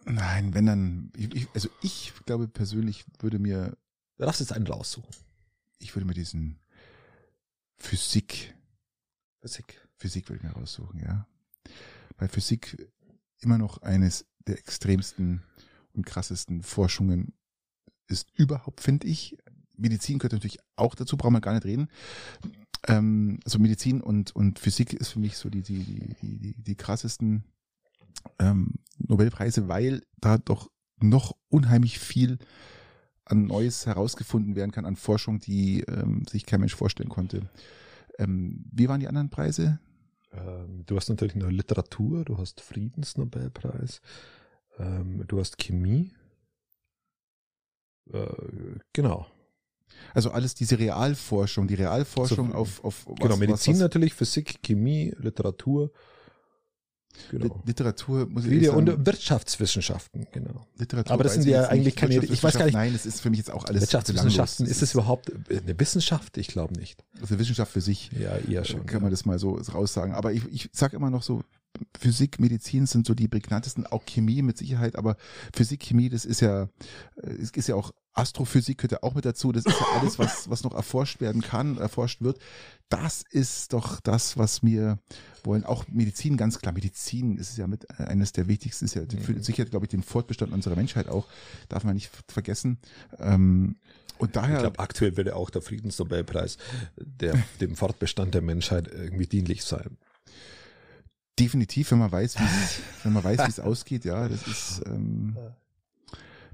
nein, 0.04 0.54
wenn 0.54 0.66
dann, 0.66 1.12
ich, 1.16 1.34
ich, 1.34 1.48
also 1.54 1.68
ich 1.82 2.12
glaube 2.26 2.48
persönlich 2.48 3.04
würde 3.20 3.38
mir, 3.38 3.76
Du 4.16 4.24
darfst 4.24 4.40
jetzt 4.40 4.52
einen 4.52 4.66
raussuchen. 4.66 5.14
ich 5.78 5.94
würde 5.94 6.06
mir 6.06 6.14
diesen 6.14 6.58
Physik, 7.76 8.54
Physik. 9.40 9.80
Physik 9.96 10.28
würde 10.28 10.38
ich 10.38 10.42
mir 10.42 10.58
raussuchen, 10.60 11.00
ja. 11.00 11.26
Weil 12.16 12.28
Physik 12.28 12.90
immer 13.40 13.58
noch 13.58 13.82
eines 13.82 14.26
der 14.46 14.58
extremsten 14.58 15.42
und 15.92 16.04
krassesten 16.06 16.62
Forschungen 16.62 17.32
ist 18.08 18.28
überhaupt, 18.34 18.80
finde 18.80 19.06
ich. 19.06 19.38
Medizin 19.76 20.18
gehört 20.18 20.32
natürlich 20.32 20.58
auch 20.76 20.94
dazu, 20.94 21.16
brauchen 21.16 21.34
wir 21.34 21.40
gar 21.40 21.54
nicht 21.54 21.64
reden. 21.64 21.88
Ähm, 22.86 23.38
also 23.44 23.58
Medizin 23.58 24.00
und, 24.00 24.34
und 24.34 24.58
Physik 24.58 24.92
ist 24.92 25.10
für 25.10 25.20
mich 25.20 25.36
so 25.36 25.48
die, 25.48 25.62
die, 25.62 25.84
die, 26.20 26.38
die, 26.38 26.54
die, 26.62 26.74
krassesten 26.74 27.44
ähm, 28.38 28.74
Nobelpreise, 28.98 29.68
weil 29.68 30.02
da 30.20 30.38
doch 30.38 30.70
noch 31.00 31.36
unheimlich 31.48 31.98
viel 31.98 32.38
an 33.24 33.46
Neues 33.46 33.86
herausgefunden 33.86 34.56
werden 34.56 34.72
kann, 34.72 34.86
an 34.86 34.96
Forschung, 34.96 35.38
die 35.38 35.80
ähm, 35.82 36.24
sich 36.28 36.46
kein 36.46 36.60
Mensch 36.60 36.74
vorstellen 36.74 37.08
konnte. 37.10 37.48
Ähm, 38.18 38.64
wie 38.72 38.88
waren 38.88 39.00
die 39.00 39.08
anderen 39.08 39.30
Preise? 39.30 39.78
Ähm, 40.32 40.84
du 40.86 40.96
hast 40.96 41.08
natürlich 41.08 41.34
noch 41.34 41.50
Literatur, 41.50 42.24
du 42.24 42.38
hast 42.38 42.60
Friedensnobelpreis, 42.60 44.00
ähm, 44.78 45.24
du 45.26 45.38
hast 45.38 45.58
Chemie. 45.58 46.12
Äh, 48.12 48.26
genau. 48.92 49.26
Also 50.14 50.30
alles 50.30 50.54
diese 50.54 50.78
Realforschung, 50.78 51.66
die 51.66 51.74
Realforschung 51.74 52.52
So, 52.52 52.56
auf, 52.56 52.84
auf 52.84 53.06
was, 53.06 53.18
genau, 53.18 53.36
Medizin 53.36 53.74
was, 53.74 53.78
was, 53.78 53.78
natürlich, 53.80 54.14
Physik, 54.14 54.62
Chemie, 54.62 55.14
Literatur. 55.18 55.90
Li- 57.32 57.38
Genau. 57.40 57.62
Literatur 57.66 58.26
muss 58.28 58.44
ich 58.44 58.66
sagen, 58.66 58.76
und 58.90 59.06
Wirtschaftswissenschaften, 59.06 60.28
genau. 60.30 60.66
Literatur 60.76 61.12
aber 61.12 61.24
das 61.24 61.34
sind 61.34 61.46
ja 61.48 61.66
eigentlich 61.66 61.96
keine- 61.96 62.14
ich 62.24 62.42
weiß 62.42 62.56
gar 62.56 62.66
nicht- 62.66 62.74
Nein, 62.74 62.92
das 62.92 63.06
ist 63.06 63.20
für 63.20 63.30
mich 63.30 63.38
jetzt 63.38 63.50
auch 63.50 63.64
alles 63.64 63.80
Wirtschaftswissenschaften, 63.82 64.66
ist 64.66 64.82
es 64.82 64.94
überhaupt 64.94 65.32
eine 65.50 65.80
Wissenschaft? 65.80 66.36
Ich 66.36 66.46
glaube 66.48 66.74
nicht. 66.78 67.02
also 67.20 67.36
Wissenschaft 67.38 67.72
für 67.72 67.80
sich. 67.80 68.10
Ja, 68.12 68.36
eher 68.36 68.64
schon. 68.64 68.86
kann 68.86 69.02
man 69.02 69.10
das 69.10 69.24
mal 69.24 69.38
so 69.40 69.54
raussagen. 69.74 70.14
Aber 70.14 70.32
ich, 70.32 70.44
ich 70.52 70.70
sage 70.72 70.94
immer 70.96 71.10
noch 71.10 71.22
so, 71.24 71.42
Physik, 71.98 72.40
Medizin 72.40 72.86
sind 72.86 73.06
so 73.06 73.14
die 73.14 73.28
prägnantesten, 73.28 73.86
auch 73.86 74.04
Chemie 74.06 74.42
mit 74.42 74.58
Sicherheit, 74.58 74.96
aber 74.96 75.16
Physik, 75.54 75.82
Chemie, 75.82 76.08
das 76.08 76.24
ist 76.24 76.40
ja, 76.40 76.68
äh, 77.22 77.30
es 77.30 77.50
ist 77.50 77.68
ja 77.68 77.74
auch 77.74 77.92
Astrophysik 78.18 78.78
gehört 78.78 78.92
ja 78.92 79.02
auch 79.02 79.14
mit 79.14 79.24
dazu. 79.24 79.52
Das 79.52 79.64
ist 79.64 79.78
ja 79.78 79.86
alles, 80.00 80.18
was, 80.18 80.50
was 80.50 80.64
noch 80.64 80.74
erforscht 80.74 81.20
werden 81.20 81.40
kann, 81.40 81.78
erforscht 81.78 82.20
wird. 82.20 82.38
Das 82.88 83.22
ist 83.30 83.72
doch 83.72 84.00
das, 84.00 84.36
was 84.36 84.62
wir 84.64 84.98
wollen. 85.44 85.64
Auch 85.64 85.86
Medizin, 85.88 86.36
ganz 86.36 86.58
klar. 86.58 86.74
Medizin 86.74 87.36
ist 87.36 87.56
ja 87.56 87.66
mit 87.68 87.86
äh, 87.98 88.04
eines 88.04 88.32
der 88.32 88.48
wichtigsten, 88.48 88.86
ist 88.86 88.94
ja 88.94 89.02
Mhm. 89.02 89.42
sicher, 89.42 89.64
glaube 89.64 89.86
ich, 89.86 89.90
den 89.90 90.02
Fortbestand 90.02 90.52
unserer 90.52 90.74
Menschheit 90.74 91.08
auch. 91.08 91.28
Darf 91.68 91.84
man 91.84 91.94
nicht 91.94 92.10
vergessen. 92.26 92.78
Ähm, 93.18 93.76
und 94.18 94.34
daher. 94.34 94.56
Ich 94.56 94.62
glaube, 94.62 94.80
aktuell 94.80 95.16
würde 95.16 95.36
auch 95.36 95.50
der 95.50 95.62
Friedensnobelpreis 95.62 96.58
der, 96.96 97.40
dem 97.60 97.76
Fortbestand 97.76 98.34
der 98.34 98.42
Menschheit 98.42 98.88
irgendwie 98.88 99.26
dienlich 99.26 99.62
sein. 99.62 99.96
Definitiv, 101.38 101.90
wenn 101.90 101.98
man 101.98 102.12
weiß, 102.12 102.38
wie 102.38 102.44
es, 102.44 102.80
wenn 103.04 103.12
man 103.12 103.24
weiß, 103.24 103.38
wie 103.38 103.50
es 103.50 103.60
ausgeht, 103.60 104.04
ja, 104.04 104.28
das 104.28 104.46
ist, 104.46 104.82
ähm, 104.86 105.36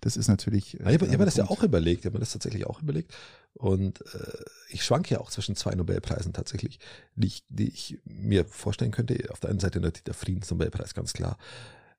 das 0.01 0.16
ist 0.16 0.28
natürlich. 0.28 0.74
Ja, 0.74 0.90
ich 0.90 1.01
habe 1.01 1.09
mir 1.16 1.24
das 1.24 1.36
ja 1.36 1.48
auch 1.48 1.62
überlegt, 1.62 2.01
ich 2.01 2.06
habe 2.06 2.15
mir 2.15 2.20
das 2.20 2.32
tatsächlich 2.32 2.66
auch 2.66 2.82
überlegt. 2.82 3.15
Und 3.55 4.01
äh, 4.15 4.44
ich 4.69 4.85
schwanke 4.85 5.15
ja 5.15 5.20
auch 5.20 5.31
zwischen 5.31 5.56
zwei 5.56 5.74
Nobelpreisen 5.74 6.32
tatsächlich, 6.32 6.78
die 7.15 7.28
ich, 7.28 7.44
die 7.48 7.69
ich 7.69 8.01
mir 8.05 8.44
vorstellen 8.44 8.90
könnte. 8.90 9.16
Auf 9.31 9.40
der 9.40 9.51
einen 9.51 9.61
Seite 9.61 9.81
natürlich 9.81 10.05
der 10.05 10.15
Friedensnobelpreis, 10.15 10.93
ganz 10.93 11.12
klar. 11.12 11.39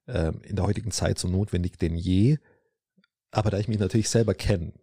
Ähm, 0.07 0.41
in 0.44 0.56
der 0.56 0.66
heutigen 0.66 0.91
Zeit 0.91 1.18
so 1.18 1.28
notwendig 1.28 1.80
denn 1.80 1.95
je. 1.95 2.38
Aber 3.32 3.49
da 3.49 3.57
ich 3.57 3.68
mich 3.68 3.80
natürlich 3.80 4.10
selber 4.10 4.34
kenne, 4.34 4.74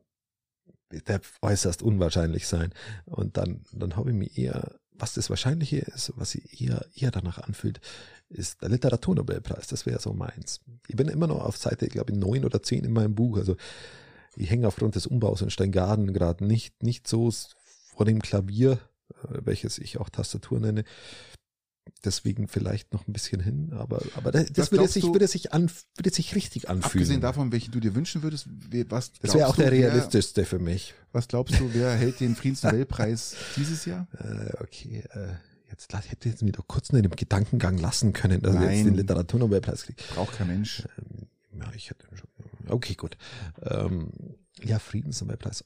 der 0.90 1.20
äußerst 1.40 1.82
unwahrscheinlich 1.82 2.46
sein. 2.46 2.72
Und 3.04 3.36
dann, 3.36 3.64
dann 3.72 3.96
habe 3.96 4.10
ich 4.10 4.16
mir 4.16 4.36
eher, 4.36 4.80
was 5.02 5.14
das 5.14 5.30
Wahrscheinliche 5.30 5.78
ist, 5.78 6.12
was 6.14 6.30
sich 6.30 6.60
eher, 6.60 6.86
eher 6.94 7.10
danach 7.10 7.38
anfühlt, 7.38 7.80
ist 8.28 8.62
der 8.62 8.68
Literaturnobelpreis. 8.68 9.66
Das 9.66 9.84
wäre 9.84 9.98
so 9.98 10.12
meins. 10.12 10.60
Ich 10.86 10.94
bin 10.94 11.08
immer 11.08 11.26
noch 11.26 11.44
auf 11.44 11.56
Seite, 11.56 11.88
glaube 11.88 12.12
ich, 12.12 12.18
neun 12.18 12.44
oder 12.44 12.62
zehn 12.62 12.84
in 12.84 12.92
meinem 12.92 13.16
Buch. 13.16 13.36
Also 13.36 13.56
ich 14.36 14.48
hänge 14.48 14.68
aufgrund 14.68 14.94
des 14.94 15.08
Umbaus 15.08 15.42
in 15.42 15.50
Steingaden 15.50 16.12
gerade 16.12 16.44
nicht, 16.44 16.84
nicht 16.84 17.08
so 17.08 17.32
vor 17.96 18.06
dem 18.06 18.22
Klavier, 18.22 18.78
äh, 19.24 19.40
welches 19.44 19.78
ich 19.78 19.98
auch 19.98 20.08
Tastatur 20.08 20.60
nenne. 20.60 20.84
Deswegen 22.04 22.48
vielleicht 22.48 22.92
noch 22.92 23.06
ein 23.06 23.12
bisschen 23.12 23.40
hin, 23.40 23.72
aber, 23.74 24.02
aber 24.16 24.32
das, 24.32 24.52
das 24.52 24.72
würde 24.72 24.88
sich, 24.88 25.02
du- 25.04 25.12
würde 25.14 25.26
sich 25.28 25.52
an, 25.52 25.70
würde 25.96 26.10
sich 26.10 26.34
richtig 26.34 26.68
anfühlen. 26.68 26.84
Abgesehen 26.84 27.20
davon, 27.20 27.52
welchen 27.52 27.70
du 27.72 27.80
dir 27.80 27.94
wünschen 27.94 28.22
würdest, 28.22 28.48
was 28.88 29.12
das 29.20 29.34
wäre 29.34 29.46
auch 29.48 29.56
der 29.56 29.70
du, 29.70 29.76
wer- 29.76 29.88
realistischste 29.92 30.44
für 30.44 30.59
mich. 30.59 30.94
Was 31.12 31.28
glaubst 31.28 31.59
du, 31.60 31.72
wer 31.74 31.92
hält 31.94 32.18
den 32.20 32.34
Friedensnobelpreis 32.36 33.36
dieses 33.56 33.84
Jahr? 33.84 34.06
Äh, 34.18 34.62
okay, 34.62 35.04
äh, 35.12 35.34
jetzt 35.70 35.92
lass- 35.92 36.10
hätte 36.10 36.28
jetzt 36.28 36.42
mir 36.42 36.52
doch 36.52 36.66
kurz 36.66 36.90
in 36.90 37.02
dem 37.02 37.12
Gedankengang 37.14 37.78
lassen 37.78 38.12
können, 38.12 38.40
dass 38.42 38.54
ich 38.54 38.60
Nein. 38.60 38.76
jetzt 38.76 38.86
den 38.86 38.94
Literaturnobelpreis 38.94 39.84
kriege. 39.84 40.02
Braucht 40.14 40.36
kein 40.36 40.48
Mensch. 40.48 40.84
Ähm, 40.98 41.28
ja, 41.60 41.72
ich 41.74 41.90
hätte 41.90 42.06
schon. 42.14 42.28
Okay, 42.68 42.94
gut. 42.94 43.16
Ähm, 43.62 44.10
ja, 44.62 44.78
Friedensnobelpreis. 44.78 45.64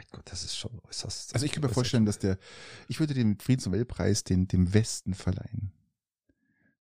Mein 0.00 0.06
Gott, 0.12 0.32
das 0.32 0.44
ist 0.44 0.56
schon 0.56 0.80
äußerst. 0.88 1.34
Also 1.34 1.44
ich 1.44 1.52
kann 1.52 1.62
mir 1.62 1.68
vorstellen, 1.68 2.06
dass 2.06 2.18
der, 2.18 2.38
ich 2.88 3.00
würde 3.00 3.12
den 3.12 3.38
Friedensnobelpreis 3.38 4.24
den, 4.24 4.48
dem 4.48 4.72
Westen 4.72 5.12
verleihen. 5.12 5.72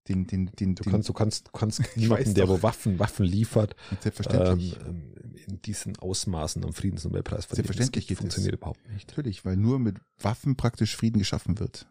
Den, 0.07 0.29
den, 0.29 0.47
den, 0.53 0.77
Du 0.77 0.85
den 0.85 0.93
kannst, 0.93 1.09
du 1.09 1.13
kannst, 1.13 1.49
du 1.49 1.51
kannst 1.51 1.83
niemanden, 1.97 2.33
der 2.35 2.49
wo 2.49 2.63
Waffen, 2.63 3.01
Waffen 3.01 3.27
liefert, 3.27 3.75
ähm, 3.91 3.97
selbstverständlich. 4.01 4.79
ähm, 4.87 5.15
in 5.49 5.61
diesen 5.63 5.99
Ausmaßen 5.99 6.65
am 6.65 6.73
Friedensnobelpreis 6.73 7.47
verdienen. 7.47 7.67
Selbstverständlich 7.67 8.05
Das 8.05 8.09
geht 8.09 8.19
funktioniert 8.19 8.55
überhaupt 8.55 8.89
nicht. 8.89 9.09
Natürlich, 9.09 9.45
weil 9.45 9.57
nur 9.57 9.81
mit 9.81 9.97
Waffen 10.21 10.57
praktisch 10.57 10.95
Frieden 10.95 11.19
geschaffen 11.19 11.59
wird. 11.59 11.89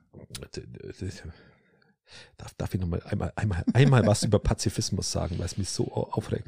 Darf, 2.37 2.53
darf 2.53 2.73
ich 2.73 2.79
nochmal 2.79 3.03
einmal, 3.03 3.33
einmal, 3.35 3.65
einmal 3.73 4.07
was 4.07 4.23
über 4.23 4.39
Pazifismus 4.39 5.11
sagen, 5.11 5.37
weil 5.39 5.45
es 5.45 5.57
mich 5.57 5.69
so 5.69 5.91
au- 5.91 6.09
aufregt. 6.13 6.47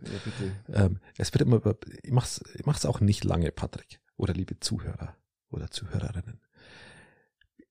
Ja. 0.70 0.86
Ähm, 0.86 1.00
es 1.18 1.34
wird 1.34 1.42
immer, 1.42 1.58
über- 1.58 1.76
ich 2.02 2.12
mach's, 2.14 2.42
ich 2.56 2.66
mach's 2.66 2.86
auch 2.86 3.02
nicht 3.02 3.26
lange, 3.26 3.52
Patrick. 3.52 4.00
Oder 4.20 4.34
liebe 4.34 4.60
Zuhörer 4.60 5.16
oder 5.50 5.72
Zuhörerinnen. 5.72 6.42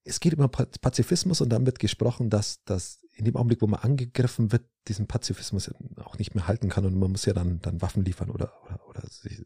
Es 0.03 0.19
geht 0.19 0.35
Pa- 0.35 0.65
Pazifismus 0.81 1.41
und 1.41 1.49
dann 1.49 1.67
wird 1.67 1.77
gesprochen, 1.77 2.31
dass, 2.31 2.63
dass 2.63 3.03
in 3.13 3.25
dem 3.25 3.35
Augenblick, 3.35 3.61
wo 3.61 3.67
man 3.67 3.81
angegriffen 3.81 4.51
wird, 4.51 4.63
diesen 4.87 5.05
Pazifismus 5.05 5.71
auch 5.97 6.17
nicht 6.17 6.33
mehr 6.33 6.47
halten 6.47 6.69
kann 6.69 6.85
und 6.85 6.97
man 6.97 7.11
muss 7.11 7.25
ja 7.25 7.33
dann, 7.33 7.61
dann 7.61 7.81
Waffen 7.83 8.03
liefern 8.03 8.31
oder, 8.31 8.51
oder, 8.65 8.87
oder 8.87 9.07
sich- 9.07 9.43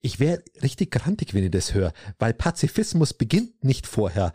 ich 0.00 0.20
wäre 0.20 0.42
richtig 0.62 0.92
grantig, 0.92 1.34
wenn 1.34 1.42
ich 1.44 1.50
das 1.50 1.74
höre, 1.74 1.92
weil 2.20 2.32
Pazifismus 2.32 3.12
beginnt 3.14 3.64
nicht 3.64 3.86
vorher. 3.86 4.32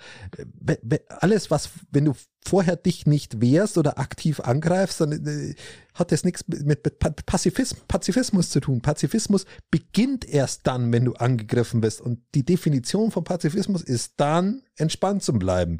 Äh, 0.67 0.99
Alles, 1.07 1.49
was, 1.51 1.69
wenn 1.91 2.05
du 2.05 2.13
vorher 2.45 2.75
dich 2.75 3.05
nicht 3.05 3.39
wehrst 3.39 3.77
oder 3.77 3.97
aktiv 3.97 4.41
angreifst, 4.41 4.99
dann 4.99 5.25
äh, 5.25 5.55
hat 5.93 6.11
das 6.11 6.25
nichts 6.25 6.45
mit 6.49 6.65
mit 6.67 6.99
Pa- 6.99 7.11
Pazifismus, 7.25 7.81
Pazifismus 7.87 8.49
zu 8.49 8.59
tun. 8.59 8.81
Pazifismus 8.81 9.45
beginnt 9.71 10.27
erst 10.27 10.67
dann, 10.67 10.91
wenn 10.91 11.05
du 11.05 11.13
angegriffen 11.13 11.79
bist. 11.79 12.01
Und 12.01 12.19
die 12.35 12.43
Definition 12.45 13.11
von 13.11 13.23
Pazifismus 13.23 13.81
ist 13.81 14.13
dann, 14.17 14.63
entspannt 14.75 15.23
zu 15.23 15.31
bleiben. 15.33 15.77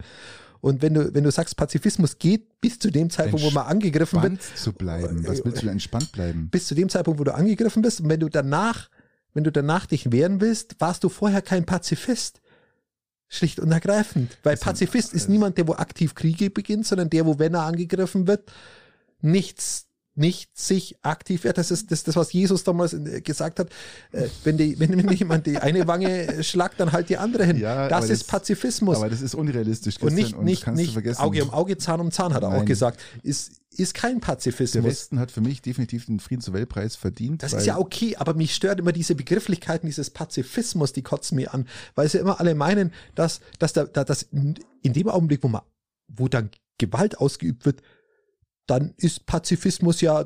Und 0.62 0.82
wenn 0.82 0.94
du, 0.94 1.14
wenn 1.14 1.26
du 1.26 1.32
sagst, 1.32 1.58
Pazifismus 1.58 2.18
geht 2.20 2.62
bis 2.62 2.80
zu 2.80 2.90
dem 2.90 3.10
Zeitpunkt, 3.10 3.46
wo 3.46 3.52
man 3.52 3.66
angegriffen 3.66 4.22
wird, 4.22 4.32
Entspannt 4.36 4.58
zu 4.58 4.72
bleiben. 4.72 5.28
Was 5.28 5.44
willst 5.44 5.58
du 5.58 5.66
denn 5.66 5.70
entspannt 5.74 6.14
bleiben? 6.14 6.48
bis 6.50 6.68
zu 6.68 6.74
dem 6.76 6.88
Zeitpunkt, 6.88 7.20
wo 7.20 7.26
du 7.26 7.36
angegriffen 7.36 7.82
bist. 7.82 8.00
Und 8.00 8.08
wenn 8.08 8.22
du 8.22 8.30
danach, 8.30 8.90
wenn 9.34 9.44
du 9.44 9.52
danach 9.52 9.86
dich 9.86 10.12
wehren 10.12 10.42
willst, 10.42 10.76
warst 10.80 11.04
du 11.04 11.10
vorher 11.10 11.42
kein 11.42 11.66
Pazifist. 11.66 12.42
Schlicht 13.30 13.60
und 13.60 13.72
ergreifend. 13.72 14.38
Weil 14.44 14.58
sind- 14.58 14.66
Pazifist 14.66 15.14
ist 15.14 15.28
niemand, 15.28 15.58
der 15.58 15.68
wo 15.68 15.74
aktiv 15.74 16.14
Kriege 16.14 16.50
beginnt, 16.52 16.86
sondern 16.86 17.10
der, 17.10 17.26
wo, 17.26 17.40
wenn 17.40 17.56
er 17.56 17.64
angegriffen 17.64 18.28
wird, 18.28 18.52
nichts, 19.22 19.88
nicht 20.16 20.56
sich 20.56 20.96
aktiv 21.02 21.44
wehrt. 21.44 21.58
Das 21.58 21.72
ist 21.72 21.92
das, 21.92 22.04
das 22.04 22.16
was 22.16 22.32
Jesus 22.34 22.64
damals 22.64 22.94
äh, 22.94 23.22
gesagt 23.22 23.60
hat. 23.60 23.70
Äh, 24.12 24.28
Wenn, 24.44 24.58
die, 24.58 24.80
wenn 24.80 25.10
jemand 25.12 25.48
die 25.48 25.58
eine 25.58 25.88
Wange 25.88 26.44
schlagt, 26.44 26.80
dann 26.80 26.92
halt 26.92 27.10
die 27.10 27.18
andere 27.18 27.46
hin. 27.46 27.58
Ja, 27.58 27.88
das 27.88 28.10
ist 28.10 28.22
das- 28.24 28.28
Pazifismus. 28.28 28.98
Aber 28.98 29.10
das 29.10 29.22
ist 29.22 29.34
unrealistisch, 29.34 29.96
und 30.00 30.10
Christian, 30.10 30.44
nicht, 30.44 30.44
nicht, 30.44 30.68
du 30.68 30.72
nicht 30.72 30.94
vergessen. 30.94 31.20
Auge 31.22 31.44
um 31.44 31.50
Auge, 31.50 31.78
Zahn 31.78 32.00
um 32.00 32.12
Zahn, 32.12 32.34
hat 32.34 32.44
er 32.44 32.50
auch 32.50 32.54
Nein. 32.58 32.66
gesagt. 32.68 33.00
Ist, 33.24 33.54
ist 33.76 33.96
kein 33.96 34.20
Der 34.20 34.28
Pazifismus. 34.28 34.84
Westen 34.86 35.20
hat 35.20 35.32
für 35.32 35.42
mich 35.42 35.64
definitiv 35.64 36.06
den 36.06 36.20
Friedensnobelpreis 36.20 36.96
verdient. 36.96 37.42
Das 37.42 37.54
ist 37.54 37.66
ja 37.66 37.80
okay, 37.80 38.16
aber 38.18 38.36
mich 38.36 38.54
stört 38.54 38.80
immer 38.80 38.92
diese 38.92 39.16
Begrifflichkeiten 39.16 39.88
dieses 39.88 40.12
Pazifismus, 40.12 40.94
die 40.94 41.02
kotzen 41.02 41.38
mir 41.38 41.56
an, 41.56 41.68
weil 41.96 42.08
sie 42.08 42.20
immer 42.20 42.40
alle 42.40 42.54
meinen, 42.54 42.94
dass, 43.16 43.40
dass, 43.58 43.74
da, 43.74 43.86
da, 43.86 44.04
dass 44.04 44.28
in 44.32 44.94
dem 44.94 45.10
Augenblick, 45.10 45.42
wo 45.42 45.48
man, 45.48 45.62
wo 46.08 46.28
dann 46.28 46.52
Gewalt 46.78 47.18
ausgeübt 47.18 47.66
wird, 47.66 47.82
dann 48.66 48.94
ist 48.98 49.26
Pazifismus 49.26 50.02
ja 50.02 50.26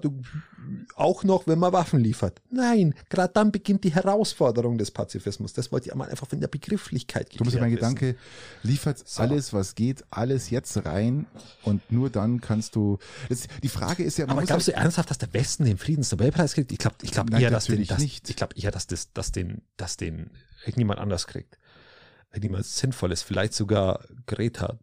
auch 0.95 1.23
noch, 1.23 1.47
wenn 1.47 1.59
man 1.59 1.73
Waffen 1.73 1.99
liefert. 1.99 2.41
Nein, 2.49 2.93
gerade 3.09 3.33
dann 3.33 3.51
beginnt 3.51 3.83
die 3.83 3.93
Herausforderung 3.93 4.77
des 4.77 4.91
Pazifismus. 4.91 5.53
Das 5.53 5.71
wollte 5.71 5.87
ich 5.87 5.91
einmal 5.93 6.09
einfach 6.09 6.27
von 6.27 6.39
der 6.39 6.47
Begrifflichkeit 6.47 7.29
Du 7.37 7.43
musst 7.43 7.55
ja 7.55 7.61
mein. 7.61 7.71
Gedanke, 7.71 8.15
liefert 8.63 9.07
So. 9.07 9.21
alles, 9.21 9.53
was 9.53 9.75
geht, 9.75 10.03
alles 10.09 10.49
jetzt 10.49 10.85
rein 10.85 11.25
und 11.63 11.91
nur 11.91 12.09
dann 12.09 12.41
kannst 12.41 12.75
du. 12.75 12.97
Das, 13.29 13.47
die 13.63 13.69
Frage 13.69 14.03
ist 14.03 14.17
ja, 14.17 14.25
man 14.27 14.37
Aber 14.37 14.45
glaubst 14.45 14.67
ja, 14.67 14.73
du 14.73 14.79
ernsthaft, 14.79 15.09
dass 15.09 15.17
der 15.17 15.33
Westen 15.33 15.65
den 15.65 15.77
Friedensnobelpreis 15.77 16.53
kriegt? 16.53 16.71
Ich 16.71 16.79
glaube 16.79 16.95
ich 17.01 17.11
glaub 17.11 17.29
Nein, 17.29 17.41
eher, 17.41 17.49
dass 17.49 17.65
den, 17.65 17.85
dass, 17.85 17.99
nicht. 17.99 18.29
ich 18.29 18.35
glaube 18.35 18.55
eher, 18.55 18.71
dass 18.71 18.87
das, 18.87 19.13
dass 19.13 19.31
den, 19.31 19.61
dass 19.77 19.97
den 19.97 20.31
irgendjemand 20.65 20.99
anders 20.99 21.27
kriegt. 21.27 21.59
Irgendjemand 22.31 22.65
Sinnvolles, 22.65 23.21
vielleicht 23.21 23.53
sogar 23.53 24.03
Greta, 24.25 24.79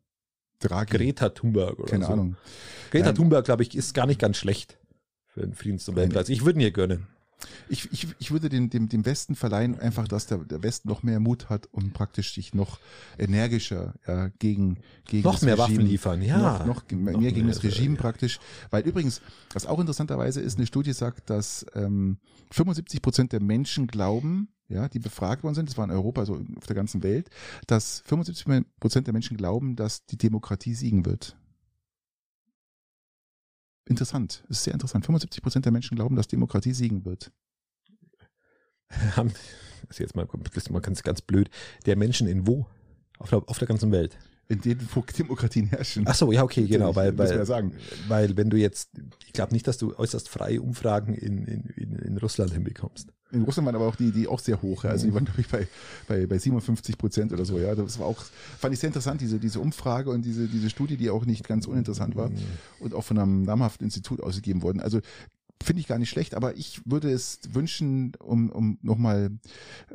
Draghi, 0.60 0.96
Greta 0.96 1.28
Thunberg 1.30 1.78
oder 1.78 1.90
keine 1.90 2.06
so. 2.06 2.12
Ahnung. 2.12 2.36
Greta 2.90 3.06
Nein. 3.06 3.14
Thunberg, 3.14 3.44
glaube 3.44 3.62
ich, 3.62 3.74
ist 3.74 3.94
gar 3.94 4.06
nicht 4.06 4.20
ganz 4.20 4.36
schlecht 4.36 4.78
für 5.26 5.40
den 5.40 5.54
Friedensnobelpreis. 5.54 6.28
Ich 6.28 6.44
würde 6.44 6.58
ihn 6.58 6.62
ihr 6.62 6.70
gönnen. 6.70 7.06
Ich, 7.68 7.90
ich, 7.92 8.08
ich 8.18 8.30
würde 8.30 8.48
dem, 8.48 8.70
dem, 8.70 8.88
dem 8.88 9.04
Westen 9.04 9.34
verleihen, 9.34 9.78
einfach, 9.78 10.08
dass 10.08 10.26
der, 10.26 10.38
der 10.38 10.62
Westen 10.62 10.88
noch 10.88 11.02
mehr 11.02 11.20
Mut 11.20 11.50
hat, 11.50 11.68
um 11.72 11.92
praktisch 11.92 12.34
sich 12.34 12.54
noch 12.54 12.78
energischer 13.18 13.94
ja, 14.06 14.28
gegen, 14.38 14.78
gegen 15.06 15.24
Noch 15.24 15.34
das 15.34 15.42
mehr 15.42 15.58
Regime, 15.58 15.78
Waffen 15.78 15.86
liefern, 15.86 16.22
ja. 16.22 16.38
Noch, 16.38 16.66
noch, 16.66 16.90
mehr 16.90 17.14
Noch 17.14 17.20
gegen 17.20 17.46
mehr, 17.46 17.54
das 17.54 17.62
Regime 17.62 17.96
ja. 17.96 18.00
praktisch. 18.00 18.38
Weil 18.70 18.84
übrigens, 18.84 19.20
was 19.52 19.66
auch 19.66 19.78
interessanterweise 19.78 20.40
ist, 20.40 20.56
eine 20.56 20.66
Studie 20.66 20.92
sagt, 20.92 21.30
dass 21.30 21.66
ähm, 21.74 22.18
75 22.50 23.02
Prozent 23.02 23.32
der 23.32 23.40
Menschen 23.40 23.86
glauben, 23.86 24.48
ja, 24.68 24.88
die 24.88 24.98
befragt 24.98 25.42
worden 25.42 25.54
sind, 25.54 25.68
das 25.68 25.76
war 25.76 25.84
in 25.84 25.90
Europa, 25.90 26.20
also 26.20 26.42
auf 26.56 26.66
der 26.66 26.76
ganzen 26.76 27.02
Welt, 27.02 27.30
dass 27.66 28.00
75 28.06 28.64
Prozent 28.80 29.06
der 29.06 29.12
Menschen 29.12 29.36
glauben, 29.36 29.76
dass 29.76 30.06
die 30.06 30.16
Demokratie 30.16 30.74
siegen 30.74 31.04
wird. 31.04 31.36
Interessant, 33.86 34.44
ist 34.48 34.64
sehr 34.64 34.72
interessant. 34.72 35.04
75 35.04 35.42
Prozent 35.42 35.64
der 35.66 35.72
Menschen 35.72 35.94
glauben, 35.94 36.16
dass 36.16 36.26
Demokratie 36.26 36.72
siegen 36.72 37.04
wird. 37.04 37.30
Haben, 39.16 39.32
ist 39.88 39.98
jetzt 39.98 40.16
mal, 40.16 40.26
mal 40.70 40.80
ganz, 40.80 41.02
ganz 41.02 41.20
blöd. 41.20 41.50
Der 41.84 41.96
Menschen 41.96 42.26
in 42.26 42.46
wo? 42.46 42.66
Auf 43.18 43.30
der, 43.30 43.42
auf 43.46 43.58
der 43.58 43.68
ganzen 43.68 43.92
Welt. 43.92 44.16
In 44.48 44.60
denen 44.60 44.88
Demokratien 45.16 45.66
herrschen. 45.68 46.04
Ach 46.06 46.14
so, 46.14 46.30
ja, 46.30 46.42
okay, 46.42 46.66
genau, 46.66 46.94
weil, 46.94 47.12
man 47.12 47.26
ja 47.26 47.38
weil, 47.38 47.46
sagen. 47.46 47.72
weil 48.08 48.36
wenn 48.36 48.50
du 48.50 48.58
jetzt, 48.58 48.90
ich 49.26 49.32
glaube 49.32 49.52
nicht, 49.54 49.66
dass 49.66 49.78
du 49.78 49.96
äußerst 49.96 50.28
freie 50.28 50.60
Umfragen 50.60 51.14
in, 51.14 51.44
in, 51.44 51.64
in, 51.76 51.96
in 51.96 52.18
Russland 52.18 52.52
hinbekommst. 52.52 53.08
In 53.32 53.42
Russland 53.42 53.66
waren 53.66 53.74
aber 53.74 53.86
auch 53.86 53.96
die, 53.96 54.12
die 54.12 54.28
auch 54.28 54.38
sehr 54.38 54.62
hoch. 54.62 54.84
ja. 54.84 54.90
Also 54.90 55.06
die 55.06 55.14
waren, 55.14 55.24
glaube 55.24 55.40
ich, 55.40 55.48
bei, 55.48 55.66
bei, 56.06 56.26
bei 56.26 56.38
57 56.38 56.96
Prozent 56.96 57.32
oder 57.32 57.44
so. 57.44 57.58
Ja, 57.58 57.74
das 57.74 57.98
war 57.98 58.06
auch, 58.06 58.22
fand 58.58 58.74
ich 58.74 58.80
sehr 58.80 58.88
interessant, 58.88 59.20
diese, 59.20 59.38
diese 59.38 59.60
Umfrage 59.60 60.10
und 60.10 60.24
diese, 60.24 60.46
diese 60.46 60.70
Studie, 60.70 60.96
die 60.96 61.10
auch 61.10 61.24
nicht 61.24 61.46
ganz 61.46 61.66
uninteressant 61.66 62.14
war 62.14 62.30
und 62.80 62.94
auch 62.94 63.02
von 63.02 63.18
einem 63.18 63.42
namhaften 63.42 63.86
Institut 63.86 64.20
ausgegeben 64.20 64.62
worden. 64.62 64.80
Also 64.80 65.00
finde 65.64 65.80
ich 65.80 65.86
gar 65.86 65.98
nicht 65.98 66.10
schlecht, 66.10 66.34
aber 66.34 66.56
ich 66.56 66.80
würde 66.84 67.10
es 67.10 67.40
wünschen, 67.50 68.12
um, 68.20 68.50
um 68.50 68.78
nochmal 68.82 69.30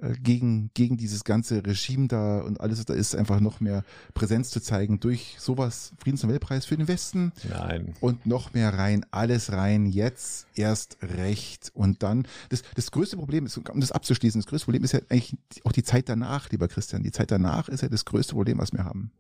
äh, 0.02 0.14
gegen, 0.22 0.72
gegen 0.74 0.98
dieses 0.98 1.24
ganze 1.24 1.66
Regime 1.66 2.08
da 2.08 2.42
und 2.42 2.60
alles, 2.60 2.80
was 2.80 2.86
da 2.86 2.94
ist, 2.94 3.16
einfach 3.16 3.40
noch 3.40 3.60
mehr 3.60 3.84
Präsenz 4.14 4.50
zu 4.50 4.62
zeigen 4.62 5.00
durch 5.00 5.38
sowas, 5.40 5.94
Friedensnobelpreis 5.98 6.66
für 6.66 6.78
den 6.78 6.88
Westen 6.88 7.32
Nein. 7.50 7.94
und 8.02 8.26
noch 8.26 8.54
mehr 8.54 8.74
rein, 8.74 9.06
alles 9.12 9.52
rein, 9.52 9.86
jetzt 9.86 10.48
erst 10.56 10.98
recht 11.02 11.72
und 11.74 12.04
dann, 12.04 12.28
das, 12.50 12.64
das 12.76 12.92
größte 12.92 13.18
Problem 13.18 13.46
ist, 13.46 13.58
um 13.58 13.80
das 13.80 13.92
abzuschließen, 13.92 14.42
das 14.42 14.48
größte 14.48 14.66
Problem 14.66 14.84
ist 14.84 14.94
ja 14.94 15.00
eigentlich 15.10 15.38
auch 15.64 15.72
die 15.72 15.84
Zeit 15.84 16.10
danach, 16.10 16.50
lieber 16.50 16.68
Christian, 16.68 17.04
die 17.04 17.12
Zeit 17.12 17.32
danach 17.32 17.70
ist 17.70 17.82
ja 17.82 17.90
das 17.90 18.06
größte 18.06 18.34
Problem, 18.34 18.58
was 18.58 18.74
wir 18.74 18.84
haben. 18.84 19.12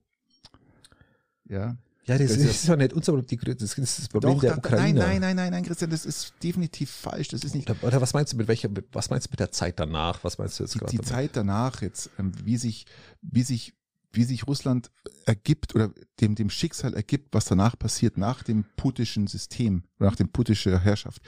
Ja. 1.47 1.77
Ja, 2.09 2.17
das, 2.17 2.27
Das 2.29 2.37
ist, 2.37 2.45
ist- 2.49 2.67
ja 2.67 2.75
nicht 2.75 2.93
unser 2.93 3.13
Problem, 3.13 3.39
das 3.57 3.77
ist 3.77 3.99
das 3.99 4.07
Problem 4.09 4.33
Doch, 4.33 4.41
der 4.41 4.51
da, 4.51 4.57
Ukraine. 4.57 4.99
nein, 4.99 5.21
nein, 5.21 5.21
nein, 5.21 5.35
nein, 5.35 5.51
nein, 5.51 5.63
Christian, 5.63 5.89
das 5.91 6.05
ist 6.05 6.33
definitiv 6.43 6.89
falsch. 6.89 7.29
Das 7.29 7.43
ist 7.43 7.55
nicht 7.55 7.69
Oder, 7.69 7.83
oder 7.83 8.01
was 8.01 8.13
meinst 8.13 8.33
du 8.33 8.37
mit 8.37 8.47
welcher, 8.47 8.69
was 8.91 9.09
meinst 9.09 9.27
du 9.27 9.31
mit 9.31 9.39
der 9.39 9.51
Zeit 9.51 9.79
danach? 9.79 10.23
Was 10.23 10.37
meinst 10.37 10.59
du 10.59 10.63
jetzt 10.63 10.73
die, 10.75 10.79
gerade? 10.79 10.91
die 10.91 10.97
damit? 10.97 11.07
Zeit 11.09 11.29
danach 11.35 11.81
jetzt, 11.81 12.09
ähm, 12.19 12.31
wie 12.43 12.57
sich, 12.57 12.85
wie 13.21 13.43
sich, 13.43 13.73
wie 14.11 14.23
sich 14.23 14.47
Russland 14.47 14.89
ergibt 15.25 15.75
oder 15.75 15.91
dem, 16.19 16.33
dem 16.33 16.49
Schicksal 16.49 16.95
ergibt, 16.95 17.31
was 17.31 17.45
danach 17.45 17.77
passiert, 17.77 18.17
nach 18.17 18.41
dem 18.41 18.65
putischen 18.75 19.27
System, 19.27 19.83
oder 19.99 20.09
nach 20.09 20.15
dem 20.15 20.29
putische 20.29 20.79
Herrschaft. 20.79 21.21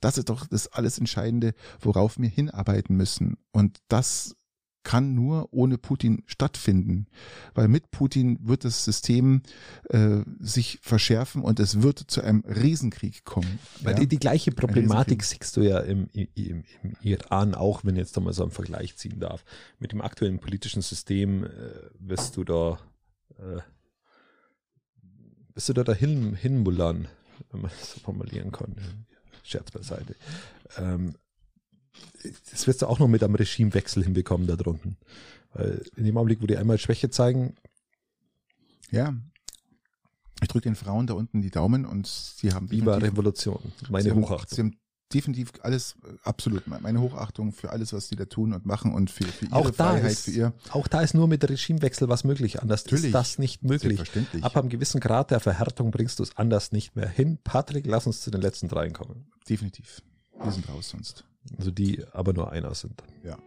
Das 0.00 0.18
ist 0.18 0.28
doch 0.28 0.46
das 0.46 0.68
alles 0.68 0.98
Entscheidende, 0.98 1.52
worauf 1.80 2.16
wir 2.16 2.28
hinarbeiten 2.28 2.96
müssen. 2.96 3.38
Und 3.50 3.78
das 3.88 4.36
kann 4.82 5.14
nur 5.14 5.52
ohne 5.52 5.76
Putin 5.76 6.22
stattfinden, 6.26 7.06
weil 7.54 7.68
mit 7.68 7.90
Putin 7.90 8.38
wird 8.42 8.64
das 8.64 8.84
System 8.84 9.42
äh, 9.90 10.20
sich 10.38 10.78
verschärfen 10.82 11.42
und 11.42 11.60
es 11.60 11.82
wird 11.82 11.98
zu 11.98 12.22
einem 12.22 12.42
Riesenkrieg 12.46 13.24
kommen. 13.24 13.58
Weil 13.82 13.94
ja? 13.94 14.00
die, 14.00 14.08
die 14.08 14.18
gleiche 14.18 14.52
Problematik 14.52 15.24
siehst 15.24 15.56
du 15.56 15.62
ja 15.62 15.80
im, 15.80 16.08
im, 16.12 16.64
im 16.82 16.96
Iran 17.02 17.54
auch, 17.54 17.84
wenn 17.84 17.96
ich 17.96 18.00
jetzt 18.00 18.16
da 18.16 18.20
mal 18.20 18.32
so 18.32 18.42
einen 18.42 18.52
Vergleich 18.52 18.96
ziehen 18.96 19.20
darf. 19.20 19.44
Mit 19.78 19.92
dem 19.92 20.00
aktuellen 20.00 20.38
politischen 20.38 20.82
System 20.82 21.44
äh, 21.44 21.50
wirst 21.98 22.36
du 22.36 22.44
da 22.44 22.78
äh, 23.38 23.60
wirst 25.54 25.68
du 25.68 25.72
da 25.72 25.82
dahin 25.82 26.34
hinmullern, 26.34 27.08
wenn 27.50 27.62
man 27.62 27.70
das 27.80 27.94
so 27.94 28.00
formulieren 28.00 28.52
kann. 28.52 28.76
Scherz 29.42 29.70
beiseite. 29.70 30.14
Ähm, 30.76 31.14
das 32.50 32.66
wirst 32.66 32.82
du 32.82 32.86
auch 32.86 32.98
noch 32.98 33.08
mit 33.08 33.22
einem 33.22 33.34
Regimewechsel 33.34 34.02
hinbekommen 34.04 34.46
da 34.46 34.56
drunten. 34.56 34.96
Weil 35.54 35.82
in 35.96 36.04
dem 36.04 36.16
Augenblick, 36.16 36.42
wo 36.42 36.46
die 36.46 36.56
einmal 36.56 36.78
Schwäche 36.78 37.10
zeigen, 37.10 37.54
Ja. 38.90 39.14
Ich 40.40 40.48
drücke 40.48 40.68
den 40.68 40.76
Frauen 40.76 41.06
da 41.08 41.14
unten 41.14 41.42
die 41.42 41.50
Daumen 41.50 41.84
und 41.84 42.06
sie 42.06 42.52
haben 42.52 42.70
Viva 42.70 42.92
definitiv- 42.92 43.12
Revolution. 43.12 43.72
Meine 43.90 44.04
sie 44.04 44.10
haben, 44.10 44.22
Hochachtung. 44.22 44.54
Sie 44.54 44.60
haben 44.62 44.76
definitiv 45.12 45.52
alles, 45.62 45.96
äh, 46.04 46.12
absolut, 46.22 46.66
meine 46.68 47.00
Hochachtung 47.00 47.50
für 47.52 47.70
alles, 47.70 47.92
was 47.92 48.08
sie 48.08 48.14
da 48.14 48.24
tun 48.26 48.52
und 48.52 48.64
machen 48.64 48.94
und 48.94 49.10
für, 49.10 49.24
für 49.24 49.46
ihre 49.46 49.54
Auch 49.56 49.70
da, 49.70 49.90
Freiheit, 49.94 50.12
ist, 50.12 50.24
für 50.26 50.30
ihr. 50.30 50.52
auch 50.70 50.86
da 50.86 51.00
ist 51.02 51.14
nur 51.14 51.26
mit 51.26 51.42
Regimewechsel 51.48 52.08
was 52.08 52.22
möglich. 52.22 52.62
Anders 52.62 52.84
Natürlich. 52.84 53.06
ist 53.06 53.14
das 53.14 53.38
nicht 53.38 53.64
möglich. 53.64 53.96
Selbstverständlich. 53.96 54.44
Ab 54.44 54.56
einem 54.56 54.68
gewissen 54.68 55.00
Grad 55.00 55.32
der 55.32 55.40
Verhärtung 55.40 55.90
bringst 55.90 56.20
du 56.20 56.22
es 56.22 56.36
anders 56.36 56.70
nicht 56.70 56.94
mehr 56.94 57.08
hin. 57.08 57.38
Patrick, 57.42 57.86
lass 57.86 58.06
uns 58.06 58.20
zu 58.20 58.30
den 58.30 58.40
letzten 58.40 58.68
dreien 58.68 58.92
kommen. 58.92 59.26
Definitiv. 59.48 60.02
Wir 60.40 60.52
sind 60.52 60.68
raus 60.68 60.90
sonst. 60.90 61.24
Also 61.56 61.70
die 61.70 62.04
aber 62.12 62.32
nur 62.32 62.52
einer 62.52 62.74
sind. 62.74 63.02
Ja. 63.24 63.38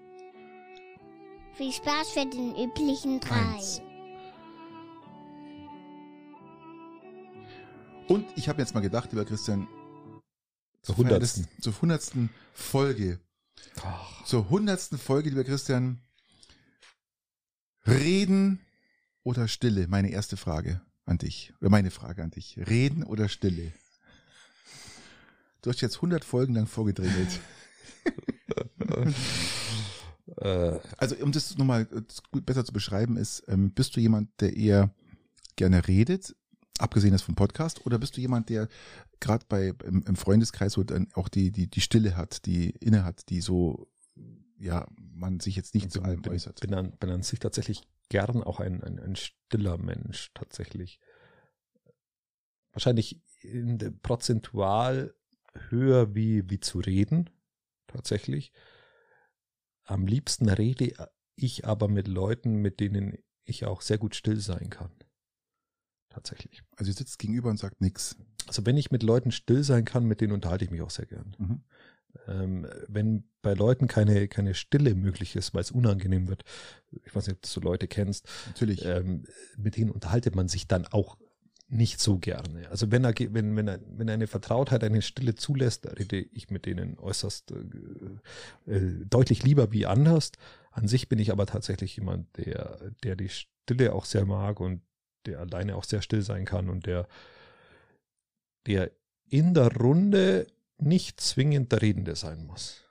Viel 1.53 1.71
Spaß 1.71 2.11
für 2.11 2.25
den 2.25 2.55
üblichen 2.55 3.19
drei. 3.19 3.35
Eins. 3.35 3.81
Und 8.07 8.25
ich 8.35 8.49
habe 8.49 8.59
jetzt 8.61 8.73
mal 8.73 8.81
gedacht, 8.81 9.11
lieber 9.11 9.25
Christian, 9.25 9.67
Zur 10.81 10.97
hundertsten. 10.97 11.47
zur 11.61 11.79
hundertsten 11.81 12.29
Folge, 12.53 13.19
zur 14.25 14.49
hundertsten 14.49 14.97
Folge, 14.97 15.29
lieber 15.29 15.43
Christian, 15.43 16.01
Reden 17.87 18.59
oder 19.23 19.47
Stille? 19.47 19.87
Meine 19.87 20.09
erste 20.09 20.35
Frage 20.37 20.81
an 21.05 21.17
dich. 21.17 21.53
Oder 21.61 21.69
meine 21.69 21.91
Frage 21.91 22.23
an 22.23 22.31
dich. 22.31 22.57
Reden 22.57 23.03
oder 23.03 23.29
Stille? 23.29 23.71
Du 25.61 25.69
hast 25.69 25.81
jetzt 25.81 25.97
100 25.97 26.25
Folgen 26.25 26.55
lang 26.55 26.67
vorgedrängelt. 26.67 27.39
Äh, 30.37 30.79
Also 30.97 31.15
um 31.17 31.31
das 31.31 31.57
nochmal 31.57 31.87
äh, 31.91 32.41
besser 32.41 32.65
zu 32.65 32.73
beschreiben 32.73 33.17
ist, 33.17 33.43
ähm, 33.47 33.71
bist 33.71 33.95
du 33.95 33.99
jemand, 33.99 34.29
der 34.39 34.55
eher 34.55 34.93
gerne 35.55 35.87
redet, 35.87 36.35
abgesehen 36.79 37.11
das 37.11 37.21
vom 37.21 37.35
Podcast, 37.35 37.85
oder 37.85 37.99
bist 37.99 38.17
du 38.17 38.21
jemand, 38.21 38.49
der 38.49 38.67
gerade 39.19 39.45
bei 39.47 39.73
im, 39.85 40.03
im 40.03 40.15
Freundeskreis 40.15 40.73
so 40.73 40.83
dann 40.83 41.09
auch 41.13 41.29
die, 41.29 41.51
die, 41.51 41.67
die 41.67 41.81
Stille 41.81 42.15
hat, 42.15 42.45
die 42.45 42.71
inne 42.79 43.03
hat, 43.03 43.29
die 43.29 43.41
so, 43.41 43.87
ja, 44.57 44.87
man 44.97 45.39
sich 45.39 45.55
jetzt 45.55 45.75
nicht 45.75 45.91
zu 45.91 46.01
allem 46.01 46.21
bin, 46.21 46.31
äußert? 46.31 46.59
bin, 46.61 46.73
an, 46.73 46.91
bin 46.97 47.09
an 47.09 47.23
sich 47.23 47.39
tatsächlich 47.39 47.83
gern 48.09 48.43
auch 48.43 48.59
ein, 48.59 48.83
ein, 48.83 48.99
ein 48.99 49.15
stiller 49.15 49.77
Mensch 49.77 50.31
tatsächlich. 50.33 50.99
Wahrscheinlich 52.71 53.21
in 53.41 53.77
der 53.77 53.91
prozentual 53.91 55.13
höher 55.69 56.15
wie, 56.15 56.49
wie 56.49 56.59
zu 56.59 56.79
reden, 56.79 57.29
tatsächlich. 57.91 58.51
Am 59.83 60.07
liebsten 60.07 60.49
rede 60.49 60.93
ich 61.35 61.65
aber 61.65 61.87
mit 61.87 62.07
Leuten, 62.07 62.55
mit 62.55 62.79
denen 62.79 63.17
ich 63.43 63.65
auch 63.65 63.81
sehr 63.81 63.97
gut 63.97 64.15
still 64.15 64.39
sein 64.39 64.69
kann. 64.69 64.91
Tatsächlich. 66.09 66.63
Also 66.75 66.91
ihr 66.91 66.95
sitzt 66.95 67.19
gegenüber 67.19 67.49
und 67.49 67.57
sagt 67.57 67.81
nix. 67.81 68.17
Also 68.47 68.65
wenn 68.65 68.77
ich 68.77 68.91
mit 68.91 69.01
Leuten 69.01 69.31
still 69.31 69.63
sein 69.63 69.85
kann, 69.85 70.05
mit 70.05 70.21
denen 70.21 70.33
unterhalte 70.33 70.65
ich 70.65 70.71
mich 70.71 70.81
auch 70.81 70.89
sehr 70.89 71.05
gern. 71.05 71.35
Mhm. 71.37 71.63
Ähm, 72.27 72.67
wenn 72.87 73.29
bei 73.41 73.53
Leuten 73.53 73.87
keine, 73.87 74.27
keine 74.27 74.53
Stille 74.53 74.95
möglich 74.95 75.35
ist, 75.35 75.53
weil 75.53 75.61
es 75.61 75.71
unangenehm 75.71 76.27
wird, 76.27 76.43
ich 77.05 77.15
weiß 77.15 77.27
nicht, 77.27 77.37
ob 77.37 77.41
du 77.41 77.47
so 77.47 77.61
Leute 77.61 77.87
kennst, 77.87 78.27
Natürlich. 78.47 78.85
ähm, 78.85 79.25
mit 79.57 79.77
denen 79.77 79.89
unterhaltet 79.89 80.35
man 80.35 80.49
sich 80.49 80.67
dann 80.67 80.85
auch 80.87 81.17
nicht 81.71 82.01
so 82.01 82.17
gerne. 82.17 82.69
Also 82.69 82.91
wenn, 82.91 83.05
er, 83.05 83.13
wenn, 83.17 83.55
wenn, 83.55 83.67
er, 83.67 83.79
wenn 83.87 84.09
eine 84.09 84.27
Vertrautheit 84.27 84.83
eine 84.83 85.01
Stille 85.01 85.35
zulässt, 85.35 85.87
rede 85.97 86.17
ich 86.19 86.49
mit 86.49 86.65
denen 86.65 86.99
äußerst 86.99 87.53
äh, 88.67 88.71
äh, 88.71 89.05
deutlich 89.05 89.43
lieber 89.43 89.71
wie 89.71 89.85
anders. 89.85 90.33
An 90.71 90.87
sich 90.87 91.07
bin 91.07 91.17
ich 91.17 91.31
aber 91.31 91.45
tatsächlich 91.45 91.95
jemand, 91.95 92.27
der, 92.37 92.91
der 93.03 93.15
die 93.15 93.29
Stille 93.29 93.93
auch 93.93 94.05
sehr 94.05 94.25
mag 94.25 94.59
und 94.59 94.81
der 95.25 95.39
alleine 95.39 95.75
auch 95.75 95.85
sehr 95.85 96.01
still 96.01 96.21
sein 96.21 96.43
kann 96.45 96.69
und 96.69 96.85
der, 96.85 97.07
der 98.67 98.91
in 99.29 99.53
der 99.53 99.73
Runde 99.73 100.47
nicht 100.77 101.21
zwingend 101.21 101.71
der 101.71 101.81
Redende 101.81 102.15
sein 102.17 102.45
muss, 102.45 102.81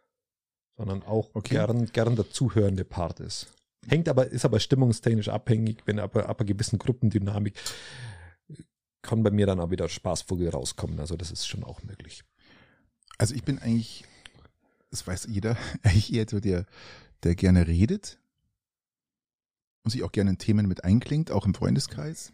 sondern 0.79 1.03
auch 1.03 1.31
Okay. 1.35 1.57
gern, 1.57 1.87
gern 1.87 2.17
der 2.17 2.31
zuhörende 2.31 2.85
Part 2.85 3.21
ist. 3.21 3.49
Hängt 3.89 4.09
aber, 4.09 4.27
ist 4.27 4.45
aber 4.45 4.61
stimmungstechnisch 4.61 5.29
abhängig, 5.29 5.83
wenn 5.87 5.99
aber 5.99 6.29
ab 6.29 6.41
einer 6.41 6.47
gewissen 6.47 6.79
Gruppendynamik 6.79 7.55
kann 9.03 9.23
bei 9.23 9.31
mir 9.31 9.47
dann 9.47 9.61
auch 9.61 9.71
wieder 9.71 9.89
Spaßvogel 9.89 10.51
rauskommen. 10.51 11.01
Also 11.01 11.17
das 11.17 11.31
ist 11.31 11.47
schon 11.47 11.65
auch 11.65 11.83
möglich. 11.83 12.25
Also 13.19 13.35
ich 13.35 13.45
bin 13.45 13.59
eigentlich, 13.59 14.05
das 14.91 15.07
weiß 15.07 15.27
jeder, 15.29 15.57
eigentlich 15.83 16.13
eher 16.13 16.27
so 16.29 16.41
der, 16.41 16.67
der 17.23 17.35
gerne 17.35 17.67
redet 17.67 18.19
und 19.83 19.91
sich 19.91 20.03
auch 20.03 20.13
gerne 20.13 20.31
in 20.31 20.39
Themen 20.39 20.67
mit 20.67 20.85
einklingt, 20.85 21.31
auch 21.31 21.47
im 21.47 21.55
Freundeskreis. 21.55 22.33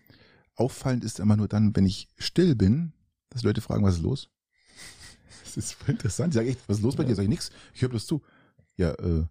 Auffallend 0.54 1.04
ist 1.04 1.20
immer 1.20 1.36
nur 1.36 1.48
dann, 1.48 1.76
wenn 1.76 1.86
ich 1.86 2.08
still 2.16 2.54
bin, 2.54 2.92
dass 3.30 3.42
Leute 3.42 3.60
fragen, 3.60 3.84
was 3.84 3.96
ist 3.96 4.02
los? 4.02 4.30
Das 5.44 5.64
ist 5.64 5.72
voll 5.72 5.94
interessant. 5.94 6.34
Ich 6.34 6.36
sage 6.36 6.50
echt, 6.50 6.60
was 6.68 6.78
ist 6.78 6.82
los 6.82 6.96
bei 6.96 7.04
dir? 7.04 7.14
Sag 7.14 7.22
ich 7.22 7.30
nix. 7.30 7.50
Ich 7.72 7.80
höre 7.80 7.88
bloß 7.88 8.06
zu. 8.06 8.22
Ja, 8.76 8.90
äh, 8.92 9.24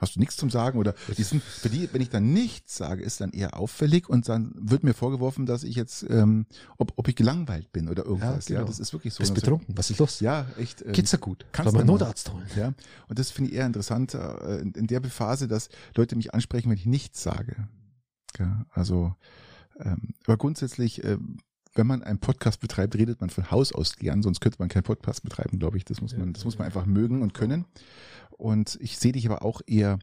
Hast 0.00 0.14
du 0.14 0.20
nichts 0.20 0.36
zum 0.36 0.48
Sagen? 0.48 0.78
Oder 0.78 0.94
die 1.16 1.22
sind, 1.24 1.42
für 1.42 1.68
die, 1.68 1.88
wenn 1.92 2.00
ich 2.00 2.08
dann 2.08 2.32
nichts 2.32 2.76
sage, 2.76 3.02
ist 3.02 3.20
dann 3.20 3.30
eher 3.30 3.56
auffällig 3.58 4.08
und 4.08 4.28
dann 4.28 4.52
wird 4.56 4.84
mir 4.84 4.94
vorgeworfen, 4.94 5.44
dass 5.44 5.64
ich 5.64 5.74
jetzt, 5.74 6.06
ähm, 6.08 6.46
ob, 6.76 6.92
ob 6.96 7.08
ich 7.08 7.16
gelangweilt 7.16 7.72
bin 7.72 7.88
oder 7.88 8.04
irgendwas. 8.04 8.48
Ja, 8.48 8.58
genau. 8.58 8.68
das 8.68 8.78
ist 8.78 8.92
wirklich 8.92 9.14
so. 9.14 9.18
Bist 9.18 9.30
Und 9.30 9.36
so- 9.36 9.40
betrunken? 9.40 9.76
Was 9.76 9.90
ist 9.90 9.98
los? 9.98 10.20
Ja, 10.20 10.46
echt. 10.58 10.82
ähm, 10.82 10.92
Geht's 10.92 11.10
dir 11.10 11.18
gut? 11.18 11.44
kannst 11.50 11.72
du 11.72 11.76
mal. 11.78 11.84
Notarzt 11.84 12.32
holen? 12.32 12.46
Ja, 12.56 12.74
und 13.08 13.18
das 13.18 13.30
finde 13.30 13.50
ich 13.50 13.56
eher 13.56 13.66
interessant 13.66 14.14
äh, 14.14 14.58
in, 14.60 14.72
in 14.72 14.86
der 14.86 15.02
Phase, 15.02 15.48
dass 15.48 15.68
Leute 15.96 16.14
mich 16.14 16.32
ansprechen, 16.32 16.70
wenn 16.70 16.78
ich 16.78 16.86
nichts 16.86 17.22
sage. 17.22 17.68
Ja, 18.38 18.66
also, 18.70 19.14
ähm, 19.80 20.14
aber 20.26 20.36
grundsätzlich, 20.36 21.02
ähm, 21.02 21.38
wenn 21.74 21.86
man 21.86 22.02
einen 22.02 22.18
Podcast 22.18 22.60
betreibt, 22.60 22.94
redet 22.96 23.20
man 23.20 23.30
von 23.30 23.50
Haus 23.50 23.72
aus 23.72 23.96
gern, 23.96 24.22
sonst 24.22 24.40
könnte 24.40 24.58
man 24.60 24.68
keinen 24.68 24.82
Podcast 24.84 25.22
betreiben, 25.22 25.58
glaube 25.58 25.76
ich. 25.76 25.84
Das 25.84 26.00
muss 26.00 26.16
man, 26.16 26.32
das 26.32 26.44
muss 26.44 26.58
man 26.58 26.66
einfach 26.66 26.86
mögen 26.86 27.22
und 27.22 27.34
können. 27.34 27.64
Und 28.38 28.78
ich 28.80 28.98
sehe 28.98 29.12
dich 29.12 29.26
aber 29.26 29.42
auch 29.42 29.60
eher 29.66 29.98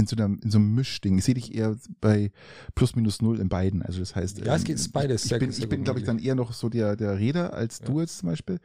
in 0.00 0.06
so, 0.06 0.16
einem, 0.16 0.40
in 0.42 0.50
so 0.50 0.58
einem 0.58 0.74
Mischding. 0.74 1.18
Ich 1.18 1.24
sehe 1.24 1.34
dich 1.34 1.54
eher 1.54 1.76
bei 2.00 2.32
plus 2.74 2.96
minus 2.96 3.22
null 3.22 3.38
in 3.40 3.48
beiden. 3.48 3.82
Also 3.82 4.00
das 4.00 4.14
heißt, 4.16 4.38
Ja, 4.44 4.56
es 4.56 4.64
geht- 4.64 4.92
beides 4.92 5.24
Ich 5.30 5.38
bin, 5.38 5.50
ich 5.50 5.68
bin 5.68 5.84
glaube 5.84 6.00
ich, 6.00 6.04
dann 6.06 6.18
eher 6.18 6.34
noch 6.34 6.52
so 6.52 6.68
der, 6.68 6.96
der 6.96 7.18
Redner 7.18 7.52
als 7.52 7.78
Ja. 7.80 7.86
du 7.86 8.00
jetzt 8.00 8.18
zum 8.18 8.28
Beispiel. 8.30 8.58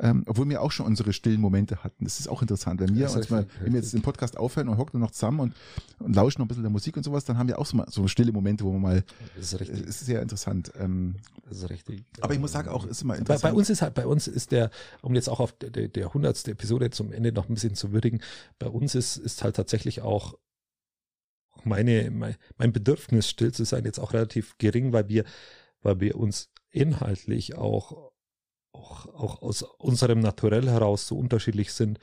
Ähm, 0.00 0.22
obwohl 0.26 0.48
wir 0.48 0.62
auch 0.62 0.70
schon 0.70 0.86
unsere 0.86 1.12
stillen 1.12 1.40
Momente 1.40 1.82
hatten. 1.82 2.04
Das 2.04 2.20
ist 2.20 2.28
auch 2.28 2.40
interessant. 2.40 2.80
Wenn 2.80 2.94
wir 2.94 3.02
Das 3.04 3.16
uns 3.16 3.30
mal, 3.30 3.46
wenn 3.62 3.72
wir 3.72 3.80
jetzt 3.80 3.92
den 3.92 4.02
Podcast 4.02 4.36
aufhören 4.36 4.68
und 4.68 4.78
hocken 4.78 5.00
noch 5.00 5.10
zusammen 5.10 5.40
und, 5.40 5.54
und 5.98 6.14
lauschen 6.14 6.40
noch 6.40 6.44
ein 6.44 6.48
bisschen 6.48 6.62
der 6.62 6.70
Musik 6.70 6.96
und 6.96 7.02
sowas, 7.02 7.24
dann 7.24 7.36
haben 7.36 7.48
wir 7.48 7.58
auch 7.58 7.66
so, 7.66 7.76
mal, 7.76 7.86
so 7.90 8.06
stille 8.06 8.30
Momente, 8.32 8.62
wo 8.64 8.72
man 8.72 8.80
mal, 8.80 9.04
Das 9.36 9.46
ist 9.46 9.52
es 9.54 9.60
richtig. 9.60 9.80
ist 9.86 10.06
sehr 10.06 10.22
interessant. 10.22 10.70
Ähm, 10.78 11.16
Das 11.48 11.58
ist 11.58 11.70
richtig. 11.70 12.04
aber 12.20 12.32
ich 12.32 12.38
muss 12.38 12.52
sagen, 12.52 12.68
auch 12.68 12.86
ist 12.86 13.02
immer 13.02 13.14
Bei, 13.14 13.18
interessant. 13.18 13.52
bei 13.52 13.58
uns 13.58 13.70
ist 13.70 13.82
halt, 13.82 13.94
bei 13.94 14.06
uns 14.06 14.28
ist 14.28 14.52
der, 14.52 14.70
um 15.02 15.14
jetzt 15.16 15.28
auch 15.28 15.40
auf 15.40 15.52
der, 15.52 15.70
der, 15.70 15.88
der 15.88 16.06
100. 16.06 16.46
Episode 16.46 16.90
zum 16.90 17.10
Ende 17.12 17.32
noch 17.32 17.48
ein 17.48 17.54
bisschen 17.54 17.74
zu 17.74 17.90
würdigen, 17.92 18.20
bei 18.60 18.68
uns 18.68 18.94
ist, 18.94 19.16
ist 19.16 19.42
halt 19.42 19.56
tatsächlich 19.56 20.00
auch 20.02 20.34
meine, 21.64 22.10
mein, 22.10 22.36
mein 22.56 22.72
Bedürfnis 22.72 23.28
still 23.28 23.52
zu 23.52 23.64
sein 23.64 23.84
jetzt 23.84 23.98
auch 23.98 24.12
relativ 24.12 24.58
gering, 24.58 24.92
weil 24.92 25.08
wir, 25.08 25.24
weil 25.82 26.00
wir 26.00 26.16
uns 26.16 26.50
inhaltlich 26.70 27.56
auch, 27.56 28.12
auch, 28.72 29.06
auch 29.06 29.42
aus 29.42 29.62
unserem 29.62 30.20
Naturell 30.20 30.68
heraus 30.68 31.06
so 31.06 31.16
unterschiedlich 31.16 31.72
sind, 31.72 31.98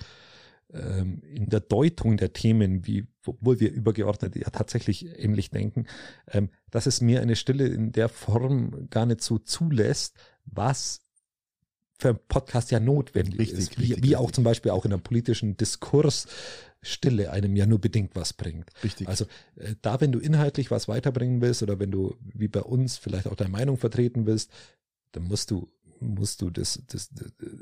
ähm, 0.74 1.22
in 1.24 1.50
der 1.50 1.60
Deutung 1.60 2.18
der 2.18 2.34
Themen, 2.34 2.86
wie, 2.88 3.08
obwohl 3.26 3.60
wir 3.60 3.72
übergeordnet 3.72 4.36
ja 4.36 4.50
tatsächlich 4.50 5.06
ähnlich 5.20 5.52
denken, 5.52 5.86
ähm, 6.28 6.50
dass 6.72 6.88
es 6.88 7.02
mir 7.02 7.22
eine 7.22 7.36
Stille 7.36 7.68
in 7.68 7.92
der 7.92 8.10
Form 8.10 8.90
gar 8.90 9.06
nicht 9.06 9.22
so 9.22 9.38
zulässt, 9.38 10.18
was 10.46 11.05
für 11.98 12.10
einen 12.10 12.20
Podcast 12.28 12.72
ja 12.72 12.80
notwendig 12.80 13.40
Richtig, 13.40 13.60
ist. 13.60 13.78
Wie, 13.78 13.94
richtig, 13.94 14.04
wie 14.04 14.16
auch 14.16 14.22
richtig. 14.22 14.36
zum 14.36 14.44
Beispiel 14.44 14.72
auch 14.72 14.86
in 14.86 14.94
einem 14.94 15.02
politischen 15.02 15.58
Diskurs 15.58 16.28
Stille 16.82 17.32
einem 17.32 17.56
ja 17.56 17.66
nur 17.66 17.80
bedingt 17.80 18.16
was 18.16 18.34
bringt. 18.34 18.70
Richtig. 18.84 19.08
Also 19.08 19.26
äh, 19.56 19.76
da, 19.82 20.00
wenn 20.02 20.12
du 20.12 20.20
inhaltlich 20.20 20.70
was 20.70 20.88
weiterbringen 20.88 21.42
willst 21.42 21.64
oder 21.64 21.80
wenn 21.80 21.92
du, 21.92 22.16
wie 22.22 22.48
bei 22.48 22.62
uns, 22.62 22.98
vielleicht 22.98 23.28
auch 23.28 23.36
deine 23.36 23.50
Meinung 23.50 23.78
vertreten 23.78 24.26
willst, 24.28 24.52
dann 25.12 25.24
musst 25.24 25.52
du 25.52 25.70
musst 26.02 26.42
du 26.42 26.50
das, 26.50 26.82
das, 26.88 27.10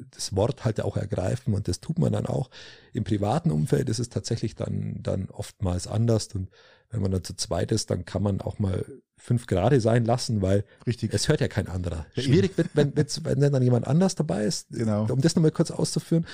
das 0.10 0.35
Wort 0.35 0.65
halt 0.65 0.81
auch 0.81 0.97
ergreifen 0.97 1.53
und 1.53 1.68
das 1.68 1.80
tut 1.80 1.99
man 1.99 2.11
dann 2.14 2.26
auch. 2.26 2.49
Im 2.91 3.03
privaten 3.03 3.51
Umfeld 3.51 3.89
ist 3.89 3.99
es 3.99 4.10
tatsächlich 4.10 4.55
dann, 4.55 5.01
dann 5.01 5.30
oftmals 5.30 5.88
anders 5.88 6.27
und 6.34 6.49
wenn 6.89 7.01
man 7.01 7.11
dann 7.11 7.23
zu 7.23 7.35
zweit 7.35 7.72
ist, 7.72 7.91
dann 7.91 8.05
kann 8.05 8.23
man 8.23 8.41
auch 8.41 8.60
mal 8.60 8.85
fünf 9.24 9.48
Grade 9.48 9.80
sein 9.80 10.04
lassen, 10.04 10.41
weil 10.41 10.66
Richtig. 10.86 11.14
es 11.14 11.30
hört 11.30 11.40
ja 11.40 11.48
kein 11.48 11.68
anderer. 11.70 12.06
Ja, 12.14 12.24
Schwierig 12.24 12.58
wird, 12.58 12.72
wenn, 12.74 12.94
wenn 12.95 13.40
dann 13.40 13.64
jemand 13.64 13.88
anders 13.88 14.16
dabei 14.16 14.44
ist. 14.44 14.68
Genau. 14.72 15.08
Um 15.10 15.22
das 15.22 15.36
nochmal 15.38 15.52
kurz 15.52 15.72
auszuführen. 15.72 16.28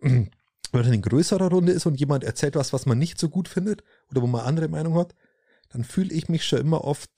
Wenn 0.72 0.82
man 0.84 0.92
in 0.92 1.02
größerer 1.02 1.50
Runde 1.50 1.72
ist 1.72 1.84
und 1.86 1.98
jemand 1.98 2.22
erzählt 2.22 2.54
was, 2.54 2.72
was 2.72 2.86
man 2.86 2.96
nicht 2.96 3.18
so 3.18 3.28
gut 3.28 3.48
findet 3.48 3.82
oder 4.10 4.22
wo 4.22 4.28
man 4.28 4.42
andere 4.46 4.68
Meinung 4.68 4.94
hat, 4.94 5.16
dann 5.70 5.82
fühle 5.82 6.14
ich 6.14 6.28
mich 6.28 6.44
schon 6.44 6.60
immer 6.60 6.84
oft 6.84 7.10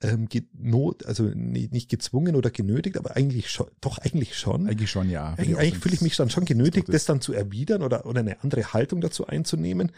ähm, 0.00 0.28
not, 0.54 1.04
also 1.04 1.24
nicht 1.24 1.90
gezwungen 1.90 2.36
oder 2.36 2.50
genötigt, 2.50 2.96
aber 2.96 3.16
eigentlich 3.16 3.50
schon, 3.50 3.66
doch 3.82 3.98
eigentlich 3.98 4.34
schon. 4.36 4.66
Eigentlich 4.66 4.90
schon, 4.90 5.10
ja. 5.10 5.34
Eigentlich, 5.34 5.58
eigentlich 5.58 5.78
fühle 5.78 5.94
ich 5.94 6.00
mich 6.00 6.16
dann 6.16 6.30
schon 6.30 6.46
genötigt, 6.46 6.88
das 6.88 6.94
das- 6.94 7.04
dann 7.04 7.20
zu 7.20 7.34
erwidern 7.34 7.82
oder, 7.82 8.06
oder 8.06 8.20
eine 8.20 8.42
andere 8.42 8.72
Haltung 8.72 9.02
dazu 9.02 9.26
einzunehmen, 9.26 9.92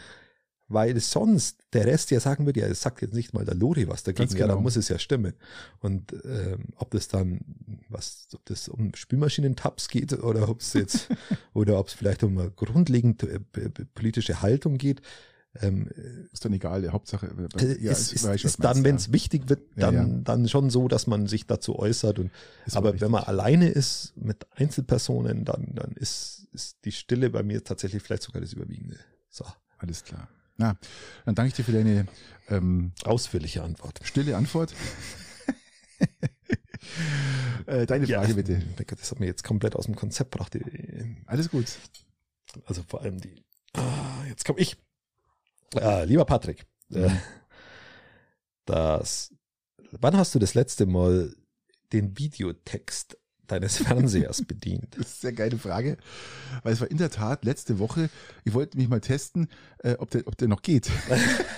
weil 0.67 0.99
sonst 0.99 1.59
der 1.73 1.85
Rest 1.85 2.11
ja 2.11 2.19
sagen 2.19 2.45
würde, 2.45 2.59
ja, 2.59 2.67
es 2.67 2.81
sagt 2.81 3.01
jetzt 3.01 3.13
nicht 3.13 3.33
mal 3.33 3.45
der 3.45 3.55
Lori 3.55 3.87
was 3.87 4.03
dagegen, 4.03 4.27
Ganz 4.29 4.33
ja, 4.33 4.39
dann 4.47 4.55
genau. 4.55 4.61
muss 4.61 4.75
es 4.75 4.89
ja 4.89 4.99
stimmen. 4.99 5.33
Und 5.79 6.13
ähm, 6.25 6.65
ob 6.75 6.91
das 6.91 7.07
dann, 7.07 7.39
was, 7.89 8.27
ob 8.33 8.43
das 8.45 8.67
um 8.67 8.93
Spülmaschinentabs 8.93 9.87
geht 9.87 10.13
oder 10.13 10.49
ob 10.49 10.61
es 10.61 10.73
jetzt, 10.73 11.09
oder 11.53 11.79
ob 11.79 11.87
es 11.87 11.93
vielleicht 11.93 12.23
um 12.23 12.37
eine 12.37 12.51
grundlegend 12.51 13.23
äh, 13.23 13.39
politische 13.93 14.41
Haltung 14.41 14.77
geht, 14.77 15.01
ähm, 15.61 15.89
Ist 16.31 16.45
dann 16.45 16.53
egal, 16.53 16.87
Hauptsache. 16.91 17.27
äh, 17.59 17.81
ja, 17.83 17.91
ist, 17.91 18.13
ist, 18.13 18.23
weiß, 18.25 18.43
ist 18.43 18.63
dann, 18.63 18.83
wenn 18.83 18.95
es 18.95 19.11
wichtig 19.11 19.49
wird, 19.49 19.61
Ja, 19.75 19.91
dann, 19.91 19.95
ja. 19.95 20.21
dann 20.23 20.47
schon 20.49 20.69
so, 20.69 20.87
dass 20.87 21.07
man 21.07 21.27
sich 21.27 21.47
dazu 21.47 21.79
äußert. 21.79 22.19
Und, 22.19 22.31
aber 22.73 22.99
wenn 22.99 23.11
man 23.11 23.23
alleine 23.23 23.69
ist 23.69 24.13
mit 24.17 24.45
Einzelpersonen, 24.51 25.45
dann, 25.45 25.73
dann 25.73 25.91
ist, 25.93 26.47
ist 26.51 26.85
die 26.85 26.91
Stille 26.91 27.29
bei 27.29 27.43
mir 27.43 27.63
tatsächlich 27.63 28.03
vielleicht 28.03 28.23
sogar 28.23 28.41
das 28.41 28.53
Überwiegende. 28.53 28.97
So, 29.29 29.45
Alles 29.79 30.03
klar. 30.03 30.27
Na, 30.57 30.77
dann 31.25 31.35
danke 31.35 31.49
ich 31.49 31.53
dir 31.53 31.63
für 31.63 31.71
deine 31.71 32.07
ähm, 32.49 32.91
ausführliche 33.03 33.63
Antwort. 33.63 33.99
stille 34.03 34.35
Antwort. 34.35 34.73
äh, 37.67 37.85
deine 37.85 38.07
Frage 38.07 38.33
bitte. 38.33 38.53
mein 38.53 38.85
Gott, 38.87 38.99
Das 38.99 39.11
hat 39.11 39.19
mir 39.19 39.27
jetzt 39.27 39.43
komplett 39.43 39.75
aus 39.75 39.85
dem 39.85 39.95
Konzept 39.95 40.31
gebracht. 40.31 40.57
Alles 41.27 41.49
gut. 41.49 41.65
also 42.65 42.83
vor 42.87 43.01
allem 43.01 43.19
die. 43.19 43.43
Ah, 43.73 44.23
jetzt 44.27 44.45
komme 44.45 44.59
ich. 44.59 44.77
Ah, 45.75 46.03
lieber 46.03 46.25
Patrick, 46.25 46.65
äh, 46.91 47.09
das, 48.65 49.33
wann 49.91 50.15
hast 50.15 50.33
du 50.33 50.39
das 50.39 50.53
letzte 50.53 50.85
Mal 50.85 51.35
den 51.91 52.17
Videotext 52.17 53.17
deines 53.47 53.77
Fernsehers 53.83 54.43
bedient? 54.43 54.87
Das 54.97 55.07
ist 55.07 55.25
eine 55.25 55.31
sehr 55.31 55.33
geile 55.33 55.57
Frage, 55.57 55.97
weil 56.63 56.73
es 56.73 56.81
war 56.81 56.89
in 56.89 56.97
der 56.97 57.09
Tat 57.09 57.45
letzte 57.45 57.79
Woche, 57.79 58.09
ich 58.43 58.53
wollte 58.53 58.77
mich 58.77 58.87
mal 58.89 59.01
testen, 59.01 59.47
äh, 59.79 59.95
ob, 59.99 60.09
der, 60.09 60.27
ob 60.27 60.37
der 60.37 60.47
noch 60.47 60.61
geht. 60.61 60.89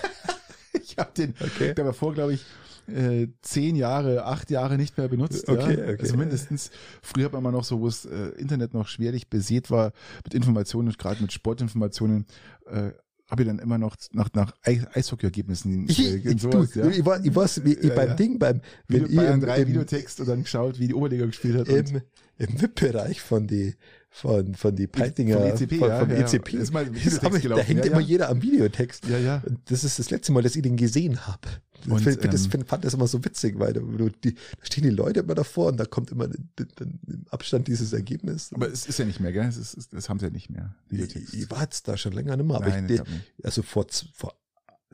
ich 0.72 0.96
habe 0.98 1.10
den, 1.16 1.34
Okay. 1.40 1.74
der 1.74 1.84
war 1.84 1.92
vor, 1.92 2.14
glaube 2.14 2.34
ich, 2.34 2.44
äh, 2.88 3.28
zehn 3.42 3.76
Jahre, 3.76 4.24
acht 4.24 4.50
Jahre 4.50 4.76
nicht 4.76 4.96
mehr 4.98 5.08
benutzt. 5.08 5.48
Okay, 5.48 5.78
ja. 5.78 5.92
okay. 5.92 5.96
Also 6.00 6.16
mindestens, 6.16 6.70
früher 7.02 7.26
hat 7.26 7.32
man 7.32 7.42
mal 7.42 7.52
noch 7.52 7.64
so, 7.64 7.80
wo 7.80 7.86
das 7.86 8.04
äh, 8.04 8.30
Internet 8.38 8.74
noch 8.74 8.88
schwerlich 8.88 9.28
besät 9.28 9.70
war, 9.70 9.92
mit 10.24 10.34
Informationen, 10.34 10.92
gerade 10.92 11.22
mit 11.22 11.32
Sportinformationen, 11.32 12.26
äh, 12.66 12.90
habe 13.30 13.42
ich 13.42 13.48
dann 13.48 13.58
immer 13.58 13.78
noch 13.78 13.96
nach, 14.12 14.28
nach 14.34 14.52
Eis- 14.62 14.86
Eishockey-Ergebnissen 14.92 15.86
Ich, 15.88 15.98
äh, 16.00 16.16
ich, 16.16 16.26
und 16.26 16.42
du, 16.44 16.52
sowas, 16.52 16.74
ja. 16.74 16.88
ich, 16.88 17.04
war, 17.04 17.24
ich 17.24 17.34
Ja, 17.82 17.94
beim 17.94 18.08
ja. 18.08 18.14
Ding, 18.14 18.38
beim, 18.38 18.60
Video, 18.88 19.04
wenn 19.04 19.12
ihr 19.12 19.16
Bayern 19.16 19.34
im, 19.34 19.40
3 19.46 19.56
im, 19.62 19.68
Videotext 19.68 20.20
und 20.20 20.28
dann 20.28 20.42
geschaut, 20.42 20.78
wie 20.78 20.88
die 20.88 20.94
Oberliga 20.94 21.26
gespielt 21.26 21.58
hat. 21.58 21.68
im, 21.68 22.02
im 22.38 22.60
VIP-Bereich 22.60 23.20
von 23.20 23.46
die, 23.46 23.74
von, 24.12 24.54
von 24.56 24.74
die 24.74 24.88
Peitinger, 24.88 25.36
Vom 25.38 25.46
ECP, 25.46 25.78
von, 25.78 25.88
ja, 25.88 26.00
vom 26.00 26.10
ja. 26.10 26.16
ECP. 26.16 26.54
Ist 26.54 26.72
mal 26.72 26.84
ich, 26.94 27.18
da 27.18 27.58
hängt 27.58 27.84
ja, 27.84 27.90
immer 27.92 28.00
ja. 28.00 28.06
jeder 28.06 28.28
am 28.28 28.42
Videotext. 28.42 29.06
ja, 29.06 29.18
ja. 29.18 29.42
Und 29.46 29.60
Das 29.70 29.84
ist 29.84 29.98
das 30.00 30.10
letzte 30.10 30.32
Mal, 30.32 30.42
dass 30.42 30.56
ich 30.56 30.62
den 30.62 30.76
gesehen 30.76 31.26
habe. 31.28 31.48
Ich 31.82 31.88
Und, 31.90 32.00
find, 32.00 32.22
das, 32.24 32.52
ähm, 32.52 32.66
fand 32.66 32.84
das 32.84 32.92
immer 32.92 33.06
so 33.06 33.24
witzig, 33.24 33.58
weil 33.58 33.72
du, 33.72 34.10
die, 34.10 34.34
da 34.34 34.40
stehen 34.64 34.84
die 34.84 34.90
Leute 34.90 35.20
immer 35.20 35.34
davor 35.34 35.68
und 35.68 35.78
da 35.78 35.84
kommt 35.86 36.10
immer 36.10 36.24
im 36.26 37.24
Abstand 37.30 37.68
dieses 37.68 37.92
Ergebnis. 37.92 38.52
Aber 38.52 38.68
es 38.70 38.84
ist 38.86 38.98
ja 38.98 39.04
nicht 39.04 39.20
mehr, 39.20 39.32
gell? 39.32 39.46
Es 39.46 39.56
ist, 39.56 39.76
es- 39.78 39.88
das 39.88 40.08
haben 40.08 40.18
sie 40.18 40.26
ja 40.26 40.30
nicht 40.32 40.50
mehr. 40.50 40.74
ich, 40.86 40.92
Videotext. 40.98 41.32
ich 41.34 41.50
war 41.50 41.62
jetzt 41.62 41.86
da 41.88 41.96
schon 41.96 42.12
länger 42.12 42.36
nicht 42.36 42.46
mehr, 42.46 42.56
aber 42.56 42.68
Nein, 42.68 42.86
ich, 42.86 43.00
ich 43.00 43.00
nicht. 43.08 43.24
also 43.44 43.62
vor, 43.62 43.86
vor 44.12 44.34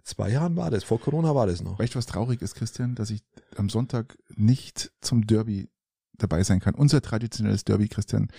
zwei 0.04 0.30
Jahren 0.30 0.54
war 0.56 0.70
das, 0.70 0.84
vor 0.84 1.00
Corona 1.00 1.34
war 1.34 1.46
das 1.48 1.62
noch. 1.62 1.78
Weißt 1.78 1.94
du, 1.94 1.98
was 1.98 2.06
traurig 2.06 2.40
ist, 2.42 2.54
Christian, 2.54 2.94
dass 2.94 3.10
ich 3.10 3.24
am 3.56 3.68
Sonntag 3.70 4.16
nicht 4.36 4.92
zum 5.00 5.26
Derby 5.26 5.68
dabei 6.18 6.42
sein 6.42 6.60
kann? 6.60 6.74
Unser 6.74 7.00
traditionelles 7.02 7.64
Derby, 7.64 7.88
Christian. 7.88 8.22
Haben 8.22 8.30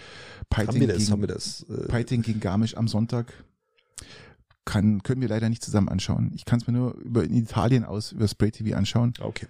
Peiting 0.49 0.81
wir 0.81 0.87
das, 0.87 0.97
gegen, 0.97 1.11
haben 1.11 1.21
wir 1.21 1.27
das. 1.27 1.63
Äh, 1.69 1.87
Peiting 1.87 2.21
gegen 2.21 2.39
Garmisch 2.39 2.75
am 2.77 2.87
Sonntag. 2.87 3.33
Kann, 4.65 5.01
können 5.01 5.21
wir 5.21 5.29
leider 5.29 5.47
nicht 5.47 5.63
zusammen 5.63 5.87
anschauen. 5.87 6.31
Ich 6.35 6.43
kann 6.43 6.59
es 6.59 6.67
mir 6.67 6.73
nur 6.73 6.95
über 6.95 7.23
in 7.23 7.33
Italien 7.33 7.85
aus, 7.85 8.11
über 8.11 8.27
Spray 8.27 8.51
TV 8.51 8.75
anschauen. 8.77 9.13
okay. 9.19 9.47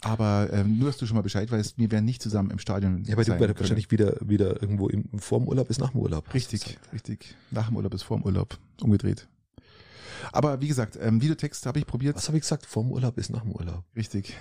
Aber 0.00 0.48
ähm, 0.52 0.78
nur, 0.78 0.88
dass 0.90 0.98
du 0.98 1.06
schon 1.06 1.16
mal 1.16 1.22
Bescheid 1.22 1.50
weißt, 1.50 1.76
wir 1.76 1.90
werden 1.90 2.04
nicht 2.04 2.22
zusammen 2.22 2.52
im 2.52 2.60
Stadion 2.60 3.02
Ja, 3.04 3.14
aber 3.14 3.24
du 3.24 3.30
sein 3.30 3.38
können. 3.40 3.58
wahrscheinlich 3.58 3.90
wieder, 3.90 4.16
wieder 4.20 4.62
irgendwo 4.62 4.88
im, 4.88 5.06
vor 5.18 5.40
dem 5.40 5.48
Urlaub 5.48 5.66
bis 5.66 5.78
nach 5.80 5.90
dem 5.90 6.00
Urlaub. 6.00 6.32
Richtig, 6.32 6.78
richtig. 6.92 7.34
Nach 7.50 7.66
dem 7.66 7.76
Urlaub 7.76 7.92
ist 7.94 8.02
vor 8.04 8.16
dem 8.16 8.24
Urlaub. 8.24 8.56
Umgedreht. 8.80 9.26
Aber 10.32 10.60
wie 10.60 10.68
gesagt, 10.68 10.96
ähm, 11.00 11.20
Videotext 11.20 11.66
habe 11.66 11.78
ich 11.80 11.86
probiert. 11.86 12.16
Was 12.16 12.28
habe 12.28 12.38
ich 12.38 12.42
gesagt? 12.42 12.66
Vor 12.66 12.84
dem 12.84 12.92
Urlaub 12.92 13.16
bis 13.16 13.28
nach 13.30 13.42
dem 13.42 13.52
Urlaub. 13.52 13.82
Richtig. 13.96 14.36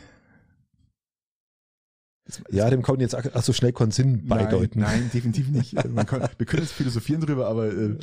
Ja, 2.51 2.69
dem 2.69 2.81
kann 2.81 2.95
man 2.95 3.01
jetzt 3.01 3.15
ach 3.15 3.43
so 3.43 3.53
schnell 3.53 3.71
keinen 3.73 3.91
Sinn 3.91 4.27
bedeuten. 4.27 4.79
Nein, 4.79 4.99
nein 5.01 5.11
definitiv 5.13 5.49
nicht. 5.49 5.73
Man 5.89 6.05
kann, 6.05 6.27
wir 6.37 6.45
können 6.45 6.63
jetzt 6.63 6.73
philosophieren 6.73 7.21
drüber, 7.21 7.47
aber, 7.47 7.67
äh, 7.67 7.95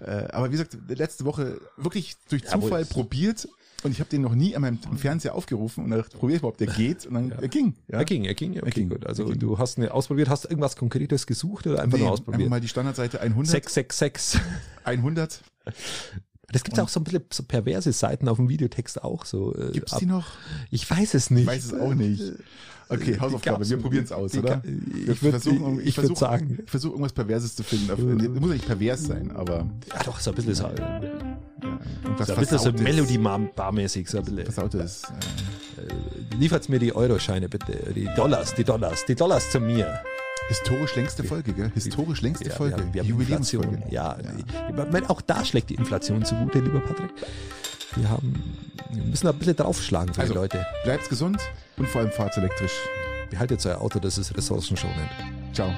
äh, 0.00 0.28
aber 0.32 0.48
wie 0.48 0.52
gesagt, 0.52 0.76
letzte 0.88 1.24
Woche 1.24 1.60
wirklich 1.76 2.16
durch 2.28 2.42
Ja, 2.44 2.50
Zufall 2.52 2.80
wohl. 2.80 2.86
probiert 2.86 3.48
und 3.82 3.90
ich 3.92 4.00
habe 4.00 4.08
den 4.08 4.22
noch 4.22 4.34
nie 4.34 4.56
an 4.56 4.62
meinem 4.62 4.78
Fernseher 4.96 5.34
aufgerufen 5.34 5.84
und 5.84 5.90
dachte, 5.90 6.16
probier 6.16 6.36
ich 6.36 6.42
ob 6.42 6.56
der 6.56 6.68
geht 6.68 7.04
und 7.06 7.14
dann 7.14 7.30
er 7.32 7.48
ging. 7.48 7.74
Ja? 7.88 7.98
Er 7.98 8.04
ging, 8.06 8.24
er 8.24 8.34
ging, 8.34 8.58
okay, 8.58 8.70
ging, 8.70 8.88
gut. 8.88 9.06
Also 9.06 9.24
er 9.24 9.30
ging. 9.32 9.38
du 9.40 9.58
hast 9.58 9.76
eine 9.78 9.92
ausprobiert, 9.92 10.28
hast 10.30 10.46
irgendwas 10.46 10.76
Konkretes 10.76 11.26
gesucht 11.26 11.66
oder 11.66 11.82
einfach 11.82 11.98
Nee, 11.98 12.04
nur 12.04 12.12
einfach 12.12 12.20
ausprobiert? 12.22 12.48
mal 12.50 12.60
die 12.60 12.68
Standardseite 12.68 13.20
100, 13.20 13.46
666. 13.52 14.40
100. 14.84 15.42
es 16.52 16.64
gibt 16.64 16.76
ja 16.78 16.82
auch 16.84 16.88
so 16.88 17.00
ein 17.00 17.04
bisschen 17.04 17.24
so 17.30 17.42
perverse 17.42 17.92
Seiten 17.92 18.28
auf 18.28 18.38
dem 18.38 18.48
Videotext 18.48 19.02
auch 19.04 19.24
so. 19.26 19.54
äh, 19.54 19.72
Gibt's 19.72 19.92
ab- 19.92 19.98
die 19.98 20.06
noch? 20.06 20.26
Ich 20.70 20.88
weiß 20.90 21.14
es 21.14 21.30
nicht. 21.30 21.42
Ich 21.42 21.46
weiß 21.46 21.64
es 21.66 21.74
auch 21.74 21.94
nicht. 21.94 22.22
Okay, 22.88 23.18
Hausaufgabe, 23.18 23.68
wir 23.68 23.76
probieren 23.78 24.04
es 24.04 24.12
aus, 24.12 24.32
die 24.32 24.38
oder? 24.38 24.62
ich 24.64 25.18
würd- 25.20 25.30
versuchen- 25.30 25.80
ich 25.80 25.96
würd 25.96 26.06
versuch- 26.06 26.16
sagen. 26.18 26.58
Ich 26.64 26.70
versuche 26.70 26.92
irgendwas 26.92 27.12
Perverses 27.12 27.56
zu 27.56 27.62
finden. 27.64 27.86
Muss 28.40 28.48
ja 28.50 28.54
nicht 28.54 28.66
pervers 28.66 29.02
sein, 29.04 29.32
aber 29.34 29.66
Ja, 29.92 30.02
doch, 30.04 30.20
so 30.20 30.30
ein 30.30 30.36
bisschen 30.36 30.54
so, 30.54 30.66
äh, 30.66 30.74
ja, 30.78 32.24
so, 32.24 32.32
ein 32.34 32.38
bisschen 32.40 32.58
so. 32.58 32.72
Melody-Bar-mäßig. 32.72 34.08
So 34.08 34.18
ein 34.18 34.24
bisschen. 34.24 34.44
Versautes. 34.44 35.02
Äh, 35.76 36.36
Liefert's 36.36 36.68
mir 36.68 36.78
die 36.78 36.94
Euroscheine 36.94 37.48
bitte, 37.48 37.92
die 37.94 38.08
Dollars, 38.14 38.54
die 38.54 38.64
Dollars, 38.64 39.04
die 39.04 39.14
Dollars 39.14 39.50
zu 39.50 39.58
mir. 39.60 40.00
historisch 40.48 40.94
längste 40.94 41.24
Folge, 41.24 41.52
gell? 41.54 41.72
Historisch 41.74 42.22
längste 42.22 42.48
Ja, 42.50 42.54
Folge. 42.54 42.76
wir 42.76 42.82
haben, 42.84 42.94
wir 42.94 43.00
haben 43.02 43.08
Jubiläumsfolge. 43.08 43.66
Inflation. 43.66 43.92
Ja, 43.92 44.16
Ich 44.68 44.92
meine, 44.92 45.10
auch 45.10 45.20
da 45.22 45.44
schlägt 45.44 45.70
die 45.70 45.74
Inflation 45.74 46.24
zugute, 46.24 46.60
lieber 46.60 46.78
Patrick. 46.80 47.10
Wir 47.96 48.08
haben, 48.10 48.42
wir 48.90 49.04
müssen 49.04 49.26
da 49.26 49.32
ein 49.32 49.38
bisschen 49.38 49.56
draufschlagen 49.56 50.14
für 50.14 50.20
Also. 50.20 50.32
die 50.34 50.38
Leute. 50.38 50.66
Bleibt 50.84 51.08
gesund 51.08 51.40
und 51.76 51.88
vor 51.88 52.02
allem 52.02 52.10
fahrt 52.12 52.36
elektrisch. 52.36 52.72
Behaltet 53.30 53.64
euer 53.66 53.80
Auto, 53.80 53.98
das 53.98 54.18
ist 54.18 54.36
ressourcenschonend. 54.36 55.08
Ciao. 55.52 55.70